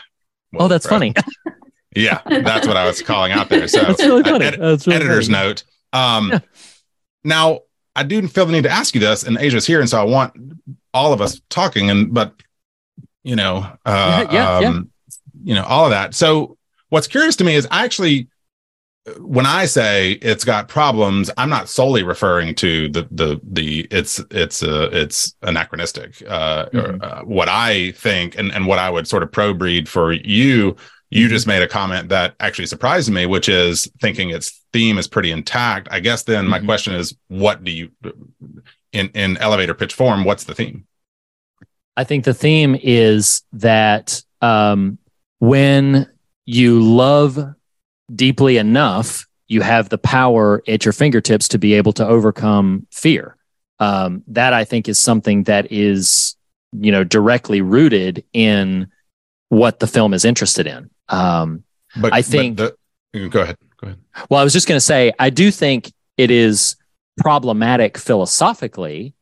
oh, 0.57 0.67
that's 0.67 0.87
bro. 0.87 0.95
funny. 0.97 1.13
Yeah, 1.95 2.21
that's 2.25 2.67
what 2.67 2.77
I 2.77 2.85
was 2.85 3.01
calling 3.01 3.31
out 3.31 3.49
there. 3.49 3.67
So 3.67 3.81
that's 3.81 4.01
really 4.01 4.23
funny. 4.23 4.45
uh, 4.45 4.49
ed- 4.51 4.59
That's 4.59 4.87
really 4.87 4.95
editor's 4.97 5.27
funny. 5.27 5.47
note. 5.47 5.63
Um, 5.93 6.29
Yeah. 6.31 6.39
Now, 7.23 7.59
I 7.95 8.03
do 8.03 8.27
feel 8.27 8.45
the 8.45 8.51
need 8.51 8.63
to 8.63 8.69
ask 8.71 8.93
you 8.95 8.99
this, 9.01 9.23
and 9.23 9.37
Asia's 9.37 9.65
here, 9.65 9.79
and 9.79 9.89
so 9.89 9.99
I 9.99 10.03
want 10.03 10.33
all 10.93 11.13
of 11.13 11.21
us 11.21 11.39
talking, 11.49 11.89
and 11.89 12.13
but 12.13 12.33
you 13.23 13.35
know, 13.35 13.65
uh, 13.85 14.27
Yeah, 14.31 14.59
yeah, 14.61 14.67
um, 14.69 14.89
you 15.43 15.53
know, 15.55 15.63
all 15.63 15.85
of 15.85 15.91
that. 15.91 16.13
So, 16.15 16.57
what's 16.89 17.07
curious 17.07 17.35
to 17.37 17.43
me 17.43 17.55
is 17.55 17.65
I 17.71 17.85
actually, 17.85 18.27
when 19.19 19.45
I 19.45 19.65
say 19.65 20.13
it's 20.13 20.43
got 20.43 20.67
problems, 20.67 21.29
I'm 21.37 21.49
not 21.49 21.69
solely 21.69 22.03
referring 22.03 22.55
to 22.55 22.89
the 22.89 23.07
the 23.11 23.39
the 23.43 23.87
it's 23.91 24.19
it's 24.31 24.61
uh, 24.63 24.89
it's 24.91 25.35
anachronistic. 25.43 26.21
Uh, 26.27 26.65
or, 26.73 26.81
Mhm. 26.81 27.03
uh, 27.03 27.21
what 27.23 27.47
I 27.47 27.91
think, 27.91 28.37
and 28.37 28.51
and 28.51 28.65
what 28.67 28.79
I 28.79 28.89
would 28.89 29.07
sort 29.07 29.23
of 29.23 29.31
pro 29.31 29.53
breed 29.53 29.87
for 29.87 30.11
you 30.11 30.75
you 31.13 31.27
just 31.27 31.45
made 31.45 31.61
a 31.61 31.67
comment 31.67 32.09
that 32.09 32.33
actually 32.39 32.65
surprised 32.65 33.11
me, 33.11 33.25
which 33.27 33.47
is 33.47 33.87
thinking 34.01 34.31
its 34.31 34.59
theme 34.73 34.97
is 34.97 35.07
pretty 35.07 35.31
intact. 35.31 35.87
I 35.91 35.99
guess 35.99 36.23
then 36.23 36.47
my 36.47 36.59
Mhm. 36.59 36.65
question 36.65 36.95
is, 36.95 37.15
what 37.27 37.63
do 37.63 37.71
you, 37.71 37.91
in 38.91 39.09
in 39.13 39.37
elevator 39.37 39.75
pitch 39.75 39.93
form, 39.93 40.23
what's 40.23 40.45
the 40.45 40.55
theme? 40.55 40.85
I 41.95 42.03
think 42.03 42.25
the 42.25 42.33
theme 42.33 42.75
is 42.81 43.43
that 43.53 44.23
um, 44.41 44.97
when 45.39 46.09
you 46.45 46.81
love 46.81 47.53
deeply 48.13 48.57
enough, 48.57 49.27
you 49.47 49.61
have 49.61 49.89
the 49.89 49.99
power 49.99 50.63
at 50.67 50.83
your 50.83 50.93
fingertips 50.93 51.47
to 51.49 51.59
be 51.59 51.73
able 51.73 51.93
to 51.93 52.07
overcome 52.07 52.87
fear. 52.91 53.37
Um, 53.79 54.23
that 54.27 54.53
I 54.53 54.63
think 54.65 54.89
is 54.89 54.99
something 54.99 55.43
that 55.43 55.71
is, 55.71 56.35
you 56.71 56.91
know, 56.91 57.03
directly 57.03 57.61
rooted 57.61 58.23
in 58.33 58.87
what 59.49 59.79
the 59.79 59.87
film 59.87 60.13
is 60.13 60.25
interested 60.25 60.65
in. 60.65 60.89
Um, 61.13 61.63
But 61.95 62.13
I 62.13 62.17
but 62.19 62.25
think- 62.25 62.57
the, 62.57 62.75
go 63.29 63.41
ahead, 63.41 63.57
go 63.77 63.87
ahead. 63.87 63.99
well, 64.29 64.39
I 64.39 64.43
was 64.43 64.53
just 64.53 64.67
going 64.67 64.77
to 64.77 64.81
say, 64.85 65.13
I 65.19 65.29
do 65.29 65.51
think 65.51 65.91
it 66.17 66.31
is 66.31 66.75
problematic 67.17 67.97
philosophically 67.97 69.13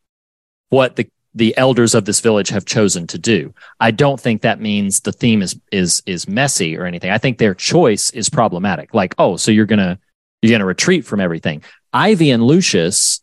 what 0.70 0.96
the 0.96 1.08
the 1.34 1.56
elders 1.58 1.96
of 1.96 2.04
this 2.04 2.20
village 2.20 2.50
have 2.50 2.66
chosen 2.66 3.08
to 3.08 3.18
do. 3.18 3.54
I 3.80 3.92
don't 3.92 4.20
think 4.20 4.42
that 4.42 4.60
means 4.60 5.00
the 5.00 5.14
theme 5.14 5.42
is 5.42 5.58
is 5.72 6.02
is 6.06 6.28
messy 6.28 6.78
or 6.78 6.86
anything. 6.86 7.10
I 7.10 7.18
think 7.18 7.38
their 7.38 7.54
choice 7.56 8.10
is 8.12 8.30
problematic. 8.30 8.94
Like, 8.94 9.16
oh, 9.18 9.38
so 9.38 9.50
you're 9.52 9.66
gonna 9.66 9.98
you're 10.42 10.52
gonna 10.52 10.66
retreat 10.66 11.06
from 11.06 11.22
everything. 11.22 11.64
Ivy 11.94 12.32
and 12.32 12.44
Lucius 12.44 13.22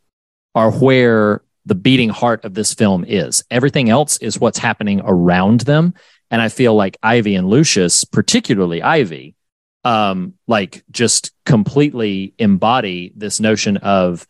are 0.55 0.71
where 0.71 1.43
the 1.67 1.75
beating 1.75 2.09
heart 2.09 2.45
of 2.47 2.55
this 2.55 2.73
film 2.73 3.05
is. 3.07 3.45
Everything 3.51 3.91
else 3.91 4.17
is 4.19 4.41
what's 4.41 4.59
happening 4.59 5.03
around 5.05 5.61
them. 5.61 5.93
And 6.31 6.43
I 6.43 6.49
feel 6.49 6.75
like 6.75 6.97
Ivy 7.03 7.35
and 7.35 7.49
Lucius, 7.49 8.05
particularly 8.05 8.83
Ivy, 8.83 9.35
um, 9.85 10.35
like 10.47 10.85
just 10.91 11.33
completely 11.47 12.35
embody 12.39 13.13
this 13.17 13.41
notion 13.41 13.79
of, 13.79 14.27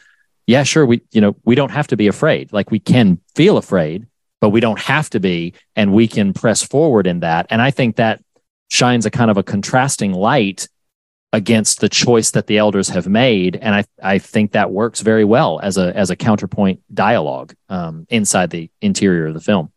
yeah, 0.46 0.62
sure, 0.62 0.86
we, 0.86 1.02
you 1.10 1.20
know, 1.20 1.36
we 1.44 1.54
don't 1.54 1.70
have 1.70 1.88
to 1.88 1.96
be 1.96 2.06
afraid. 2.06 2.52
Like 2.52 2.70
we 2.70 2.78
can 2.78 3.18
feel 3.34 3.56
afraid, 3.56 4.06
but 4.40 4.50
we 4.50 4.60
don't 4.60 4.78
have 4.78 5.10
to 5.10 5.20
be, 5.20 5.54
and 5.74 5.92
we 5.92 6.06
can 6.06 6.32
press 6.32 6.62
forward 6.62 7.06
in 7.06 7.20
that. 7.20 7.46
And 7.50 7.60
I 7.60 7.70
think 7.70 7.96
that 7.96 8.22
shines 8.70 9.04
a 9.04 9.10
kind 9.10 9.30
of 9.30 9.36
a 9.36 9.42
contrasting 9.42 10.12
light 10.12 10.68
against 11.32 11.80
the 11.80 11.88
choice 11.88 12.30
that 12.30 12.46
the 12.46 12.56
elders 12.56 12.88
have 12.88 13.06
made 13.06 13.54
and 13.56 13.74
i 13.74 13.84
i 14.02 14.16
think 14.16 14.52
that 14.52 14.70
works 14.70 15.02
very 15.02 15.24
well 15.24 15.60
as 15.62 15.76
a 15.76 15.94
as 15.94 16.08
a 16.08 16.16
counterpoint 16.16 16.80
dialogue 16.94 17.54
um, 17.68 18.06
inside 18.08 18.48
the 18.48 18.70
interior 18.80 19.26
of 19.26 19.34
the 19.34 19.40
film 19.40 19.70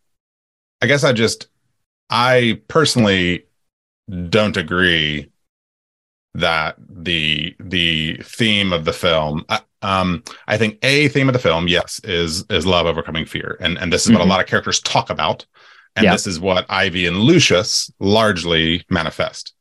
I 0.81 0.87
guess 0.87 1.03
I 1.03 1.13
just, 1.13 1.47
I 2.11 2.61
personally 2.67 3.45
don't 4.29 4.57
agree 4.57 5.29
that 6.33 6.75
the 6.89 7.55
the 7.59 8.17
theme 8.23 8.71
of 8.71 8.85
the 8.85 8.93
film 8.93 9.43
uh, 9.49 9.59
um 9.81 10.23
i 10.47 10.57
think 10.57 10.77
a 10.81 11.09
theme 11.09 11.27
of 11.27 11.33
the 11.33 11.39
film 11.39 11.67
yes 11.67 11.99
is 12.05 12.45
is 12.49 12.65
love 12.65 12.85
overcoming 12.85 13.25
fear 13.25 13.57
and 13.59 13.77
and 13.77 13.91
this 13.91 14.05
is 14.05 14.11
what 14.13 14.21
a 14.21 14.23
Mhm. 14.25 14.29
lot 14.29 14.39
of 14.39 14.47
characters 14.47 14.79
talk 14.79 15.09
about 15.09 15.45
and 15.97 16.05
Yeah. 16.05 16.13
this 16.13 16.25
is 16.27 16.39
what 16.39 16.65
ivy 16.69 17.05
and 17.05 17.17
lucius 17.17 17.91
largely 17.99 18.85
manifest 18.89 19.53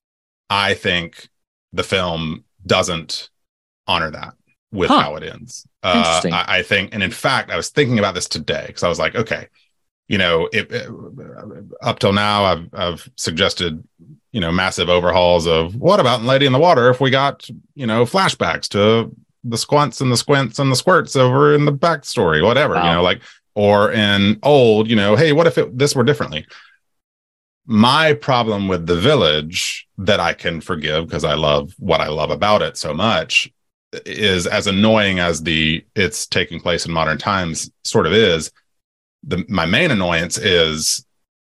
i 0.49 0.75
think 0.75 1.29
the 1.73 1.83
film 1.83 2.45
doesn't 2.65 3.31
honor 3.89 4.13
that 4.13 4.35
with 4.71 4.91
Huh. 4.91 5.01
how 5.01 5.17
it 5.17 5.25
ends 5.25 5.67
uh 5.83 6.21
I, 6.33 6.59
I 6.59 6.63
think 6.63 6.95
and 6.95 7.03
in 7.03 7.11
fact 7.11 7.51
i 7.51 7.57
was 7.57 7.71
thinking 7.71 7.99
about 7.99 8.15
this 8.15 8.29
today 8.29 8.65
because 8.69 8.85
i 8.85 8.89
was 8.89 9.01
like 9.01 9.17
okay 9.17 9.49
you 10.11 10.19
know 10.19 10.49
it, 10.53 10.71
it- 10.73 10.89
uh, 10.89 11.87
up 11.89 11.99
till 12.01 12.13
now 12.13 12.45
i've 12.45 12.69
i've 12.75 13.09
suggested 13.17 13.83
you 14.33 14.41
know 14.41 14.51
massive 14.53 14.89
overhauls 14.91 15.47
of 15.47 15.75
what 15.77 16.01
about 16.01 16.23
lady 16.23 16.45
in 16.47 16.53
the 16.53 16.59
water 16.59 16.91
if 16.91 17.01
we 17.01 17.11
got 17.11 17.49
you 17.75 17.87
know 17.87 18.05
flashbacks 18.05 18.69
to 18.69 19.15
the 19.45 19.57
squints 19.57 20.01
and 20.03 20.13
the 20.13 20.17
squints 20.17 20.59
and 20.59 20.71
the 20.71 20.77
squirts 20.77 21.17
over 21.17 21.55
in 21.55 21.65
the 21.65 21.73
backstory 21.73 22.45
whatever 22.45 22.75
you 22.75 22.81
know 22.93 23.03
like 23.03 23.23
or 23.55 23.93
in 23.93 24.39
old 24.43 24.91
you 24.91 24.97
know 24.97 25.17
hey 25.17 25.33
what 25.33 25.47
if 25.47 25.57
it, 25.57 25.79
this 25.79 25.95
were 25.95 26.05
differently? 26.05 26.45
My 27.67 28.15
problem 28.15 28.67
with 28.69 28.87
the 28.87 28.99
village 28.99 29.87
that 29.99 30.19
i 30.19 30.33
can 30.33 30.61
forgive 30.61 31.07
because 31.07 31.25
i 31.25 31.35
love 31.35 31.73
what 31.79 32.01
i 32.01 32.09
love 32.09 32.31
about 32.31 32.63
it 32.63 32.77
so 32.77 32.93
much 32.93 33.51
is 34.07 34.47
as 34.47 34.67
annoying 34.67 35.19
as 35.21 35.43
the 35.43 35.85
it's 35.95 36.27
taking 36.27 36.59
place 36.61 36.85
in 36.87 36.93
modern 36.93 37.19
times 37.19 37.71
sort 37.85 38.07
of 38.07 38.13
is 38.13 38.51
the 39.23 39.45
my 39.49 39.67
main 39.67 39.91
annoyance 39.91 40.39
is 40.39 41.05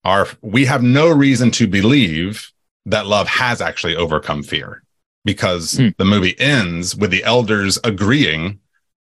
our 0.05 0.27
we 0.41 0.65
have 0.65 0.83
no 0.83 1.09
reason 1.11 1.51
to 1.53 1.67
believe 1.67 2.51
that 2.87 3.07
love 3.07 3.29
has 3.29 3.61
actually 3.61 3.95
overcome 3.97 4.43
fear 4.43 4.83
because 5.25 5.77
Hmm. 5.77 5.89
the 5.99 6.05
movie 6.05 6.39
ends 6.41 6.97
with 6.97 7.11
the 7.13 7.23
elders 7.25 7.79
agreeing 7.85 8.59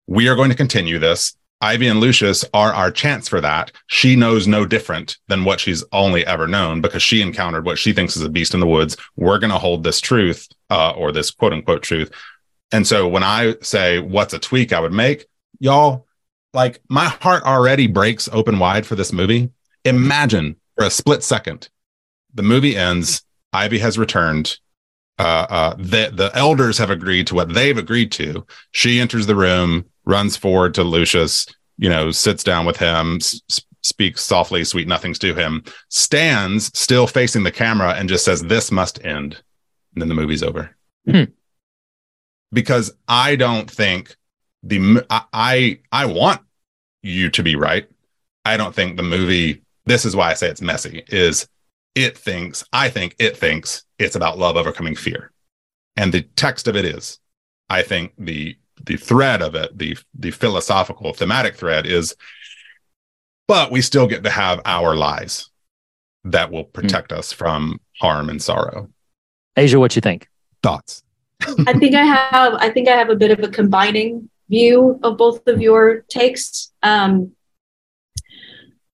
we 0.08 0.28
are 0.30 0.36
going 0.36 0.50
to 0.50 0.56
continue 0.56 0.98
this. 1.00 1.36
Ivy 1.60 1.88
and 1.88 2.00
lucius 2.00 2.46
are 2.54 2.72
our 2.74 2.92
chance 2.92 3.28
for 3.28 3.42
that. 3.42 3.72
She 3.88 4.16
knows 4.16 4.48
no 4.48 4.66
different 4.66 5.18
than 5.28 5.44
what 5.44 5.60
she's 5.60 5.84
only 5.92 6.26
ever 6.26 6.48
known 6.48 6.80
because 6.82 7.04
she 7.04 7.22
encountered 7.22 7.66
what 7.66 7.78
she 7.78 7.92
thinks 7.94 8.16
is 8.16 8.22
a 8.24 8.30
beast 8.30 8.54
in 8.54 8.60
the 8.62 8.68
woods. 8.68 8.96
We're 9.18 9.40
going 9.40 9.52
to 9.52 9.58
hold 9.60 9.84
this 9.84 10.00
truth 10.00 10.48
uh, 10.70 10.92
or 10.92 11.12
this 11.12 11.30
quote 11.30 11.54
unquote 11.54 11.84
truth. 11.84 12.10
And 12.72 12.88
so 12.88 13.08
when 13.08 13.24
i 13.24 13.56
say 13.62 14.00
what's 14.00 14.34
a 14.34 14.40
tweak 14.40 14.72
i 14.74 14.80
would 14.80 14.94
make? 14.94 15.26
Y'all 15.60 16.07
like 16.58 16.82
my 16.90 17.06
heart 17.06 17.44
already 17.44 17.88
breaks 17.88 18.28
open 18.34 18.60
wide 18.60 18.86
for 18.86 18.96
this 18.96 19.14
movie 19.14 19.50
imagine 19.86 20.56
for 20.76 20.86
a 20.86 20.90
split 20.90 21.24
second 21.24 21.70
the 22.34 22.44
movie 22.44 22.76
ends 22.76 23.24
ivy 23.54 23.80
has 23.80 23.98
returned 23.98 24.58
uh, 25.20 25.48
uh, 25.50 25.76
the 25.78 26.12
the 26.14 26.32
elders 26.36 26.78
have 26.78 26.90
agreed 26.90 27.28
to 27.28 27.36
what 27.36 27.54
they've 27.54 27.78
agreed 27.78 28.12
to. 28.12 28.46
She 28.72 29.00
enters 29.00 29.26
the 29.26 29.36
room, 29.36 29.86
runs 30.06 30.38
forward 30.38 30.74
to 30.76 30.84
Lucius, 30.84 31.48
you 31.78 31.90
know, 31.90 32.12
sits 32.12 32.44
down 32.44 32.66
with 32.66 32.78
him, 32.78 33.16
s- 33.16 33.42
speaks 33.82 34.22
softly, 34.22 34.64
sweet 34.64 34.88
nothings 34.88 35.18
to 35.20 35.34
him, 35.34 35.64
stands 35.90 36.78
still 36.78 37.08
facing 37.08 37.44
the 37.44 37.52
camera, 37.52 37.94
and 37.94 38.10
just 38.10 38.26
says, 38.26 38.44
"This 38.44 38.72
must 38.72 39.04
end." 39.04 39.42
And 39.94 40.02
then 40.02 40.10
the 40.10 40.16
movie's 40.16 40.44
over. 40.44 40.76
Hmm. 41.10 41.24
Because 42.52 42.94
I 43.08 43.36
don't 43.36 43.70
think 43.70 44.16
the 44.62 45.04
I 45.10 45.80
I 45.92 46.06
want 46.06 46.42
you 47.08 47.30
to 47.32 47.44
be 47.44 47.56
right. 47.56 47.88
I 48.46 48.58
don't 48.58 48.76
think 48.76 48.98
the 48.98 49.04
movie. 49.04 49.62
This 49.86 50.06
is 50.06 50.16
why 50.16 50.32
I 50.32 50.34
say 50.34 50.50
it's 50.50 50.62
messy. 50.62 51.04
Is 51.08 51.48
it 51.96 52.18
thinks 52.18 52.64
I 52.74 52.90
think 52.90 53.16
it 53.20 53.38
thinks 53.38 53.84
it's 54.00 54.16
about 54.16 54.38
love 54.38 54.58
overcoming 54.58 54.96
fear, 54.96 55.32
and 55.96 56.14
the 56.14 56.24
text 56.36 56.68
of 56.68 56.76
it 56.76 56.86
is. 56.86 57.20
I 57.70 57.82
think 57.82 58.14
the 58.18 58.58
the 58.86 58.98
thread 58.98 59.42
of 59.42 59.56
it, 59.56 59.78
the 59.78 59.98
the 60.14 60.32
philosophical 60.32 61.14
thematic 61.14 61.56
thread 61.56 61.86
is, 61.86 62.16
but 63.48 63.72
we 63.72 63.82
still 63.82 64.08
get 64.08 64.24
to 64.24 64.30
have 64.30 64.62
our 64.66 64.96
lies 64.96 65.50
that 66.24 66.52
will 66.52 66.64
hmm. 66.64 66.72
protect 66.72 67.12
us 67.12 67.32
from 67.32 67.80
harm 68.00 68.30
and 68.30 68.42
sorrow. 68.42 68.90
asia 69.56 69.80
what 69.80 69.96
you 69.96 70.02
think 70.02 70.30
Thoughts? 70.64 71.04
I 71.42 71.74
think 71.74 71.96
I 71.96 72.04
have 72.04 72.54
I 72.56 72.70
think 72.70 72.88
I 72.88 72.96
have 72.96 73.10
a 73.10 73.16
bit 73.16 73.32
of 73.32 73.40
a 73.40 73.50
combining 73.50 74.30
view 74.50 75.00
of 75.04 75.18
both 75.18 75.48
of 75.48 75.62
your 75.62 76.02
takes. 76.10 76.72
Um, 76.84 77.34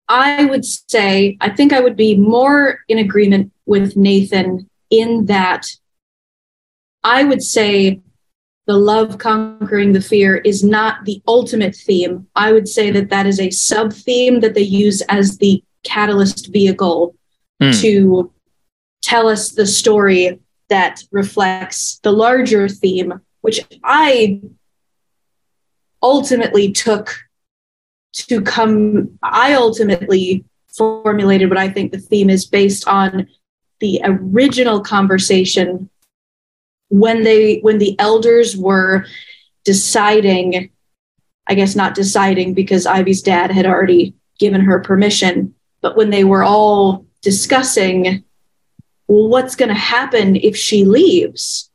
I 0.07 0.45
would 0.45 0.65
say 0.65 1.37
I 1.39 1.49
think 1.49 1.71
I 1.71 1.79
would 1.79 1.95
be 1.95 2.17
more 2.17 2.79
in 2.87 2.97
agreement 2.97 3.51
with 3.65 3.95
Nathan 3.95 4.69
in 4.89 5.25
that 5.27 5.67
I 7.03 7.23
would 7.23 7.41
say 7.41 8.01
the 8.67 8.77
love 8.77 9.17
conquering 9.17 9.93
the 9.93 10.01
fear 10.01 10.37
is 10.37 10.63
not 10.63 11.05
the 11.05 11.21
ultimate 11.27 11.75
theme. 11.75 12.27
I 12.35 12.51
would 12.53 12.67
say 12.67 12.91
that 12.91 13.09
that 13.09 13.25
is 13.25 13.39
a 13.39 13.49
sub 13.49 13.91
theme 13.93 14.41
that 14.41 14.53
they 14.53 14.61
use 14.61 15.01
as 15.09 15.37
the 15.37 15.63
catalyst 15.83 16.51
vehicle 16.51 17.15
Hmm. 17.61 17.71
to 17.73 18.33
tell 19.03 19.27
us 19.27 19.51
the 19.51 19.67
story 19.67 20.39
that 20.69 21.03
reflects 21.11 21.99
the 21.99 22.11
larger 22.11 22.67
theme, 22.67 23.21
which 23.41 23.59
I 23.83 24.41
ultimately 26.01 26.71
took 26.71 27.15
to 28.13 28.41
come. 28.41 29.17
I 29.23 29.53
ultimately 29.53 30.45
formulated 30.67 31.49
what 31.49 31.57
I 31.57 31.69
think 31.69 31.91
the 31.91 31.99
theme 31.99 32.29
is 32.29 32.45
based 32.45 32.87
on 32.87 33.27
the 33.79 34.01
original 34.05 34.79
conversation 34.79 35.89
when 36.91 37.23
they 37.23 37.59
when 37.59 37.79
the 37.79 37.97
elders 37.99 38.55
were 38.55 39.05
deciding 39.63 40.69
i 41.47 41.55
guess 41.55 41.75
not 41.75 41.95
deciding 41.95 42.53
because 42.53 42.85
ivy's 42.85 43.21
dad 43.21 43.49
had 43.49 43.65
already 43.65 44.13
given 44.39 44.61
her 44.61 44.79
permission 44.79 45.53
but 45.81 45.95
when 45.95 46.09
they 46.09 46.23
were 46.23 46.43
all 46.43 47.05
discussing 47.21 48.23
well, 49.07 49.27
what's 49.27 49.55
going 49.55 49.69
to 49.69 49.75
happen 49.75 50.35
if 50.35 50.55
she 50.55 50.83
leaves 50.83 51.70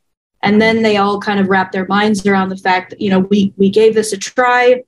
and 0.47 0.63
then 0.63 0.83
they 0.83 0.97
all 0.97 1.21
kind 1.21 1.41
of 1.41 1.49
wrap 1.49 1.73
their 1.73 1.87
minds 1.87 2.25
around 2.27 2.49
the 2.49 2.57
fact 2.57 2.91
that 2.91 3.01
you 3.01 3.11
know 3.11 3.21
we 3.21 3.53
we 3.57 3.69
gave 3.69 3.95
this 3.95 4.13
a 4.13 4.17
try 4.17 4.83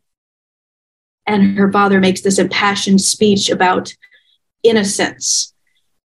and 1.27 1.59
her 1.59 1.71
father 1.71 2.01
makes 2.01 2.23
this 2.23 2.39
impassioned 2.39 3.01
speech 3.01 3.51
about 3.51 3.93
innocence 4.63 5.53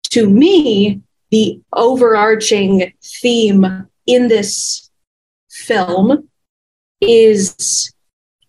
to 0.04 0.30
me 0.30 1.02
the 1.32 1.60
overarching 1.74 2.94
theme 3.04 3.88
in 4.08 4.28
this 4.28 4.90
film 5.50 6.30
is 7.02 7.94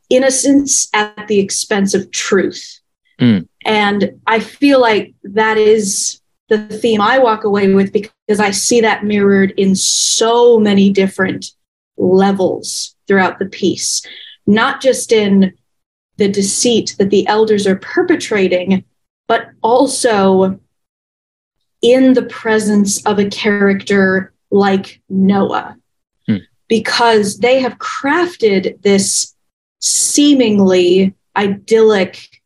innocence 0.08 0.88
at 0.92 1.28
the 1.28 1.38
expense 1.38 1.94
of 1.94 2.10
truth. 2.10 2.80
Mm. 3.20 3.48
And 3.64 4.20
I 4.26 4.40
feel 4.40 4.80
like 4.80 5.14
that 5.22 5.56
is 5.56 6.19
the 6.50 6.66
theme 6.66 7.00
I 7.00 7.18
walk 7.18 7.44
away 7.44 7.72
with 7.72 7.92
because 7.92 8.40
I 8.40 8.50
see 8.50 8.80
that 8.80 9.04
mirrored 9.04 9.52
in 9.56 9.74
so 9.76 10.58
many 10.58 10.90
different 10.90 11.52
levels 11.96 12.96
throughout 13.06 13.38
the 13.38 13.46
piece, 13.46 14.04
not 14.46 14.82
just 14.82 15.12
in 15.12 15.54
the 16.16 16.28
deceit 16.28 16.96
that 16.98 17.10
the 17.10 17.26
elders 17.28 17.66
are 17.66 17.76
perpetrating, 17.76 18.84
but 19.28 19.50
also 19.62 20.60
in 21.82 22.14
the 22.14 22.26
presence 22.26 23.04
of 23.06 23.18
a 23.18 23.30
character 23.30 24.34
like 24.50 25.00
Noah. 25.08 25.76
Hmm. 26.26 26.38
Because 26.68 27.38
they 27.38 27.60
have 27.60 27.78
crafted 27.78 28.82
this 28.82 29.34
seemingly 29.78 31.14
idyllic 31.36 32.42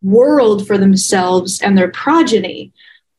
world 0.00 0.66
for 0.66 0.78
themselves 0.78 1.60
and 1.60 1.76
their 1.76 1.90
progeny. 1.90 2.72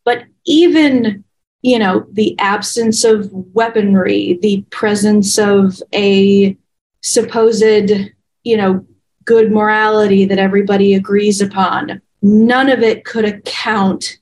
But 0.10 0.24
even, 0.44 1.24
you 1.62 1.78
know, 1.78 2.08
the 2.12 2.36
absence 2.40 3.04
of 3.04 3.30
weaponry, 3.32 4.40
the 4.42 4.66
presence 4.72 5.38
of 5.38 5.84
a 5.94 6.58
supposed, 7.02 7.92
you 8.44 8.58
know, 8.58 8.88
good 9.26 9.52
morality 9.52 10.26
that 10.26 10.40
everybody 10.40 10.96
agrees 10.96 11.42
upon, 11.42 12.02
none 12.24 12.70
of 12.72 12.80
it 12.82 13.06
could 13.06 13.24
account 13.24 14.18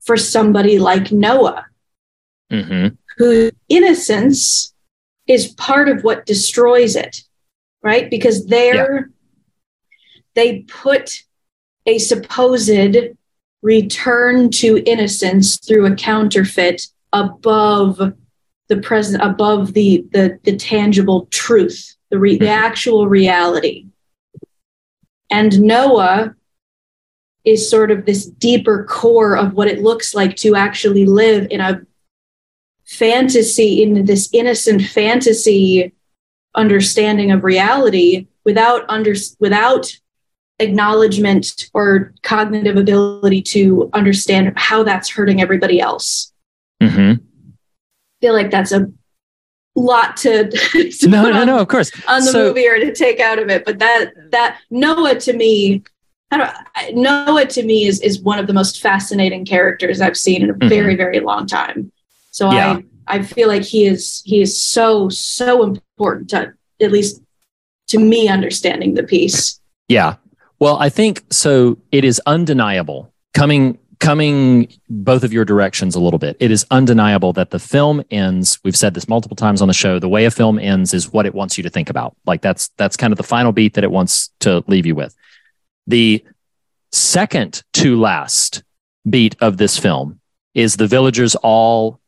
for 0.00 0.16
somebody 0.16 0.80
like 0.80 1.12
Noah, 1.12 1.66
hmm 2.50 2.88
whose 3.16 3.52
innocence 3.68 4.74
is 5.28 5.52
part 5.52 5.88
of 5.88 6.02
what 6.02 6.26
destroys 6.26 6.96
it, 6.96 7.22
right? 7.80 8.10
Because 8.10 8.46
they're 8.46 9.08
they 10.34 10.62
put 10.62 11.22
a 11.86 11.98
supposed 11.98 12.68
return 13.62 14.50
to 14.50 14.82
innocence 14.84 15.56
through 15.56 15.86
a 15.86 15.94
counterfeit 15.94 16.82
above 17.12 18.00
the 18.68 18.76
present 18.78 19.22
above 19.22 19.74
the 19.74 20.04
the 20.12 20.38
the 20.44 20.56
tangible 20.56 21.26
truth, 21.30 21.96
the 22.10 22.18
re, 22.18 22.36
the 22.36 22.46
mm-hmm. 22.46 22.64
actual 22.64 23.08
reality. 23.08 23.86
And 25.30 25.60
Noah 25.60 26.34
is 27.44 27.68
sort 27.68 27.90
of 27.90 28.04
this 28.04 28.26
deeper 28.26 28.84
core 28.84 29.36
of 29.36 29.54
what 29.54 29.68
it 29.68 29.82
looks 29.82 30.14
like 30.14 30.36
to 30.36 30.54
actually 30.54 31.06
live 31.06 31.46
in 31.50 31.60
a 31.60 31.80
fantasy 32.84 33.82
in 33.82 34.04
this 34.04 34.28
innocent 34.32 34.82
fantasy 34.82 35.92
understanding 36.54 37.30
of 37.30 37.44
reality 37.44 38.26
without 38.44 38.84
under 38.88 39.14
without 39.38 39.98
acknowledgement 40.58 41.68
or 41.74 42.14
cognitive 42.22 42.76
ability 42.76 43.42
to 43.42 43.90
understand 43.92 44.52
how 44.56 44.82
that's 44.82 45.08
hurting 45.08 45.40
everybody 45.40 45.80
else. 45.80 46.32
Mm-hmm. 46.82 47.22
I 47.22 48.20
feel 48.20 48.34
like 48.34 48.50
that's 48.50 48.72
a 48.72 48.86
lot 49.74 50.16
to, 50.18 50.50
to 50.72 51.08
No, 51.08 51.30
no, 51.30 51.40
on, 51.40 51.46
no. 51.46 51.58
Of 51.58 51.68
course. 51.68 51.90
on 52.08 52.20
the 52.20 52.30
So- 52.30 52.48
movie 52.48 52.66
or 52.68 52.76
to 52.78 52.92
take 52.94 53.20
out 53.20 53.38
of 53.38 53.48
it. 53.48 53.64
But 53.64 53.78
that 53.80 54.12
that 54.30 54.58
Noah 54.70 55.16
to 55.20 55.32
me, 55.32 55.82
I 56.30 56.36
don't 56.36 56.96
Noah 56.96 57.46
to 57.46 57.62
me 57.62 57.86
is 57.86 58.00
is 58.00 58.20
one 58.20 58.38
of 58.38 58.46
the 58.46 58.52
most 58.52 58.80
fascinating 58.80 59.44
characters 59.44 60.00
I've 60.00 60.16
seen 60.16 60.42
in 60.42 60.50
a 60.50 60.54
Mhm. 60.54 60.68
very 60.68 60.94
very 60.96 61.20
long 61.20 61.46
time. 61.46 61.90
So 62.30 62.50
Yeah. 62.52 62.78
I 63.06 63.16
I 63.18 63.22
feel 63.22 63.48
like 63.48 63.62
he 63.64 63.86
is 63.86 64.22
he 64.24 64.40
is 64.42 64.58
so 64.58 65.08
so 65.08 65.62
important 65.64 66.30
to 66.30 66.52
at 66.80 66.92
least 66.92 67.20
to 67.88 67.98
me 67.98 68.28
understanding 68.28 68.94
the 68.94 69.02
piece. 69.02 69.60
Yeah. 69.88 70.16
Well, 70.62 70.76
I 70.78 70.90
think 70.90 71.24
so. 71.28 71.76
It 71.90 72.04
is 72.04 72.22
undeniable 72.24 73.12
coming 73.34 73.80
coming 73.98 74.72
both 74.88 75.24
of 75.24 75.32
your 75.32 75.44
directions 75.44 75.96
a 75.96 76.00
little 76.00 76.20
bit. 76.20 76.36
It 76.38 76.52
is 76.52 76.64
undeniable 76.70 77.32
that 77.32 77.50
the 77.50 77.58
film 77.58 78.04
ends. 78.12 78.60
We've 78.62 78.76
said 78.76 78.94
this 78.94 79.08
multiple 79.08 79.34
times 79.34 79.60
on 79.60 79.66
the 79.66 79.74
show. 79.74 79.98
The 79.98 80.08
way 80.08 80.24
a 80.24 80.30
film 80.30 80.60
ends 80.60 80.94
is 80.94 81.12
what 81.12 81.26
it 81.26 81.34
wants 81.34 81.58
you 81.58 81.64
to 81.64 81.68
think 81.68 81.90
about. 81.90 82.16
Like 82.26 82.42
that's 82.42 82.68
that's 82.76 82.96
kind 82.96 83.12
of 83.12 83.16
the 83.16 83.24
final 83.24 83.50
beat 83.50 83.74
that 83.74 83.82
it 83.82 83.90
wants 83.90 84.30
to 84.38 84.62
leave 84.68 84.86
you 84.86 84.94
with. 84.94 85.16
The 85.88 86.24
second 86.92 87.64
to 87.72 87.98
last 87.98 88.62
beat 89.10 89.34
of 89.40 89.56
this 89.56 89.76
film 89.76 90.20
is 90.54 90.76
the 90.76 90.86
villagers 90.86 91.34
all 91.34 91.98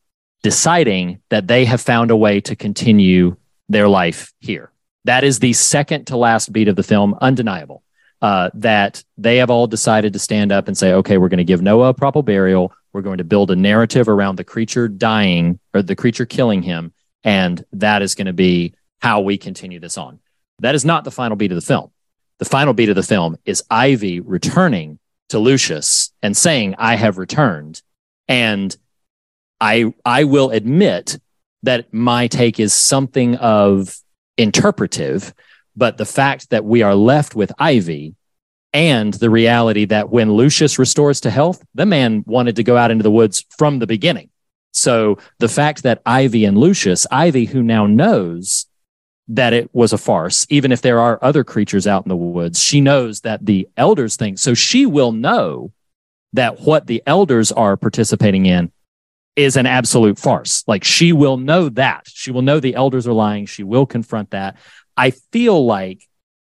deciding 0.43 1.19
that 1.27 1.47
they 1.47 1.65
have 1.65 1.81
found 1.81 2.09
a 2.09 2.15
way 2.15 2.39
to 2.39 2.55
continue 2.55 3.35
their 3.67 3.89
life 3.89 4.31
here. 4.39 4.71
That 5.03 5.25
is 5.25 5.39
the 5.39 5.51
second 5.51 6.05
to 6.05 6.15
last 6.15 6.53
beat 6.53 6.69
of 6.69 6.77
the 6.77 6.83
film, 6.83 7.17
undeniable. 7.19 7.83
Uh, 8.25 8.49
that 8.55 9.03
they 9.19 9.37
have 9.37 9.51
all 9.51 9.67
decided 9.67 10.11
to 10.13 10.17
stand 10.17 10.51
up 10.51 10.67
and 10.67 10.75
say, 10.75 10.93
okay, 10.93 11.19
we're 11.19 11.29
going 11.29 11.37
to 11.37 11.43
give 11.43 11.61
Noah 11.61 11.89
a 11.89 11.93
proper 11.93 12.23
burial. 12.23 12.73
We're 12.91 13.03
going 13.03 13.19
to 13.19 13.23
build 13.23 13.51
a 13.51 13.55
narrative 13.55 14.09
around 14.09 14.37
the 14.37 14.43
creature 14.43 14.87
dying 14.87 15.59
or 15.75 15.83
the 15.83 15.95
creature 15.95 16.25
killing 16.25 16.63
him. 16.63 16.91
And 17.23 17.63
that 17.73 18.01
is 18.01 18.15
going 18.15 18.25
to 18.25 18.33
be 18.33 18.73
how 18.99 19.21
we 19.21 19.37
continue 19.37 19.79
this 19.79 19.95
on. 19.95 20.19
That 20.57 20.73
is 20.73 20.83
not 20.83 21.03
the 21.03 21.11
final 21.11 21.37
beat 21.37 21.51
of 21.51 21.55
the 21.55 21.61
film. 21.61 21.91
The 22.39 22.45
final 22.45 22.73
beat 22.73 22.89
of 22.89 22.95
the 22.95 23.03
film 23.03 23.37
is 23.45 23.63
Ivy 23.69 24.21
returning 24.21 24.97
to 25.29 25.37
Lucius 25.37 26.11
and 26.23 26.35
saying, 26.35 26.73
I 26.79 26.95
have 26.95 27.19
returned. 27.19 27.83
And 28.27 28.75
I, 29.61 29.93
I 30.03 30.23
will 30.23 30.49
admit 30.49 31.19
that 31.61 31.93
my 31.93 32.25
take 32.25 32.59
is 32.59 32.73
something 32.73 33.35
of 33.35 33.95
interpretive, 34.35 35.31
but 35.75 35.97
the 35.97 36.05
fact 36.05 36.49
that 36.49 36.65
we 36.65 36.81
are 36.81 36.95
left 36.95 37.35
with 37.35 37.51
Ivy 37.57 38.15
and 38.73 39.13
the 39.13 39.29
reality 39.29 39.85
that 39.85 40.09
when 40.09 40.33
Lucius 40.33 40.77
restores 40.77 41.21
to 41.21 41.29
health, 41.29 41.63
the 41.73 41.85
man 41.85 42.23
wanted 42.27 42.57
to 42.57 42.63
go 42.63 42.75
out 42.75 42.91
into 42.91 43.03
the 43.03 43.11
woods 43.11 43.45
from 43.57 43.79
the 43.79 43.87
beginning. 43.87 44.29
So 44.71 45.17
the 45.39 45.47
fact 45.47 45.83
that 45.83 46.01
Ivy 46.05 46.43
and 46.43 46.57
Lucius, 46.57 47.07
Ivy, 47.09 47.45
who 47.45 47.63
now 47.63 47.85
knows 47.85 48.65
that 49.29 49.53
it 49.53 49.73
was 49.73 49.93
a 49.93 49.97
farce, 49.97 50.45
even 50.49 50.71
if 50.71 50.81
there 50.81 50.99
are 50.99 51.17
other 51.21 51.43
creatures 51.43 51.87
out 51.87 52.05
in 52.05 52.09
the 52.09 52.15
woods, 52.15 52.61
she 52.61 52.81
knows 52.81 53.21
that 53.21 53.45
the 53.45 53.69
elders 53.77 54.17
think 54.17 54.37
so. 54.37 54.53
She 54.53 54.85
will 54.85 55.13
know 55.13 55.71
that 56.33 56.59
what 56.59 56.87
the 56.87 57.01
elders 57.07 57.51
are 57.53 57.77
participating 57.77 58.45
in 58.45 58.71
is 59.35 59.55
an 59.55 59.65
absolute 59.65 60.19
farce. 60.19 60.63
Like 60.67 60.83
she 60.83 61.13
will 61.13 61.37
know 61.37 61.69
that. 61.69 62.07
She 62.07 62.31
will 62.31 62.41
know 62.41 62.59
the 62.59 62.75
elders 62.75 63.07
are 63.07 63.13
lying. 63.13 63.45
She 63.45 63.63
will 63.63 63.85
confront 63.85 64.31
that. 64.31 64.57
I 64.97 65.11
feel 65.11 65.65
like 65.65 66.07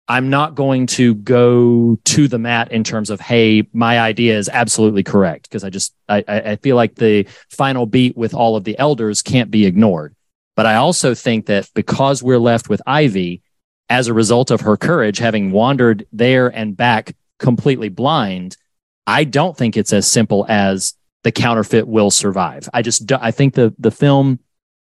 I'm 0.07 0.29
not 0.29 0.55
going 0.55 0.88
to 0.88 1.15
go 1.15 1.97
to 2.05 2.27
the 2.27 2.39
mat 2.39 2.71
in 2.71 2.83
terms 2.83 3.09
of, 3.09 3.19
hey, 3.19 3.67
my 3.73 3.99
idea 3.99 4.38
is 4.38 4.47
absolutely 4.47 5.03
correct. 5.03 5.49
Because 5.49 5.63
I 5.63 5.69
just 5.69 5.93
I, 6.07 6.23
I 6.27 6.39
I 6.51 6.55
feel 6.57 6.75
like 6.75 6.95
the 6.95 7.27
final 7.49 7.85
beat 7.85 8.15
with 8.15 8.33
all 8.33 8.55
of 8.55 8.63
the 8.63 8.77
elders 8.79 9.21
can't 9.21 9.51
be 9.51 9.65
ignored. 9.65 10.15
But 10.55 10.65
I 10.65 10.75
also 10.75 11.13
think 11.13 11.47
that 11.47 11.69
because 11.75 12.23
we're 12.23 12.39
left 12.39 12.69
with 12.69 12.81
Ivy, 12.88 13.41
as 13.89 14.07
a 14.07 14.13
result 14.13 14.51
of 14.51 14.61
her 14.61 14.75
courage, 14.77 15.17
having 15.17 15.51
wandered 15.51 16.07
there 16.11 16.47
and 16.47 16.75
back 16.75 17.15
completely 17.39 17.89
blind, 17.89 18.57
I 19.05 19.23
don't 19.23 19.55
think 19.55 19.77
it's 19.77 19.93
as 19.93 20.09
simple 20.09 20.45
as 20.49 20.93
the 21.23 21.31
counterfeit 21.31 21.88
will 21.88 22.11
survive. 22.11 22.69
I 22.73 22.81
just 22.81 23.11
I 23.11 23.31
think 23.31 23.53
the 23.53 23.73
the 23.77 23.91
film 23.91 24.39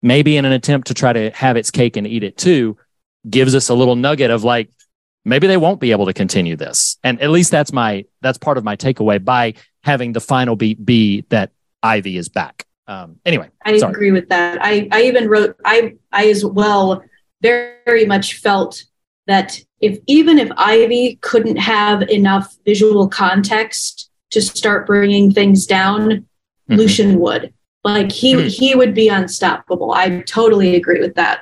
maybe 0.03 0.36
in 0.36 0.45
an 0.45 0.53
attempt 0.53 0.88
to 0.88 0.95
try 0.95 1.12
to 1.12 1.30
have 1.30 1.57
its 1.57 1.70
cake 1.70 1.97
and 1.97 2.07
eat 2.07 2.24
it 2.24 2.36
too 2.36 2.76
gives 3.29 3.55
us 3.55 3.68
a 3.68 3.75
little 3.75 3.97
nugget 3.97 4.31
of 4.31 4.45
like 4.45 4.68
maybe 5.25 5.47
they 5.47 5.57
won't 5.57 5.81
be 5.81 5.91
able 5.93 6.07
to 6.07 6.12
continue 6.12 6.57
this. 6.57 6.99
And 7.05 7.20
at 7.20 7.31
least 7.31 7.51
that's 7.51 7.73
my 7.73 8.05
that's 8.20 8.39
part 8.39 8.59
of 8.59 8.64
my 8.64 8.77
takeaway 8.77 9.25
by 9.25 9.55
having 9.85 10.12
the 10.12 10.20
final 10.20 10.57
beat 10.57 10.85
be 10.85 11.25
that 11.29 11.51
Ivy 11.83 12.16
is 12.16 12.29
back. 12.29 12.66
Um 12.89 13.16
anyway, 13.25 13.49
I 13.64 13.79
sorry. 13.79 13.93
agree 13.93 14.11
with 14.12 14.29
that. 14.31 14.59
I, 14.61 14.89
I 14.91 15.03
even 15.03 15.29
wrote 15.29 15.57
I 15.64 15.95
I 16.12 16.29
as 16.29 16.45
well 16.45 17.03
very, 17.41 17.77
very 17.87 18.07
much 18.07 18.35
felt 18.39 18.85
that 19.27 19.61
if 19.81 19.99
even 20.07 20.39
if 20.39 20.51
Ivy 20.57 21.18
couldn't 21.20 21.57
have 21.57 22.03
enough 22.03 22.57
visual 22.64 23.09
context 23.09 24.11
to 24.33 24.41
start 24.41 24.87
bringing 24.87 25.33
things 25.33 25.66
down, 25.66 26.27
Mhm. 26.70 26.77
Lucian 26.77 27.18
would. 27.20 27.53
Like 27.85 28.11
he 28.12 28.35
Mhm. 28.35 28.49
he 28.49 28.75
would 28.75 28.95
be 28.95 29.09
unstoppable. 29.09 29.93
I 29.93 30.20
totally 30.23 30.75
agree 30.77 31.01
with 31.01 31.14
that. 31.16 31.41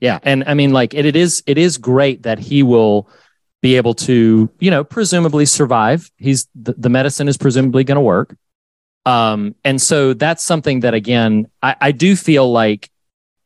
Yeah, 0.00 0.18
and 0.22 0.44
I 0.46 0.54
mean, 0.54 0.72
like 0.72 0.94
it, 0.94 1.04
it 1.04 1.16
is 1.16 1.42
it 1.46 1.58
is 1.58 1.76
great 1.78 2.22
that 2.22 2.38
he 2.38 2.62
will 2.62 3.08
be 3.60 3.76
able 3.76 3.92
to, 3.92 4.50
you 4.58 4.70
know, 4.70 4.82
presumably 4.82 5.44
survive. 5.44 6.10
He's 6.16 6.48
the, 6.54 6.72
the 6.72 6.88
medicine 6.88 7.28
is 7.28 7.36
presumably 7.36 7.84
going 7.84 7.96
to 7.96 8.00
work, 8.02 8.34
um, 9.04 9.54
and 9.64 9.80
so 9.80 10.14
that's 10.14 10.42
something 10.42 10.80
that 10.80 10.94
again, 10.94 11.48
I, 11.62 11.76
I 11.80 11.92
do 11.92 12.16
feel 12.16 12.50
like 12.50 12.90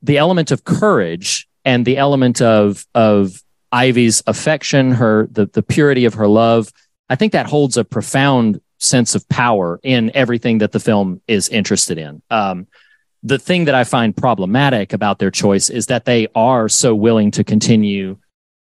the 0.02 0.18
element 0.18 0.50
of 0.50 0.64
courage 0.64 1.48
and 1.64 1.84
the 1.84 1.96
element 1.96 2.40
of 2.40 2.86
of 2.94 3.42
Ivy's 3.72 4.22
affection, 4.26 4.92
her 4.92 5.28
the 5.32 5.46
the 5.46 5.62
purity 5.62 6.05
of 6.05 6.14
her 6.14 6.28
love, 6.28 6.72
I 7.09 7.16
think 7.16 7.32
that 7.32 7.46
holds 7.46 7.76
a 7.76 7.84
profound 7.84 8.61
sense 8.78 9.14
of 9.14 9.28
power 9.28 9.80
in 9.82 10.11
everything 10.14 10.59
that 10.59 10.72
the 10.72 10.80
film 10.80 11.20
is 11.26 11.48
interested 11.48 11.98
in. 11.98 12.22
Um, 12.30 12.66
the 13.24 13.38
thing 13.38 13.64
that 13.64 13.74
I 13.74 13.84
find 13.84 14.14
problematic 14.16 14.92
about 14.92 15.18
their 15.18 15.30
choice 15.30 15.70
is 15.70 15.86
that 15.86 16.04
they 16.04 16.28
are 16.34 16.68
so 16.68 16.94
willing 16.94 17.30
to 17.32 17.42
continue 17.42 18.18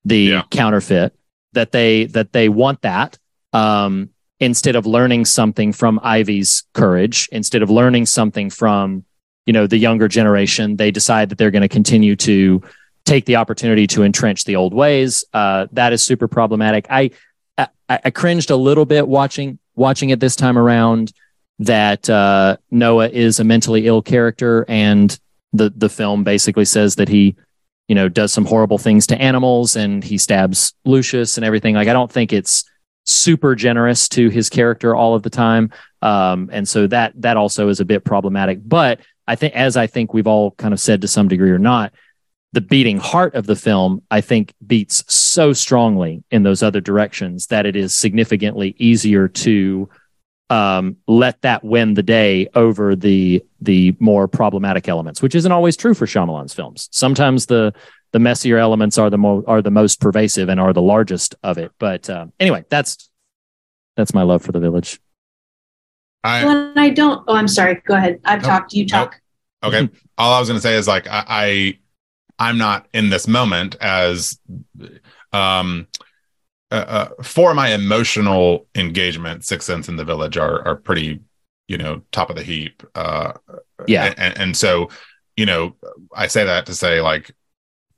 the 0.05 0.19
Yeah. 0.19 0.43
counterfeit 0.51 1.15
that 1.53 1.71
they 1.73 2.07
that 2.07 2.33
they 2.33 2.49
want 2.49 2.83
that 2.83 3.17
um, 3.53 4.11
instead 4.41 4.77
of 4.77 4.85
learning 4.87 5.25
something 5.25 5.73
from 5.73 5.99
Ivy's 6.03 6.65
courage, 6.75 7.29
instead 7.33 7.63
of 7.63 7.71
learning 7.71 8.07
something 8.07 8.51
from 8.51 9.05
you 9.47 9.53
know 9.53 9.67
the 9.67 9.79
younger 9.79 10.09
generation, 10.09 10.77
they 10.77 10.91
decide 10.91 11.29
that 11.31 11.39
they're 11.39 11.51
going 11.51 11.63
to 11.63 11.69
continue 11.69 12.17
to 12.17 12.61
take 13.05 13.25
the 13.25 13.37
opportunity 13.37 13.87
to 13.87 14.03
entrench 14.03 14.45
the 14.45 14.57
old 14.57 14.75
ways. 14.75 15.25
Uh, 15.33 15.67
that 15.73 15.93
is 15.95 16.03
super 16.03 16.29
problematic. 16.29 16.87
I, 16.91 17.11
I 17.57 17.69
I 17.89 18.11
cringed 18.11 18.51
a 18.51 18.57
little 18.57 18.85
bit 18.85 19.09
watching 19.09 19.59
watching 19.75 20.11
it 20.11 20.21
this 20.21 20.37
time 20.37 20.59
around 20.59 21.13
that 21.61 22.09
uh, 22.09 22.57
Noah 22.71 23.09
is 23.09 23.41
a 23.41 23.45
mentally 23.45 23.87
ill 23.87 24.03
character, 24.03 24.65
and 24.69 25.19
the 25.53 25.73
the 25.75 25.89
film 25.89 26.25
basically 26.25 26.65
says 26.65 26.97
that 26.97 27.09
he, 27.09 27.37
you 27.89 27.95
know, 27.95 28.09
does 28.09 28.33
some 28.33 28.45
horrible 28.45 28.79
things 28.79 29.07
to 29.09 29.21
animals, 29.21 29.77
and 29.77 30.05
he 30.05 30.19
stabs 30.19 30.75
Lucius 30.85 31.37
and 31.37 31.45
everything. 31.45 31.75
Like 31.75 31.89
I 31.89 31.93
don't 31.93 32.13
think 32.13 32.33
it's 32.33 32.65
super 33.05 33.55
generous 33.55 34.09
to 34.11 34.29
his 34.29 34.51
character 34.51 34.95
all 34.95 35.15
of 35.15 35.23
the 35.23 35.31
time, 35.31 35.71
um, 36.03 36.49
and 36.53 36.69
so 36.69 36.87
that 36.87 37.13
that 37.17 37.37
also 37.37 37.69
is 37.69 37.81
a 37.81 37.85
bit 37.85 38.05
problematic. 38.05 38.61
But 38.65 39.01
I 39.27 39.37
think, 39.37 39.55
as 39.55 39.77
I 39.77 39.87
think 39.87 40.15
we've 40.15 40.27
all 40.27 40.53
kind 40.53 40.73
of 40.73 40.81
said 40.81 41.01
to 41.03 41.09
some 41.09 41.29
degree 41.29 41.51
or 41.51 41.59
not, 41.59 41.93
the 42.53 42.61
beating 42.61 42.99
heart 42.99 43.35
of 43.35 43.47
the 43.47 43.57
film, 43.57 44.03
I 44.11 44.21
think, 44.21 44.55
beats 44.67 45.05
so 45.13 45.53
strongly 45.53 46.25
in 46.31 46.45
those 46.45 46.63
other 46.63 46.81
directions 46.81 47.47
that 47.49 47.67
it 47.67 47.77
is 47.77 47.95
significantly 47.95 48.75
easier 48.79 49.29
to 49.29 49.89
um, 50.51 50.97
let 51.07 51.43
that 51.43 51.63
win 51.65 51.95
the 51.95 52.03
day 52.03 52.49
over 52.55 52.97
the 52.97 53.45
the 53.61 53.95
more 53.99 54.29
problematic 54.29 54.89
elements, 54.89 55.21
which 55.21 55.35
isn't 55.35 55.53
always 55.53 55.77
true 55.77 55.95
for 55.95 56.07
Shyamalan's 56.07 56.55
films. 56.55 56.89
Sometimes 56.93 57.47
the 57.47 57.73
the 58.13 58.19
messier 58.19 58.57
elements 58.57 58.97
are 58.97 59.11
the 59.11 59.19
mo- 59.19 59.45
are 59.47 59.61
the 59.61 59.71
most 59.71 60.01
pervasive 60.01 60.49
and 60.49 60.59
are 60.59 60.73
the 60.73 60.83
largest 60.83 61.35
of 61.43 61.59
it. 61.59 61.73
But 61.79 62.09
uh, 62.09 62.27
anyway, 62.41 62.65
that's 62.71 63.11
that's 63.97 64.15
my 64.15 64.23
love 64.23 64.43
for 64.43 64.53
the 64.53 64.61
village. 64.61 65.01
I 66.25 66.45
When 66.45 66.79
I 66.79 66.91
don't 66.91 67.25
oh 67.29 67.35
I'm 67.37 67.49
sorry, 67.49 67.83
go 67.87 67.95
ahead. 67.95 68.21
I've 68.25 68.43
Nope. 68.43 68.51
talked, 68.51 68.73
you 68.73 68.87
talk. 68.87 69.21
Okay. 69.63 69.89
All 70.19 70.33
I 70.33 70.41
was 70.41 70.49
going 70.49 70.59
to 70.59 70.63
say 70.63 70.77
is 70.77 70.89
like 70.89 71.07
I, 71.07 71.25
I 71.29 71.79
I'm 72.39 72.59
not 72.59 72.87
in 72.95 73.11
this 73.11 73.29
moment 73.29 73.77
as 73.81 74.39
um 75.33 75.87
uh, 76.71 76.75
uh, 77.19 77.23
for 77.23 77.55
my 77.55 77.69
emotional 77.73 78.67
engagement. 78.75 79.45
Six 79.45 79.65
Sense 79.65 79.89
and 79.89 79.99
The 79.99 80.05
Village 80.05 80.37
are 80.37 80.67
are 80.67 80.77
pretty 80.77 81.21
you 81.69 81.79
know 81.79 82.03
top 82.13 82.31
of 82.31 82.37
the 82.37 82.43
heap. 82.43 82.83
Uh, 82.95 83.33
Yeah. 83.87 84.13
and, 84.17 84.37
and 84.39 84.57
so 84.57 84.89
you 85.37 85.47
know 85.47 85.77
I 86.15 86.27
say 86.27 86.45
that 86.45 86.67
to 86.67 86.75
say 86.75 87.01
like 87.01 87.31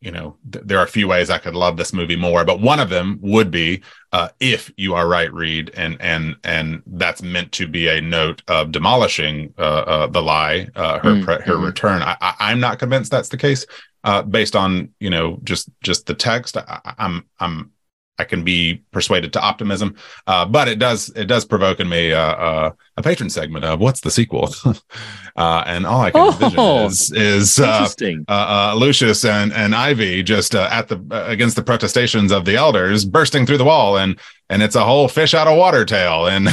you 0.00 0.10
know 0.10 0.36
th- 0.50 0.64
there 0.66 0.78
are 0.78 0.84
a 0.84 0.88
few 0.88 1.06
ways 1.08 1.28
I 1.30 1.38
could 1.38 1.54
love 1.54 1.76
this 1.76 1.92
movie 1.92 2.16
more, 2.16 2.44
but 2.44 2.60
one 2.60 2.80
of 2.80 2.88
them 2.88 3.18
would 3.22 3.50
be 3.50 3.82
uh, 4.12 4.28
if 4.40 4.72
you 4.76 4.94
are 4.94 5.06
right, 5.08 5.32
Reed, 5.32 5.70
and 5.74 5.96
and 6.00 6.36
and 6.44 6.82
that's 6.86 7.22
meant 7.22 7.52
to 7.52 7.68
be 7.68 7.88
a 7.88 8.00
note 8.00 8.42
of 8.48 8.72
demolishing 8.72 9.52
uh, 9.58 9.62
uh, 9.62 10.06
the 10.06 10.22
lie, 10.22 10.68
uh, 10.74 10.98
her 11.00 11.16
Mm, 11.16 11.24
pre- 11.24 11.42
her 11.42 11.56
mhm. 11.56 11.64
return. 11.66 12.02
I, 12.02 12.16
I, 12.20 12.34
I'm 12.40 12.60
not 12.60 12.78
convinced 12.78 13.10
that's 13.10 13.28
the 13.28 13.36
case, 13.36 13.66
uh, 14.04 14.22
based 14.22 14.56
on 14.56 14.90
you 15.00 15.10
know 15.10 15.38
just 15.44 15.68
just 15.82 16.06
the 16.06 16.14
text. 16.14 16.56
I, 16.56 16.80
I- 16.84 16.94
I'm 16.98 17.24
I'm 17.38 17.72
I 18.18 18.24
can 18.24 18.44
be 18.44 18.82
persuaded 18.92 19.32
to 19.32 19.40
optimism, 19.40 19.96
uh, 20.26 20.44
but 20.44 20.68
it 20.68 20.78
does 20.78 21.08
it 21.16 21.24
does 21.24 21.46
provoke 21.46 21.80
in 21.80 21.88
me 21.88 22.12
uh, 22.12 22.20
uh, 22.20 22.70
a 22.98 23.02
patron 23.02 23.30
segment 23.30 23.64
of 23.64 23.80
what's 23.80 24.00
the 24.00 24.10
sequel, 24.10 24.54
uh, 25.36 25.64
and 25.66 25.86
all 25.86 26.02
I 26.02 26.10
can 26.10 26.26
envision 26.26 26.58
Oh, 26.58 26.86
is 26.86 27.10
is 27.12 27.58
uh, 27.58 27.88
uh, 28.28 28.32
uh, 28.32 28.74
Lucius 28.76 29.24
and 29.24 29.54
and 29.54 29.74
Ivy 29.74 30.22
just 30.22 30.54
uh, 30.54 30.68
at 30.70 30.88
the 30.88 31.00
against 31.26 31.56
the 31.56 31.62
protestations 31.62 32.30
of 32.30 32.44
the 32.44 32.56
elders, 32.56 33.06
bursting 33.06 33.46
through 33.46 33.56
the 33.58 33.64
wall, 33.64 33.96
and 33.96 34.18
and 34.50 34.62
it's 34.62 34.74
a 34.74 34.84
whole 34.84 35.08
fish 35.08 35.32
out 35.32 35.46
of 35.46 35.56
water 35.56 35.86
tale, 35.86 36.26
and 36.26 36.48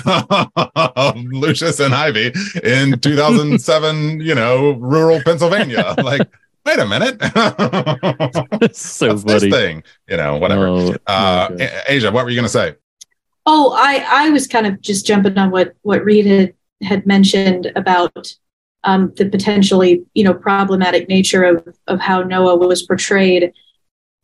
Lucius 1.34 1.80
and 1.82 1.94
Ivy 1.94 2.32
in 2.64 3.00
2007, 3.00 4.22
you 4.22 4.36
know, 4.36 4.72
rural 4.72 5.22
Pennsylvania. 5.24 5.96
Like, 6.08 6.30
wait 6.68 6.80
a 6.80 6.86
minute, 6.88 7.22
so 8.76 9.08
what's 9.08 9.24
this 9.24 9.48
thing? 9.48 9.84
You 10.08 10.18
know, 10.18 10.38
whatever. 10.38 10.74
Oh, 10.78 10.98
uh, 11.08 11.50
okay. 11.52 11.82
Asia, 11.88 12.12
what 12.12 12.26
were 12.26 12.30
you 12.32 12.36
going 12.38 12.46
to 12.46 12.50
say? 12.50 12.76
Oh, 13.46 13.74
I 13.78 14.06
I 14.28 14.30
was 14.30 14.48
kind 14.48 14.68
of 14.68 14.82
just 14.82 15.06
jumping 15.06 15.38
on 15.38 15.52
what 15.52 15.74
what 15.84 16.04
Reed 16.04 16.26
had 16.26 16.54
had 16.84 17.06
mentioned 17.08 17.72
about 17.76 18.34
um, 18.84 19.14
the 19.16 19.30
potentially 19.30 20.06
you 20.14 20.24
know 20.24 20.34
problematic 20.34 21.10
nature 21.10 21.44
of 21.44 21.68
of 21.88 22.00
how 22.00 22.22
Noah 22.24 22.58
was 22.58 22.84
portrayed, 22.84 23.54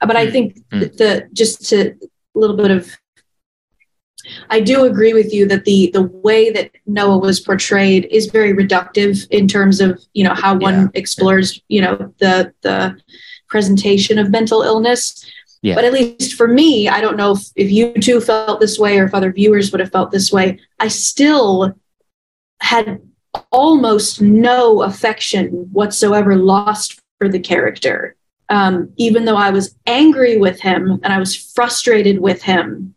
but 0.02 0.16
I 0.16 0.26
Mm, 0.26 0.32
think 0.32 0.58
mm. 0.72 0.80
that 0.80 0.98
the 0.98 1.30
just 1.34 1.70
to 1.70 1.92
a 1.92 2.40
little 2.40 2.58
bit 2.58 2.72
of 2.72 2.98
I 4.50 4.60
do 4.60 4.86
agree 4.86 5.14
with 5.14 5.34
you 5.34 5.48
that 5.48 5.66
the 5.66 5.90
the 5.94 6.04
way 6.04 6.52
that 6.52 6.72
Noah 6.86 7.18
was 7.18 7.40
portrayed 7.40 8.06
is 8.12 8.28
very 8.28 8.54
reductive 8.54 9.28
in 9.30 9.48
terms 9.48 9.82
of 9.82 10.02
you 10.14 10.24
know 10.24 10.34
how 10.34 10.58
one 10.58 10.74
Yeah. 10.82 10.88
explores 10.94 11.62
you 11.68 11.82
know 11.82 12.14
the 12.20 12.54
the 12.62 12.98
presentation 13.48 14.18
of 14.18 14.32
mental 14.32 14.62
illness. 14.64 15.26
Yeah. 15.62 15.76
But 15.76 15.86
at 15.86 15.94
least 15.94 16.34
for 16.34 16.48
me, 16.48 16.90
I 16.90 17.00
don't 17.00 17.16
know 17.16 17.32
if, 17.34 17.42
if 17.56 17.72
you 17.72 17.94
two 17.94 18.20
felt 18.20 18.60
this 18.60 18.78
way 18.78 19.00
or 19.00 19.06
if 19.06 19.14
other 19.14 19.32
viewers 19.32 19.72
would 19.72 19.80
have 19.80 19.92
felt 19.92 20.12
this 20.12 20.32
way. 20.32 20.60
I 20.80 20.90
still 20.90 21.74
had 22.60 23.00
almost 23.52 24.22
no 24.22 24.84
affection 24.84 25.70
whatsoever 25.72 26.36
lost 26.36 27.00
for 27.18 27.30
the 27.30 27.40
character. 27.40 28.16
Um, 28.50 28.92
even 28.98 29.24
though 29.26 29.38
I 29.38 29.52
was 29.52 29.76
angry 29.88 30.38
with 30.38 30.60
him 30.60 31.00
and 31.02 31.14
I 31.14 31.18
was 31.20 31.36
frustrated 31.36 32.20
with 32.20 32.42
him. 32.44 32.94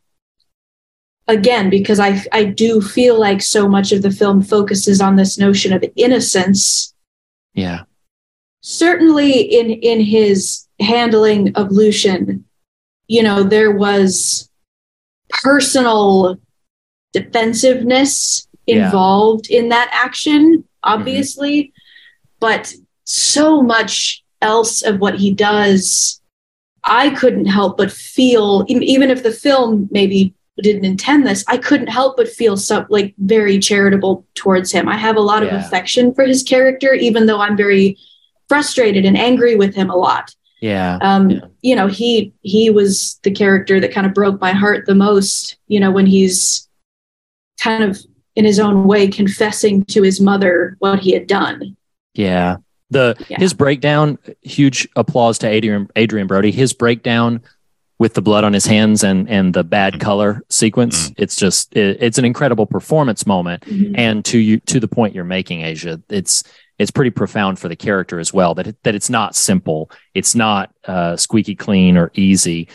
Again, 1.28 1.70
because 1.70 1.98
I 1.98 2.22
I 2.32 2.44
do 2.44 2.80
feel 2.80 3.18
like 3.18 3.42
so 3.42 3.68
much 3.68 3.92
of 3.92 4.02
the 4.02 4.10
film 4.12 4.42
focuses 4.42 5.00
on 5.00 5.16
this 5.16 5.38
notion 5.38 5.72
of 5.72 5.84
innocence 5.96 6.94
Yeah. 7.54 7.82
certainly 8.60 9.32
in 9.40 9.70
in 9.70 10.00
his 10.00 10.66
handling 10.80 11.54
of 11.56 11.72
Lucian, 11.72 12.44
you 13.08 13.22
know, 13.22 13.42
there 13.42 13.72
was 13.72 14.48
personal 15.42 16.38
defensiveness 17.12 18.46
Yeah. 18.66 18.86
involved 18.86 19.50
in 19.50 19.68
that 19.70 19.88
action, 19.92 20.58
mm-hmm. 20.58 20.62
obviously, 20.82 21.72
but 22.40 22.72
so 23.04 23.62
much 23.62 24.22
else 24.42 24.82
of 24.82 25.00
what 25.00 25.16
he 25.18 25.32
does, 25.32 26.20
I 26.84 27.10
couldn't 27.10 27.46
help 27.46 27.78
but 27.78 27.90
feel, 27.90 28.64
even 28.68 29.10
if 29.10 29.22
the 29.22 29.32
film 29.32 29.88
maybe 29.90 30.34
didn't 30.62 30.84
intend 30.84 31.26
this, 31.26 31.44
I 31.48 31.58
couldn't 31.58 31.88
help 31.88 32.16
but 32.16 32.28
feel 32.28 32.56
so 32.56 32.86
like 32.88 33.14
very 33.18 33.58
charitable 33.58 34.26
towards 34.34 34.72
him. 34.72 34.88
I 34.88 34.96
have 34.96 35.16
a 35.16 35.20
lot 35.20 35.42
of 35.42 35.52
affection 35.52 36.14
for 36.14 36.24
his 36.24 36.42
character, 36.42 36.94
even 36.94 37.26
though 37.26 37.40
I'm 37.40 37.56
very 37.56 37.98
frustrated 38.48 39.04
and 39.04 39.16
angry 39.18 39.56
with 39.56 39.74
him 39.74 39.90
a 39.90 39.96
lot. 39.96 40.34
Yeah. 40.60 40.98
Um, 41.02 41.30
Yeah. 41.30 41.40
You 41.62 41.76
know, 41.76 41.86
he 41.88 42.32
he 42.42 42.70
was 42.70 43.18
the 43.22 43.30
character 43.30 43.80
that 43.80 43.92
kind 43.92 44.06
of 44.06 44.14
broke 44.14 44.40
my 44.40 44.52
heart 44.52 44.86
the 44.86 44.94
most. 44.94 45.56
You 45.68 45.80
know, 45.80 45.90
when 45.90 46.06
he's 46.06 46.68
kind 47.60 47.84
of 47.84 47.98
in 48.36 48.44
his 48.44 48.58
own 48.58 48.86
way 48.86 49.08
confessing 49.08 49.84
to 49.86 50.02
his 50.02 50.20
mother 50.20 50.76
what 50.78 51.00
he 51.00 51.12
had 51.12 51.26
done. 51.26 51.76
Yeah. 52.14 52.56
The 52.90 53.16
Yeah. 53.28 53.38
his 53.40 53.52
breakdown, 53.52 54.18
huge 54.42 54.88
applause 54.96 55.38
to 55.38 55.48
Adrien 55.48 55.88
Adrien 55.98 56.26
Brody. 56.28 56.52
His 56.52 56.72
breakdown 56.72 57.42
with 57.98 58.14
the 58.14 58.22
blood 58.22 58.44
on 58.44 58.52
his 58.52 58.66
hands 58.66 59.04
and 59.04 59.28
and 59.28 59.54
the 59.54 59.64
bad 59.64 60.00
color 60.00 60.42
sequence. 60.48 61.12
It's 61.16 61.36
just 61.36 61.74
it, 61.76 61.98
it's 62.00 62.18
an 62.18 62.24
incredible 62.24 62.66
performance 62.66 63.26
moment. 63.26 63.64
And 63.96 64.24
to 64.26 64.38
you 64.38 64.60
to 64.60 64.80
the 64.80 64.88
point 64.88 65.14
you're 65.14 65.24
making, 65.24 65.62
Asia, 65.62 66.00
it's 66.08 66.44
it's 66.78 66.90
pretty 66.90 67.10
profound 67.10 67.58
for 67.58 67.68
the 67.68 67.76
character 67.76 68.18
as 68.18 68.32
well. 68.32 68.54
That 68.54 68.66
it, 68.66 68.82
that 68.82 68.94
it's 68.94 69.08
not 69.08 69.34
simple. 69.34 69.90
It's 70.14 70.34
not 70.34 70.74
uh, 70.84 71.16
squeaky 71.16 71.54
clean 71.54 71.96
or 71.96 72.10
easy. 72.14 72.68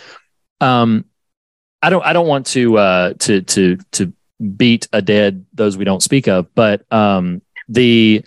Um, 0.60 1.06
I 1.82 1.90
don't 1.90 2.06
I 2.06 2.14
don't 2.14 2.28
want 2.28 2.48
to 2.48 2.78
uh, 2.78 3.14
to 3.20 3.42
to 3.42 3.78
to 3.92 4.14
beat 4.56 4.88
a 4.92 5.02
dead 5.02 5.46
those 5.54 5.78
we 5.78 5.86
don't 5.86 6.02
speak 6.02 6.28
of, 6.28 6.54
but 6.56 6.92
um, 6.92 7.42
the 7.70 8.24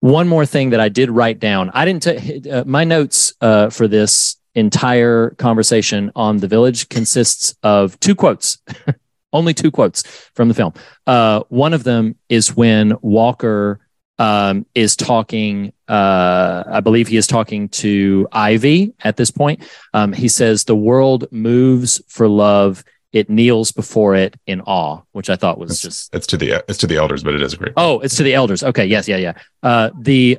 one 0.00 0.28
more 0.28 0.46
thing 0.46 0.70
that 0.70 0.80
I 0.80 0.88
did 0.88 1.10
write 1.10 1.40
down. 1.40 1.70
I 1.70 1.84
didn't 1.84 2.02
t- 2.02 2.50
uh, 2.50 2.64
my 2.64 2.84
notes 2.84 3.34
uh, 3.40 3.70
for 3.70 3.88
this 3.88 4.36
entire 4.56 5.30
conversation 5.30 6.10
on 6.16 6.38
the 6.38 6.48
village 6.48 6.88
consists 6.88 7.54
of 7.62 7.98
two 8.00 8.16
quotes. 8.16 8.58
Only 9.32 9.52
two 9.54 9.70
quotes 9.70 10.02
from 10.34 10.48
the 10.48 10.54
film. 10.54 10.72
Uh, 11.06 11.42
one 11.48 11.74
of 11.74 11.84
them 11.84 12.16
is 12.28 12.56
when 12.56 12.94
Walker 13.02 13.80
um, 14.18 14.64
is 14.74 14.96
talking. 14.96 15.72
Uh, 15.86 16.64
I 16.66 16.80
believe 16.80 17.06
he 17.06 17.18
is 17.18 17.26
talking 17.26 17.68
to 17.70 18.26
Ivy 18.32 18.94
at 19.04 19.16
this 19.16 19.30
point. 19.30 19.62
Um, 19.92 20.14
he 20.14 20.28
says, 20.28 20.64
"The 20.64 20.76
world 20.76 21.26
moves 21.30 22.00
for 22.08 22.28
love; 22.28 22.82
it 23.12 23.28
kneels 23.28 23.72
before 23.72 24.14
it 24.14 24.36
in 24.46 24.62
awe," 24.62 25.02
which 25.12 25.28
I 25.28 25.36
thought 25.36 25.58
was 25.58 25.72
It's, 25.72 25.82
just 25.82 26.14
it's 26.14 26.26
to 26.28 26.38
the 26.38 26.64
it's 26.66 26.78
to 26.78 26.86
the 26.86 26.96
elders, 26.96 27.22
but 27.22 27.34
it 27.34 27.42
is 27.42 27.52
a 27.52 27.56
great. 27.58 27.74
Oh, 27.76 28.00
it's 28.00 28.16
to 28.16 28.22
the 28.22 28.32
elders. 28.32 28.62
Okay, 28.62 28.86
yes, 28.86 29.06
yeah, 29.06 29.18
yeah. 29.18 29.34
Uh, 29.62 29.90
the 30.00 30.38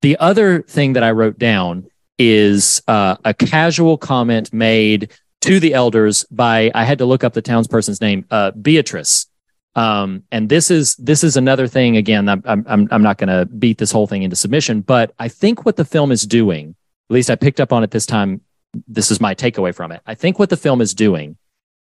the 0.00 0.16
other 0.16 0.62
thing 0.62 0.94
that 0.94 1.02
I 1.02 1.10
wrote 1.10 1.38
down 1.38 1.89
is 2.20 2.82
uh, 2.86 3.16
a 3.24 3.32
casual 3.32 3.96
comment 3.96 4.52
made 4.52 5.10
to 5.40 5.58
the 5.58 5.72
elders 5.72 6.24
by 6.24 6.70
I 6.74 6.84
had 6.84 6.98
to 6.98 7.06
look 7.06 7.24
up 7.24 7.32
the 7.32 7.40
townsperson's 7.40 8.02
name, 8.02 8.26
uh, 8.30 8.50
Beatrice. 8.50 9.26
Um, 9.74 10.24
and 10.30 10.48
this 10.48 10.70
is 10.70 10.96
this 10.96 11.24
is 11.24 11.38
another 11.38 11.66
thing. 11.66 11.96
Again, 11.96 12.28
I'm 12.28 12.42
I'm 12.44 12.88
I'm 12.90 13.02
not 13.02 13.16
going 13.16 13.28
to 13.28 13.46
beat 13.46 13.78
this 13.78 13.90
whole 13.90 14.06
thing 14.06 14.22
into 14.22 14.36
submission, 14.36 14.82
but 14.82 15.14
I 15.18 15.28
think 15.28 15.64
what 15.64 15.76
the 15.76 15.84
film 15.84 16.12
is 16.12 16.26
doing, 16.26 16.74
at 17.08 17.14
least 17.14 17.30
I 17.30 17.36
picked 17.36 17.60
up 17.60 17.72
on 17.72 17.82
it 17.82 17.90
this 17.90 18.04
time. 18.04 18.42
This 18.86 19.10
is 19.10 19.20
my 19.20 19.34
takeaway 19.34 19.74
from 19.74 19.90
it. 19.90 20.02
I 20.06 20.14
think 20.14 20.38
what 20.38 20.50
the 20.50 20.56
film 20.56 20.80
is 20.80 20.92
doing 20.92 21.38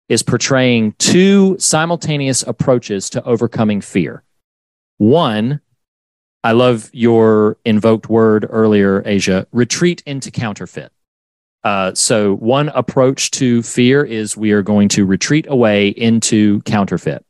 is 0.08 0.22
portraying 0.22 0.94
two 1.00 1.58
simultaneous 1.60 2.44
approaches 2.44 3.10
to 3.10 3.24
overcoming 3.24 3.82
fear. 3.82 4.24
One, 4.98 5.62
I 6.44 6.52
love 6.52 6.90
your 6.94 7.58
invoked 7.66 8.10
word 8.10 8.46
earlier, 8.50 9.04
Asia, 9.06 9.48
retreat 9.52 10.04
into 10.06 10.32
counterfeit. 10.32 10.92
Uh, 11.64 11.94
so, 11.94 12.36
one 12.36 12.70
approach 12.70 13.32
to 13.32 13.62
fear 13.64 14.06
is 14.06 14.38
we 14.38 14.52
are 14.52 14.62
going 14.62 14.88
to 14.90 15.06
retreat 15.06 15.48
away 15.50 15.90
into 15.90 16.62
counterfeit. 16.62 17.26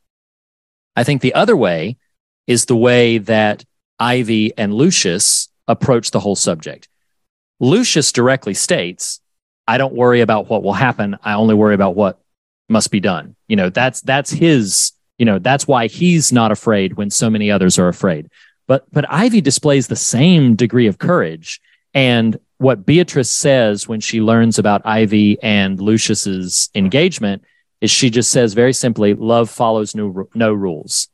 I 0.96 1.04
think 1.04 1.22
the 1.22 1.34
other 1.34 1.56
way 1.56 1.98
is 2.46 2.66
the 2.66 2.76
way 2.76 3.18
that 3.20 3.64
Ivy 4.00 4.56
and 4.58 4.74
Lucius 4.74 5.50
approach 5.68 6.12
the 6.12 6.20
whole 6.20 6.36
subject. 6.36 6.88
Lucius 7.60 8.12
directly 8.12 8.54
states, 8.54 9.20
I 9.68 9.78
don't 9.78 9.96
worry 9.96 10.22
about 10.22 10.50
what 10.50 10.64
will 10.64 10.74
happen. 10.74 11.18
I 11.24 11.34
only 11.34 11.56
worry 11.56 11.76
about 11.76 11.96
what 11.96 12.20
must 12.70 12.92
be 12.92 13.00
done. 13.00 13.36
You 13.48 13.56
know, 13.56 13.70
that's 13.70 14.02
that's 14.02 14.30
his, 14.30 14.92
you 15.18 15.26
know, 15.26 15.40
that's 15.40 15.68
why 15.68 15.88
he's 15.88 16.32
not 16.32 16.52
afraid 16.52 16.94
when 16.94 17.10
so 17.10 17.30
many 17.30 17.50
others 17.52 17.80
are 17.80 17.88
afraid. 17.88 18.30
But 18.68 18.86
but 18.92 19.06
Ivy 19.10 19.42
displays 19.42 19.88
the 19.88 19.96
same 19.96 20.56
degree 20.56 20.88
of 20.88 20.98
courage. 20.98 21.62
And 21.94 22.40
what 22.58 22.86
Beatrice 22.86 23.32
says 23.32 23.88
when 23.88 24.00
she 24.00 24.22
learns 24.22 24.60
about 24.60 24.86
Ivy 24.86 25.42
and 25.42 25.80
Lucius's 25.80 26.70
engagement 26.76 27.44
is 27.82 27.92
she 27.92 28.10
just 28.10 28.32
says 28.32 28.54
very 28.54 28.74
simply, 28.74 29.14
love 29.14 29.50
follows 29.50 29.96
no, 29.96 30.28
no 30.34 30.52
rules. 30.52 31.08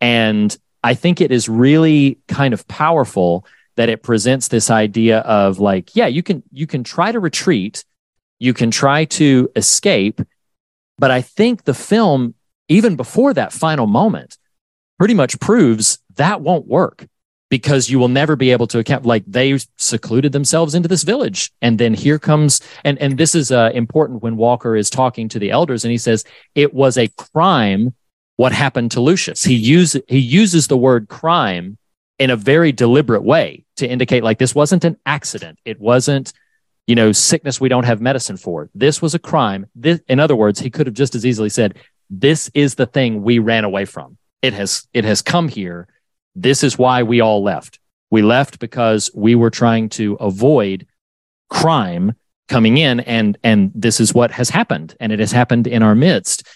And 0.00 0.56
I 0.82 0.94
think 0.94 1.20
it 1.20 1.30
is 1.30 1.48
really 1.48 2.18
kind 2.26 2.52
of 2.52 2.66
powerful 2.66 3.46
that 3.76 3.88
it 3.88 4.02
presents 4.02 4.48
this 4.48 4.70
idea 4.70 5.20
of 5.20 5.58
like, 5.58 5.94
yeah, 5.94 6.06
you 6.06 6.22
can 6.22 6.42
you 6.52 6.66
can 6.66 6.84
try 6.84 7.12
to 7.12 7.20
retreat, 7.20 7.84
you 8.38 8.52
can 8.52 8.70
try 8.70 9.04
to 9.04 9.50
escape, 9.54 10.20
but 10.98 11.10
I 11.10 11.22
think 11.22 11.64
the 11.64 11.74
film, 11.74 12.34
even 12.68 12.96
before 12.96 13.32
that 13.34 13.52
final 13.52 13.86
moment, 13.86 14.36
pretty 14.98 15.14
much 15.14 15.40
proves 15.40 15.98
that 16.20 16.42
won't 16.42 16.66
work 16.66 17.06
because 17.50 17.90
you 17.90 17.98
will 17.98 18.08
never 18.08 18.36
be 18.36 18.52
able 18.52 18.68
to 18.68 18.78
account 18.78 19.04
like 19.04 19.24
they 19.26 19.58
secluded 19.76 20.32
themselves 20.32 20.74
into 20.74 20.88
this 20.88 21.02
village. 21.02 21.50
And 21.60 21.78
then 21.78 21.94
here 21.94 22.18
comes 22.18 22.60
and 22.84 22.96
and 22.98 23.18
this 23.18 23.34
is 23.34 23.50
uh, 23.50 23.70
important 23.74 24.22
when 24.22 24.36
walker 24.36 24.76
is 24.76 24.88
talking 24.88 25.28
to 25.30 25.38
the 25.38 25.50
elders 25.50 25.84
and 25.84 25.90
he 25.90 25.98
says 25.98 26.24
it 26.54 26.72
was 26.72 26.96
a 26.96 27.08
crime 27.08 27.94
what 28.36 28.52
happened 28.52 28.92
to 28.92 29.00
lucius. 29.00 29.42
He 29.42 29.54
use 29.54 29.96
he 30.08 30.18
uses 30.18 30.68
the 30.68 30.76
word 30.76 31.08
crime 31.08 31.76
in 32.18 32.30
a 32.30 32.36
very 32.36 32.70
deliberate 32.70 33.24
way 33.24 33.64
to 33.76 33.88
indicate 33.88 34.22
like 34.22 34.38
this 34.38 34.54
wasn't 34.54 34.84
an 34.84 34.96
accident. 35.04 35.58
It 35.64 35.80
wasn't 35.80 36.32
you 36.86 36.94
know 36.94 37.12
sickness 37.12 37.60
we 37.60 37.68
don't 37.68 37.84
have 37.84 38.00
medicine 38.00 38.36
for. 38.36 38.70
This 38.74 39.02
was 39.02 39.14
a 39.14 39.18
crime. 39.18 39.66
This 39.74 40.00
in 40.06 40.20
other 40.20 40.36
words 40.36 40.60
he 40.60 40.70
could 40.70 40.86
have 40.86 40.94
just 40.94 41.14
as 41.14 41.26
easily 41.26 41.50
said 41.50 41.78
this 42.10 42.50
is 42.54 42.74
the 42.74 42.86
thing 42.86 43.22
we 43.22 43.38
ran 43.38 43.64
away 43.64 43.86
from. 43.86 44.18
It 44.42 44.52
has 44.52 44.86
it 44.92 45.04
has 45.04 45.20
come 45.22 45.48
here 45.48 45.88
this 46.34 46.62
is 46.62 46.78
why 46.78 47.02
we 47.02 47.20
all 47.20 47.42
left. 47.42 47.78
We 48.10 48.22
left 48.22 48.58
because 48.58 49.10
we 49.14 49.34
were 49.34 49.50
trying 49.50 49.88
to 49.90 50.14
avoid 50.14 50.86
crime 51.48 52.14
coming 52.48 52.78
in 52.78 53.00
and 53.00 53.38
and 53.44 53.70
this 53.74 54.00
is 54.00 54.12
what 54.12 54.32
has 54.32 54.50
happened 54.50 54.96
and 54.98 55.12
it 55.12 55.20
has 55.20 55.32
happened 55.32 55.66
in 55.66 55.82
our 55.82 55.94
midst. 55.94 56.46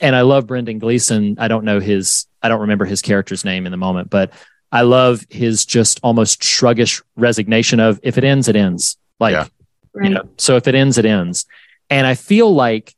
And 0.00 0.14
I 0.14 0.20
love 0.20 0.46
Brendan 0.46 0.78
Gleeson. 0.78 1.36
I 1.38 1.48
don't 1.48 1.64
know 1.64 1.80
his 1.80 2.26
I 2.42 2.48
don't 2.48 2.60
remember 2.60 2.84
his 2.84 3.02
character's 3.02 3.44
name 3.44 3.66
in 3.66 3.72
the 3.72 3.78
moment, 3.78 4.10
but 4.10 4.32
I 4.70 4.82
love 4.82 5.26
his 5.28 5.66
just 5.66 6.00
almost 6.02 6.40
shruggish 6.40 7.02
resignation 7.16 7.80
of 7.80 8.00
if 8.02 8.16
it 8.16 8.24
ends, 8.24 8.48
it 8.48 8.56
ends. 8.56 8.96
Like 9.18 9.32
Yeah. 9.32 9.46
Right. 9.94 10.08
you 10.08 10.14
know, 10.14 10.28
so 10.38 10.56
if 10.56 10.66
it 10.68 10.74
ends, 10.74 10.96
it 10.96 11.04
ends. 11.04 11.44
And 11.90 12.06
I 12.06 12.14
feel 12.14 12.54
like, 12.54 12.94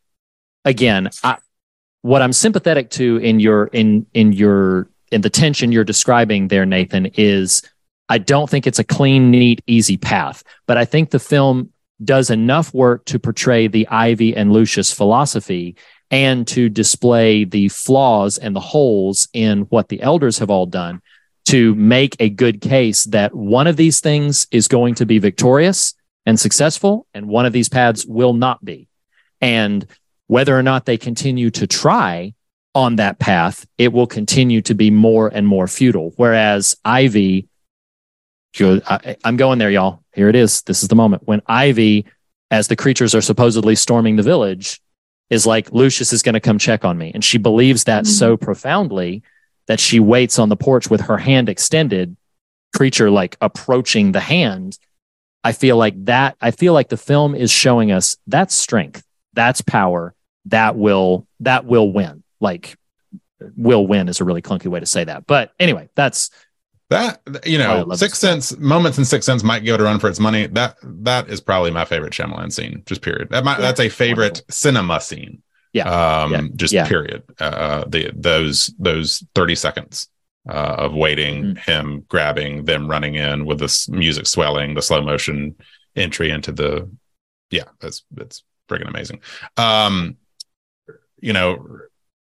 again, 0.64 1.10
I, 1.24 1.38
what 2.02 2.22
I'm 2.22 2.32
sympathetic 2.32 2.90
to 2.90 3.16
in 3.16 3.40
your 3.40 3.66
in 3.66 4.06
in 4.14 4.32
your 4.32 4.88
in 5.14 5.20
the 5.20 5.30
tension 5.30 5.70
you're 5.70 5.84
describing 5.84 6.48
there, 6.48 6.66
Nathan, 6.66 7.06
is 7.14 7.62
I 8.08 8.18
don't 8.18 8.50
think 8.50 8.66
it's 8.66 8.80
a 8.80 8.84
clean, 8.84 9.30
neat, 9.30 9.62
easy 9.66 9.96
path. 9.96 10.42
But 10.66 10.76
I 10.76 10.84
think 10.84 11.10
the 11.10 11.20
film 11.20 11.70
does 12.02 12.30
enough 12.30 12.74
work 12.74 13.04
to 13.06 13.20
portray 13.20 13.68
the 13.68 13.86
Ivy 13.88 14.36
and 14.36 14.52
Lucius 14.52 14.92
philosophy 14.92 15.76
and 16.10 16.46
to 16.48 16.68
display 16.68 17.44
the 17.44 17.68
flaws 17.68 18.38
and 18.38 18.56
the 18.56 18.60
holes 18.60 19.28
in 19.32 19.62
what 19.62 19.88
the 19.88 20.02
elders 20.02 20.38
have 20.38 20.50
all 20.50 20.66
done 20.66 21.00
to 21.46 21.74
make 21.76 22.16
a 22.18 22.28
good 22.28 22.60
case 22.60 23.04
that 23.04 23.34
one 23.34 23.68
of 23.68 23.76
these 23.76 24.00
things 24.00 24.48
is 24.50 24.66
going 24.66 24.96
to 24.96 25.06
be 25.06 25.18
victorious 25.18 25.94
and 26.26 26.40
successful, 26.40 27.06
and 27.14 27.28
one 27.28 27.46
of 27.46 27.52
these 27.52 27.68
paths 27.68 28.04
will 28.04 28.32
not 28.32 28.64
be. 28.64 28.88
And 29.40 29.86
whether 30.26 30.58
or 30.58 30.62
not 30.62 30.86
they 30.86 30.96
continue 30.96 31.50
to 31.50 31.66
try 31.66 32.34
on 32.74 32.96
that 32.96 33.18
path, 33.18 33.66
it 33.78 33.92
will 33.92 34.06
continue 34.06 34.60
to 34.62 34.74
be 34.74 34.90
more 34.90 35.28
and 35.28 35.46
more 35.46 35.68
futile. 35.68 36.12
Whereas 36.16 36.76
Ivy, 36.84 37.48
I, 38.60 39.16
I'm 39.24 39.36
going 39.36 39.58
there, 39.58 39.70
y'all. 39.70 40.02
Here 40.12 40.28
it 40.28 40.36
is. 40.36 40.62
This 40.62 40.82
is 40.82 40.88
the 40.88 40.94
moment 40.96 41.26
when 41.26 41.42
Ivy, 41.46 42.06
as 42.50 42.68
the 42.68 42.76
creatures 42.76 43.14
are 43.14 43.20
supposedly 43.20 43.76
storming 43.76 44.16
the 44.16 44.22
village, 44.22 44.80
is 45.30 45.46
like, 45.46 45.72
Lucius 45.72 46.12
is 46.12 46.22
going 46.22 46.34
to 46.34 46.40
come 46.40 46.58
check 46.58 46.84
on 46.84 46.98
me. 46.98 47.10
And 47.14 47.24
she 47.24 47.38
believes 47.38 47.84
that 47.84 48.04
mm-hmm. 48.04 48.12
so 48.12 48.36
profoundly 48.36 49.22
that 49.66 49.80
she 49.80 50.00
waits 50.00 50.38
on 50.38 50.48
the 50.48 50.56
porch 50.56 50.90
with 50.90 51.02
her 51.02 51.16
hand 51.16 51.48
extended, 51.48 52.16
creature 52.76 53.10
like 53.10 53.36
approaching 53.40 54.12
the 54.12 54.20
hand. 54.20 54.78
I 55.42 55.52
feel 55.52 55.76
like 55.76 56.04
that, 56.06 56.36
I 56.40 56.50
feel 56.50 56.72
like 56.72 56.88
the 56.88 56.96
film 56.96 57.34
is 57.34 57.50
showing 57.50 57.92
us 57.92 58.16
that's 58.26 58.54
strength, 58.54 59.04
that's 59.32 59.62
power, 59.62 60.14
that 60.46 60.76
will, 60.76 61.26
that 61.40 61.64
will 61.64 61.90
win. 61.92 62.23
Like, 62.44 62.76
will 63.56 63.86
win 63.86 64.08
is 64.08 64.20
a 64.20 64.24
really 64.24 64.42
clunky 64.42 64.66
way 64.66 64.80
to 64.80 64.86
say 64.86 65.04
that. 65.04 65.26
But 65.26 65.52
anyway, 65.58 65.88
that's 65.96 66.30
That 66.90 67.20
you 67.44 67.58
know, 67.58 67.88
Sixth 67.94 68.18
Sense 68.20 68.56
moments 68.58 68.98
in 68.98 69.04
Sixth 69.04 69.26
Sense 69.26 69.42
might 69.42 69.64
give 69.64 69.74
it 69.74 69.80
a 69.80 69.84
run 69.84 69.98
for 69.98 70.08
its 70.08 70.20
money. 70.20 70.46
That 70.46 70.76
that 70.82 71.28
is 71.28 71.40
probably 71.40 71.70
my 71.70 71.84
favorite 71.84 72.12
Shyamalan 72.12 72.52
scene. 72.52 72.82
Just 72.86 73.02
period. 73.02 73.30
That 73.30 73.42
might, 73.44 73.56
Yeah. 73.58 73.62
that's 73.62 73.80
a 73.80 73.88
favorite 73.88 74.42
cinema 74.50 75.00
scene. 75.00 75.42
Yeah. 75.72 75.88
Um, 75.88 76.32
Yeah. 76.32 76.42
just 76.54 76.72
Yeah. 76.74 76.86
period. 76.86 77.22
Uh, 77.40 77.84
the 77.88 78.12
those 78.14 78.72
those 78.78 79.24
thirty 79.34 79.54
seconds 79.56 80.08
uh, 80.48 80.76
of 80.84 80.92
waiting, 80.94 81.36
Mm. 81.42 81.58
him 81.58 82.04
grabbing, 82.06 82.66
them 82.66 82.86
running 82.86 83.14
in 83.14 83.46
with 83.46 83.58
this 83.58 83.88
music 83.88 84.26
swelling, 84.26 84.74
the 84.74 84.82
slow 84.82 85.00
motion 85.02 85.56
entry 85.96 86.30
into 86.30 86.52
the. 86.52 86.88
Yeah, 87.50 87.68
that's 87.80 88.04
that's 88.12 88.44
friggin' 88.68 88.88
amazing. 88.88 89.20
Um, 89.56 90.16
you 91.20 91.32
know, 91.32 91.66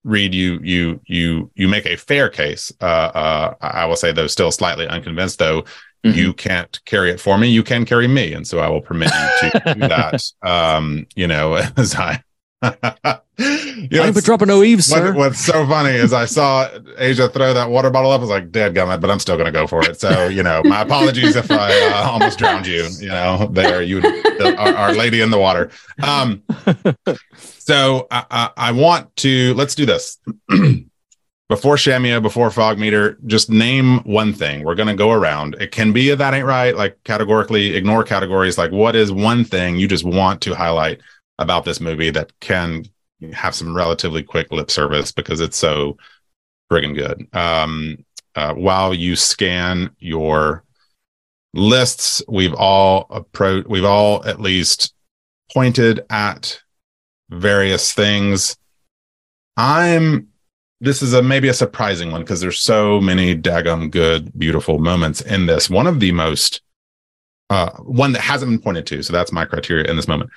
Reed, 0.05 0.34
you 0.34 0.59
you 0.62 1.00
you 1.07 1.50
you 1.55 1.68
make 1.68 1.86
a 1.86 1.96
fair 1.96 2.28
case. 2.28 2.72
Uh, 2.80 2.84
uh, 2.84 3.55
I 3.61 3.84
will 3.86 3.96
say, 3.96 4.12
though, 4.12 4.26
still 4.26 4.50
slightly 4.50 4.86
unconvinced. 4.88 5.38
Though 5.38 5.64
Mhm. 6.05 6.14
you 6.16 6.32
can't 6.32 6.80
carry 6.84 7.11
it 7.12 7.20
for 7.20 7.38
me, 7.38 7.48
you 7.48 7.62
can 7.62 7.84
carry 7.84 8.09
me, 8.09 8.32
and 8.32 8.44
so 8.44 8.59
I 8.59 8.68
will 8.68 8.80
permit 8.80 9.11
you 9.42 9.50
to 9.50 9.74
do 9.74 9.80
that. 9.88 10.22
Um, 10.42 11.07
you 11.14 11.28
know, 11.28 11.55
as 11.76 11.94
I. 11.94 12.22
you 12.62 13.88
know, 13.90 14.02
I 14.02 14.06
ain't 14.06 14.14
been 14.14 14.22
dropping 14.22 14.48
no 14.48 14.62
eaves, 14.62 14.86
sir. 14.86 15.06
what, 15.06 15.16
what's 15.16 15.40
so 15.40 15.66
funny 15.66 15.90
is 15.90 16.12
I 16.12 16.26
saw 16.26 16.68
Asia 16.96 17.28
throw 17.28 17.52
that 17.54 17.70
water 17.70 17.90
bottle 17.90 18.10
up. 18.10 18.20
I 18.20 18.22
was 18.22 18.30
like, 18.30 18.52
dead 18.52 18.74
gummit, 18.74 19.00
but 19.00 19.10
I'm 19.10 19.18
still 19.18 19.36
going 19.36 19.46
to 19.46 19.52
go 19.52 19.66
for 19.66 19.82
it. 19.84 19.98
So, 19.98 20.28
you 20.28 20.42
know, 20.42 20.62
my 20.64 20.82
apologies 20.82 21.34
if 21.36 21.50
I 21.50 21.72
uh, 21.90 22.08
almost 22.10 22.38
drowned 22.38 22.66
you, 22.66 22.88
you 23.00 23.08
know, 23.08 23.48
there, 23.52 23.82
you, 23.82 24.02
our, 24.58 24.74
our 24.74 24.94
lady 24.94 25.20
in 25.20 25.30
the 25.30 25.38
water. 25.38 25.70
Um, 26.02 26.42
so 27.36 28.06
I, 28.10 28.24
I, 28.30 28.50
I 28.56 28.72
want 28.72 29.14
to, 29.16 29.54
let's 29.54 29.74
do 29.74 29.86
this. 29.86 30.18
before 31.52 31.76
Shamia, 31.76 32.22
before 32.22 32.50
Fog 32.50 32.78
Meter, 32.78 33.18
just 33.26 33.50
name 33.50 33.98
one 34.04 34.32
thing. 34.32 34.64
We're 34.64 34.74
going 34.74 34.88
to 34.88 34.94
go 34.94 35.10
around. 35.10 35.56
It 35.60 35.70
can 35.72 35.92
be 35.92 36.14
that 36.14 36.34
ain't 36.34 36.46
right, 36.46 36.74
like 36.74 36.98
categorically 37.04 37.76
ignore 37.76 38.04
categories. 38.04 38.56
Like, 38.56 38.70
what 38.70 38.96
is 38.96 39.10
one 39.12 39.44
thing 39.44 39.76
you 39.76 39.86
just 39.86 40.04
want 40.04 40.40
to 40.42 40.54
highlight 40.54 41.00
about 41.39 41.64
this 41.64 41.80
movie 41.80 42.11
that 42.11 42.33
can 42.41 42.85
have 43.33 43.55
some 43.55 43.74
relatively 43.74 44.22
quick 44.22 44.51
lip 44.53 44.70
service 44.70 45.12
because 45.12 45.41
it's 45.41 45.57
so 45.57 45.97
friggin' 46.70 46.95
good. 46.95 47.26
Um, 47.37 48.05
uh, 48.35 48.55
while 48.55 48.95
you 48.95 49.14
scan 49.16 49.95
your 49.99 50.64
lists, 51.55 52.22
we've 52.28 52.55
all 52.55 53.07
approached, 53.11 53.68
we've 53.68 53.85
all 53.85 54.24
at 54.24 54.41
least 54.41 54.95
pointed 55.53 56.05
at 56.11 56.61
various 57.30 57.93
things. 57.93 58.57
I'm 59.57 60.28
this 60.80 61.01
is 61.01 61.12
a 61.14 61.22
maybe 61.22 61.49
a 61.49 61.55
surprising 61.55 62.11
one 62.11 62.22
because 62.22 62.41
there's 62.41 62.59
so 62.59 63.01
many 63.01 63.37
daggum 63.37 63.91
good, 63.91 64.37
beautiful 64.37 64.80
moments 64.80 65.20
in 65.20 65.47
this. 65.47 65.70
One 65.70 65.87
of 65.87 66.01
the 66.01 66.12
most 66.12 66.62
uh 67.51 67.70
one 67.78 68.12
that 68.12 68.22
hasn't 68.22 68.51
been 68.51 68.61
pointed 68.61 68.87
to, 68.87 69.03
so 69.03 69.12
that's 69.12 69.33
my 69.33 69.45
criteria 69.45 69.89
in 69.89 69.97
this 69.97 70.09
moment. 70.09 70.30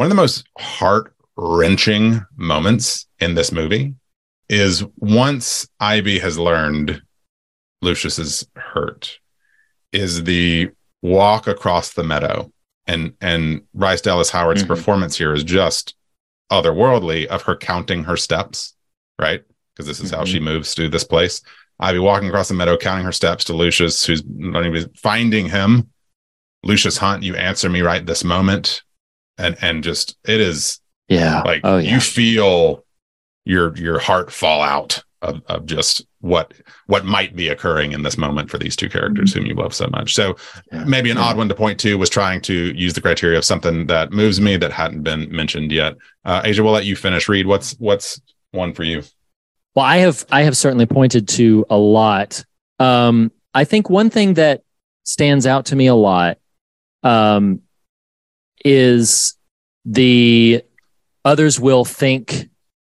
One 0.00 0.06
of 0.06 0.16
the 0.16 0.22
most 0.22 0.48
heart 0.58 1.12
wrenching 1.36 2.24
moments 2.34 3.04
in 3.18 3.34
this 3.34 3.52
movie 3.52 3.96
is 4.48 4.82
once 4.96 5.68
Ivy 5.78 6.18
has 6.20 6.38
learned 6.38 7.02
Lucius 7.82 8.18
is 8.18 8.48
hurt, 8.56 9.18
is 9.92 10.24
the 10.24 10.70
walk 11.02 11.48
across 11.48 11.92
the 11.92 12.02
meadow. 12.02 12.50
And 12.86 13.12
and 13.20 13.60
Bryce 13.74 14.00
Dallas 14.00 14.30
Howard's 14.30 14.64
Mhm. 14.64 14.68
performance 14.68 15.18
here 15.18 15.34
is 15.34 15.44
just 15.44 15.94
otherworldly 16.50 17.26
of 17.26 17.42
her 17.42 17.54
counting 17.54 18.04
her 18.04 18.16
steps, 18.16 18.74
right? 19.18 19.42
Because 19.76 19.86
this 19.86 20.00
is 20.00 20.10
how 20.10 20.24
she 20.24 20.40
moves 20.40 20.74
to 20.76 20.88
this 20.88 21.04
place. 21.04 21.42
Ivy 21.78 21.98
walking 21.98 22.30
across 22.30 22.48
the 22.48 22.54
meadow, 22.54 22.78
counting 22.78 23.04
her 23.04 23.12
steps 23.12 23.44
to 23.44 23.52
Lucius, 23.52 24.06
who's 24.06 24.22
not 24.26 24.64
even 24.64 24.88
finding 24.96 25.50
him. 25.50 25.90
Lucius 26.64 26.96
Hunt, 26.96 27.22
you 27.22 27.36
answer 27.36 27.68
me 27.68 27.82
right 27.82 28.06
this 28.06 28.24
moment. 28.24 28.82
And 29.40 29.56
and 29.62 29.82
just 29.82 30.16
it 30.28 30.40
is 30.40 30.80
yeah. 31.08 31.42
like 31.42 31.62
oh 31.64 31.78
yeah. 31.78 31.94
you 31.94 32.00
feel 32.00 32.84
your 33.44 33.76
your 33.76 33.98
heart 33.98 34.30
fall 34.30 34.60
out 34.62 35.02
of, 35.22 35.42
of 35.46 35.66
just 35.66 36.06
what 36.20 36.52
what 36.86 37.04
might 37.04 37.34
be 37.36 37.48
occurring 37.48 37.92
in 37.92 38.02
this 38.02 38.16
moment 38.18 38.50
for 38.50 38.58
these 38.58 38.76
two 38.76 38.88
characters 38.88 39.32
whom 39.34 39.44
you 39.46 39.54
love 39.54 39.74
so 39.74 39.86
much 39.88 40.14
so 40.14 40.36
Yeah. 40.72 40.84
maybe 40.84 41.10
an 41.10 41.16
Yeah. 41.16 41.24
odd 41.24 41.36
one 41.36 41.48
to 41.48 41.54
point 41.54 41.78
to 41.80 41.96
was 41.98 42.08
trying 42.10 42.40
to 42.42 42.54
use 42.54 42.92
the 42.94 43.00
criteria 43.00 43.36
of 43.38 43.44
something 43.44 43.86
that 43.86 44.12
moves 44.12 44.40
me 44.40 44.56
that 44.58 44.72
hadn't 44.72 45.02
been 45.02 45.30
mentioned 45.34 45.72
yet 45.72 45.96
uh 46.24 46.42
asia 46.44 46.62
we'll 46.62 46.72
let 46.72 46.84
you 46.86 46.96
finish 46.96 47.28
Reed 47.28 47.46
what's 47.46 47.72
what's 47.78 48.20
one 48.52 48.72
for 48.74 48.82
you 48.84 49.02
Well, 49.74 49.84
I 49.86 49.98
have 49.98 50.24
I 50.30 50.42
have 50.42 50.56
certainly 50.56 50.86
pointed 50.86 51.28
to 51.28 51.64
a 51.70 51.76
lot. 51.76 52.44
Um, 52.78 53.30
I 53.54 53.64
think 53.64 53.88
one 53.90 54.10
thing 54.10 54.34
that 54.34 54.62
stands 55.04 55.46
out 55.46 55.66
to 55.66 55.76
me 55.76 55.86
a 55.86 55.94
lot 55.94 56.38
um, 57.02 57.60
is 58.64 59.34
the 59.84 60.62
others 61.24 61.58
will 61.58 61.84
think 61.84 62.48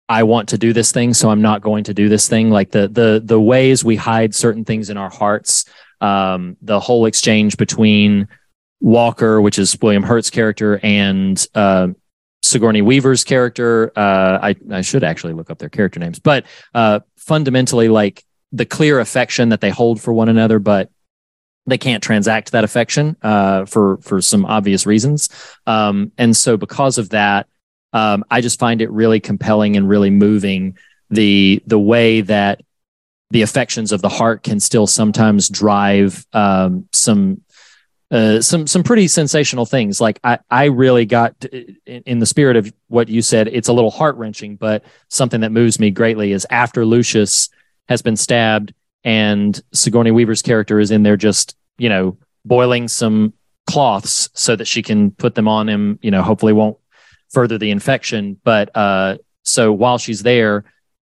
I 0.09 0.25
want 0.25 0.49
to 0.49 0.59
do 0.59 0.73
this 0.73 0.91
thing, 0.91 1.14
so 1.14 1.31
I'm 1.31 1.41
not 1.41 1.62
going 1.62 1.85
to 1.85 1.95
do 1.95 2.09
this 2.09 2.29
thing. 2.29 2.51
Like 2.51 2.73
the 2.73 2.89
the 2.89 3.23
the 3.25 3.41
ways 3.41 3.85
we 3.85 3.95
hide 3.95 4.35
certain 4.35 4.64
things 4.64 4.91
in 4.91 4.97
our 4.97 5.09
hearts, 5.09 5.64
um, 6.01 6.57
the 6.62 6.81
whole 6.81 7.07
exchange 7.07 7.57
between 7.57 8.27
Walker, 8.81 9.41
which 9.41 9.59
is 9.59 9.77
William 9.81 10.03
Hurt's 10.03 10.31
character, 10.31 10.81
and 10.83 11.47
uh, 11.55 11.89
Sigourney 12.43 12.83
Weaver's 12.83 13.23
character. 13.23 13.93
Uh, 13.95 14.39
I 14.43 14.57
I 14.73 14.81
should 14.81 15.05
actually 15.05 15.35
look 15.35 15.49
up 15.49 15.59
their 15.59 15.68
character 15.68 16.01
names, 16.01 16.18
but 16.18 16.45
uh, 16.75 17.01
fundamentally, 17.16 17.89
like 17.89 18.25
the 18.51 18.66
clear 18.66 18.99
affection 18.99 19.51
that 19.51 19.61
they 19.61 19.71
hold 19.71 20.01
for 20.01 20.12
one 20.12 20.29
another, 20.29 20.59
but 20.59 20.91
they 21.71 21.79
can't 21.79 22.03
transact 22.03 22.53
that 22.53 22.64
affection 22.64 23.16
uh, 23.23 23.64
for 23.64 23.99
for 23.99 24.21
some 24.21 24.45
obvious 24.45 24.87
reasons. 24.87 25.29
Um, 25.66 26.12
and 26.18 26.37
so, 26.37 26.57
because 26.57 26.99
of 26.99 27.11
that, 27.11 27.47
um, 27.93 28.25
I 28.31 28.41
just 28.41 28.59
find 28.59 28.83
it 28.83 28.91
really 28.91 29.21
compelling 29.21 29.77
and 29.77 29.89
really 29.89 30.11
moving 30.11 30.77
the 31.11 31.62
the 31.66 31.79
way 31.79 32.21
that 32.23 32.62
the 33.31 33.43
affections 33.43 33.93
of 33.93 34.03
the 34.03 34.09
heart 34.09 34.43
can 34.43 34.59
still 34.59 34.87
sometimes 34.87 35.49
drive 35.49 36.27
um, 36.33 36.89
some 36.93 37.43
uh, 38.11 38.41
some 38.41 38.66
some 38.66 38.83
pretty 38.83 39.07
sensational 39.07 39.66
things. 39.66 40.01
Like 40.01 40.18
I 40.25 40.39
I 40.51 40.64
really 40.64 41.07
got 41.07 41.45
in, 41.45 41.77
in 41.87 42.18
the 42.18 42.27
spirit 42.27 42.57
of 42.57 42.73
what 42.89 43.09
you 43.09 43.23
said. 43.23 43.49
It's 43.49 43.68
a 43.68 43.73
little 43.73 43.91
heart 43.91 44.16
wrenching, 44.16 44.57
but 44.57 44.85
something 45.09 45.43
that 45.43 45.53
moves 45.53 45.79
me 45.79 45.91
greatly 45.91 46.33
is 46.33 46.47
after 46.51 46.85
Lucius 46.85 47.49
has 47.89 48.03
been 48.03 48.16
stabbed 48.16 48.75
and 49.05 49.61
Sigourney 49.73 50.11
Weaver's 50.11 50.43
character 50.43 50.79
is 50.81 50.91
in 50.91 51.03
there 51.03 51.16
just 51.16 51.57
you 51.81 51.89
know 51.89 52.16
boiling 52.45 52.89
some 52.89 53.33
cloths 53.68 54.31
so 54.35 54.57
that 54.57 54.66
she 54.66 54.83
can 54.83 55.11
put 55.12 55.35
them 55.35 55.49
on 55.49 55.68
him. 55.68 55.99
You 56.03 56.11
know, 56.11 56.22
hopefully 56.22 56.53
won't 56.53 56.76
further 57.33 57.59
the 57.59 57.70
infection. 57.70 58.41
But 58.45 58.74
uh, 58.76 59.18
so 59.43 59.72
while 59.72 59.99
she's 59.99 60.22
there, 60.22 60.64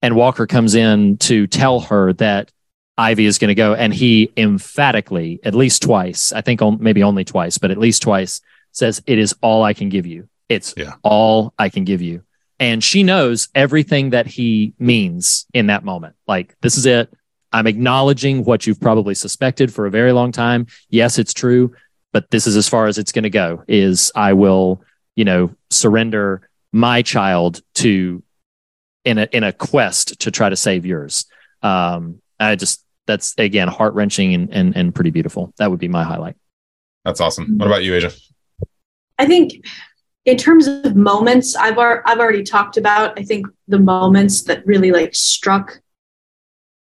and 0.01 0.16
Walker 0.16 0.47
comes 0.47 0.76
in 0.76 1.18
to 1.30 1.47
tell 1.47 1.80
her 1.82 2.14
that 2.14 2.51
Ivy 2.97 3.26
is 3.26 3.38
going 3.38 3.49
to 3.49 3.55
go, 3.55 3.74
and 3.74 3.93
he 3.93 4.32
emphatically, 4.38 5.39
at 5.43 5.55
least 5.55 5.82
twice, 5.84 6.32
I 6.34 6.41
think 6.41 6.62
on, 6.62 6.78
maybe 6.82 7.03
only 7.03 7.24
twice, 7.24 7.57
but 7.57 7.72
at 7.72 7.78
least 7.78 8.01
twice, 8.01 8.41
says, 8.72 9.01
It 9.07 9.18
is 9.18 9.36
all 9.41 9.64
I 9.64 9.74
can 9.74 9.89
give 9.89 10.05
you. 10.05 10.28
It's 10.49 10.74
Yeah. 10.78 10.93
all 11.03 11.53
I 11.57 11.70
can 11.70 11.84
give 11.84 12.01
you. 12.01 12.24
And 12.59 12.84
she 12.84 13.01
knows 13.03 13.47
everything 13.55 14.12
that 14.12 14.28
he 14.28 14.74
means 14.78 15.47
in 15.53 15.68
that 15.68 15.84
moment. 15.84 16.16
Like, 16.28 16.55
this 16.62 16.78
is 16.78 16.86
it. 16.86 17.12
I'm 17.54 17.68
acknowledging 17.68 18.43
what 18.43 18.66
you've 18.66 18.80
probably 18.80 19.16
suspected 19.16 19.74
for 19.74 19.86
a 19.86 19.91
very 19.91 20.12
long 20.12 20.32
time. 20.32 20.68
Yes, 20.89 21.20
it's 21.20 21.34
true, 21.34 21.76
but 22.12 22.30
this 22.32 22.47
is 22.47 22.56
as 22.56 22.68
far 22.68 22.88
as 22.88 22.97
it's 22.97 23.12
going 23.12 23.24
to 23.24 23.30
go. 23.30 23.64
Is 23.68 24.12
I 24.16 24.34
will, 24.34 24.84
you 25.16 25.26
know, 25.26 25.56
surrender 25.70 26.47
my 26.72 27.02
child 27.02 27.62
to 27.76 28.24
in 29.04 29.18
a 29.18 29.28
in 29.32 29.43
a 29.43 29.52
quest 29.52 30.20
to 30.22 30.32
try 30.32 30.49
to 30.49 30.56
save 30.56 30.86
yours. 30.86 31.26
Um, 31.62 32.22
I 32.39 32.56
just 32.56 32.84
that's 33.08 33.36
again 33.38 33.68
heart 33.68 33.93
wrenching 33.93 34.34
and, 34.34 34.54
and 34.54 34.76
and 34.76 34.95
pretty 34.95 35.12
beautiful. 35.12 35.54
That 35.58 35.72
would 35.72 35.80
be 35.80 35.88
my 35.88 36.04
highlight. 36.04 36.36
That's 37.04 37.20
awesome. 37.20 37.58
What 37.58 37.68
about 37.68 37.84
you, 37.84 37.95
Asia? 37.95 38.12
I 39.18 39.26
think 39.26 39.66
in 40.26 40.38
terms 40.38 40.68
of 40.68 40.95
moments, 40.95 41.56
I've 41.56 41.78
ar- 41.78 42.04
I've 42.06 42.20
already 42.20 42.43
talked 42.43 42.78
about. 42.78 43.18
I 43.20 43.24
think 43.24 43.47
the 43.68 43.80
moments 43.80 44.43
that 44.43 44.66
really 44.66 44.91
like 44.91 45.16
struck 45.16 45.82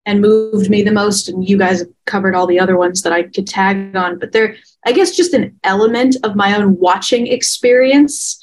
and 0.07 0.21
moved 0.21 0.71
me 0.71 0.83
the 0.83 0.93
most, 0.93 1.29
and 1.29 1.47
you 1.49 1.59
guys 1.59 1.81
have 1.81 1.89
covered 2.07 2.35
all 2.35 2.47
the 2.47 2.59
other 2.59 2.77
ones 2.77 3.03
that 3.03 3.13
I 3.13 3.25
could 3.25 3.47
tag 3.47 3.95
on. 3.95 4.19
But 4.19 4.33
they're, 4.33 4.57
I 4.87 4.93
guess, 4.93 5.17
just 5.17 5.35
an 5.35 5.59
element 5.63 6.17
of 6.25 6.37
my 6.37 6.57
own 6.57 6.79
watching 6.79 7.27
experience 7.27 8.43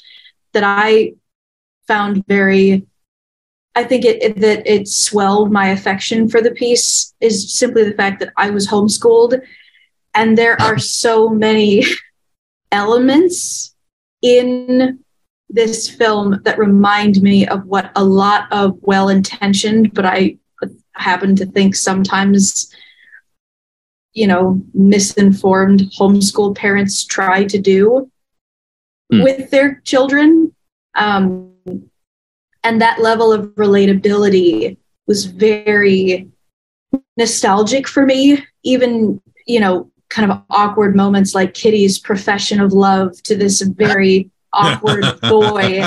that 0.52 0.64
I 0.64 1.14
found 1.86 2.24
very. 2.26 2.86
I 3.74 3.84
think 3.84 4.04
it, 4.04 4.22
it 4.22 4.40
that 4.40 4.66
it 4.66 4.88
swelled 4.88 5.52
my 5.52 5.68
affection 5.68 6.28
for 6.28 6.40
the 6.40 6.50
piece 6.50 7.14
is 7.20 7.54
simply 7.54 7.84
the 7.84 7.94
fact 7.94 8.20
that 8.20 8.32
I 8.36 8.50
was 8.50 8.68
homeschooled, 8.68 9.40
and 10.14 10.38
there 10.38 10.60
are 10.60 10.78
so 10.78 11.28
many 11.28 11.84
elements 12.72 13.74
in 14.22 14.98
this 15.50 15.88
film 15.88 16.40
that 16.44 16.58
remind 16.58 17.22
me 17.22 17.46
of 17.46 17.64
what 17.66 17.90
a 17.96 18.04
lot 18.04 18.52
of 18.52 18.76
well 18.82 19.08
intentioned, 19.08 19.94
but 19.94 20.04
I 20.04 20.38
happen 21.00 21.36
to 21.36 21.46
think 21.46 21.74
sometimes, 21.74 22.72
you 24.12 24.26
know, 24.26 24.60
misinformed 24.74 25.80
homeschool 25.98 26.56
parents 26.56 27.04
try 27.04 27.44
to 27.44 27.58
do 27.58 28.10
Hmm. 29.10 29.22
with 29.22 29.50
their 29.50 29.80
children. 29.84 30.54
Um, 30.94 31.52
and 32.62 32.80
that 32.82 33.00
level 33.00 33.32
of 33.32 33.46
relatability 33.54 34.76
was 35.06 35.24
very 35.24 36.28
nostalgic 37.16 37.88
for 37.88 38.04
me, 38.04 38.44
even, 38.64 39.20
you 39.46 39.60
know, 39.60 39.90
kind 40.10 40.30
of 40.30 40.42
awkward 40.50 40.94
moments 40.94 41.34
like 41.34 41.54
Kitty's 41.54 41.98
profession 41.98 42.60
of 42.60 42.72
love 42.72 43.22
to 43.22 43.36
this 43.36 43.60
very 43.62 44.30
awkward 44.52 45.04
boy. 45.22 45.84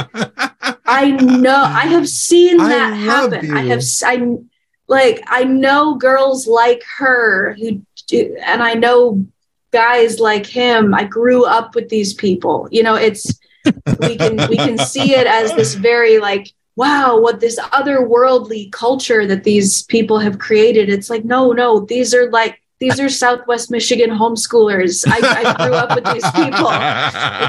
I 0.85 1.11
know 1.11 1.63
I 1.63 1.85
have 1.87 2.07
seen 2.07 2.57
that 2.57 2.91
love 3.05 3.33
happen. 3.33 3.55
I 3.55 3.61
have 3.65 3.83
I 4.03 4.37
like 4.91 5.23
I 5.27 5.45
know 5.45 5.95
girls 5.95 6.47
like 6.47 6.83
her 6.97 7.55
who 7.57 7.81
do, 8.07 8.37
and 8.45 8.61
I 8.61 8.73
know 8.73 9.25
guys 9.71 10.19
like 10.19 10.45
him. 10.45 10.93
I 10.93 11.05
grew 11.05 11.45
up 11.45 11.75
with 11.75 11.87
these 11.87 12.13
people. 12.13 12.67
You 12.71 12.83
know, 12.83 12.95
it's 12.95 13.39
we 13.99 14.17
can 14.17 14.49
we 14.49 14.57
can 14.57 14.77
see 14.77 15.15
it 15.15 15.27
as 15.27 15.53
this 15.53 15.75
very 15.75 16.19
like 16.19 16.51
wow 16.75 17.17
what 17.17 17.39
this 17.39 17.57
otherworldly 17.59 18.71
culture 18.71 19.25
that 19.25 19.43
these 19.43 19.83
people 19.83 20.17
have 20.19 20.39
created 20.39 20.89
it's 20.89 21.09
like 21.09 21.23
no 21.23 21.51
no 21.51 21.81
these 21.81 22.15
are 22.15 22.29
like 22.31 22.60
these 22.81 22.99
are 22.99 23.07
southwest 23.09 23.71
michigan 23.71 24.09
homeschoolers. 24.09 24.93
I, 25.07 25.19
I 25.39 25.43
grew 25.61 25.75
up 25.83 25.89
with 25.95 26.05
these 26.13 26.29
people. 26.31 26.67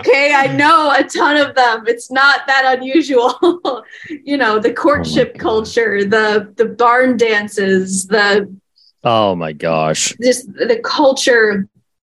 Okay 0.00 0.32
i 0.44 0.46
know 0.62 0.92
a 0.92 1.02
ton 1.18 1.36
of 1.44 1.54
them. 1.60 1.84
It's 1.92 2.08
not 2.10 2.46
that 2.46 2.64
unusual. 2.76 3.30
You 4.30 4.36
know 4.42 4.54
the 4.66 4.72
courtship 4.84 5.30
God. 5.34 5.40
culture 5.48 5.94
the 6.16 6.52
the 6.60 6.66
barn 6.82 7.16
dances 7.16 8.06
the 8.06 8.28
Oh 9.04 9.34
my 9.34 9.52
gosh. 9.52 10.02
just 10.22 10.42
the 10.72 10.80
culture. 10.84 11.66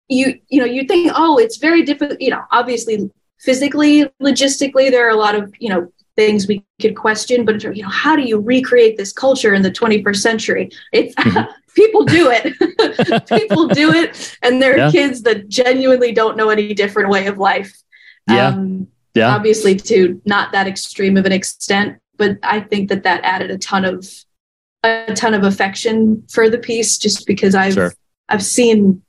You 0.08 0.24
you 0.48 0.58
know 0.60 0.66
you 0.76 0.82
think 0.90 1.12
oh 1.14 1.34
it's 1.44 1.58
very 1.58 1.82
difficult. 1.90 2.20
You 2.20 2.30
know 2.34 2.42
obviously 2.50 3.10
physically 3.40 3.94
logistically 4.28 4.86
there 4.90 5.04
are 5.06 5.14
a 5.18 5.22
lot 5.26 5.34
of 5.40 5.44
you 5.64 5.68
know 5.72 5.82
things 6.16 6.48
we 6.48 6.64
could 6.82 6.96
question 6.96 7.44
but 7.44 7.62
you 7.62 7.82
know 7.84 7.88
how 8.04 8.16
do 8.16 8.22
you 8.22 8.40
recreate 8.40 8.96
this 8.96 9.12
culture 9.12 9.52
in 9.54 9.62
the 9.62 9.70
21st 9.70 10.16
century? 10.28 10.64
It's 10.92 11.14
Mhm. 11.16 11.48
people 11.80 12.04
do 12.04 12.24
it 12.36 12.44
people 13.40 13.68
do 13.68 13.92
it 14.00 14.10
and 14.42 14.60
there 14.60 14.74
are 14.74 14.78
Yeah. 14.78 14.90
kids 14.90 15.22
that 15.22 15.48
genuinely 15.48 16.12
don't 16.20 16.36
know 16.36 16.48
any 16.50 16.74
different 16.74 17.08
way 17.14 17.26
of 17.26 17.36
life 17.38 17.72
Yeah. 18.28 18.48
um, 18.48 18.88
Yeah. 19.14 19.34
obviously 19.34 19.74
to 19.90 20.20
not 20.34 20.46
that 20.52 20.66
extreme 20.66 21.16
of 21.16 21.24
an 21.26 21.32
extent 21.40 21.98
but 22.16 22.32
i 22.42 22.58
think 22.60 22.88
that 22.90 23.02
that 23.04 23.20
added 23.24 23.50
a 23.50 23.58
ton 23.58 23.84
of 23.84 23.96
a 24.84 25.12
ton 25.14 25.34
of 25.34 25.42
affection 25.44 26.22
for 26.34 26.44
the 26.50 26.58
piece 26.58 26.98
just 26.98 27.26
because 27.26 27.54
i've 27.54 27.74
Sure. 27.74 27.92
i've 28.28 28.42
seen 28.58 29.02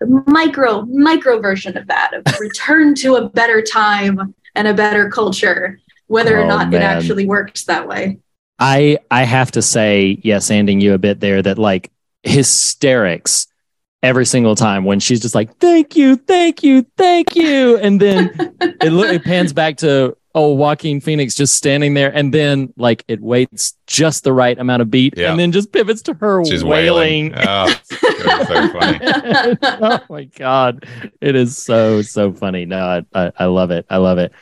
the 0.00 0.06
micro 0.26 0.82
micro 1.10 1.40
version 1.40 1.76
of 1.80 1.86
that 1.86 2.10
of 2.14 2.22
return 2.46 2.94
to 3.02 3.08
a 3.16 3.28
better 3.30 3.60
time 3.62 4.34
and 4.54 4.66
a 4.68 4.74
better 4.74 5.08
culture 5.10 5.80
whether 6.08 6.34
or 6.38 6.44
Oh, 6.44 6.48
not 6.54 6.70
man. 6.70 6.82
it 6.82 6.84
actually 6.84 7.26
works 7.26 7.64
that 7.64 7.86
way 7.88 8.18
I 8.58 8.98
I 9.10 9.24
have 9.24 9.50
to 9.56 9.60
say, 9.60 10.18
yes, 10.22 10.50
ending 10.50 10.80
you 10.80 10.94
a 10.94 10.98
bit 10.98 11.20
there 11.20 11.42
that 11.42 11.58
like 11.58 11.90
hysterics 12.26 13.46
every 14.02 14.26
single 14.26 14.54
time 14.54 14.84
when 14.84 15.00
she's 15.00 15.20
just 15.20 15.34
like, 15.34 15.56
thank 15.58 15.96
you, 15.96 16.16
thank 16.16 16.62
you, 16.62 16.86
thank 16.96 17.34
you. 17.34 17.76
And 17.78 18.00
then 18.00 18.30
it, 18.60 18.92
lo- 18.92 19.04
it 19.04 19.24
pans 19.24 19.52
back 19.52 19.78
to 19.78 20.16
oh 20.34 20.52
Joaquin 20.52 21.00
Phoenix 21.00 21.34
just 21.34 21.54
standing 21.54 21.94
there 21.94 22.14
and 22.14 22.32
then 22.34 22.72
like 22.76 23.04
it 23.08 23.22
waits 23.22 23.74
just 23.86 24.22
the 24.22 24.34
right 24.34 24.58
amount 24.58 24.82
of 24.82 24.90
beat 24.90 25.14
Yeah. 25.16 25.30
and 25.30 25.40
then 25.40 25.50
just 25.50 25.72
pivots 25.72 26.02
to 26.02 26.14
her 26.14 26.44
She's 26.44 26.62
wailing. 26.62 27.32
wailing. 27.32 27.34
Oh, 27.48 27.74
so 27.90 28.68
funny. 28.68 28.98
oh 29.62 30.00
my 30.10 30.24
god 30.24 30.84
it 31.22 31.34
is 31.36 31.56
so 31.56 32.02
so 32.02 32.34
funny 32.34 32.66
no 32.66 33.02
I, 33.14 33.18
I 33.26 33.32
i 33.38 33.44
love 33.46 33.70
it 33.70 33.86
i 33.88 33.96
love 33.96 34.18
it 34.18 34.32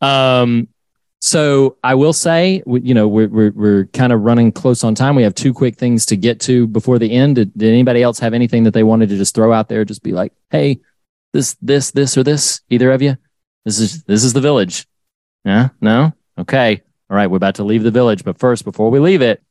um 0.00 0.68
so 1.24 1.76
i 1.84 1.94
will 1.94 2.12
say 2.12 2.62
you 2.66 2.94
know 2.94 3.06
we're, 3.06 3.28
we're 3.28 3.52
we're 3.52 3.84
kind 3.86 4.12
of 4.12 4.22
running 4.22 4.50
close 4.50 4.82
on 4.82 4.94
time. 4.94 5.14
We 5.14 5.22
have 5.22 5.34
two 5.34 5.54
quick 5.54 5.76
things 5.76 6.04
to 6.06 6.16
get 6.16 6.40
to 6.40 6.66
before 6.66 6.98
the 6.98 7.12
end. 7.12 7.36
Did, 7.36 7.56
did 7.56 7.68
anybody 7.68 8.02
else 8.02 8.18
have 8.18 8.34
anything 8.34 8.64
that 8.64 8.74
they 8.74 8.82
wanted 8.82 9.08
to 9.10 9.16
just 9.16 9.34
throw 9.34 9.52
out 9.52 9.68
there? 9.68 9.84
Just 9.84 10.02
be 10.02 10.12
like 10.12 10.32
hey 10.50 10.80
this 11.32 11.56
this 11.62 11.92
this 11.92 12.16
or 12.18 12.24
this 12.24 12.60
either 12.70 12.90
of 12.90 13.02
you? 13.02 13.16
This 13.64 13.78
is 13.78 14.02
this 14.04 14.24
is 14.24 14.32
the 14.32 14.40
village. 14.40 14.86
Yeah? 15.44 15.68
No? 15.80 16.12
Okay. 16.38 16.82
All 17.08 17.16
right 17.16 17.28
we're 17.28 17.36
about 17.36 17.56
to 17.56 17.64
leave 17.64 17.82
the 17.84 17.90
village 17.90 18.24
but 18.24 18.38
first 18.38 18.64
before 18.64 18.90
we 18.90 18.98
leave 18.98 19.22
it 19.22 19.42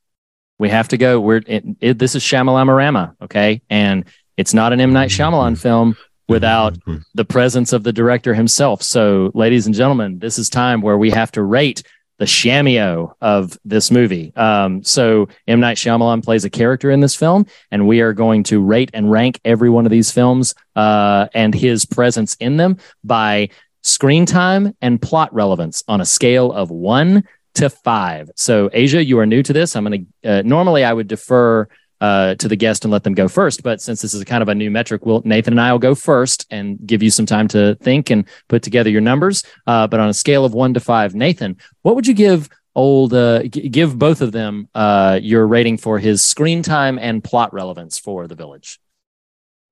we 0.58 0.68
have 0.68 0.88
to 0.88 0.96
go. 0.96 1.20
We're 1.20 1.42
it, 1.46 1.64
it, 1.80 1.98
this 1.98 2.14
is 2.14 2.22
Shyamalan 2.22 3.16
okay, 3.22 3.62
and 3.68 4.04
it's 4.36 4.54
not 4.54 4.72
an 4.72 4.80
M. 4.80 4.92
Night 4.92 5.10
Shyamalan 5.10 5.58
film 5.58 5.96
without 6.32 6.78
the 7.14 7.24
presence 7.24 7.72
of 7.72 7.82
the 7.84 7.92
director 7.92 8.34
himself. 8.34 8.82
So, 8.82 9.30
ladies 9.34 9.66
and 9.66 9.74
gentlemen, 9.74 10.18
this 10.18 10.38
is 10.38 10.48
time 10.48 10.80
where 10.80 10.96
we 10.96 11.10
have 11.10 11.30
to 11.32 11.42
rate 11.42 11.82
the 12.18 12.24
Shamio 12.24 13.14
of 13.20 13.58
this 13.64 13.90
movie. 13.90 14.32
Um, 14.36 14.82
so 14.82 15.28
M 15.46 15.60
Night 15.60 15.76
Shyamalan 15.76 16.24
plays 16.24 16.44
a 16.44 16.50
character 16.50 16.90
in 16.90 17.00
this 17.00 17.14
film, 17.14 17.46
and 17.70 17.86
we 17.86 18.00
are 18.00 18.12
going 18.12 18.44
to 18.44 18.62
rate 18.62 18.90
and 18.94 19.10
rank 19.10 19.40
every 19.44 19.68
one 19.68 19.84
of 19.84 19.90
these 19.90 20.10
films 20.10 20.54
uh, 20.74 21.26
and 21.34 21.54
his 21.54 21.84
presence 21.84 22.34
in 22.36 22.56
them 22.56 22.78
by 23.04 23.50
screen 23.82 24.24
time 24.24 24.74
and 24.80 25.02
plot 25.02 25.34
relevance 25.34 25.82
on 25.88 26.00
a 26.00 26.06
scale 26.06 26.52
of 26.52 26.70
one 26.70 27.24
to 27.54 27.68
five. 27.68 28.30
So, 28.36 28.70
Asia, 28.72 29.04
you 29.04 29.18
are 29.18 29.26
new 29.26 29.42
to 29.42 29.52
this. 29.52 29.76
I'm 29.76 29.84
going 29.84 30.06
to 30.22 30.38
uh, 30.38 30.42
normally 30.42 30.84
I 30.84 30.92
would 30.92 31.08
defer 31.08 31.68
uh, 32.02 32.34
to 32.34 32.48
the 32.48 32.56
guest 32.56 32.84
and 32.84 32.90
let 32.90 33.04
them 33.04 33.14
go 33.14 33.28
first. 33.28 33.62
But 33.62 33.80
since 33.80 34.02
this 34.02 34.12
is 34.12 34.24
kind 34.24 34.42
of 34.42 34.48
a 34.48 34.54
new 34.54 34.72
metric, 34.72 35.06
we'll, 35.06 35.22
Nathan 35.24 35.52
and 35.52 35.60
I 35.60 35.70
will 35.70 35.78
go 35.78 35.94
first 35.94 36.46
and 36.50 36.84
give 36.84 37.00
you 37.00 37.10
some 37.10 37.26
time 37.26 37.46
to 37.48 37.76
think 37.76 38.10
and 38.10 38.28
put 38.48 38.64
together 38.64 38.90
your 38.90 39.00
numbers. 39.00 39.44
Uh, 39.68 39.86
but 39.86 40.00
on 40.00 40.08
a 40.08 40.14
scale 40.14 40.44
of 40.44 40.52
one 40.52 40.74
to 40.74 40.80
five, 40.80 41.14
Nathan, 41.14 41.56
what 41.82 41.94
would 41.94 42.08
you 42.08 42.14
give 42.14 42.48
old 42.74 43.14
uh, 43.14 43.44
g- 43.44 43.68
give 43.68 43.96
both 43.96 44.20
of 44.20 44.32
them 44.32 44.68
uh, 44.74 45.20
your 45.22 45.46
rating 45.46 45.78
for 45.78 46.00
his 46.00 46.24
screen 46.24 46.64
time 46.64 46.98
and 46.98 47.22
plot 47.22 47.54
relevance 47.54 48.00
for 48.00 48.26
the 48.26 48.34
village? 48.34 48.80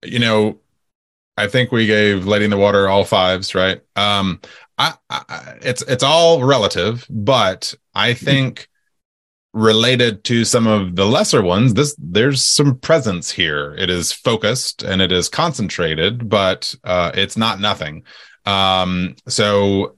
You 0.05 0.21
know, 0.21 0.61
I 1.37 1.49
think 1.49 1.73
we 1.73 1.87
gave 1.87 2.29
in 2.29 2.51
the 2.51 2.57
Water 2.57 2.89
all 2.89 3.05
fives, 3.05 3.57
right? 3.57 3.81
Um, 3.97 4.41
I, 4.79 4.95
I, 5.11 5.59
it's 5.63 5.83
it's 5.83 6.05
all 6.05 6.45
relative, 6.45 7.05
but 7.11 7.75
I 7.93 8.15
think 8.15 8.69
related 9.53 10.23
to 10.25 10.45
some 10.45 10.67
of 10.67 10.95
the 10.95 11.05
lesser 11.05 11.43
ones 11.43 11.75
this 11.75 11.97
there's 11.99 12.45
some 12.45 12.79
presence 12.79 13.31
here. 13.31 13.75
It 13.77 13.91
is 13.91 14.13
focused 14.13 14.83
and 14.83 15.03
it 15.03 15.11
is 15.11 15.29
concentrated 15.29 16.29
but 16.29 16.75
uh 16.85 17.11
it's 17.15 17.37
not 17.37 17.61
nothing. 17.61 18.05
Um 18.47 19.17
so 19.27 19.97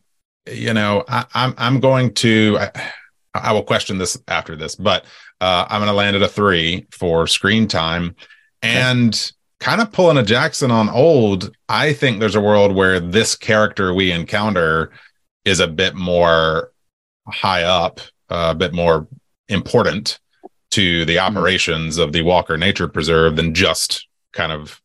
you 0.51 0.75
know 0.75 1.05
I, 1.07 1.25
i'm 1.35 1.55
i'm 1.57 1.79
going 1.79 2.15
to 2.15 2.59
I, 2.59 2.93
I 3.35 3.53
will 3.53 3.63
question 3.63 3.99
this 3.99 4.21
after 4.27 4.57
this 4.57 4.75
but 4.75 5.05
uh 5.41 5.67
i'm 5.69 5.81
going 5.81 5.89
to 5.89 5.95
land 5.95 6.17
at 6.17 6.23
a 6.23 6.29
three 6.29 6.87
for 6.91 7.27
screen 7.27 7.69
time. 7.69 8.17
And 8.63 9.15
okay. 9.15 9.33
kind 9.61 9.81
of 9.81 9.93
pulling 9.93 10.17
a 10.17 10.23
jackson 10.23 10.71
on 10.71 10.89
old 10.89 11.55
i 11.69 11.93
think 11.93 12.19
there's 12.19 12.35
a 12.35 12.41
world 12.41 12.75
where 12.75 13.01
this 13.01 13.37
character 13.37 13.93
we 13.93 14.13
encounter 14.13 14.93
is 15.45 15.61
a 15.61 15.69
bit 15.69 15.95
more 15.95 16.73
high 17.29 17.65
up 17.65 18.01
uh, 18.31 18.49
a 18.51 18.55
bit 18.55 18.73
more 18.73 19.07
important 19.49 20.19
to 20.73 21.05
the 21.05 21.17
mm-hmm. 21.17 21.37
operations 21.37 21.99
of 21.99 22.13
the 22.13 22.23
Walker 22.23 22.57
Nature 22.57 22.89
Preserve 22.89 23.37
than 23.37 23.55
just 23.55 24.07
kind 24.33 24.53
of 24.53 24.81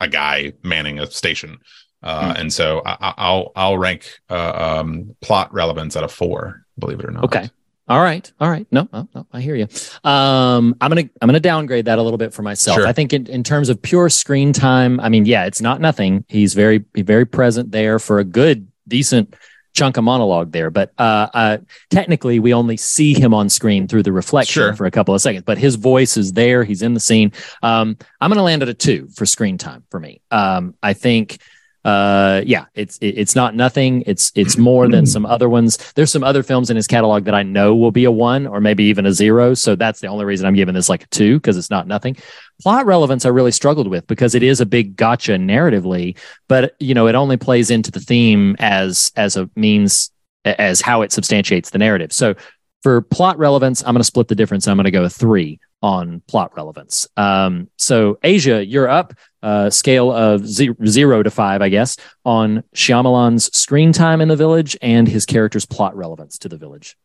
a 0.00 0.08
guy 0.08 0.52
manning 0.62 0.98
a 0.98 1.06
station. 1.06 1.58
Uh, 2.02 2.34
mm. 2.34 2.40
And 2.40 2.52
so 2.52 2.82
I, 2.84 3.32
will 3.32 3.52
I'll 3.56 3.78
rank 3.78 4.20
uh, 4.28 4.80
um, 4.80 5.16
plot 5.22 5.52
relevance 5.54 5.96
at 5.96 6.04
a 6.04 6.08
four, 6.08 6.66
believe 6.78 7.00
it 7.00 7.06
or 7.06 7.10
not. 7.10 7.24
Okay. 7.24 7.48
All 7.88 8.00
right. 8.00 8.30
All 8.40 8.48
right. 8.48 8.66
No, 8.70 8.88
no, 8.92 9.08
no 9.14 9.26
I 9.32 9.40
hear 9.40 9.54
you. 9.54 9.68
Um, 10.04 10.74
I'm 10.80 10.90
gonna 10.90 11.08
I'm 11.20 11.28
gonna 11.28 11.40
downgrade 11.40 11.84
that 11.84 11.98
a 11.98 12.02
little 12.02 12.18
bit 12.18 12.32
for 12.32 12.42
myself. 12.42 12.78
Sure. 12.78 12.86
I 12.86 12.92
think 12.92 13.12
in, 13.12 13.26
in 13.26 13.42
terms 13.42 13.68
of 13.68 13.80
pure 13.80 14.08
screen 14.08 14.54
time, 14.54 15.00
I 15.00 15.10
mean, 15.10 15.26
yeah, 15.26 15.44
it's 15.44 15.60
not 15.60 15.82
nothing. 15.82 16.24
He's 16.28 16.54
very 16.54 16.84
very 16.94 17.26
present 17.26 17.72
there 17.72 17.98
for 17.98 18.20
a 18.20 18.24
good, 18.24 18.68
decent 18.88 19.34
chunk 19.74 19.96
of 19.96 20.04
monologue 20.04 20.52
there. 20.52 20.70
But 20.70 20.92
uh, 20.98 21.28
uh, 21.34 21.58
technically, 21.90 22.38
we 22.38 22.54
only 22.54 22.76
see 22.76 23.12
him 23.12 23.34
on 23.34 23.48
screen 23.50 23.86
through 23.86 24.04
the 24.04 24.12
reflection 24.12 24.62
sure. 24.62 24.76
for 24.76 24.86
a 24.86 24.90
couple 24.90 25.14
of 25.14 25.20
seconds. 25.20 25.44
But 25.44 25.58
his 25.58 25.74
voice 25.74 26.16
is 26.16 26.32
there; 26.32 26.64
he's 26.64 26.80
in 26.80 26.94
the 26.94 27.00
scene. 27.00 27.32
Um, 27.62 27.98
I'm 28.20 28.30
going 28.30 28.38
to 28.38 28.42
land 28.42 28.62
at 28.62 28.68
a 28.68 28.74
two 28.74 29.08
for 29.14 29.26
screen 29.26 29.58
time 29.58 29.84
for 29.90 30.00
me. 30.00 30.22
Um, 30.30 30.74
I 30.82 30.94
think 30.94 31.38
uh 31.84 32.40
yeah 32.46 32.64
it's 32.74 32.98
it, 32.98 33.18
it's 33.18 33.36
not 33.36 33.54
nothing. 33.54 34.02
It's 34.06 34.32
it's 34.34 34.56
more 34.56 34.88
than 34.88 35.06
some 35.06 35.26
other 35.26 35.48
ones. 35.48 35.92
There's 35.94 36.10
some 36.10 36.24
other 36.24 36.42
films 36.42 36.70
in 36.70 36.76
his 36.76 36.86
catalog 36.86 37.24
that 37.24 37.34
i 37.34 37.42
know 37.42 37.74
will 37.74 37.90
be 37.90 38.04
a 38.04 38.10
one 38.10 38.46
or 38.46 38.60
maybe 38.60 38.84
even 38.84 39.06
a 39.06 39.12
zero. 39.12 39.54
So 39.54 39.76
that's 39.76 40.00
the 40.00 40.06
only 40.08 40.24
reason 40.24 40.46
i'm 40.46 40.54
giving 40.54 40.74
this 40.74 40.88
like 40.88 41.04
a 41.04 41.08
two 41.08 41.38
because 41.38 41.56
it's 41.56 41.70
not 41.70 41.86
nothing. 41.86 42.16
Plot 42.62 42.86
relevance 42.86 43.24
i 43.24 43.28
really 43.28 43.52
struggled 43.52 43.88
with 43.88 44.06
because 44.06 44.34
it 44.34 44.42
is 44.42 44.60
a 44.60 44.66
big 44.66 44.96
gotcha 44.96 45.32
narratively 45.32 46.16
but 46.48 46.74
you 46.80 46.94
know 46.94 47.06
it 47.06 47.14
only 47.14 47.36
plays 47.36 47.70
into 47.70 47.90
the 47.90 48.00
theme 48.00 48.56
as 48.58 49.12
as 49.16 49.36
a 49.36 49.50
means 49.56 50.10
as 50.44 50.80
how 50.80 51.02
it 51.02 51.12
substantiates 51.12 51.70
the 51.70 51.78
narrative. 51.78 52.12
So 52.12 52.34
for 52.82 53.00
plot 53.00 53.38
relevance 53.38 53.82
i'm 53.82 53.94
going 53.94 54.00
to 54.00 54.04
split 54.04 54.28
the 54.28 54.34
difference 54.34 54.68
i'm 54.68 54.76
going 54.76 54.84
to 54.84 54.90
go 54.90 55.04
a 55.04 55.10
three 55.10 55.58
on 55.84 56.22
plot 56.26 56.56
relevance. 56.56 57.06
Um, 57.18 57.68
so, 57.76 58.18
Asia, 58.22 58.64
you're 58.64 58.88
up. 58.88 59.12
Uh, 59.44 59.68
scale 59.68 60.10
of 60.10 60.46
zero, 60.46 60.74
zero 60.86 61.22
to 61.22 61.30
five, 61.30 61.60
I 61.60 61.68
guess, 61.68 61.98
on 62.24 62.64
Shyamalan's 62.74 63.54
screen 63.54 63.92
time 63.92 64.22
in 64.22 64.28
the 64.28 64.36
village 64.36 64.74
and 64.80 65.06
his 65.06 65.26
character's 65.26 65.66
plot 65.66 65.94
relevance 65.94 66.38
to 66.38 66.48
the 66.48 66.56
village. 66.56 66.96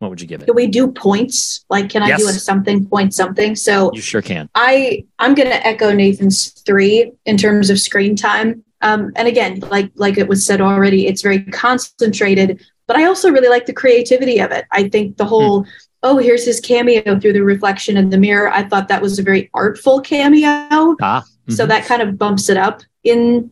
What 0.00 0.08
would 0.08 0.20
you 0.20 0.26
give 0.26 0.42
it? 0.42 0.46
Can 0.46 0.56
we 0.56 0.66
do 0.66 0.90
points? 0.90 1.64
Like, 1.70 1.88
can 1.88 2.02
I 2.02 2.16
do 2.16 2.26
a 2.26 2.32
something 2.32 2.84
point 2.84 3.14
something? 3.14 3.54
So 3.54 3.92
you 3.94 4.00
sure 4.00 4.22
can. 4.22 4.48
I 4.56 5.04
I'm 5.20 5.36
going 5.36 5.50
to 5.50 5.64
echo 5.64 5.92
Nathan's 5.92 6.50
three 6.50 7.12
in 7.26 7.36
terms 7.36 7.70
of 7.70 7.78
screen 7.78 8.16
time. 8.16 8.64
Um, 8.80 9.12
and 9.14 9.28
again, 9.28 9.60
like 9.70 9.92
like 9.94 10.18
it 10.18 10.26
was 10.26 10.44
said 10.44 10.60
already, 10.60 11.06
it's 11.06 11.22
very 11.22 11.44
concentrated. 11.44 12.60
But 12.88 12.96
I 12.96 13.04
also 13.04 13.30
really 13.30 13.48
like 13.48 13.66
the 13.66 13.72
creativity 13.72 14.40
of 14.40 14.50
it. 14.50 14.64
I 14.72 14.88
think 14.88 15.16
the 15.16 15.26
whole 15.26 15.62
mm 15.62 15.68
oh, 16.02 16.18
here's 16.18 16.44
his 16.44 16.60
cameo 16.60 17.18
through 17.18 17.32
the 17.32 17.42
reflection 17.42 17.96
in 17.96 18.10
the 18.10 18.18
mirror. 18.18 18.50
I 18.50 18.62
thought 18.62 18.88
that 18.88 19.02
was 19.02 19.18
a 19.18 19.22
very 19.22 19.50
artful 19.54 20.00
cameo. 20.00 20.96
Ah, 21.00 21.22
mm-hmm. 21.22 21.52
So 21.52 21.66
that 21.66 21.86
kind 21.86 22.02
of 22.02 22.18
bumps 22.18 22.48
it 22.48 22.56
up 22.56 22.82
in 23.04 23.50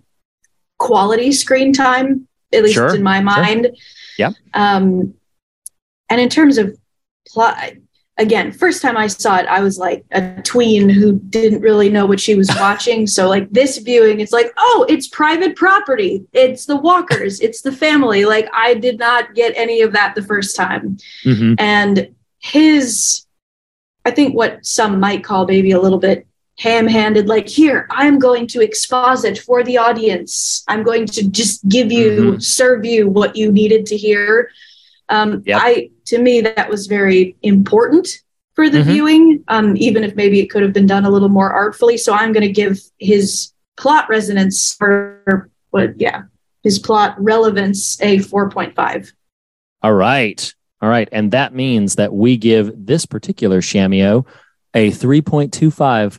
quality 0.78 1.32
screen 1.32 1.72
time, 1.72 2.28
at 2.52 2.62
least 2.62 2.74
sure, 2.74 2.94
in 2.94 3.02
my 3.02 3.20
mind. 3.20 3.64
Sure. 3.64 3.74
Yeah. 4.18 4.30
Um, 4.54 5.14
and 6.08 6.20
in 6.20 6.28
terms 6.28 6.58
of 6.58 6.76
plot, 7.26 7.72
again, 8.18 8.52
first 8.52 8.80
time 8.80 8.96
I 8.96 9.08
saw 9.08 9.36
it, 9.38 9.46
I 9.46 9.60
was 9.60 9.78
like 9.78 10.04
a 10.12 10.40
tween 10.42 10.88
who 10.88 11.18
didn't 11.18 11.60
really 11.60 11.90
know 11.90 12.06
what 12.06 12.20
she 12.20 12.34
was 12.34 12.48
watching. 12.60 13.06
so, 13.06 13.28
like 13.28 13.50
this 13.50 13.78
viewing, 13.78 14.20
it's 14.20 14.32
like, 14.32 14.52
oh, 14.56 14.86
it's 14.88 15.08
private 15.08 15.56
property. 15.56 16.24
It's 16.32 16.66
the 16.66 16.76
Walkers. 16.76 17.40
It's 17.40 17.62
the 17.62 17.72
family. 17.72 18.24
Like 18.24 18.48
I 18.52 18.74
did 18.74 18.98
not 18.98 19.34
get 19.34 19.52
any 19.56 19.82
of 19.82 19.92
that 19.92 20.14
the 20.14 20.22
first 20.22 20.56
time. 20.56 20.96
Mm-hmm. 21.24 21.54
And 21.58 22.14
his, 22.46 23.26
I 24.04 24.10
think 24.10 24.34
what 24.34 24.64
some 24.64 25.00
might 25.00 25.24
call 25.24 25.46
maybe 25.46 25.72
a 25.72 25.80
little 25.80 25.98
bit 25.98 26.26
ham 26.58 26.86
handed, 26.86 27.28
like, 27.28 27.48
here, 27.48 27.86
I'm 27.90 28.18
going 28.18 28.46
to 28.48 28.62
exposit 28.62 29.38
for 29.38 29.62
the 29.62 29.78
audience. 29.78 30.64
I'm 30.68 30.82
going 30.82 31.06
to 31.06 31.28
just 31.28 31.68
give 31.68 31.92
you, 31.92 32.10
mm-hmm. 32.10 32.38
serve 32.38 32.84
you 32.84 33.08
what 33.08 33.36
you 33.36 33.52
needed 33.52 33.84
to 33.86 33.96
hear. 33.96 34.50
Um, 35.08 35.42
yep. 35.44 35.60
I, 35.62 35.90
to 36.06 36.18
me, 36.18 36.40
that 36.40 36.70
was 36.70 36.86
very 36.86 37.36
important 37.42 38.08
for 38.54 38.70
the 38.70 38.78
mm-hmm. 38.78 38.90
viewing, 38.90 39.44
um, 39.48 39.76
even 39.76 40.02
if 40.02 40.16
maybe 40.16 40.40
it 40.40 40.46
could 40.46 40.62
have 40.62 40.72
been 40.72 40.86
done 40.86 41.04
a 41.04 41.10
little 41.10 41.28
more 41.28 41.52
artfully. 41.52 41.98
So 41.98 42.14
I'm 42.14 42.32
going 42.32 42.46
to 42.46 42.52
give 42.52 42.80
his 42.98 43.52
plot 43.76 44.08
resonance 44.08 44.74
for 44.74 45.50
what, 45.70 46.00
yeah, 46.00 46.22
his 46.62 46.78
plot 46.78 47.14
relevance 47.18 48.00
a 48.00 48.18
4.5. 48.18 49.12
All 49.82 49.92
right. 49.92 50.54
All 50.82 50.88
right. 50.88 51.08
And 51.12 51.32
that 51.32 51.54
means 51.54 51.96
that 51.96 52.12
we 52.12 52.36
give 52.36 52.86
this 52.86 53.06
particular 53.06 53.60
Shamio 53.60 54.26
a 54.74 54.90
3.25. 54.90 56.18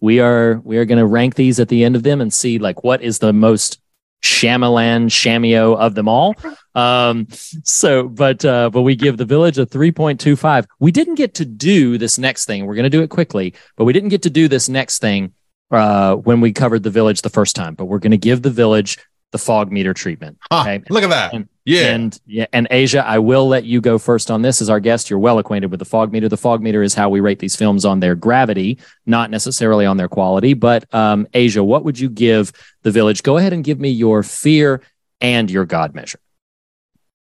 We 0.00 0.20
are 0.20 0.60
we 0.64 0.76
are 0.78 0.84
going 0.84 0.98
to 0.98 1.06
rank 1.06 1.36
these 1.36 1.60
at 1.60 1.68
the 1.68 1.84
end 1.84 1.96
of 1.96 2.02
them 2.02 2.20
and 2.20 2.32
see 2.32 2.58
like 2.58 2.82
what 2.82 3.02
is 3.02 3.20
the 3.20 3.32
most 3.32 3.80
Shyamalan 4.22 5.06
Shamio 5.06 5.76
of 5.76 5.94
them 5.94 6.08
all. 6.08 6.34
Um, 6.76 7.28
so, 7.30 8.08
but 8.08 8.44
uh, 8.44 8.68
but 8.68 8.82
we 8.82 8.96
give 8.96 9.16
the 9.16 9.24
village 9.24 9.58
a 9.58 9.64
3.25. 9.64 10.66
We 10.80 10.90
didn't 10.90 11.14
get 11.14 11.34
to 11.34 11.44
do 11.44 11.98
this 11.98 12.18
next 12.18 12.46
thing. 12.46 12.66
We're 12.66 12.74
going 12.74 12.82
to 12.82 12.90
do 12.90 13.02
it 13.02 13.10
quickly, 13.10 13.54
but 13.76 13.84
we 13.84 13.92
didn't 13.92 14.08
get 14.08 14.22
to 14.22 14.30
do 14.30 14.48
this 14.48 14.68
next 14.68 14.98
thing 14.98 15.34
uh, 15.70 16.16
when 16.16 16.40
we 16.40 16.52
covered 16.52 16.82
the 16.82 16.90
village 16.90 17.22
the 17.22 17.30
first 17.30 17.54
time. 17.54 17.76
But 17.76 17.84
we're 17.84 18.00
going 18.00 18.10
to 18.10 18.16
give 18.16 18.42
the 18.42 18.50
village 18.50 18.98
the 19.34 19.38
fog 19.38 19.72
meter 19.72 19.92
treatment. 19.92 20.38
Okay? 20.52 20.78
Huh, 20.78 20.84
look 20.94 21.02
at 21.02 21.10
that. 21.10 21.34
And, 21.34 21.48
yeah. 21.64 21.88
And 21.88 22.20
yeah, 22.24 22.46
and 22.52 22.68
Asia, 22.70 23.04
I 23.04 23.18
will 23.18 23.48
let 23.48 23.64
you 23.64 23.80
go 23.80 23.98
first 23.98 24.30
on 24.30 24.42
this 24.42 24.62
as 24.62 24.70
our 24.70 24.78
guest. 24.78 25.10
You're 25.10 25.18
well 25.18 25.40
acquainted 25.40 25.72
with 25.72 25.80
the 25.80 25.84
fog 25.84 26.12
meter. 26.12 26.28
The 26.28 26.36
fog 26.36 26.62
meter 26.62 26.84
is 26.84 26.94
how 26.94 27.08
we 27.08 27.18
rate 27.18 27.40
these 27.40 27.56
films 27.56 27.84
on 27.84 27.98
their 27.98 28.14
gravity, 28.14 28.78
not 29.06 29.32
necessarily 29.32 29.86
on 29.86 29.96
their 29.96 30.06
quality. 30.06 30.54
But 30.54 30.92
um, 30.94 31.26
Asia, 31.34 31.64
what 31.64 31.82
would 31.82 31.98
you 31.98 32.08
give 32.08 32.52
The 32.82 32.92
Village? 32.92 33.24
Go 33.24 33.36
ahead 33.36 33.52
and 33.52 33.64
give 33.64 33.80
me 33.80 33.88
your 33.88 34.22
fear 34.22 34.82
and 35.20 35.50
your 35.50 35.64
God 35.64 35.96
measure. 35.96 36.20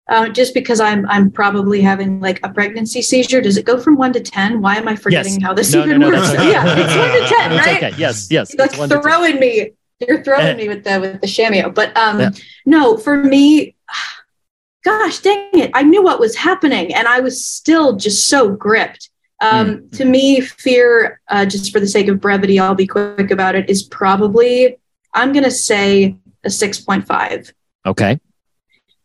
Uh, 0.08 0.30
just 0.30 0.54
because 0.54 0.80
I'm 0.80 1.06
I'm 1.08 1.30
probably 1.30 1.82
having 1.82 2.22
like 2.22 2.40
a 2.44 2.50
pregnancy 2.50 3.02
seizure. 3.02 3.42
Does 3.42 3.58
it 3.58 3.66
go 3.66 3.78
from 3.78 3.98
one 3.98 4.14
to 4.14 4.22
ten? 4.22 4.62
Why 4.62 4.78
am 4.78 4.88
I 4.88 4.96
forgetting 4.96 5.34
yes. 5.34 5.44
how 5.44 5.54
this 5.54 5.74
no, 5.74 5.84
even 5.84 6.00
no, 6.00 6.10
no, 6.10 6.18
works? 6.18 6.32
Okay. 6.32 6.50
yeah, 6.50 6.64
it's 6.66 6.96
one 6.96 7.12
to 7.12 7.36
ten, 7.36 7.52
right? 7.52 7.84
Okay. 7.84 7.94
Yes, 7.98 8.32
yes. 8.32 8.54
You're 8.54 8.66
like 8.66 9.04
throwing 9.04 9.38
me. 9.38 9.74
You're 10.00 10.24
throwing 10.24 10.58
me 10.58 10.68
with 10.68 10.84
the 10.84 11.00
with 11.00 11.22
the 11.22 11.28
shamio. 11.28 11.74
But 11.74 11.96
um, 11.98 12.20
yeah. 12.20 12.30
no, 12.66 12.98
for 12.98 13.18
me, 13.18 13.76
gosh 14.84 15.20
dang 15.20 15.50
it, 15.54 15.72
I 15.74 15.84
knew 15.84 16.02
what 16.02 16.20
was 16.20 16.36
happening 16.36 16.94
and 16.94 17.08
I 17.08 17.20
was 17.20 17.46
still 17.46 17.96
just 17.96 18.28
so 18.28 18.50
gripped. 18.50 19.10
Um, 19.42 19.68
mm-hmm. 19.70 19.90
To 19.98 20.06
me, 20.06 20.42
fear, 20.42 21.22
uh, 21.30 21.46
just 21.46 21.72
for 21.72 21.80
the 21.80 21.88
sake 21.88 22.10
of 22.10 22.20
brevity, 22.20 22.60
I'll 22.60 22.76
be 22.76 22.88
quick 22.88 23.32
about 23.32 23.56
it, 23.56 23.70
is 23.70 23.84
probably, 23.84 24.78
I'm 25.14 25.32
going 25.32 25.46
to 25.46 25.52
say 25.52 26.18
a 26.44 26.50
6.5. 26.50 27.54
Okay. 27.86 28.20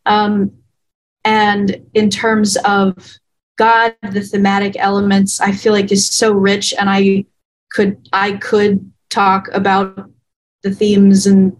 Um, 0.06 0.52
And 1.24 1.86
in 1.94 2.10
terms 2.10 2.56
of 2.64 3.16
God, 3.56 3.94
the 4.02 4.22
thematic 4.22 4.74
elements, 4.76 5.40
I 5.40 5.52
feel 5.52 5.72
like 5.72 5.92
is 5.92 6.06
so 6.06 6.32
rich, 6.32 6.74
and 6.78 6.90
I 6.90 7.24
could 7.70 8.08
I 8.12 8.32
could 8.32 8.92
talk 9.10 9.48
about 9.52 10.10
the 10.64 10.74
themes 10.74 11.26
and 11.26 11.56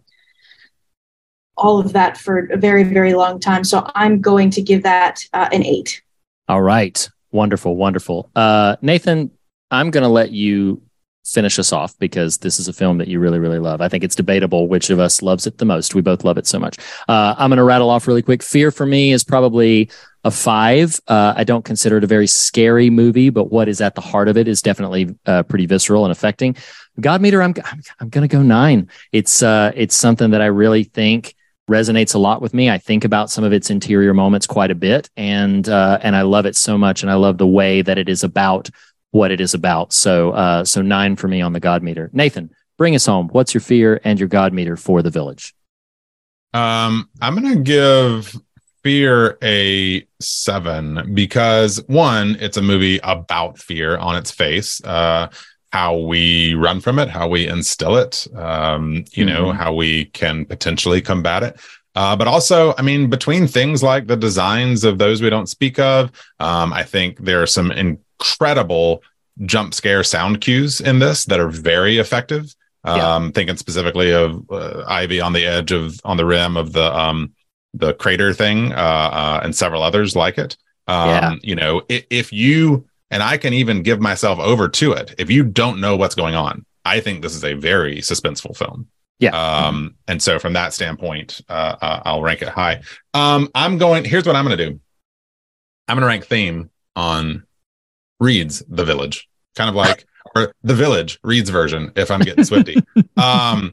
all 1.56 1.78
of 1.78 1.93
that 1.93 2.16
for 2.16 2.48
a 2.51 2.56
very 2.56 2.82
very 2.82 3.14
long 3.14 3.39
time. 3.39 3.62
So 3.62 3.89
I'm 3.94 4.20
going 4.20 4.51
to 4.51 4.62
give 4.62 4.82
that 4.82 5.24
uh, 5.32 5.48
an 5.52 5.64
eight. 5.64 6.02
All 6.48 6.62
right, 6.62 7.09
wonderful, 7.31 7.76
wonderful. 7.76 8.28
Uh, 8.35 8.76
Nathan, 8.82 9.31
I'm 9.70 9.90
going 9.90 10.02
to 10.02 10.09
let 10.09 10.32
you 10.32 10.82
finish 11.24 11.59
us 11.59 11.72
off 11.72 11.98
because 11.98 12.39
this 12.39 12.59
is 12.59 12.68
a 12.68 12.72
film 12.72 12.98
that 12.98 13.09
you 13.09 13.18
really, 13.18 13.39
really 13.39 13.59
love. 13.59 13.81
I 13.81 13.89
think 13.89 14.05
it's 14.05 14.14
debatable 14.14 14.68
which 14.68 14.90
of 14.90 14.98
us 14.98 15.22
loves 15.22 15.47
it 15.47 15.59
the 15.59 15.64
most. 15.64 15.94
We 15.94 16.02
both 16.02 16.22
love 16.22 16.36
it 16.36 16.47
so 16.47 16.59
much. 16.59 16.76
Uh, 17.09 17.35
I'm 17.39 17.48
going 17.48 17.56
to 17.56 17.64
rattle 17.64 17.89
off 17.89 18.06
really 18.06 18.20
quick. 18.20 18.43
Fear 18.43 18.70
for 18.70 18.85
me 18.85 19.12
is 19.12 19.24
probably 19.24 19.89
a 20.24 20.31
five. 20.31 21.01
Uh, 21.09 21.32
I 21.36 21.44
don't 21.44 21.64
consider 21.64 21.98
it 21.98 22.05
a 22.05 22.06
very 22.06 22.26
scary 22.26 22.90
movie, 22.90 23.31
but 23.31 23.51
what 23.51 23.68
is 23.68 23.81
at 23.81 23.94
the 23.94 24.01
heart 24.01 24.28
of 24.28 24.36
it 24.36 24.48
is 24.48 24.60
definitely 24.60 25.14
uh, 25.24 25.43
pretty 25.44 25.66
visceral 25.66 26.05
and 26.05 26.12
affecting. 26.12 26.56
God 27.00 27.20
Meter, 27.20 27.42
I'm 27.42 27.54
I'm, 27.64 27.82
I'm 28.00 28.08
going 28.08 28.26
to 28.26 28.34
go 28.34 28.42
nine. 28.42 28.88
It's 29.12 29.42
uh, 29.42 29.72
it's 29.74 29.96
something 29.96 30.30
that 30.30 30.40
I 30.40 30.46
really 30.46 30.84
think 30.84 31.34
resonates 31.68 32.14
a 32.14 32.18
lot 32.18 32.42
with 32.42 32.54
me. 32.54 32.70
I 32.70 32.78
think 32.78 33.04
about 33.04 33.30
some 33.30 33.44
of 33.44 33.52
its 33.52 33.70
interior 33.70 34.14
moments 34.14 34.46
quite 34.46 34.70
a 34.70 34.74
bit, 34.74 35.10
and 35.16 35.68
uh, 35.68 35.98
and 36.02 36.14
I 36.14 36.22
love 36.22 36.46
it 36.46 36.56
so 36.56 36.78
much, 36.78 37.02
and 37.02 37.10
I 37.10 37.14
love 37.14 37.38
the 37.38 37.46
way 37.46 37.82
that 37.82 37.98
it 37.98 38.08
is 38.08 38.22
about 38.22 38.70
what 39.10 39.30
it 39.30 39.40
is 39.40 39.54
about. 39.54 39.92
So, 39.92 40.32
uh, 40.32 40.64
so 40.64 40.82
nine 40.82 41.16
for 41.16 41.28
me 41.28 41.40
on 41.40 41.52
the 41.52 41.60
God 41.60 41.82
meter. 41.82 42.10
Nathan, 42.12 42.50
bring 42.76 42.94
us 42.94 43.06
home. 43.06 43.28
What's 43.28 43.54
your 43.54 43.60
fear 43.60 44.00
and 44.04 44.18
your 44.18 44.28
God 44.28 44.52
meter 44.52 44.76
for 44.76 45.02
the 45.02 45.10
village? 45.10 45.54
Um, 46.52 47.08
I'm 47.20 47.34
gonna 47.34 47.56
give 47.56 48.36
fear 48.84 49.38
a 49.42 50.06
seven 50.20 51.14
because 51.14 51.82
one, 51.86 52.36
it's 52.38 52.58
a 52.58 52.62
movie 52.62 53.00
about 53.02 53.58
fear 53.58 53.96
on 53.96 54.16
its 54.16 54.30
face. 54.30 54.84
Uh, 54.84 55.28
how 55.74 55.96
we 55.96 56.55
run 56.55 56.78
from 56.80 57.01
it, 57.01 57.09
how 57.09 57.26
we 57.26 57.48
instill 57.48 57.96
it, 57.96 58.28
um, 58.36 58.94
you 59.10 59.26
mm-hmm. 59.26 59.26
know, 59.26 59.51
how 59.51 59.74
we 59.74 60.05
can 60.05 60.44
potentially 60.44 61.02
combat 61.02 61.42
it. 61.42 61.59
Uh, 61.96 62.14
but 62.14 62.28
also, 62.28 62.74
I 62.78 62.82
mean, 62.82 63.10
between 63.10 63.48
things 63.48 63.82
like 63.82 64.06
the 64.06 64.16
designs 64.16 64.84
of 64.84 64.98
those 64.98 65.20
we 65.20 65.30
don't 65.30 65.48
speak 65.48 65.80
of, 65.80 66.12
um, 66.38 66.72
I 66.72 66.84
think 66.84 67.18
there 67.24 67.42
are 67.42 67.46
some 67.48 67.72
incredible 67.72 69.02
jump 69.46 69.74
scare 69.74 70.05
sound 70.05 70.40
cues 70.40 70.80
in 70.80 71.01
this 71.01 71.24
that 71.24 71.40
are 71.40 71.48
very 71.48 71.98
effective. 71.98 72.55
Yeah. 72.86 73.14
Um, 73.14 73.32
thinking 73.32 73.56
specifically 73.56 74.12
of 74.12 74.48
uh, 74.52 74.84
Ivy 74.86 75.20
on 75.20 75.32
the 75.32 75.44
edge 75.44 75.72
of 75.72 75.98
on 76.05 76.16
the 76.16 76.26
rim 76.26 76.56
of 76.56 76.72
the 76.72 76.96
um, 76.96 77.32
the 77.72 77.94
crater 77.94 78.32
thing, 78.32 78.72
uh, 78.72 79.10
uh, 79.20 79.40
and 79.42 79.56
several 79.56 79.82
others 79.82 80.14
like 80.14 80.38
it. 80.38 80.56
Um, 80.86 81.09
yeah. 81.09 81.34
You 81.42 81.56
know, 81.56 81.82
if, 81.88 82.05
if 82.10 82.32
you 82.32 82.84
and 83.10 83.22
I 83.22 83.36
can 83.36 83.52
even 83.52 83.82
give 83.82 84.01
myself 84.01 84.39
over 84.39 84.68
to 84.68 84.93
it. 84.93 85.14
If 85.18 85.31
you 85.31 85.44
don't 85.44 85.81
know 85.81 85.97
what's 85.97 86.14
going 86.14 86.35
on, 86.35 86.64
I 86.85 87.01
think 87.01 87.22
this 87.22 87.35
is 87.35 87.44
a 87.44 87.55
very 87.55 87.98
suspenseful 87.98 88.56
film. 88.56 88.89
Yeah. 89.18 89.31
Um, 89.31 89.94
and 90.09 90.22
so 90.22 90.39
from 90.39 90.55
that 90.55 90.74
standpoint, 90.74 91.40
uh, 91.48 91.76
uh, 91.81 92.02
I'll 92.05 92.22
rank 92.22 92.43
it 92.43 92.48
high. 92.48 92.82
Um, 93.14 93.48
I'm 93.55 93.78
going. 93.78 94.05
Here's 94.05 94.26
what 94.26 94.36
I'm 94.36 94.44
going 94.44 94.59
to 94.59 94.70
do. 94.70 94.81
I'm 95.89 95.97
going 95.97 96.02
to 96.02 96.06
rank 96.06 96.26
theme 96.26 96.70
on 96.97 97.44
Reed's 98.20 98.62
The 98.68 98.85
Village, 98.85 99.28
kind 99.55 99.68
of 99.68 99.76
like 99.76 100.06
or 100.35 100.52
The 100.62 100.74
Village 100.74 101.18
Reed's 101.22 101.51
version. 101.51 101.93
If 101.97 102.10
I'm 102.10 102.20
getting 102.20 102.44
swifty, 102.44 102.76
um, 103.16 103.72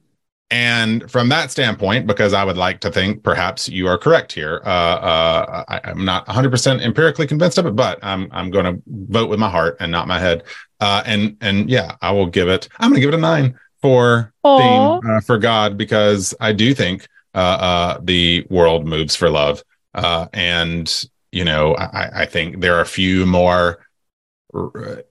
and 0.52 1.10
from 1.10 1.30
that 1.30 1.50
standpoint, 1.50 2.06
because 2.06 2.34
I 2.34 2.44
would 2.44 2.58
like 2.58 2.82
to 2.82 2.92
think 2.92 3.24
perhaps 3.24 3.70
you 3.70 3.88
are 3.88 3.98
correct 3.98 4.34
here. 4.34 4.62
Uh, 4.66 4.70
uh, 4.70 5.64
I, 5.70 5.90
am 5.90 6.04
not 6.04 6.28
100% 6.28 6.82
empirically 6.82 7.26
convinced 7.26 7.58
of 7.58 7.66
it, 7.66 7.76
but 7.76 8.00
I'm 8.04 8.28
I'm 8.32 8.52
going 8.52 8.66
to 8.66 8.82
vote 8.86 9.30
with 9.30 9.40
my 9.40 9.50
heart 9.50 9.78
and 9.80 9.92
not 9.92 10.10
my 10.10 10.20
head. 10.20 10.44
Uh, 10.82 11.04
and 11.06 11.38
and 11.40 11.70
yeah, 11.70 11.96
I 12.02 12.12
will 12.12 12.26
give 12.26 12.50
it. 12.50 12.68
I'm 12.80 12.90
going 12.90 12.96
to 12.96 13.02
give 13.02 13.14
it 13.14 13.18
a 13.18 13.22
nine 13.22 13.58
for 13.82 14.34
Aww. 14.44 15.02
theme 15.02 15.10
uh, 15.10 15.22
for 15.22 15.38
God 15.38 15.78
because 15.78 16.36
I 16.42 16.52
do 16.52 16.74
think 16.74 17.08
uh, 17.34 17.38
uh, 17.38 18.00
the 18.04 18.46
world 18.50 18.86
moves 18.86 19.16
for 19.16 19.30
love, 19.30 19.64
and 19.94 21.06
you 21.32 21.46
know 21.46 21.76
I, 21.76 22.24
I 22.24 22.26
think 22.26 22.60
there 22.60 22.76
are 22.76 22.82
a 22.82 22.86
few 22.86 23.26
more 23.26 23.80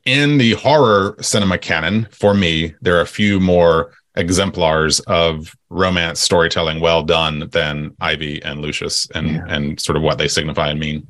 in 0.04 0.36
the 0.36 0.52
horror 0.52 1.16
cinema 1.22 1.56
canon, 1.56 2.08
for 2.10 2.34
me, 2.34 2.74
there 2.82 2.98
are 2.98 3.00
a 3.00 3.06
few 3.06 3.40
more 3.40 3.92
exemplars 4.16 5.00
of 5.00 5.54
romance 5.68 6.20
storytelling 6.20 6.80
well 6.80 7.02
done 7.02 7.48
than 7.50 7.94
Ivy 8.00 8.42
and 8.42 8.60
Lucius 8.60 9.08
and 9.14 9.30
yeah. 9.30 9.44
and 9.48 9.80
sort 9.80 9.96
of 9.96 10.02
what 10.02 10.18
they 10.18 10.28
signify 10.28 10.70
and 10.70 10.80
mean. 10.80 11.06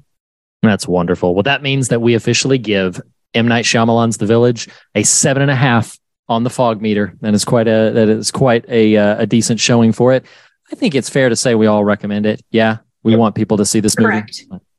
That's 0.63 0.87
wonderful. 0.87 1.35
Well, 1.35 1.43
that 1.45 1.63
means 1.63 1.89
that 1.89 2.03
we 2.03 2.15
officially 2.15 2.59
give 2.59 3.01
M 3.35 3.49
Night 3.49 3.65
Shyamalan's 3.65 4.19
The 4.19 4.27
Village 4.27 4.69
a 4.95 5.03
seven 5.03 5.43
and 5.43 5.51
a 5.51 5.57
half 5.57 5.99
on 6.29 6.45
the 6.45 6.51
fog 6.51 6.83
meter. 6.83 7.15
That 7.21 7.35
is 7.35 7.45
quite 7.45 7.67
a 7.67 7.91
that 7.91 8.09
is 8.09 8.31
quite 8.31 8.65
a 8.69 8.97
uh, 8.97 9.23
a 9.23 9.27
decent 9.27 9.61
showing 9.61 9.93
for 9.93 10.13
it. 10.13 10.25
I 10.71 10.77
think 10.77 10.95
it's 10.95 11.09
fair 11.11 11.29
to 11.29 11.37
say 11.37 11.55
we 11.55 11.67
all 11.67 11.85
recommend 11.85 12.27
it. 12.27 12.43
Yeah, 12.51 12.79
we 13.03 13.13
yep. 13.13 13.19
want 13.19 13.35
people 13.35 13.57
to 13.57 13.65
see 13.65 13.81
this 13.81 13.99
movie. 13.99 14.23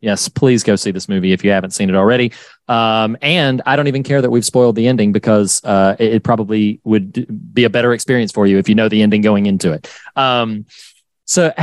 Yes, 0.02 0.28
please 0.28 0.64
go 0.64 0.76
see 0.76 0.90
this 0.90 1.08
movie 1.08 1.32
if 1.32 1.44
you 1.44 1.52
haven't 1.52 1.72
seen 1.72 1.90
it 1.90 1.96
already. 1.96 2.34
Um, 2.68 3.18
and 3.22 3.62
I 3.66 3.76
don't 3.76 3.88
even 3.88 4.02
care 4.02 4.22
that 4.22 4.32
we've 4.32 4.46
spoiled 4.46 4.76
the 4.76 4.88
ending 4.88 5.12
because 5.12 5.64
uh, 5.64 5.96
it, 6.00 6.16
it, 6.16 6.24
probably 6.24 6.80
would 6.84 7.54
be 7.54 7.66
a 7.66 7.70
better 7.70 7.94
experience 7.94 8.32
for 8.32 8.48
you 8.48 8.58
if 8.58 8.68
you 8.68 8.76
know 8.76 8.90
the 8.90 9.02
ending 9.04 9.22
going 9.22 9.46
into 9.46 9.72
it. 9.72 9.92
Um, 10.16 10.66
so, 11.32 11.54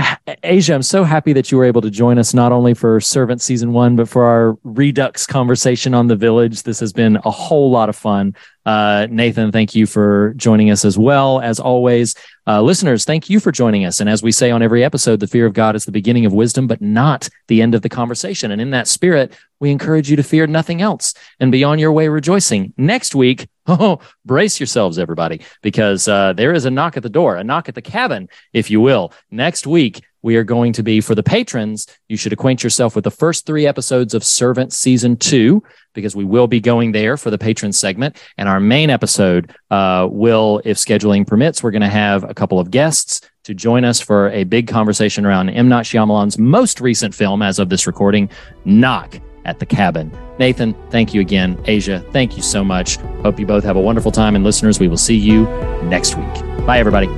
Asia, 0.42 0.72
I'm 0.72 0.82
so 0.82 1.04
happy 1.04 1.34
that 1.34 1.52
you 1.52 1.58
were 1.58 1.66
able 1.66 1.82
to 1.82 1.90
join 1.90 2.16
us 2.16 2.32
not 2.32 2.52
only 2.52 2.72
for 2.72 3.02
Servant 3.02 3.42
season 3.42 3.74
one, 3.74 3.96
but 3.96 4.08
for 4.08 4.24
our 4.24 4.56
Redux 4.64 5.26
conversation 5.26 5.92
on 5.92 6.06
the 6.06 6.16
village. 6.16 6.62
This 6.62 6.80
has 6.80 6.90
been 6.90 7.16
a 7.16 7.30
whole 7.30 7.70
lot 7.70 7.90
of 7.90 7.94
fun. 7.94 8.34
Uh, 8.64 9.06
Nathan, 9.10 9.52
thank 9.52 9.74
you 9.74 9.84
for 9.84 10.32
joining 10.38 10.70
us 10.70 10.86
as 10.86 10.96
well. 10.96 11.42
As 11.42 11.60
always, 11.60 12.14
uh, 12.46 12.62
listeners, 12.62 13.04
thank 13.04 13.28
you 13.28 13.40
for 13.40 13.52
joining 13.52 13.84
us. 13.84 14.00
And 14.00 14.08
as 14.08 14.22
we 14.22 14.32
say 14.32 14.50
on 14.50 14.62
every 14.62 14.82
episode, 14.82 15.20
the 15.20 15.26
fear 15.26 15.44
of 15.44 15.52
God 15.52 15.76
is 15.76 15.84
the 15.84 15.92
beginning 15.92 16.24
of 16.24 16.32
wisdom, 16.32 16.66
but 16.66 16.80
not 16.80 17.28
the 17.48 17.60
end 17.60 17.74
of 17.74 17.82
the 17.82 17.90
conversation. 17.90 18.50
And 18.50 18.62
in 18.62 18.70
that 18.70 18.88
spirit, 18.88 19.34
we 19.60 19.70
encourage 19.70 20.10
you 20.10 20.16
to 20.16 20.22
fear 20.22 20.46
nothing 20.46 20.82
else 20.82 21.14
and 21.40 21.52
be 21.52 21.64
on 21.64 21.78
your 21.78 21.92
way 21.92 22.08
rejoicing. 22.08 22.72
Next 22.76 23.14
week, 23.14 23.48
oh, 23.66 24.00
brace 24.24 24.58
yourselves, 24.60 24.98
everybody, 24.98 25.42
because 25.62 26.08
uh, 26.08 26.32
there 26.32 26.52
is 26.52 26.64
a 26.64 26.70
knock 26.70 26.96
at 26.96 27.02
the 27.02 27.08
door, 27.08 27.36
a 27.36 27.44
knock 27.44 27.68
at 27.68 27.74
the 27.74 27.82
cabin, 27.82 28.28
if 28.52 28.70
you 28.70 28.80
will. 28.80 29.12
Next 29.30 29.66
week, 29.66 30.02
we 30.22 30.36
are 30.36 30.44
going 30.44 30.72
to 30.72 30.82
be 30.82 31.00
for 31.00 31.14
the 31.14 31.22
patrons. 31.22 31.86
You 32.08 32.16
should 32.16 32.32
acquaint 32.32 32.64
yourself 32.64 32.94
with 32.94 33.04
the 33.04 33.10
first 33.10 33.46
three 33.46 33.66
episodes 33.66 34.14
of 34.14 34.24
Servant 34.24 34.72
Season 34.72 35.16
2, 35.16 35.62
because 35.94 36.16
we 36.16 36.24
will 36.24 36.46
be 36.46 36.60
going 36.60 36.92
there 36.92 37.16
for 37.16 37.30
the 37.30 37.38
patron 37.38 37.72
segment. 37.72 38.16
And 38.36 38.48
our 38.48 38.58
main 38.58 38.90
episode 38.90 39.54
uh, 39.70 40.08
will, 40.10 40.60
if 40.64 40.76
scheduling 40.76 41.26
permits, 41.26 41.62
we're 41.62 41.70
going 41.70 41.82
to 41.82 41.88
have 41.88 42.24
a 42.24 42.34
couple 42.34 42.58
of 42.58 42.70
guests 42.70 43.20
to 43.44 43.54
join 43.54 43.84
us 43.84 44.00
for 44.00 44.30
a 44.30 44.44
big 44.44 44.66
conversation 44.66 45.24
around 45.24 45.50
M. 45.50 45.68
Night 45.68 45.84
Shyamalan's 45.84 46.38
most 46.38 46.80
recent 46.80 47.14
film, 47.14 47.40
as 47.40 47.58
of 47.58 47.68
this 47.68 47.86
recording, 47.86 48.28
Knock 48.64 49.20
at 49.48 49.58
the 49.58 49.66
Cabin. 49.66 50.12
Nathan, 50.38 50.74
thank 50.90 51.14
you 51.14 51.22
again. 51.22 51.58
Asia, 51.64 52.04
thank 52.12 52.36
you 52.36 52.42
so 52.42 52.62
much. 52.62 52.96
Hope 53.22 53.40
you 53.40 53.46
both 53.46 53.64
have 53.64 53.76
a 53.76 53.80
wonderful 53.80 54.12
time. 54.12 54.36
And 54.36 54.44
listeners, 54.44 54.78
we 54.78 54.88
will 54.88 54.98
see 54.98 55.16
you 55.16 55.44
next 55.84 56.16
week. 56.16 56.66
Bye, 56.66 56.78
everybody. 56.78 57.08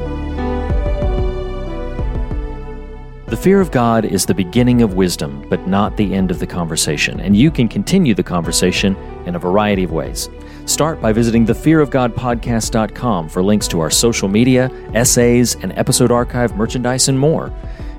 The 3.26 3.36
fear 3.36 3.60
of 3.60 3.70
God 3.70 4.04
is 4.04 4.26
the 4.26 4.34
beginning 4.34 4.82
of 4.82 4.94
wisdom, 4.94 5.44
but 5.48 5.66
not 5.66 5.96
the 5.96 6.14
end 6.14 6.30
of 6.30 6.38
the 6.38 6.46
conversation, 6.46 7.20
and 7.20 7.36
you 7.36 7.50
can 7.50 7.68
continue 7.68 8.14
the 8.14 8.24
conversation 8.24 8.96
in 9.26 9.36
a 9.36 9.38
variety 9.38 9.84
of 9.84 9.92
ways. 9.92 10.28
Start 10.66 11.00
by 11.00 11.12
visiting 11.12 11.46
thefearofgodpodcast.com 11.46 13.28
for 13.28 13.42
links 13.42 13.68
to 13.68 13.80
our 13.80 13.90
social 13.90 14.28
media, 14.28 14.70
essays, 14.94 15.56
and 15.62 15.72
episode 15.78 16.10
archive 16.10 16.56
merchandise 16.56 17.08
and 17.08 17.18
more. 17.18 17.52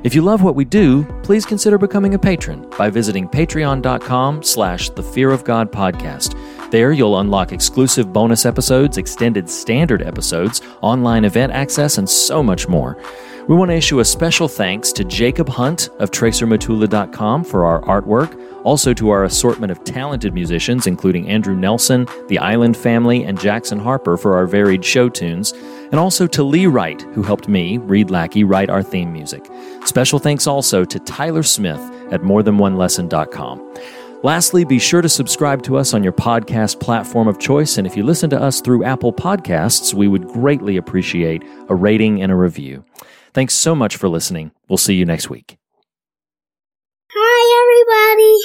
If 0.04 0.16
you 0.16 0.24
love 0.24 0.42
what 0.42 0.56
we 0.56 0.66
do, 0.66 1.04
please 1.22 1.46
consider 1.46 1.78
becoming 1.78 2.16
a 2.16 2.20
patron 2.20 2.68
by 2.76 2.90
visiting 2.90 3.28
patreon.com 3.28 4.42
slash 4.42 4.90
the 4.90 5.04
fear 5.04 5.30
of 5.30 5.44
God 5.44 5.72
podcast. 5.72 6.36
There, 6.72 6.92
you'll 6.92 7.20
unlock 7.20 7.52
exclusive 7.52 8.12
bonus 8.12 8.44
episodes, 8.44 8.98
extended 8.98 9.48
standard 9.48 10.02
episodes, 10.02 10.62
online 10.82 11.24
event 11.24 11.52
access, 11.52 12.00
and 12.00 12.10
so 12.10 12.42
much 12.42 12.68
more. 12.68 12.98
We 13.48 13.56
want 13.56 13.72
to 13.72 13.76
issue 13.76 14.00
a 14.00 14.06
special 14.06 14.48
thanks 14.48 14.92
to 14.94 15.04
Jacob 15.04 15.50
Hunt 15.50 15.90
of 15.98 16.12
TracerMatula.com 16.12 17.44
for 17.44 17.66
our 17.66 17.82
artwork, 17.82 18.40
also 18.64 18.94
to 18.94 19.10
our 19.10 19.24
assortment 19.24 19.72
of 19.72 19.84
talented 19.84 20.32
musicians, 20.32 20.86
including 20.86 21.28
Andrew 21.28 21.56
Nelson, 21.56 22.08
the 22.28 22.38
Island 22.38 22.78
Family, 22.78 23.24
and 23.24 23.40
Jackson 23.40 23.80
Harper 23.80 24.16
for 24.16 24.36
our 24.36 24.46
varied 24.46 24.86
show 24.86 25.10
tunes, 25.10 25.54
and 25.92 25.96
also 25.96 26.28
to 26.28 26.44
Lee 26.44 26.68
Wright, 26.68 27.02
who 27.14 27.24
helped 27.24 27.48
me, 27.48 27.80
Reed 27.80 28.12
Lackey, 28.12 28.44
write 28.44 28.70
our 28.70 28.84
theme 28.84 29.12
music. 29.12 29.50
Special 29.86 30.20
thanks 30.20 30.46
also 30.46 30.86
to 30.86 31.00
Tyler 31.00 31.44
Smith 31.44 31.82
at 32.12 32.22
morethanonelesson.com. 32.22 33.76
Lastly, 34.24 34.64
be 34.66 34.78
sure 34.78 35.02
to 35.02 35.10
subscribe 35.10 35.64
to 35.64 35.78
us 35.78 35.96
on 35.96 36.04
your 36.04 36.14
podcast 36.14 36.80
platform 36.80 37.28
of 37.28 37.40
choice. 37.40 37.80
And 37.80 37.88
if 37.88 37.98
you 37.98 38.04
listen 38.04 38.30
to 38.30 38.40
us 38.40 38.62
through 38.62 38.84
Apple 38.84 39.12
Podcasts, 39.12 39.96
we 39.96 40.08
would 40.08 40.28
greatly 40.28 40.78
appreciate 40.78 41.44
a 41.70 41.76
rating 41.76 42.22
and 42.22 42.32
a 42.32 42.36
review. 42.36 42.86
Thanks 43.34 43.54
so 43.54 43.76
much 43.76 43.96
for 43.96 44.10
listening. 44.10 44.52
We'll 44.68 44.78
see 44.78 44.96
you 44.96 45.06
next 45.06 45.30
week. 45.30 45.58
Hi. 47.14 47.42
Everybody. 47.62 48.42